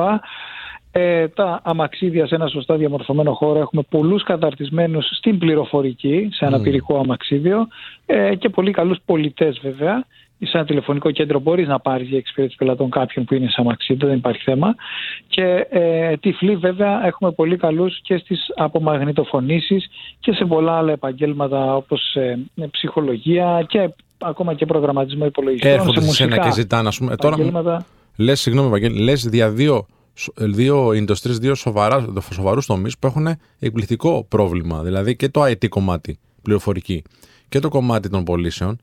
Ε, 0.91 1.27
τα 1.27 1.61
αμαξίδια 1.63 2.27
σε 2.27 2.35
ένα 2.35 2.47
σωστά 2.47 2.75
διαμορφωμένο 2.75 3.33
χώρο 3.33 3.59
έχουμε 3.59 3.81
πολλούς 3.89 4.23
καταρτισμένους 4.23 5.05
στην 5.17 5.37
πληροφορική 5.37 6.29
σε 6.31 6.45
ένα 6.45 6.59
mm. 6.59 6.63
πυρικό 6.63 6.97
αμαξίδιο 6.99 7.67
ε, 8.05 8.35
και 8.35 8.49
πολύ 8.49 8.71
καλούς 8.71 8.97
πολιτές 9.05 9.59
βέβαια 9.61 10.05
σε 10.39 10.57
ένα 10.57 10.65
τηλεφωνικό 10.65 11.11
κέντρο 11.11 11.39
μπορείς 11.39 11.67
να 11.67 11.79
πάρεις 11.79 12.07
για 12.07 12.17
εξυπηρέτηση 12.17 12.57
πελατών 12.57 12.89
κάποιον 12.89 13.25
που 13.25 13.33
είναι 13.33 13.47
σε 13.47 13.55
αμαξίδα, 13.57 14.07
δεν 14.07 14.17
υπάρχει 14.17 14.41
θέμα. 14.43 14.75
Και 15.27 15.67
ε, 15.69 16.17
τυφλή, 16.17 16.55
βέβαια, 16.55 17.05
έχουμε 17.05 17.31
πολύ 17.31 17.57
καλούς 17.57 18.01
και 18.01 18.17
στις 18.17 18.39
απομαγνητοφωνήσεις 18.55 19.89
και 20.19 20.31
σε 20.31 20.45
πολλά 20.45 20.77
άλλα 20.77 20.91
επαγγέλματα 20.91 21.75
όπως 21.75 22.15
ε, 22.15 22.39
ψυχολογία 22.71 23.65
και 23.67 23.89
ακόμα 24.17 24.53
και 24.53 24.65
προγραμματισμό 24.65 25.25
υπολογιστών. 25.25 25.71
Έρχονται 25.71 26.01
σε 26.01 26.11
σένα 26.11 26.37
και 26.37 26.51
ζητάνε, 26.51 26.87
ας 26.87 26.97
πούμε. 26.97 27.15
Τώρα, 27.15 27.85
λες, 28.15 28.39
συγγνώμη, 28.39 28.69
Βαγγέλη, 28.69 28.99
λες 28.99 29.29
για 29.31 29.49
δύο 29.49 29.85
δύο 30.35 30.87
industries, 30.87 31.39
δύο 31.39 31.55
σοβαρούς 32.33 32.65
τομείς 32.65 32.97
που 32.97 33.07
έχουν 33.07 33.27
εκπληκτικό 33.59 34.25
πρόβλημα. 34.29 34.83
Δηλαδή 34.83 35.15
και 35.15 35.29
το 35.29 35.43
IT 35.43 35.67
κομμάτι, 35.67 36.19
πληροφορική, 36.41 37.03
και 37.49 37.59
το 37.59 37.69
κομμάτι 37.69 38.09
των 38.09 38.23
πωλήσεων 38.23 38.77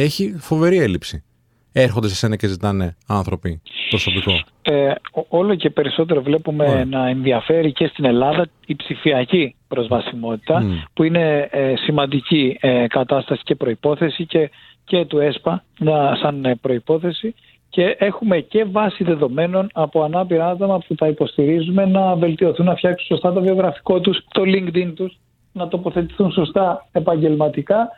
έχει 0.00 0.36
φοβερή 0.38 0.78
έλλειψη. 0.78 1.24
Έρχονται 1.72 2.08
σε 2.08 2.14
σένα 2.14 2.36
και 2.36 2.46
ζητάνε 2.46 2.96
άνθρωποι 3.06 3.60
προσωπικό. 3.88 4.32
Ε, 4.62 4.92
όλο 5.28 5.54
και 5.54 5.70
περισσότερο 5.70 6.22
βλέπουμε 6.22 6.84
να 6.84 7.08
ενδιαφέρει 7.08 7.72
και 7.72 7.86
στην 7.86 8.04
Ελλάδα 8.04 8.46
η 8.66 8.76
ψηφιακή 8.76 9.54
προσβασιμότητα 9.68 10.62
που 10.92 11.02
είναι 11.02 11.48
ε, 11.50 11.72
σημαντική 11.76 12.56
ε, 12.60 12.86
κατάσταση 12.86 13.42
και 13.44 13.54
προϋπόθεση 13.54 14.26
και, 14.26 14.50
και 14.84 15.04
του 15.04 15.18
ΕΣΠΑ 15.18 15.64
να, 15.78 16.16
σαν 16.22 16.44
ε, 16.44 16.54
προϋπόθεση 16.54 17.34
και 17.68 17.96
έχουμε 17.98 18.40
και 18.40 18.64
βάση 18.64 19.04
δεδομένων 19.04 19.68
από 19.72 20.02
ανάπηρα 20.02 20.48
άτομα 20.48 20.78
που 20.78 20.94
τα 20.94 21.06
υποστηρίζουμε 21.06 21.86
να 21.86 22.14
βελτιωθούν, 22.14 22.66
να 22.66 22.74
φτιάξουν 22.74 23.06
σωστά 23.06 23.32
το 23.32 23.40
βιογραφικό 23.40 24.00
τους, 24.00 24.24
το 24.32 24.42
LinkedIn 24.44 24.92
τους, 24.94 25.18
να 25.52 25.68
τοποθετηθούν 25.68 26.32
σωστά 26.32 26.86
επαγγελματικά 26.92 27.88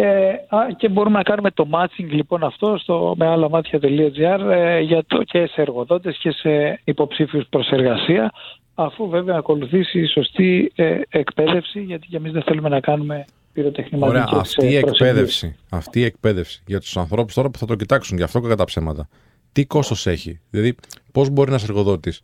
ε, 0.00 0.46
και 0.76 0.88
μπορούμε 0.88 1.16
να 1.16 1.22
κάνουμε 1.22 1.50
το 1.50 1.68
matching 1.72 2.08
λοιπόν 2.10 2.44
αυτό 2.44 2.78
στο 2.78 3.14
με 3.16 3.26
άλλα 3.26 3.48
μάτια.gr 3.48 4.50
ε, 4.50 4.80
για 4.80 5.04
το 5.06 5.22
και 5.22 5.46
σε 5.46 5.60
εργοδότες 5.60 6.16
και 6.16 6.30
σε 6.30 6.80
υποψήφιους 6.84 7.46
προς 7.48 7.70
εργασία 7.70 8.32
αφού 8.74 9.08
βέβαια 9.08 9.36
ακολουθήσει 9.36 10.00
η 10.00 10.06
σωστή 10.06 10.72
ε, 10.74 11.00
εκπαίδευση 11.08 11.80
γιατί 11.80 12.06
και 12.06 12.16
εμείς 12.16 12.32
δεν 12.32 12.42
θέλουμε 12.42 12.68
να 12.68 12.80
κάνουμε 12.80 13.24
πυροτεχνηματικές 13.52 14.30
Ωραία, 14.30 14.40
αυτή 14.40 14.66
η 14.66 14.76
εκπαίδευση, 14.76 15.56
αυτή 15.70 16.00
η 16.00 16.04
εκπαίδευση 16.04 16.62
για 16.66 16.80
τους 16.80 16.96
ανθρώπους 16.96 17.34
τώρα 17.34 17.50
που 17.50 17.58
θα 17.58 17.66
το 17.66 17.74
κοιτάξουν 17.74 18.16
γι' 18.16 18.22
αυτό 18.22 18.40
και 18.40 18.48
κατά 18.48 18.64
ψέματα. 18.64 19.08
Τι 19.52 19.66
κόστος 19.66 20.06
έχει, 20.06 20.40
δηλαδή 20.50 20.74
πώς 21.12 21.30
μπορεί 21.30 21.50
ένας 21.50 21.62
εργοδότης 21.62 22.22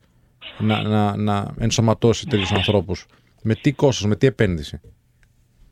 να, 0.59 0.83
να, 0.83 1.17
να 1.17 1.55
ενσωματώσει 1.59 2.27
τέτοιους 2.27 2.53
ανθρώπους; 2.53 3.07
Με 3.43 3.55
τι 3.55 3.73
κόστος, 3.73 4.07
με 4.07 4.17
τι 4.17 4.27
επένδυση; 4.27 4.81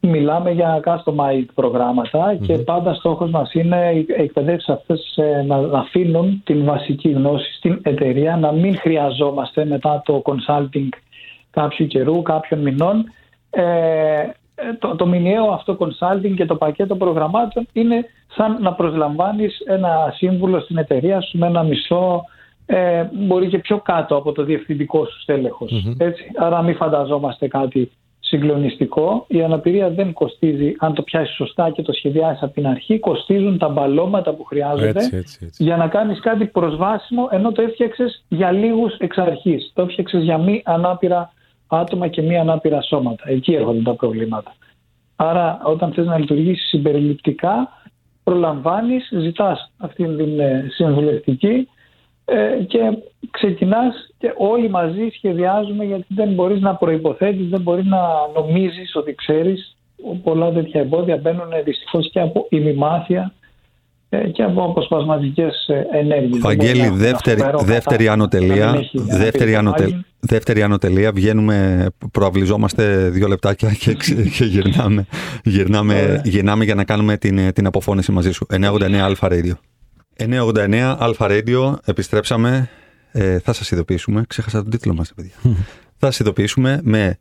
Μιλάμε 0.07 0.51
για 0.51 0.81
customized 0.85 1.49
προγραμματα 1.55 2.37
και 2.47 2.59
πάντα 2.59 2.95
στόχος 2.95 3.31
μας 3.31 3.53
είναι 3.53 3.93
οι 3.95 4.07
εκπαιδεύσεις 4.17 4.69
αυτές 4.69 5.17
ε, 5.17 5.43
να 5.43 5.57
αφήνουν 5.57 6.43
την 6.45 6.65
βασική 6.65 7.09
γνώση 7.09 7.53
στην 7.53 7.81
εταιρεία, 7.83 8.37
να 8.37 8.53
μην 8.53 8.79
χρειαζόμαστε 8.79 9.65
μετά 9.65 10.03
το 10.05 10.23
consulting 10.25 10.89
κάποιου 11.51 11.87
καιρού, 11.87 12.23
κάποιων 12.23 12.61
μηνών. 12.61 13.05
Ε, 13.51 13.63
το, 14.79 14.97
το 14.97 15.07
μηνιαίο 15.07 15.51
αυτό 15.51 15.77
consulting 15.81 16.35
και 16.37 16.47
το 16.47 16.57
πακέτο 16.57 16.97
προγραμμάτων 16.97 17.67
είναι 17.73 18.05
σαν 18.37 18.59
να 18.61 18.73
προσλαμβάνεις 18.73 19.61
ένα 19.67 20.13
σύμβουλο 20.17 20.61
στην 20.61 20.77
εταιρεία 20.77 21.21
σου 21.21 21.39
με 21.39 21.47
ένα 21.47 21.63
μισό 21.63 22.25
ε, 22.67 23.09
μπορεί 23.13 23.49
και 23.49 23.59
πιο 23.59 23.79
κάτω 23.79 24.17
από 24.17 24.33
το 24.33 24.45
διευθυντικό 24.45 25.05
σου 25.07 25.21
στελεχος 25.21 25.95
Έτσι. 25.99 26.25
Άρα 26.37 26.63
μην 26.63 26.77
φανταζόμαστε 26.77 27.49
κάτι 27.49 27.91
συγκλονιστικό. 28.33 29.25
Η 29.29 29.43
αναπηρία 29.43 29.91
δεν 29.91 30.13
κοστίζει, 30.13 30.75
αν 30.79 30.95
το 30.95 31.03
πιάσεις 31.03 31.35
σωστά 31.35 31.71
και 31.71 31.83
το 31.83 31.93
σχεδιάσεις 31.93 32.43
από 32.43 32.53
την 32.53 32.67
αρχή, 32.67 32.99
κοστίζουν 32.99 33.59
τα 33.59 33.69
μπαλώματα 33.69 34.35
που 34.35 34.45
χρειάζονται 34.45 35.25
για 35.59 35.77
να 35.77 35.89
κάνεις 35.89 36.21
κάτι 36.21 36.47
προσβάσιμο, 36.47 37.29
ενώ 37.31 37.53
το 37.53 37.63
έφτιαξες 37.63 38.25
για 38.29 38.51
λίγους 38.53 38.95
εξ 38.99 39.19
αρχής. 39.19 39.71
Το 39.75 39.83
έφτιαξες 39.83 40.23
για 40.23 40.39
μη 40.39 40.63
ανάπηρα 40.65 41.33
άτομα 41.67 42.09
και 42.09 42.23
μη 42.23 42.39
ανάπηρα 42.39 42.83
σώματα. 42.83 43.25
Εκεί 43.27 43.55
έρχονται 43.55 43.83
τα 43.83 43.95
προβλήματα. 43.95 44.55
Άρα, 45.17 45.61
όταν 45.65 45.93
θες 45.93 46.07
να 46.07 46.19
λειτουργήσεις 46.19 46.69
συμπεριληπτικά, 46.69 47.69
προλαμβάνεις, 48.25 49.09
ζητάς 49.21 49.71
αυτή 49.77 50.05
την 50.05 50.41
ε, 50.41 50.67
συμβουλευτική 50.69 51.69
ε, 52.25 52.63
και 52.69 52.79
ξεκινάς 53.31 53.95
και 54.19 54.33
όλοι 54.37 54.69
μαζί 54.69 55.09
σχεδιάζουμε 55.17 55.85
γιατί 55.85 56.05
δεν 56.09 56.29
μπορείς 56.29 56.61
να 56.61 56.75
προϋποθέτεις, 56.75 57.49
δεν 57.49 57.61
μπορείς 57.61 57.85
να 57.85 58.01
νομίζεις 58.35 58.97
ότι 58.97 59.15
ξέρεις 59.15 59.77
πολλά 60.23 60.53
τέτοια 60.53 60.81
εμπόδια 60.81 61.17
μπαίνουν 61.17 61.49
δυστυχώς 61.65 62.11
και 62.11 62.21
από 62.21 62.47
ημιμάθεια 62.49 63.33
ε, 64.09 64.29
και 64.29 64.43
από 64.43 64.65
αποσπασματικές 64.65 65.67
ε, 65.69 65.99
ενέργειες. 65.99 66.41
Βαγγέλη, 66.41 66.89
δεύτερη, 66.89 67.43
δεύτερη 67.65 68.09
ανωτελεία. 68.09 68.75
Δεύτερη, 68.93 69.55
ανωτελεία, 69.55 70.05
δεύτερη 70.21 70.63
ανωτελεία. 70.63 71.13
Βγαίνουμε, 71.13 71.87
προαυλιζόμαστε 72.13 73.09
δύο 73.09 73.29
λεπτάκια 73.29 73.73
και, 73.73 73.95
και 74.39 74.45
γυρνάμε, 74.45 75.07
γυρνάμε, 75.45 76.21
γυρνάμε 76.25 76.65
για 76.65 76.75
να 76.75 76.85
κάνουμε 76.85 77.17
την, 77.17 77.53
την 77.53 77.67
αποφώνηση 77.67 78.13
μαζί 78.13 78.33
σου. 78.33 78.47
989 78.51 78.95
Αλφα 78.95 79.29
Radio. 79.31 79.53
989 80.17 80.97
Αλφα 80.99 81.27
Radio, 81.31 81.75
επιστρέψαμε. 81.85 82.71
Ε, 83.13 83.39
θα 83.39 83.53
σας 83.53 83.71
ειδοποιήσουμε. 83.71 84.25
Ξέχασα 84.27 84.63
τον 84.63 84.71
τίτλο 84.71 84.95
μας, 84.95 85.13
παιδιά. 85.15 85.33
θα 85.99 86.07
σας 86.07 86.19
ειδοποιήσουμε 86.19 86.81
με 86.83 87.19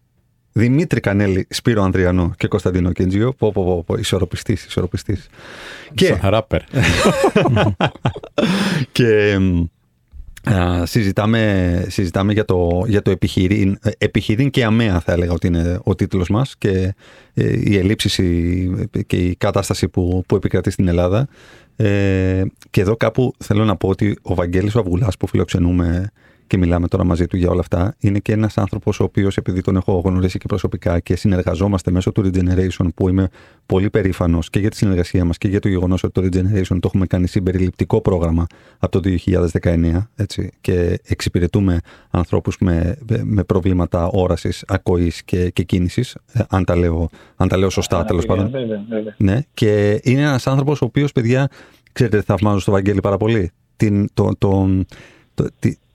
Δημήτρη 0.54 1.00
Κανέλη, 1.00 1.48
Σπύρο 1.50 1.84
Ανδριανό 1.84 2.34
και 2.38 2.48
Κωνσταντίνο 2.48 2.92
Κεντζίο. 2.92 3.34
Πω, 3.34 3.52
πω, 3.52 3.64
πω, 3.64 3.84
πω 3.84 3.96
ισορροπιστής, 3.96 4.66
ισορροπιστής. 4.66 5.30
Και... 5.94 6.20
Ράπερ. 6.22 6.62
και 8.92 9.38
συζητάμε, 10.84 11.86
συζητάμε 11.90 12.34
για 12.34 12.46
το, 12.46 12.84
για 12.88 13.02
το 13.02 13.12
επιχειρήν, 13.12 13.78
επιχειρήν 13.98 14.50
και 14.50 14.64
αμαία 14.64 15.00
θα 15.00 15.12
έλεγα 15.12 15.32
ότι 15.32 15.48
είναι 15.48 15.80
ο 15.84 15.96
τίτλος 15.96 16.30
μας 16.30 16.56
και 16.58 16.94
ε, 17.34 17.70
η 17.70 17.78
ελλείψη 17.78 18.90
και 19.08 19.16
η 19.16 19.36
κατάσταση 19.36 19.88
που, 19.88 20.24
που 20.28 20.36
επικρατεί 20.36 20.72
στην 20.72 20.88
Ελλάδα 20.88 21.28
ε, 21.76 22.44
και 22.70 22.82
εδώ 22.82 22.96
κάπου 22.96 23.34
θέλω 23.38 23.66
να 23.66 23.76
πω 23.76 23.88
ότι 23.88 24.18
ο 24.22 24.34
Βαγγέλης 24.34 24.76
ο 24.76 25.18
που 25.18 25.28
φιλοξενούμε 25.28 26.12
και 26.52 26.58
μιλάμε 26.58 26.88
τώρα 26.88 27.04
μαζί 27.04 27.28
του 27.28 27.38
για 27.38 27.50
όλα 27.50 27.60
αυτά, 27.60 27.96
είναι 28.00 28.20
και 28.20 28.32
ένας 28.32 28.58
άνθρωπος 28.58 29.00
ο 29.00 29.04
οποίος, 29.04 29.38
επειδή 29.38 29.62
τον 29.62 29.76
έχω 29.76 30.02
γνωρίσει 30.06 30.38
και 30.38 30.46
προσωπικά 30.48 31.00
και 31.00 31.16
συνεργαζόμαστε 31.16 31.92
μέσω 31.92 32.12
του 32.12 32.22
Regeneration, 32.26 32.88
που 32.96 33.10
είμαι 33.10 33.30
πολύ 33.66 33.90
περήφανος 33.90 34.50
και 34.50 34.60
για 34.60 34.70
τη 34.70 34.76
συνεργασία 34.76 35.26
μας 35.26 35.38
και 35.38 35.48
για 35.48 35.60
το 35.60 35.68
γεγονός 35.68 36.04
ότι 36.04 36.22
το 36.22 36.28
Regeneration 36.28 36.78
το 36.80 36.80
έχουμε 36.84 37.06
κάνει 37.06 37.28
συμπεριληπτικό 37.28 38.02
πρόγραμμα 38.02 38.46
από 38.80 39.00
το 39.00 39.10
2019 39.62 40.08
έτσι, 40.16 40.52
και 40.62 41.00
εξυπηρετούμε 41.06 41.80
ανθρώπους 42.10 42.58
με, 42.60 42.98
με 43.24 43.44
προβλήματα 43.44 44.08
όρασης, 44.08 44.64
ακοής 44.68 45.24
και, 45.24 45.50
και 45.50 45.64
κίνησης. 45.64 46.16
Ε, 46.34 46.40
αν, 46.50 46.66
τα 46.66 46.76
λέω, 46.76 47.10
αν 47.36 47.48
τα 47.48 47.58
λέω 47.58 47.70
σωστά, 47.70 48.06
τέλος 48.06 48.26
πάντων. 48.26 48.52
Ναι, 49.18 49.40
και 49.54 50.00
είναι 50.04 50.22
ένας 50.22 50.48
άνθρωπος 50.48 50.82
ο 50.82 50.86
οποίος, 50.86 51.12
παιδιά, 51.12 51.50
ξέρετε, 51.92 52.22
θαυμάζω 52.22 52.60
στο 52.60 52.72
Βαγγέλη 52.72 53.00
πάρα 53.00 53.18
πολύ. 53.18 53.52
Την, 53.76 54.10
το, 54.14 54.32
το, 54.38 54.70
το, 55.34 55.48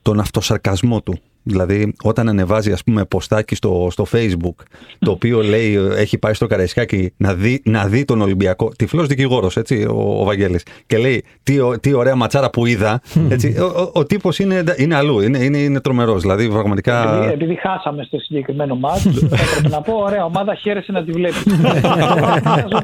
τον 0.06 0.20
αυτοσαρκασμό 0.20 1.02
του. 1.02 1.18
Δηλαδή, 1.42 1.94
όταν 2.02 2.28
ανεβάζει, 2.28 2.72
ας 2.72 2.84
πούμε, 2.84 3.04
ποστάκι 3.04 3.54
στο, 3.54 3.88
στο 3.90 4.06
Facebook, 4.12 4.54
το 4.98 5.10
οποίο 5.10 5.42
λέει, 5.42 5.74
έχει 5.96 6.18
πάει 6.18 6.34
στο 6.34 6.46
Καραϊσκάκι 6.46 7.12
να 7.16 7.34
δει, 7.34 7.62
να 7.64 7.86
δει 7.86 8.04
τον 8.04 8.20
Ολυμπιακό. 8.20 8.72
Τυφλός 8.78 9.06
δικηγόρος, 9.06 9.56
έτσι, 9.56 9.86
ο, 9.90 10.20
ο 10.20 10.24
Βαγγέλης. 10.24 10.62
Και 10.86 10.98
λέει, 10.98 11.24
τι, 11.42 11.58
τι 11.80 11.92
ωραία 11.92 12.14
ματσάρα 12.14 12.50
που 12.50 12.66
είδα. 12.66 13.00
Έτσι, 13.28 13.56
ο, 13.58 13.64
ο, 13.64 13.90
ο 13.92 14.04
τύπος 14.04 14.38
είναι, 14.38 14.64
είναι 14.76 14.94
αλλού, 14.94 15.20
είναι, 15.20 15.38
είναι, 15.38 15.58
είναι 15.58 15.80
τρομερός. 15.80 16.20
Δηλαδή, 16.20 16.48
πραγματικά. 16.48 17.16
Επειδή, 17.16 17.32
επειδή 17.32 17.54
χάσαμε 17.54 18.02
στο 18.02 18.18
συγκεκριμένο 18.18 18.76
μάτς, 18.76 19.02
θα 19.02 19.08
έπρεπε 19.08 19.68
να 19.68 19.80
πω, 19.80 19.92
ωραία, 19.92 20.24
ομάδα 20.24 20.54
χαίρεσαι 20.54 20.92
να 20.92 21.04
τη 21.04 21.12
βλέπεις. 21.12 21.42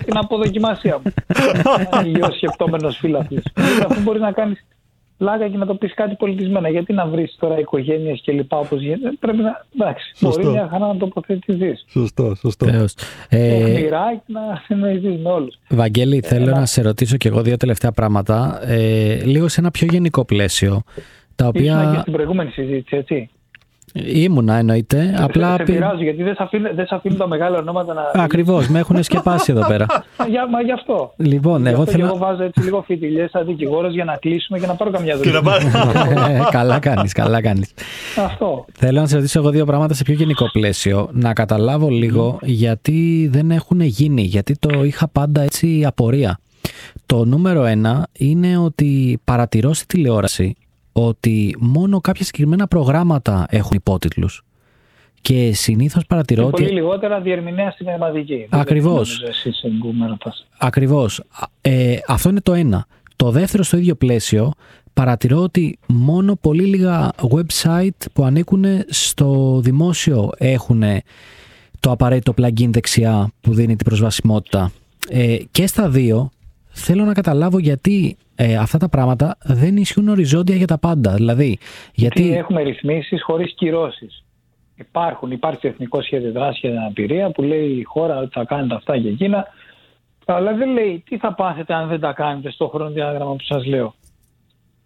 την 0.04 0.16
αποδοκιμασία 0.16 1.00
μου. 1.04 1.12
Υγιό 2.04 2.28
σκεπτόμενος 2.36 2.96
φίλαθλο. 2.96 3.42
Αφού 3.88 4.00
μπορεί 4.00 4.20
να 4.20 4.32
κάνεις 4.32 4.66
πλάκα 5.22 5.48
και 5.48 5.56
να 5.56 5.66
το 5.66 5.74
πεις 5.74 5.94
κάτι 5.94 6.14
πολιτισμένα. 6.14 6.68
Γιατί 6.68 6.92
να 6.92 7.06
βρεις 7.06 7.36
τώρα 7.38 7.58
οικογένειες 7.58 8.20
και 8.24 8.32
λοιπά 8.32 8.56
όπως 8.58 8.80
γίνεται. 8.80 9.12
Πρέπει 9.20 9.38
να. 9.38 9.64
Εντάξει, 9.74 10.14
μπορεί 10.20 10.46
μια 10.46 10.68
χαρά 10.70 10.86
να 10.86 10.96
τοποθετηθείς. 10.96 11.84
Σωστό, 11.88 12.34
σωστό. 12.34 12.66
Ε, 13.28 13.88
να 14.26 14.62
συνοηθεί 14.64 15.08
με 15.22 15.30
όλους. 15.30 15.54
Βαγγέλη, 15.68 16.16
ε, 16.16 16.26
θέλω 16.26 16.46
να... 16.46 16.66
σε 16.66 16.82
ρωτήσω 16.82 17.16
κι 17.16 17.26
εγώ 17.26 17.42
δύο 17.42 17.56
τελευταία 17.56 17.92
πράγματα. 17.92 18.60
Ε, 18.66 19.24
λίγο 19.24 19.48
σε 19.48 19.60
ένα 19.60 19.70
πιο 19.70 19.86
γενικό 19.90 20.24
πλαίσιο. 20.24 20.82
Τα 21.36 21.46
οποία... 21.46 21.80
Ήσουν 21.80 21.92
και 21.92 22.00
στην 22.00 22.12
προηγούμενη 22.12 22.50
συζήτηση, 22.50 22.96
έτσι. 22.96 23.30
Ήμουνα 23.92 24.54
εννοείται. 24.54 25.14
Σε, 25.16 25.22
απλά... 25.22 25.54
σε 25.56 25.62
πειράζω 25.62 26.02
γιατί 26.02 26.22
δεν 26.22 26.34
σε 26.86 26.94
αφήνουν, 26.94 27.18
τα 27.18 27.28
μεγάλα 27.28 27.58
ονόματα 27.58 27.94
να. 27.94 28.22
Ακριβώς, 28.22 28.68
με 28.68 28.78
έχουν 28.78 29.02
σκεπάσει 29.02 29.52
εδώ 29.52 29.66
πέρα. 29.66 29.86
για, 30.30 30.48
μα 30.48 30.60
γι' 30.60 30.72
αυτό. 30.72 31.12
Λοιπόν, 31.16 31.66
εγώ 31.66 31.86
θέλω. 31.86 32.04
Εγώ 32.04 32.16
βάζω 32.16 32.42
έτσι 32.42 32.60
λίγο 32.60 32.82
φιτιλιές 32.82 33.30
σαν 33.30 33.46
δικηγόρος 33.46 33.94
για 33.94 34.04
να 34.04 34.16
κλείσουμε 34.16 34.58
και 34.58 34.66
να 34.66 34.74
πάρω 34.74 34.90
καμιά 34.90 35.16
δουλειά. 35.16 35.40
καλά 36.50 36.78
κάνεις, 36.78 37.12
καλά 37.12 37.40
κάνεις. 37.40 37.74
Αυτό. 38.16 38.64
Θέλω 38.72 39.00
να 39.00 39.06
σε 39.06 39.16
ρωτήσω 39.16 39.38
εγώ 39.38 39.50
δύο 39.50 39.64
πράγματα 39.64 39.94
σε 39.94 40.02
πιο 40.02 40.14
γενικό 40.14 40.50
πλαίσιο. 40.52 41.08
Να 41.12 41.32
καταλάβω 41.32 41.88
λίγο 41.88 42.38
γιατί 42.42 43.28
δεν 43.32 43.50
έχουν 43.50 43.80
γίνει, 43.80 44.22
γιατί 44.22 44.54
το 44.58 44.84
είχα 44.84 45.08
πάντα 45.08 45.42
έτσι 45.42 45.84
απορία. 45.86 46.38
Το 47.06 47.24
νούμερο 47.24 47.64
ένα 47.64 48.06
είναι 48.18 48.58
ότι 48.58 49.20
παρατηρώ 49.24 49.72
στη 49.72 49.86
τηλεόραση 49.86 50.56
ότι 50.92 51.56
μόνο 51.58 52.00
κάποια 52.00 52.24
συγκεκριμένα 52.24 52.66
προγράμματα 52.66 53.46
έχουν 53.50 53.70
υπότιτλους. 53.74 54.44
Και 55.20 55.52
συνήθως 55.52 56.06
παρατηρώ 56.06 56.42
Και 56.42 56.48
ότι. 56.48 56.62
πολύ 56.62 56.74
λιγότερα 56.74 57.20
διερμηνέα 57.20 57.70
στην 57.70 57.86
πνευματική. 57.86 58.46
Ακριβώς. 58.50 59.22
Ακριβώς. 60.58 61.22
Ε, 61.60 61.96
αυτό 62.06 62.28
είναι 62.28 62.40
το 62.40 62.52
ένα. 62.52 62.86
Το 63.16 63.30
δεύτερο 63.30 63.62
στο 63.62 63.76
ίδιο 63.76 63.94
πλαίσιο, 63.94 64.52
παρατηρώ 64.94 65.38
ότι 65.38 65.78
μόνο 65.86 66.36
πολύ 66.40 66.64
λίγα 66.64 67.10
website 67.30 68.06
που 68.12 68.24
ανήκουν 68.24 68.64
στο 68.88 69.60
δημόσιο 69.62 70.30
έχουν 70.38 70.82
το 71.80 71.90
απαραίτητο 71.90 72.34
plugin 72.36 72.68
δεξιά 72.68 73.30
που 73.40 73.54
δίνει 73.54 73.76
την 73.76 73.86
προσβασιμότητα. 73.86 74.72
Ε, 75.08 75.36
και 75.50 75.66
στα 75.66 75.88
δύο 75.88 76.30
θέλω 76.72 77.04
να 77.04 77.12
καταλάβω 77.12 77.58
γιατί 77.58 78.16
ε, 78.34 78.56
αυτά 78.56 78.78
τα 78.78 78.88
πράγματα 78.88 79.36
δεν 79.42 79.76
ισχύουν 79.76 80.08
οριζόντια 80.08 80.56
για 80.56 80.66
τα 80.66 80.78
πάντα. 80.78 81.14
Δηλαδή, 81.14 81.58
γιατί... 81.94 82.22
Γιατί 82.22 82.38
έχουμε 82.38 82.62
ρυθμίσεις 82.62 83.22
χωρίς 83.22 83.54
κυρώσεις. 83.54 84.24
Υπάρχουν, 84.76 85.30
υπάρχει 85.30 85.60
το 85.60 85.68
Εθνικό 85.68 86.02
Σχέδιο 86.02 86.32
Δράσης 86.32 86.60
για 86.60 86.70
την 86.70 86.78
Αναπηρία 86.78 87.30
που 87.30 87.42
λέει 87.42 87.68
η 87.68 87.82
χώρα 87.82 88.18
ότι 88.18 88.30
θα 88.32 88.44
κάνετε 88.44 88.74
αυτά 88.74 88.98
και 88.98 89.08
εκείνα. 89.08 89.46
Αλλά 90.24 90.54
δεν 90.54 90.70
λέει 90.70 91.02
τι 91.08 91.18
θα 91.18 91.34
πάθετε 91.34 91.74
αν 91.74 91.88
δεν 91.88 92.00
τα 92.00 92.12
κάνετε 92.12 92.50
στο 92.50 92.68
χρονοδιάγραμμα 92.68 93.32
που 93.32 93.44
σας 93.44 93.66
λέω. 93.66 93.94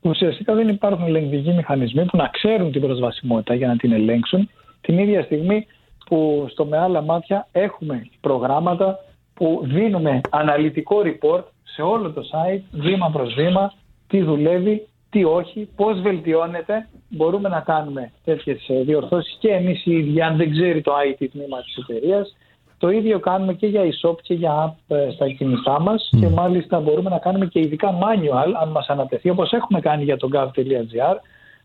Ουσιαστικά 0.01 0.55
δεν 0.55 0.69
υπάρχουν 0.69 1.07
ελεγκτικοί 1.07 1.53
μηχανισμοί 1.53 2.05
που 2.05 2.17
να 2.17 2.29
ξέρουν 2.29 2.73
την 2.73 2.81
προσβασιμότητα 2.81 3.55
για 3.55 3.67
να 3.67 3.77
την 3.77 3.93
ελέγξουν 3.93 4.49
την 4.81 4.99
ίδια 4.99 5.23
στιγμή 5.23 5.67
που 6.07 6.47
στο 6.51 6.65
με 6.65 6.79
άλλα 6.79 7.03
μάτια 7.03 7.49
έχουμε 7.53 8.09
προγράμματα 8.21 8.99
που 9.35 9.61
δίνουμε 9.65 10.21
αναλυτικό 10.31 10.97
report 11.05 11.43
σε 11.77 11.83
όλο 11.83 12.11
το 12.13 12.23
site, 12.33 12.63
βήμα 12.71 13.11
προς 13.11 13.35
βήμα, 13.35 13.73
τι 14.07 14.23
δουλεύει, 14.23 14.87
τι 15.11 15.25
όχι, 15.25 15.69
πώς 15.77 16.01
βελτιώνεται. 16.01 16.89
Μπορούμε 17.09 17.49
να 17.49 17.61
κάνουμε 17.61 18.13
τέτοιες 18.25 18.69
ε, 18.69 18.83
διορθώσεις 18.83 19.37
και 19.41 19.49
εμείς 19.49 19.87
οι 19.87 19.93
ίδιοι, 19.93 20.23
αν 20.23 20.37
δεν 20.37 20.51
ξέρει 20.51 20.81
το 20.81 20.93
IT 21.07 21.27
τμήμα 21.33 21.63
της 21.63 21.77
εταιρείας. 21.77 22.37
Το 22.79 22.91
ίδιο 22.91 23.19
κάνουμε 23.21 23.55
και 23.55 23.67
για 23.67 23.83
e-shop 23.83 24.17
και 24.23 24.35
για 24.35 24.53
app 24.67 24.97
ε, 24.97 25.11
στα 25.11 25.29
κινητά 25.29 25.81
μας 25.81 26.11
και 26.21 26.29
μάλιστα 26.29 26.81
μπορούμε 26.81 27.11
να 27.11 27.19
κάνουμε 27.19 27.47
και 27.47 27.61
ειδικά 27.61 27.99
manual, 27.99 28.53
αν 28.63 28.69
μας 28.71 28.89
ανατεθεί, 28.89 29.31
όπως 29.31 29.53
έχουμε 29.53 29.81
κάνει 29.81 30.05
για 30.05 30.17
το 30.17 30.29
gov.gr, 30.33 31.17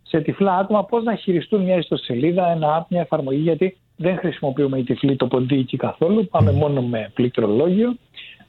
σε 0.02 0.20
τυφλά 0.20 0.58
άτομα 0.58 0.86
πώς 0.86 1.04
να 1.04 1.16
χειριστούν 1.16 1.62
μια 1.62 1.78
ιστοσελίδα, 1.78 2.52
ένα 2.52 2.80
app, 2.80 2.86
μια 2.90 3.02
εφαρμογή, 3.02 3.42
γιατί 3.42 3.78
δεν 3.96 4.18
χρησιμοποιούμε 4.18 4.78
οι 4.78 4.84
τυφλοί 4.84 5.16
το 5.16 5.28
ποντίκι 5.28 5.78
καθόλου, 5.78 6.28
πάμε 6.28 6.52
μόνο 6.52 6.82
με 6.82 7.12
πληκτρολόγιο. 7.14 7.96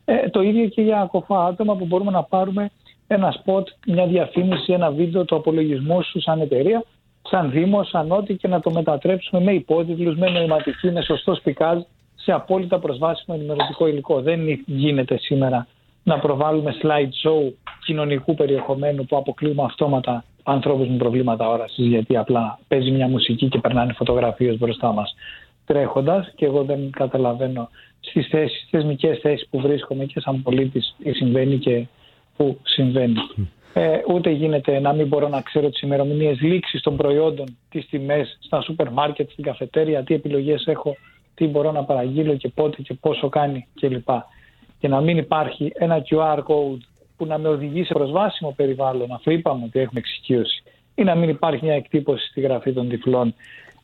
Ε, 0.05 0.29
το 0.29 0.43
ίδιο 0.43 0.69
και 0.69 0.83
για 0.83 1.09
κοφά 1.11 1.45
άτομα 1.45 1.77
που 1.77 1.87
μπορούμε 1.87 2.11
να 2.11 2.23
πάρουμε 2.23 2.71
ένα 3.07 3.35
spot, 3.45 3.63
μια 3.87 4.07
διαφήμιση, 4.07 4.73
ένα 4.73 4.91
βίντεο 4.91 5.25
του 5.25 5.37
απολογισμού 5.37 6.03
σου 6.03 6.21
σαν 6.21 6.41
εταιρεία, 6.41 6.85
σαν 7.23 7.51
δήμο, 7.51 7.85
σαν 7.85 8.13
ό,τι 8.13 8.35
και 8.35 8.49
να 8.49 8.61
το 8.61 8.71
μετατρέψουμε 8.71 9.43
με 9.43 9.53
υπότιτλους, 9.53 10.17
με 10.17 10.31
νοηματική, 10.31 10.91
με 10.91 11.03
σωστό 11.03 11.35
σπικάζ 11.35 11.79
σε 12.15 12.33
απόλυτα 12.33 12.79
προσβάσιμο 12.79 13.37
ενημερωτικό 13.39 13.87
υλικό. 13.87 14.21
Δεν 14.21 14.63
γίνεται 14.67 15.17
σήμερα 15.19 15.67
να 16.03 16.19
προβάλλουμε 16.19 16.75
slide 16.83 17.29
show 17.29 17.53
κοινωνικού 17.85 18.35
περιεχομένου 18.35 19.05
που 19.05 19.17
αποκλείουμε 19.17 19.63
αυτόματα 19.63 20.25
ανθρώπους 20.43 20.89
με 20.89 20.97
προβλήματα 20.97 21.49
όρασης 21.49 21.87
γιατί 21.87 22.17
απλά 22.17 22.59
παίζει 22.69 22.91
μια 22.91 23.09
μουσική 23.09 23.49
και 23.49 23.59
περνάνε 23.59 23.93
φωτογραφίες 23.93 24.59
μπροστά 24.59 24.93
μας 24.93 25.15
τρέχοντας 25.67 26.33
και 26.35 26.45
εγώ 26.45 26.65
δεν 26.65 26.91
καταλαβαίνω 26.91 27.69
στις 28.01 28.27
θέσεις, 28.27 28.59
στις 28.59 28.71
θεσμικές 28.71 29.19
θέσεις 29.19 29.49
που 29.51 29.61
βρίσκομαι 29.61 30.05
και 30.05 30.21
σαν 30.21 30.43
πολίτης 30.43 30.95
τι 31.03 31.13
συμβαίνει 31.13 31.59
και 31.59 31.87
που 32.37 32.59
συμβαίνει. 32.63 33.15
Ε, 33.75 34.01
ούτε 34.09 34.31
γίνεται 34.31 34.81
να 34.81 34.93
μην 34.93 35.07
μπορώ 35.07 35.29
να 35.29 35.41
ξέρω 35.41 35.71
τις 35.71 35.81
ημερομηνίες 35.81 36.41
λήξης 36.41 36.83
των 36.83 36.97
προϊόντων, 36.97 37.57
τις 37.71 37.87
τιμές 37.89 38.39
στα 38.41 38.61
σούπερ 38.61 38.91
μάρκετ, 38.91 39.31
στην 39.31 39.45
καφετέρια, 39.45 40.03
τι 40.03 40.15
επιλογές 40.15 40.67
έχω, 40.67 40.97
τι 41.35 41.47
μπορώ 41.47 41.73
να 41.73 41.85
παραγγείλω 41.85 42.37
και 42.37 42.49
πότε 42.49 42.83
και 42.83 42.95
πόσο 42.95 43.29
κάνει 43.29 43.67
κλπ. 43.81 44.09
Και 44.79 44.89
να 44.89 45.01
μην 45.01 45.17
υπάρχει 45.17 45.73
ένα 45.75 46.03
QR 46.11 46.39
code 46.39 46.81
που 47.17 47.27
να 47.27 47.39
με 47.39 47.49
οδηγεί 47.49 47.85
σε 47.85 47.93
προσβάσιμο 47.93 48.53
περιβάλλον, 48.57 49.13
αφού 49.13 49.31
είπαμε 49.31 49.65
ότι 49.65 49.81
έχουμε 49.81 50.01
εξοικείωση, 50.01 50.63
ή 50.95 51.03
να 51.03 51.15
μην 51.15 51.29
υπάρχει 51.29 51.65
μια 51.65 51.75
εκτύπωση 51.75 52.27
στη 52.27 52.41
γραφή 52.41 52.73
των 52.73 52.89
τυφλών 52.89 53.35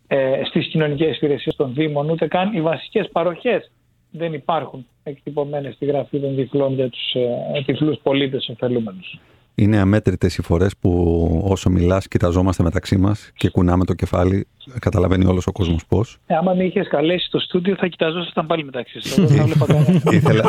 ε, 0.09 0.41
στις 0.45 0.67
κοινωνικές 0.67 1.17
υπηρεσίες 1.17 1.57
των 1.57 1.75
Δήμων, 1.75 2.11
ούτε 2.11 2.27
καν 2.27 2.53
οι 2.53 2.61
βασικές 2.61 3.09
παροχές 3.13 3.71
δεν 4.11 4.33
υπάρχουν 4.33 4.87
εκτυπωμένες 5.03 5.75
στη 5.75 5.85
γραφή 5.85 6.21
των 6.21 6.37
τυφλών 6.37 6.75
για 6.75 6.89
τους 6.89 7.15
ε, 7.15 7.63
τυφλούς 7.67 7.99
πολίτες 8.03 8.49
ωφελούμενους. 8.49 9.19
Είναι 9.55 9.79
αμέτρητες 9.79 10.37
οι 10.37 10.43
φορές 10.43 10.77
που 10.81 11.45
όσο 11.49 11.71
μιλάς 11.71 12.09
κοιταζόμαστε 12.09 12.63
μεταξύ 12.63 12.97
μας 12.97 13.31
και 13.35 13.49
κουνάμε 13.49 13.85
το 13.85 13.95
κεφάλι, 13.95 14.47
καταλαβαίνει 14.79 15.25
όλος 15.25 15.47
ο 15.47 15.53
κόσμος 15.53 15.87
πώς. 15.89 16.19
Ε, 16.27 16.35
άμα 16.35 16.55
με 16.55 16.65
είχες 16.65 16.89
καλέσει 16.89 17.27
στο 17.27 17.39
στούντιο 17.39 17.77
θα 17.77 17.87
κοιταζόσασταν 17.87 18.47
πάλι 18.47 18.65
μεταξύ 18.65 19.01
σας. 19.01 19.19
Εγώ 19.19 19.29
θα 19.29 19.45
βλέπα 19.45 19.67
κανένα. 19.67 20.01
Ήθελα... 20.19 20.49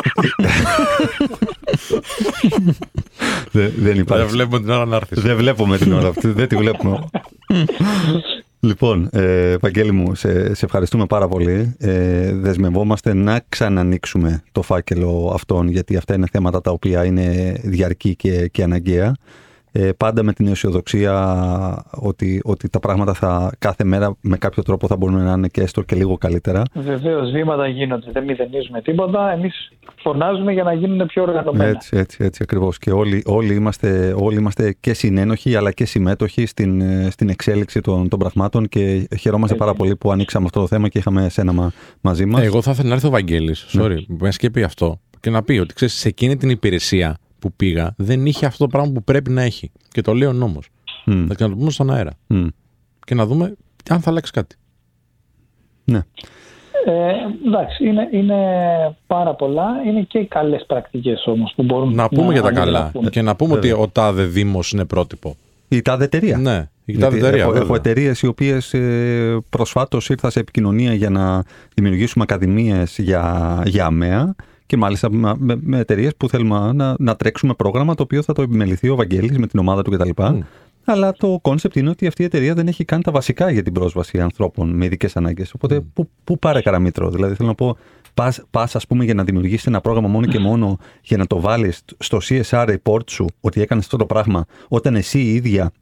δεν, 3.52 3.72
δεν 3.76 3.98
υπάρχει. 3.98 4.24
Δεν 4.24 4.32
βλέπουμε 4.32 4.60
την 4.60 4.70
ώρα 4.70 4.84
να 4.84 4.96
έρθεις. 4.96 5.22
Δεν 5.22 5.36
βλέπουμε 5.36 5.78
την 5.78 5.92
ώρα 5.92 6.08
αυτή, 6.08 6.28
δεν 6.28 6.48
τη 6.48 6.56
βλέπουμε. 6.56 6.98
Λοιπόν, 8.62 9.08
ε, 9.12 9.56
Βαγγέλη 9.56 9.92
μου, 9.92 10.14
σε, 10.14 10.54
σε 10.54 10.64
ευχαριστούμε 10.64 11.06
πάρα 11.06 11.28
πολύ. 11.28 11.74
Ε, 11.78 12.32
δεσμευόμαστε 12.34 13.14
να 13.14 13.40
ξανανοίξουμε 13.48 14.42
το 14.52 14.62
φάκελο 14.62 15.30
αυτόν, 15.34 15.68
γιατί 15.68 15.96
αυτά 15.96 16.14
είναι 16.14 16.26
θέματα 16.32 16.60
τα 16.60 16.70
οποία 16.70 17.04
είναι 17.04 17.56
διαρκή 17.62 18.16
και, 18.16 18.48
και 18.48 18.62
αναγκαία. 18.62 19.16
Ε, 19.72 19.90
πάντα 19.96 20.22
με 20.22 20.32
την 20.32 20.46
αισιοδοξία 20.46 21.84
ότι, 21.90 22.40
ότι 22.44 22.68
τα 22.68 22.78
πράγματα 22.78 23.12
θα, 23.12 23.52
κάθε 23.58 23.84
μέρα 23.84 24.16
με 24.20 24.36
κάποιο 24.36 24.62
τρόπο 24.62 24.86
θα 24.86 24.96
μπορούν 24.96 25.24
να 25.24 25.32
είναι 25.32 25.48
και 25.48 25.60
έστω 25.60 25.82
και 25.82 25.96
λίγο 25.96 26.16
καλύτερα. 26.16 26.62
Βεβαίως, 26.74 27.30
βήματα 27.30 27.68
γίνονται. 27.68 28.10
Δεν 28.12 28.24
μηδενίζουμε 28.24 28.82
τίποτα. 28.82 29.32
Εμείς 29.32 29.72
φωνάζουμε 30.02 30.52
για 30.52 30.62
να 30.62 30.72
γίνουν 30.72 31.06
πιο 31.06 31.22
οργανωμένα. 31.22 31.70
Έτσι, 31.70 31.96
έτσι, 31.96 32.24
έτσι 32.24 32.42
ακριβώς. 32.42 32.78
Και 32.78 32.90
όλοι, 32.90 33.22
όλοι, 33.26 33.54
είμαστε, 33.54 34.14
όλοι 34.18 34.36
είμαστε 34.36 34.76
και 34.80 34.94
συνένοχοι 34.94 35.56
αλλά 35.56 35.72
και 35.72 35.84
συμμέτοχοι 35.84 36.46
στην, 36.46 36.82
στην 37.10 37.28
εξέλιξη 37.28 37.80
των, 37.80 38.08
των 38.08 38.18
πραγμάτων 38.18 38.68
και 38.68 39.08
χαιρόμαστε 39.18 39.56
πάρα 39.56 39.74
πολύ 39.74 39.96
που 39.96 40.12
ανοίξαμε 40.12 40.44
αυτό 40.44 40.60
το 40.60 40.66
θέμα 40.66 40.88
και 40.88 40.98
είχαμε 40.98 41.24
εσένα 41.24 41.52
μα, 41.52 41.72
μαζί 42.00 42.26
μας. 42.26 42.42
Εγώ 42.42 42.62
θα 42.62 42.70
ήθελα 42.70 42.88
να 42.88 42.94
έρθει 42.94 43.06
ο 43.06 43.10
Βαγγέλης, 43.10 43.66
sorry, 43.78 43.96
ναι. 44.06 44.28
και 44.28 44.50
πει 44.50 44.62
αυτό, 44.62 45.00
και 45.20 45.30
να 45.30 45.42
πει 45.42 45.58
ότι 45.58 45.74
ξέρεις, 45.74 45.94
σε 45.94 46.08
εκείνη 46.08 46.36
την 46.36 46.50
υπηρεσία 46.50 47.16
που 47.40 47.52
πήγα 47.52 47.94
δεν 47.96 48.26
είχε 48.26 48.46
αυτό 48.46 48.64
το 48.64 48.70
πράγμα 48.70 48.92
που 48.92 49.04
πρέπει 49.04 49.30
να 49.30 49.42
έχει. 49.42 49.70
Και 49.88 50.00
το 50.00 50.14
λέει 50.14 50.28
ο 50.28 50.32
νόμος. 50.32 50.68
Mm. 51.06 51.26
Θα 51.28 51.34
το 51.34 51.56
πούμε 51.56 51.70
στον 51.70 51.90
αέρα. 51.90 52.12
Mm. 52.28 52.48
Και 53.04 53.14
να 53.14 53.26
δούμε 53.26 53.56
αν 53.88 54.00
θα 54.00 54.10
αλλάξει 54.10 54.32
κάτι. 54.32 54.56
Ναι. 55.84 56.00
Ε, 56.84 57.12
εντάξει, 57.46 57.84
είναι, 57.84 58.08
είναι 58.12 58.36
πάρα 59.06 59.34
πολλά. 59.34 59.68
Είναι 59.86 60.00
και 60.00 60.18
οι 60.18 60.26
καλές 60.26 60.64
πρακτικές 60.66 61.26
όμως 61.26 61.52
που 61.56 61.62
μπορούν 61.62 61.94
να 61.94 62.08
πούμε 62.08 62.26
να, 62.26 62.32
για 62.32 62.42
τα 62.42 62.52
καλά. 62.52 62.92
Και 63.10 63.22
να 63.22 63.36
πούμε 63.36 63.54
ότι 63.54 63.72
ο 63.72 63.88
τάδε 63.92 64.24
Δήμος 64.24 64.72
είναι 64.72 64.84
πρότυπο. 64.84 65.36
Η 65.68 65.82
τάδε 65.82 66.04
εταιρεία. 66.04 66.38
Ναι, 66.38 66.68
η 66.84 66.98
τάδε 66.98 67.16
εταιρεία. 67.16 67.42
Έχω, 67.42 67.54
έχω 67.54 67.74
εταιρείες 67.74 68.22
οι 68.22 68.26
οποίες 68.26 68.74
ε, 68.74 69.38
προσφάτως 69.50 70.08
ήρθα 70.08 70.30
σε 70.30 70.40
επικοινωνία 70.40 70.94
για 70.94 71.10
να 71.10 71.42
δημιουργήσουμε 71.74 72.24
ακαδημίες 72.28 72.98
για, 72.98 73.62
για 73.66 73.86
ΑΜΕΑ 73.86 74.34
και 74.70 74.76
μάλιστα 74.76 75.10
με, 75.12 75.34
με 75.60 75.78
εταιρείες 75.78 76.16
που 76.16 76.28
θέλουμε 76.28 76.72
να, 76.72 76.94
να 76.98 77.16
τρέξουμε 77.16 77.54
πρόγραμμα 77.54 77.94
το 77.94 78.02
οποίο 78.02 78.22
θα 78.22 78.32
το 78.32 78.42
επιμεληθεί 78.42 78.88
ο 78.88 78.96
Βαγγέλης 78.96 79.38
με 79.38 79.46
την 79.46 79.58
ομάδα 79.58 79.82
του 79.82 79.90
κτλ. 79.90 80.10
Mm. 80.16 80.38
Αλλά 80.84 81.12
το 81.12 81.38
concept 81.42 81.76
είναι 81.76 81.90
ότι 81.90 82.06
αυτή 82.06 82.22
η 82.22 82.24
εταιρεία 82.24 82.54
δεν 82.54 82.68
έχει 82.68 82.84
καν 82.84 83.02
τα 83.02 83.10
βασικά 83.10 83.50
για 83.50 83.62
την 83.62 83.72
πρόσβαση 83.72 84.20
ανθρώπων 84.20 84.70
με 84.70 84.84
ειδικές 84.84 85.16
ανάγκες. 85.16 85.52
Οπότε, 85.54 85.78
mm. 85.78 85.84
πού, 85.92 86.10
πού 86.24 86.38
πας 86.38 86.51
ρε 86.51 86.60
Καραμήτρο; 86.60 87.10
Δηλαδή, 87.10 87.34
θέλω 87.34 87.48
να 87.48 87.54
πω, 87.54 87.76
πας, 88.50 88.76
ας 88.76 88.86
πούμε, 88.86 89.04
για 89.04 89.14
να 89.14 89.24
δημιουργήσεις 89.24 89.66
ένα 89.66 89.80
πρόγραμμα 89.80 90.08
μόνο 90.08 90.26
και 90.26 90.38
μόνο 90.38 90.78
για 91.02 91.16
να 91.16 91.26
το 91.26 91.40
βάλεις 91.40 91.84
στο 91.98 92.18
CSR 92.22 92.76
report 92.76 93.10
σου 93.10 93.26
ότι 93.40 93.60
έκανες 93.60 93.84
αυτό 93.84 93.96
το 93.96 94.06
πράγμα, 94.06 94.46
όταν 94.68 94.94
εσύ 94.94 95.18
η 95.18 95.34
ίδια 95.34 95.72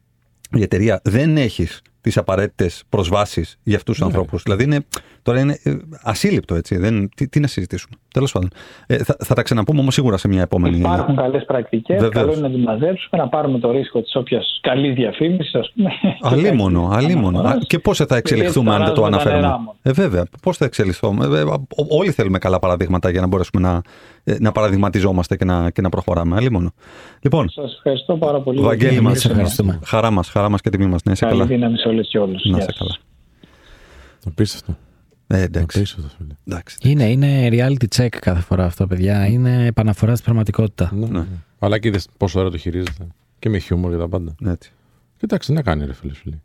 η 0.51 0.61
εταιρεία 0.61 1.01
δεν 1.03 1.37
έχεις 1.37 1.81
τις 2.01 2.17
απαραίτητες 2.17 2.83
προσβάσεις 2.89 3.59
για 3.63 3.77
αυτούς 3.77 3.97
τους 3.97 4.07
ναι. 4.07 4.11
ανθρώπους. 4.11 4.43
Δηλαδή, 4.43 4.63
είναι, 4.63 4.85
τώρα 5.21 5.39
είναι 5.39 5.59
ε, 5.63 5.77
ασύλληπτο 6.01 6.55
έτσι. 6.55 6.77
Δεν, 6.77 7.09
τι, 7.15 7.27
τι 7.27 7.39
να 7.39 7.47
συζητήσουμε; 7.47 7.95
Τέλος 8.19 8.31
πάντων. 8.33 8.49
Ε, 8.87 9.03
θα, 9.03 9.15
θα 9.19 9.33
τα 9.33 9.41
ξαναπούμε 9.41 9.79
όμως 9.79 9.93
σίγουρα 9.93 10.17
σε 10.17 10.27
μια 10.27 10.41
επόμενη. 10.41 10.77
Υπάρχουν 10.77 11.15
καλές 11.15 11.45
πρακτικές. 11.45 12.09
Καλό 12.09 12.31
είναι 12.31 12.41
να 12.41 12.49
τι 12.49 12.57
μαζέψουμε, 12.57 13.21
να 13.21 13.27
πάρουμε 13.27 13.59
το 13.59 13.71
ρίσκο 13.71 14.01
της 14.01 14.15
όποιας 14.15 14.59
καλή 14.61 14.91
διαφήμισης, 14.91 15.55
ας 15.55 15.71
πούμε. 15.75 15.89
Αλίμονο, 16.21 16.89
αλίμονο. 16.91 17.57
Και 17.67 17.79
πώς 17.79 17.97
θα 17.97 18.15
εξελιχθούμε 18.15 18.73
αν 18.73 18.83
δεν 18.83 18.93
το 18.93 19.03
αναφέρουμε; 19.03 19.57
Ε, 19.81 19.91
βέβαια. 19.91 20.25
Πώς 20.41 20.57
θα 20.57 20.65
εξελιχθούμε; 20.65 21.25
Ε, 21.25 21.43
όλοι 21.89 22.11
θέλουμε 22.11 22.37
καλά 22.37 22.59
παραδείγματα 22.59 23.09
για 23.09 23.21
να 23.21 23.27
μπορέσουμε 23.27 23.61
να, 23.67 23.81
ε, 24.23 24.35
να 24.39 24.51
παραδειγματιζόμαστε 24.51 25.35
και 25.35 25.45
να, 25.45 25.69
και 25.69 25.81
να 25.81 25.89
προχωράμε. 25.89 26.35
Αλίμονο. 26.35 26.71
Λοιπόν, 27.21 27.49
σας 27.49 27.73
ευχαριστώ 27.75 28.17
πάρα 28.17 28.41
πολύ. 28.41 28.61
Βαγγέλη 28.61 29.01
μας, 29.01 29.31
χαρά 29.85 30.11
μας 30.11 30.29
χαρά 30.29 30.49
μας 30.49 30.61
και 30.61 30.69
τιμή 30.69 30.85
μας. 30.85 31.03
Ναι, 31.03 31.15
σε 31.15 31.25
καλά. 31.25 31.45
δύναμη 31.45 31.77
σε 31.77 31.87
όλες 31.87 32.07
και 32.07 32.19
όλους. 32.19 32.45
Να 32.45 32.59
σε 32.59 32.73
καλά. 32.77 32.95
Απίστευτο. 34.25 34.77
Ε, 35.31 35.41
εντάξει. 35.41 35.85
Είναι, 36.81 37.09
είναι 37.09 37.47
reality 37.51 37.85
check 37.95 38.07
κάθε 38.21 38.41
φορά 38.41 38.65
αυτό, 38.65 38.87
παιδιά. 38.87 39.25
Είναι 39.27 39.65
επαναφορά 39.65 40.11
στην 40.13 40.23
πραγματικότητα. 40.25 40.91
Ναι. 40.95 41.25
Αλλά 41.59 41.79
και 41.79 41.87
είδες 41.87 42.07
πόσο 42.17 42.39
ώρα 42.39 42.49
το 42.49 42.57
χειρίζεται. 42.57 43.07
Και 43.39 43.49
με 43.49 43.57
χιούμορ 43.57 43.91
και 43.91 43.97
τα 43.97 44.07
πάντα. 44.07 44.35
Έτσι. 44.45 44.71
Κοιτάξτε, 45.17 45.53
να 45.53 45.61
κάνει 45.61 45.85
ρε 45.85 45.93
φίλε. 45.93 46.13
φίλοι. 46.13 46.41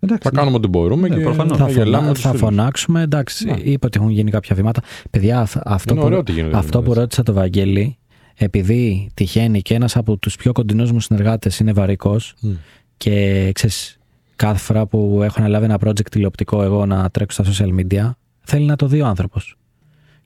Εντάξει, 0.00 0.28
Θα 0.28 0.34
κάνουμε 0.36 0.56
ό,τι 0.56 0.68
μπορούμε 0.68 1.08
Ναι, 1.08 1.16
και 1.16 1.22
προφανώς. 1.22 1.58
Θα, 1.58 1.64
θα 1.64 1.70
γελάμε. 1.70 1.90
φωνα... 1.96 2.06
με 2.06 2.12
τους 2.12 2.22
θα 2.22 2.28
φίλους. 2.28 2.42
φωνάξουμε. 2.44 3.02
Εντάξει, 3.02 3.44
Ναι. 3.44 3.56
είπε 3.62 3.86
ότι 3.86 3.98
έχουν 3.98 4.10
γίνει 4.10 4.30
κάποια 4.30 4.56
βήματα. 4.56 4.80
Παιδιά, 5.10 5.40
αυ- 5.40 5.56
αυτό, 5.64 5.92
Είναι 5.92 6.00
που, 6.02 6.06
ωραίο 6.06 6.18
ότι 6.18 6.32
γίνονται 6.32 6.56
αυτό 6.56 6.78
που 6.78 6.82
βήματα. 6.84 7.00
ρώτησα 7.00 7.22
το 7.22 7.32
Βαγγέλη, 7.32 7.96
επειδή 8.34 9.10
τυχαίνει 9.14 9.62
και 9.62 9.74
ένας 9.74 9.96
από 9.96 10.16
τους 10.16 10.36
πιο 10.36 10.52
κοντινούς 10.52 10.92
μου 10.92 11.00
συνεργάτες 11.00 11.58
είναι 11.58 11.72
βαρικό 11.72 12.16
Μμ. 12.40 12.50
και 12.96 13.50
ξέρεις, 13.54 13.98
κάθε 14.36 14.58
φορά 14.58 14.86
που 14.86 15.20
έχω 15.22 15.34
αναλάβει 15.38 15.64
ένα 15.64 15.78
project 15.84 16.10
τηλεοπτικό 16.10 16.62
εγώ 16.62 16.86
να 16.86 17.10
τρέξω 17.10 17.44
στα 17.44 17.66
social 17.66 17.80
media, 17.80 18.10
θέλει 18.40 18.64
να 18.64 18.76
το 18.76 18.86
δει 18.86 19.00
ο 19.00 19.06
άνθρωπος. 19.06 19.56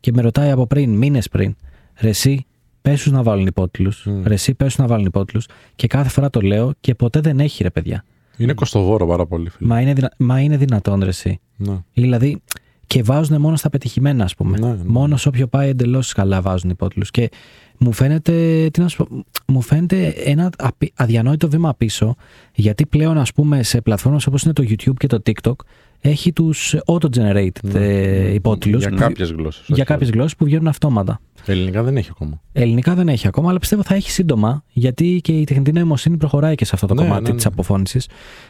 Και 0.01 0.12
με 0.12 0.22
ρωτάει 0.22 0.51
από 0.51 0.66
πριν, 0.66 0.90
μήνες 0.94 1.28
πριν, 1.28 1.56
ρε 2.01 2.09
εσύ, 2.09 2.47
πες 2.82 3.02
τους 3.02 3.12
να 3.12 3.22
βάλουν 3.22 3.47
υπότιτλους. 3.47 4.05
Μμ. 4.06 4.22
Ρε 4.26 4.35
εσύ, 4.35 4.55
πες 4.55 4.66
τους 4.66 4.78
να 4.78 4.86
βάλουν 4.86 5.06
υπότιτλους. 5.06 5.48
Και 5.74 5.86
κάθε 5.86 6.09
φορά 6.09 6.30
το 6.30 6.40
λέω 6.40 6.72
και 6.80 6.94
ποτέ 6.94 7.20
δεν 7.20 7.40
έχει 7.40 7.62
ρε 7.62 7.70
παιδιά. 7.70 8.05
Είναι 8.36 8.52
κοστοβόρο 8.52 9.06
πάρα 9.06 9.26
πολύ, 9.26 9.48
φίλε. 9.48 9.68
Μα 9.68 9.80
είναι, 9.80 9.93
δυνα... 9.93 10.12
Μα 10.16 10.40
είναι 10.40 10.56
δυνατόν 10.56 11.01
ρε 11.01 11.09
εσύ. 11.09 11.40
Ναι. 11.56 11.78
Δηλαδή, 11.93 12.43
και 12.89 13.02
βάζουν 13.02 13.40
μόνο 13.40 13.56
στα 13.56 13.70
πετυχημένα, 13.70 14.24
ας 14.24 14.35
πούμε. 14.35 14.59
Ναι, 14.59 14.66
ναι. 14.69 14.77
Μόνο 14.85 15.16
σε 15.16 15.28
όποιο 15.28 15.47
πάει 15.47 15.69
εντελώς 15.69 16.12
καλά 16.12 16.40
βάζουν 16.40 16.70
υπότιτλους. 16.70 17.10
Και 17.10 17.31
μου 17.78 17.93
φαίνεται, 17.93 18.69
τι 18.73 18.81
να 18.81 18.89
σου 18.89 18.97
πω, 18.97 19.24
μου 19.47 19.60
φαίνεται 19.60 20.06
ένα 20.06 20.51
απει- 20.59 20.93
αδιανόητο 20.97 21.48
βήμα 21.48 21.74
πίσω, 21.74 22.15
γιατί 22.55 22.86
πλέον, 22.86 23.19
ας 23.19 23.32
πούμε, 23.32 23.62
σε 23.62 23.81
πλατφόρμες 23.81 24.27
όπως 24.27 24.43
είναι 24.43 24.52
το 24.52 24.65
YouTube 24.69 24.94
και 24.97 25.06
το 25.06 25.23
TikTok, 25.27 25.55
έχει 26.00 26.32
τους 26.32 26.74
auto-generated 26.86 27.74
ε, 27.74 28.32
υπότιτλους 28.34 28.82
Ναι. 28.84 28.88
Για 28.88 28.98
που- 28.98 29.02
κάποιες 29.02 29.30
γλώσσες. 29.30 29.64
για 29.68 29.84
κάποιες 29.84 30.10
γλώσσες 30.10 30.36
που 30.36 30.44
βγαίνουν 30.44 30.68
αυτόματα. 30.68 31.20
Ελληνικά 31.46 31.82
δεν 31.82 31.96
έχει 31.96 32.08
ακόμα. 32.10 32.40
Ελληνικά 32.52 32.94
δεν 32.94 33.08
έχει 33.08 33.26
ακόμα, 33.26 33.48
αλλά 33.50 33.58
πιστεύω 33.58 33.82
θα 33.82 33.94
έχει 33.94 34.10
σύντομα, 34.10 34.64
γιατί 34.72 35.20
και 35.22 35.32
η 35.32 35.44
τεχνητή 35.44 35.72
νοημοσύνη 35.72 36.16
προχωράει 36.16 36.54
και 36.54 36.64
σε 36.64 36.70
αυτό 36.74 36.86
το 36.86 36.94
Ναι, 36.94 37.00
κομμάτι 37.02 37.22
ναι, 37.22 37.28
ναι. 37.28 37.34
της 37.34 37.46
αποφώνησης. 37.46 38.08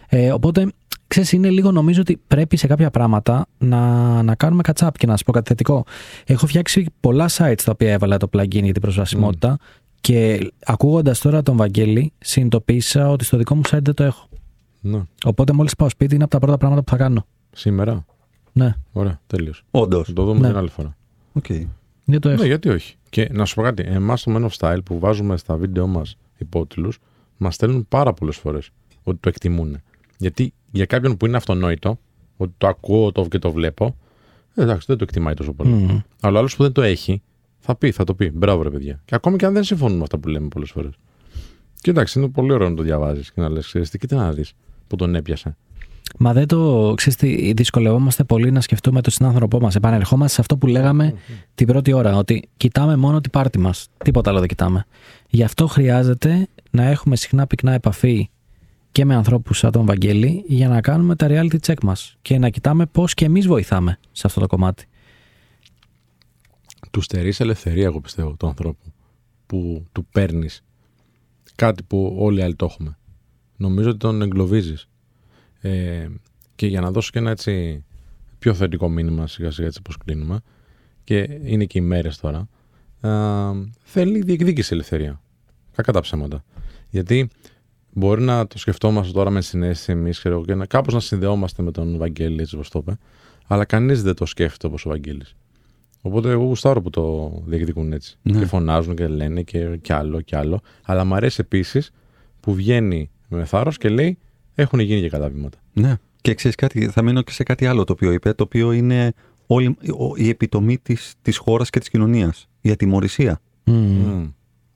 Ε, 0.08 0.32
οπότε, 0.32 0.72
ξέρεις, 1.06 1.32
είναι 1.32 1.48
λίγο 1.50 1.70
νομίζω 1.72 2.00
ότι 2.00 2.20
πρέπει 2.26 2.56
σε 2.56 2.66
κάποια 2.66 2.90
πράγματα 2.90 3.46
να, 3.58 4.22
να 4.22 4.34
κάνουμε 4.34 4.62
catch-up 4.66 4.88
και 4.98 5.06
να 5.06 5.12
σας 5.12 5.22
πω 5.22 5.32
κάτι 5.32 5.48
θετικό. 5.48 5.84
Έχω 6.26 6.46
φτιάξει 6.46 6.86
πολλά 7.00 7.28
sites 7.28 7.60
τα 7.64 7.70
οποία 7.72 7.92
έβαλα 7.92 8.16
το 8.16 8.28
plugin 8.32 8.62
για 8.62 8.72
την 8.72 8.80
προσβασιμότητα 8.80 9.58
και 10.00 10.50
ακούγοντας 10.64 11.18
τώρα 11.18 11.42
τον 11.42 11.56
Βαγγέλη, 11.56 12.12
συνειδητοποίησα 12.18 13.08
ότι 13.10 13.24
στο 13.24 13.36
δικό 13.36 13.54
μου 13.54 13.62
site 13.70 13.78
δεν 13.82 13.94
το 13.94 14.02
έχω. 14.04 14.28
Ναι. 14.80 15.02
Οπότε 15.24 15.52
μόλις 15.52 15.74
πάω 15.76 15.88
σπίτι 15.88 16.14
είναι 16.14 16.22
από 16.24 16.32
τα 16.32 16.38
πρώτα 16.38 16.56
πράγματα 16.58 16.82
που 16.82 16.90
θα 16.90 16.96
κάνω. 16.96 17.26
Σήμερα. 17.59 18.05
Ναι, 18.52 18.74
Ωραία, 18.93 19.20
τέλειος. 19.26 19.64
Όντως. 19.70 20.06
Θα 20.06 20.12
το 20.12 20.24
δούμε 20.24 20.40
Ναι. 20.40 20.47
την 20.48 20.56
άλλη 20.56 20.68
φορά. 20.68 20.97
δεν 22.05 22.20
το 22.20 22.28
έχω. 22.28 22.40
Ναι, 22.43 22.47
γιατί 22.47 22.68
όχι. 22.68 22.97
Και 23.10 23.28
να 23.32 23.44
σου 23.44 23.55
πω 23.55 23.62
κάτι. 23.62 23.82
Εμάς 23.86 24.20
στο 24.20 24.35
Men 24.36 24.48
of 24.48 24.51
Style 24.59 24.78
που 24.85 24.98
βάζουμε 24.98 25.36
στα 25.36 25.56
βίντεο 25.56 25.86
μας 25.86 26.16
υπότιτλους, 26.36 26.98
μας 27.36 27.55
στέλνουν 27.55 27.86
πάρα 27.89 28.12
πολλές 28.12 28.36
φορές 28.36 28.70
ότι 29.02 29.18
το 29.20 29.28
εκτιμούν. 29.28 29.76
Γιατί 30.18 30.52
για 30.70 30.85
κάποιον 30.85 31.16
που 31.16 31.26
είναι 31.26 31.36
αυτονόητο, 31.36 31.98
ότι 32.36 32.52
το 32.59 32.66
ακούω 32.66 33.12
το, 33.12 33.26
και 33.28 33.39
το 33.39 33.51
βλέπω, 33.52 33.97
ε, 34.55 34.62
εντάξει, 34.62 34.85
δεν 34.86 34.97
το 34.97 35.05
εκτιμάει 35.05 35.35
τόσο 35.35 35.52
πολύ. 35.52 35.70
Μμμ. 35.70 35.98
Αλλά 36.20 36.39
άλλος 36.39 36.56
που 36.56 36.62
δεν 36.62 36.72
το 36.72 36.82
έχει, 36.82 37.22
θα 37.59 37.74
πει, 37.76 37.93
θα 37.93 38.05
το 38.05 38.14
πει. 38.14 38.30
Μπράβο, 38.30 38.62
ρε 38.62 38.70
παιδιά. 38.70 39.01
Και 39.05 39.14
ακόμη 39.14 39.36
και 39.36 39.47
αν 39.47 39.52
δεν 39.52 39.64
συμφωνούν 39.64 39.97
με 39.97 40.02
αυτά 40.02 40.18
που 40.18 40.28
λέμε 40.28 40.48
πολλές 40.48 40.70
φορές. 40.70 40.93
Και 41.80 41.90
εντάξει, 41.90 42.18
είναι 42.18 42.28
πολύ 42.28 42.52
ωραίο 42.52 42.68
να 42.68 42.76
το 42.76 42.82
διαβάζεις 42.82 43.32
και 43.32 43.40
να 43.40 43.48
λες: 43.48 43.66
Ξέρεις 43.66 43.90
τι, 43.90 43.98
κοίτα 43.98 44.16
να 44.16 44.32
δεις 44.32 44.52
που 44.86 44.97
τον 44.97 45.14
έπιασε. 45.14 45.56
Μα 46.18 46.32
δεν 46.32 46.47
το. 46.47 46.93
Ξέρεις 46.97 47.18
τι, 47.18 47.52
δυσκολευόμαστε 47.52 48.24
πολύ 48.24 48.51
να 48.51 48.60
σκεφτούμε 48.60 49.01
τον 49.01 49.12
συνάνθρωπό 49.12 49.60
μας. 49.60 49.74
Επανερχόμαστε 49.74 50.35
σε 50.35 50.40
αυτό 50.40 50.56
που 50.56 50.66
λέγαμε 50.66 51.14
την 51.55 51.66
πρώτη 51.66 51.93
ώρα, 51.93 52.16
ότι 52.16 52.48
κοιτάμε 52.56 52.97
μόνο 52.97 53.20
την 53.20 53.30
πάρτη 53.30 53.59
μας. 53.59 53.89
Τίποτα 54.05 54.30
άλλο 54.30 54.39
δεν 54.39 54.48
κοιτάμε. 54.48 54.86
Γι' 55.28 55.43
αυτό 55.43 55.66
χρειάζεται 55.66 56.48
να 56.70 56.82
έχουμε 56.85 57.16
συχνά 57.16 57.47
πυκνά 57.47 57.72
επαφή 57.72 58.30
και 58.93 59.05
με 59.05 59.14
ανθρώπους 59.14 59.59
σαν 59.59 59.70
τον 59.70 59.86
Βαγγέλη 59.86 60.44
για 60.47 60.68
να 60.68 60.80
κάνουμε 60.80 61.16
τα 61.16 61.26
reality 61.30 61.59
check 61.66 61.82
μας 61.82 62.16
και 62.22 62.39
να 62.39 62.48
κοιτάμε 62.48 62.86
πώς 62.86 63.14
και 63.14 63.24
εμείς 63.24 63.47
βοηθάμε 63.47 63.98
σε 64.12 64.26
αυτό 64.26 64.40
το 64.40 64.47
κομμάτι. 64.47 64.86
του 66.90 67.01
στερείς 67.01 67.40
ελευθερία, 67.40 67.85
εγώ 67.85 68.01
πιστεύω, 68.01 68.35
του 68.35 68.47
ανθρώπου. 68.47 68.93
Που 69.47 69.86
του 69.93 70.06
παίρνεις 70.12 70.62
κάτι 71.59 71.82
που 71.82 72.16
όλοι 72.18 72.39
οι 72.39 72.43
άλλοι 72.43 72.55
το 72.55 72.64
έχουμε. 72.64 72.98
Νομίζω 73.56 73.89
ότι 73.89 73.98
τον 73.98 74.22
εγκλωβίζεις. 74.22 74.89
Ε, 75.60 76.06
και 76.55 76.66
για 76.66 76.80
να 76.80 76.90
δώσω 76.90 77.10
και 77.12 77.18
ένα 77.18 77.30
έτσι 77.30 77.85
πιο 78.39 78.55
θετικό 78.55 78.89
μήνυμα 78.89 79.26
σιγά 79.26 79.51
σιγά 79.51 79.66
έτσι 79.66 79.82
πως 79.82 79.97
κλείνουμε 79.97 80.40
και 81.05 81.40
είναι 81.43 81.64
και 81.64 81.78
οι 81.78 81.82
μέρες 81.82 82.18
τώρα 82.18 82.48
α, 83.01 83.52
θέλει 83.82 84.22
διεκδίκηση 84.22 84.74
ελευθερία 84.74 85.20
κακά 85.74 85.93
τα 85.93 86.01
ψέματα 86.01 86.44
γιατί 86.90 87.28
μπορεί 87.93 88.22
να 88.22 88.47
το 88.47 88.59
σκεφτόμαστε 88.59 89.12
τώρα 89.12 89.30
με 89.30 89.40
συνέστηση 89.40 89.93
εμείς 89.93 90.20
και 90.44 90.55
να, 90.55 90.66
κάπως 90.66 90.94
να 90.94 91.01
συνδεόμαστε 91.01 91.62
με 91.62 91.70
τον 91.70 91.98
Βαγγέλη 91.98 92.40
έτσι 92.40 92.55
όπως 92.55 92.70
το 92.70 92.78
είπε 92.78 92.98
αλλά 93.47 93.64
κανείς 93.64 94.02
δεν 94.02 94.14
το 94.14 94.26
σκέφτεται 94.26 94.66
όπως 94.66 94.86
ο 94.86 94.89
Βαγγέλης 94.89 95.36
Οπότε 96.02 96.30
εγώ 96.30 96.44
γουστάρω 96.44 96.82
που 96.82 96.90
το 96.90 97.32
διεκδικούν 97.47 97.93
έτσι. 97.93 98.18
Ναι. 98.22 98.39
Και 98.39 98.47
φωνάζουν 98.47 98.97
και 98.97 99.06
λένε 99.06 99.43
και, 99.43 99.76
και 99.76 99.93
άλλο 99.93 100.20
και 100.20 100.36
άλλο. 100.36 100.60
Αλλά 100.85 101.05
μου 101.05 101.14
αρέσει 101.14 101.39
επίσης 101.40 101.90
που 102.40 102.55
βγαίνει 102.55 103.10
με 103.28 103.44
θάρρος 103.44 103.78
και 103.78 103.89
λέει: 103.89 104.18
Έχουν 104.60 104.78
γίνει 104.80 105.01
και 105.01 105.09
καλά 105.09 105.28
βήματα. 105.28 105.59
Ναι. 105.72 105.94
Και 106.20 106.35
ξέρεις 106.35 106.56
κάτι, 106.56 106.89
θα 106.89 107.02
μείνω 107.02 107.22
και 107.22 107.32
σε 107.32 107.43
κάτι 107.43 107.66
άλλο 107.66 107.85
το 107.85 107.93
οποίο 107.93 108.12
είπε, 108.12 108.32
το 108.32 108.43
οποίο 108.44 108.72
είναι 108.72 109.12
όλη, 109.47 109.76
ο- 109.98 110.16
η 110.16 110.28
επιτομή 110.28 110.78
της, 110.78 111.14
της 111.22 111.36
χώρας 111.36 111.70
και 111.70 111.78
της 111.78 111.89
κοινωνίας. 111.89 112.48
Η 112.60 112.70
ατιμορρησία. 112.70 113.40
Μμ. 113.64 114.24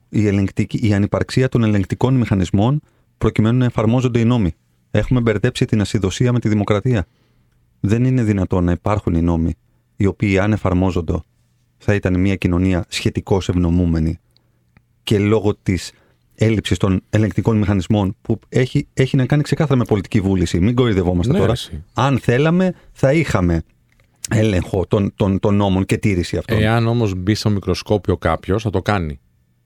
Η, 0.09 0.27
ελεγκτική, 0.27 0.87
η 0.87 0.93
ανυπαρξία 0.93 1.49
των 1.49 1.63
ελεγκτικών 1.63 2.13
μηχανισμών 2.15 2.81
προκειμένου 3.17 3.57
να 3.57 3.65
εφαρμόζονται 3.65 4.19
οι 4.19 4.25
νόμοι. 4.25 4.53
Έχουμε 4.91 5.21
μπερδέψει 5.21 5.65
την 5.65 5.81
ασυδοσία 5.81 6.31
με 6.31 6.39
τη 6.39 6.49
δημοκρατία. 6.49 7.05
Δεν 7.79 8.03
είναι 8.03 8.23
δυνατόν 8.23 8.63
να 8.63 8.71
υπάρχουν 8.71 9.13
οι 9.13 9.21
νόμοι, 9.21 9.53
οι 9.95 10.05
οποίοι 10.05 10.39
αν 10.39 10.51
εφαρμόζονται 10.51 11.19
θα 11.77 11.93
ήταν 11.93 12.19
μια 12.19 12.35
κοινωνία 12.35 12.85
σχετικώς 12.87 13.49
ευνομούμενη 13.49 14.19
και 15.03 15.19
λόγω 15.19 15.55
της 15.55 15.91
έλλειψης 16.43 16.77
των 16.77 17.01
ελεγκτικών 17.09 17.57
μηχανισμών 17.57 18.15
που 18.21 18.39
έχει, 18.49 18.87
έχει 18.93 19.15
να 19.17 19.25
κάνει 19.25 19.41
ξεκάθαρα 19.43 19.77
με 19.79 19.85
πολιτική 19.85 20.21
βούληση. 20.21 20.59
Μην 20.59 20.75
κορυδευόμαστε 20.75 21.31
Ναι, 21.33 21.39
τώρα. 21.39 21.51
εσύ. 21.51 21.83
Αν 21.93 22.19
θέλαμε, 22.19 22.73
θα 22.91 23.13
είχαμε 23.13 23.63
έλεγχο 24.29 24.85
των, 24.87 25.13
των, 25.15 25.39
των 25.39 25.55
νόμων 25.55 25.85
και 25.85 25.97
τήρηση 25.97 26.37
αυτών. 26.37 26.61
Εάν 26.61 26.87
όμως 26.87 27.13
μπει 27.15 27.35
στο 27.35 27.49
μικροσκόπιο 27.49 28.17
κάποιος, 28.17 28.63
θα 28.63 28.69
το 28.69 28.81
κάνει. 28.81 29.19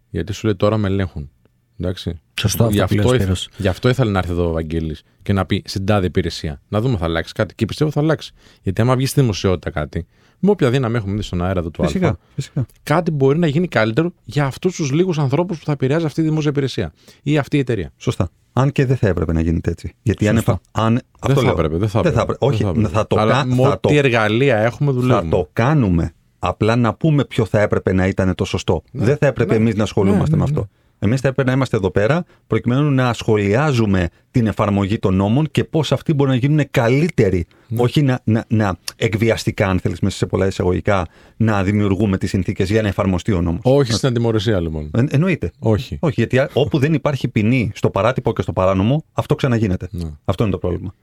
Γιατί 0.09 0.33
σου 0.33 0.45
λέει 0.45 0.55
τώρα 0.55 0.77
με 0.77 0.87
ελέγχουν. 0.87 1.31
Εντάξει. 1.79 2.19
Σωστό 2.39 2.67
Γι' 2.71 2.79
αυτό 2.81 2.95
που 2.95 3.01
αυτό, 3.01 3.11
λέει 3.11 3.19
ο 3.19 3.23
ήθελε, 3.23 3.35
Σπύρος. 3.35 3.59
γι' 3.61 3.67
αυτό 3.67 3.89
ήθελε 3.89 4.11
να 4.11 4.17
έρθει 4.19 4.31
εδώ 4.31 4.47
ο 4.49 4.51
Βαγγέλης 4.51 5.03
και 5.21 5.33
να 5.33 5.45
πει 5.45 5.63
στην 5.65 5.85
τάδε 5.85 6.05
υπηρεσία. 6.05 6.61
Να 6.67 6.81
δούμε 6.81 6.97
θα 6.97 7.05
αλλάξει 7.05 7.33
κάτι. 7.33 7.55
Και 7.55 7.65
πιστεύω 7.65 7.91
θα 7.91 7.99
αλλάξει. 7.99 8.31
Γιατί 8.61 8.81
άμα 8.81 8.95
βγει 8.95 9.05
στη 9.05 9.21
δημοσιότητα 9.21 9.69
κάτι, 9.69 10.05
με 10.39 10.49
όποια 10.49 10.69
δύναμη 10.69 10.95
έχουμε 10.95 11.15
δει 11.15 11.21
στον 11.21 11.43
αέρα 11.43 11.59
εδώ 11.59 11.69
του 11.69 11.83
Φυσικά, 11.83 12.07
Α, 12.07 12.15
φυσικά. 12.35 12.65
κάτι 12.83 13.11
μπορεί 13.11 13.39
να 13.39 13.47
γίνει 13.47 13.67
καλύτερο 13.67 14.11
για 14.23 14.45
αυτούς 14.45 14.75
τους 14.75 14.91
λίγους 14.91 15.19
ανθρώπους 15.19 15.59
που 15.59 15.65
θα 15.65 15.71
επηρεάζει 15.71 16.05
αυτή 16.05 16.21
η 16.21 16.23
δημόσια 16.23 16.49
υπηρεσία 16.49 16.93
ή 17.23 17.37
αυτή 17.37 17.57
η 17.57 17.59
εταιρεία. 17.59 17.91
Σωστά. 17.97 18.29
Αν 18.53 18.71
και 18.71 18.85
δεν 18.85 18.97
θα 18.97 19.07
έπρεπε 19.07 19.33
να 19.33 19.41
γίνεται 19.41 19.71
έτσι. 19.71 19.93
Γιατί 20.01 20.27
αν, 20.27 20.35
Σωστά. 20.35 20.51
εφα... 20.71 20.85
αν... 20.85 20.93
Δεν 20.93 21.03
αυτό 21.19 21.33
θα 21.33 21.41
λέω. 21.41 21.51
έπρεπε, 21.51 21.77
δεν 21.77 21.89
θα 21.89 22.01
Δεν 22.01 22.11
έπρεπε. 22.17 22.45
Όχι, 22.45 22.63
Δεν 22.63 22.73
θα, 22.73 22.79
έπρεπε. 22.79 23.03
το, 23.07 23.19
Αλλά 23.19 23.31
κα... 23.33 23.45
με 23.45 23.55
θα, 23.55 23.79
το... 23.79 23.89
ό,τι 23.89 23.97
εργαλεία 23.97 24.57
έχουμε 24.57 24.91
θα 24.91 24.97
δουλεύουμε. 24.99 25.29
το 25.29 25.49
κάνουμε. 25.53 26.11
Απλά 26.39 26.75
να 26.75 26.93
πούμε 26.93 27.25
ποιο 27.25 27.45
θα 27.45 27.59
έπρεπε 27.61 27.93
να 27.93 28.07
ήταν 28.07 28.35
το 28.35 28.45
σωστό. 28.45 28.83
δεν 28.91 29.17
θα 29.17 29.25
έπρεπε 29.27 29.51
ναι. 29.53 29.59
εμείς 29.59 29.75
να 29.75 29.83
ασχολούμαστε 29.83 30.35
Ναι, 30.35 30.43
με 30.43 30.49
ναι, 30.49 30.57
αυτό. 30.59 30.69
Εμείς 30.99 31.21
θα 31.21 31.27
έπρεπε 31.27 31.49
να 31.49 31.55
είμαστε 31.55 31.77
εδώ 31.77 31.91
πέρα 31.91 32.23
προκειμένου 32.47 32.91
να 32.91 33.13
σχολιάζουμε 33.13 34.09
την 34.31 34.47
εφαρμογή 34.47 34.99
των 34.99 35.15
νόμων 35.15 35.47
και 35.51 35.63
πώς 35.63 35.91
αυτοί 35.91 36.13
μπορούν 36.13 36.33
να 36.33 36.39
γίνουν 36.39 36.67
καλύτεροι. 36.71 37.45
Ναι. 37.67 37.81
Όχι 37.81 38.01
να, 38.01 38.19
να, 38.23 38.45
να 38.47 38.77
εκβιαστικά, 38.95 39.67
αν 39.67 39.79
θέλεις, 39.79 39.99
μέσα 39.99 40.17
σε 40.17 40.25
πολλά 40.25 40.47
εισαγωγικά, 40.47 41.07
να 41.37 41.63
δημιουργούμε 41.63 42.17
τις 42.17 42.29
συνθήκες 42.29 42.69
για 42.69 42.81
να 42.81 42.87
εφαρμοστεί 42.87 43.31
ο 43.31 43.41
νόμος. 43.41 43.59
Όχι 43.63 43.91
στην 43.91 44.07
αντιμορρυσία 44.07 44.59
λοιπόν. 44.59 44.89
Ε, 44.93 45.03
εννοείται. 45.09 45.51
Όχι. 45.59 45.97
Όχι, 45.99 46.13
γιατί 46.17 46.39
α- 46.39 46.49
όπου 46.53 46.77
δεν 46.79 46.93
υπάρχει 46.93 47.27
ποινή 47.27 47.71
στο 47.75 47.89
παράτυπο 47.89 48.33
και 48.33 48.41
στο 48.41 48.53
παράνομο, 48.53 49.03
αυτό 49.13 49.35
ξαναγίνεται. 49.35 49.87
Ναι. 49.91 50.09
Αυτό 50.25 50.43
είναι 50.43 50.51
το 50.51 50.57
πρόβλημα. 50.57 50.93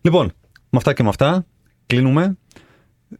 Λοιπόν, 0.00 0.32
με 0.70 0.78
αυτά 0.78 0.92
και 0.92 1.02
με 1.02 1.08
αυτά, 1.08 1.46
κλείνουμε. 1.86 2.36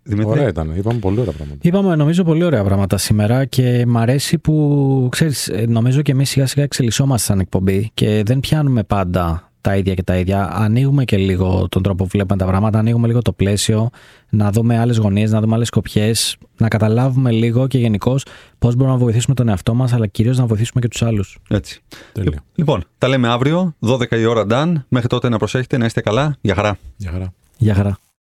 Δημήτρη, 0.02 0.30
Ωραία 0.30 0.48
ήταν. 0.48 0.72
Είπαμε 0.76 0.98
πολύ 0.98 1.20
ωραία 1.20 1.32
πράγματα. 1.32 1.58
Είπαμε 1.62 1.94
νομίζω 1.94 2.24
πολύ 2.24 2.44
ωραία 2.44 2.64
πράγματα 2.64 2.96
σήμερα 2.96 3.44
και 3.44 3.84
μ' 3.86 3.98
αρέσει 3.98 4.38
που 4.38 5.08
ξέρεις, 5.10 5.48
ε, 5.48 5.64
νομίζω 5.68 6.02
και 6.02 6.12
εμείς 6.12 6.30
σιγά 6.30 6.46
σιγά 6.46 6.64
εξελισσόμαστε 6.64 7.26
σαν 7.26 7.40
εκπομπή 7.40 7.90
και 7.94 8.22
δεν 8.26 8.40
πιάνουμε 8.40 8.82
πάντα 8.82 9.52
τα 9.62 9.76
ίδια 9.76 9.94
και 9.94 10.02
τα 10.02 10.16
ίδια. 10.16 10.50
Ανοίγουμε 10.52 11.04
και 11.04 11.16
λίγο 11.16 11.66
τον 11.68 11.82
τρόπο 11.82 12.04
που 12.04 12.10
βλέπουμε 12.12 12.38
τα 12.38 12.46
πράγματα, 12.46 12.78
ανοίγουμε 12.78 13.06
λίγο 13.06 13.22
το 13.22 13.32
πλαίσιο, 13.32 13.90
να 14.30 14.50
δούμε 14.50 14.78
άλλες 14.78 14.96
γωνίες, 14.96 15.30
να 15.30 15.40
δούμε 15.40 15.54
άλλες 15.54 15.66
σκοπιές, 15.66 16.36
να 16.56 16.68
καταλάβουμε 16.68 17.30
λίγο 17.30 17.66
και 17.66 17.78
γενικώ 17.78 18.16
πώς 18.58 18.74
μπορούμε 18.74 18.96
να 18.96 19.02
βοηθήσουμε 19.02 19.34
τον 19.34 19.48
εαυτό 19.48 19.74
μας, 19.74 19.92
αλλά 19.92 20.06
κυρίως 20.06 20.38
να 20.38 20.46
βοηθήσουμε 20.46 20.80
και 20.80 20.88
τους 20.88 21.02
άλλους. 21.02 21.38
έτσι. 21.48 21.82
Τέλεια. 22.12 22.44
Λοιπόν, 22.54 22.84
τα 22.98 23.08
λέμε 23.08 23.28
αύριο, 23.28 23.74
12 23.78 24.16
η 24.18 24.24
ώρα, 24.24 24.46
Dan. 24.50 24.72
Μέχρι 24.88 25.08
τότε 25.08 25.28
να 25.28 25.38
προσέχετε, 25.38 25.76
να 25.76 25.84
είστε 25.84 26.00
καλά. 26.00 26.36
Γεια 26.40 26.54
χαρά. 26.54 26.78
Γεια 26.96 27.10
χαρά. 27.10 27.32
Γεια 27.58 27.74
χαρά. 27.74 27.98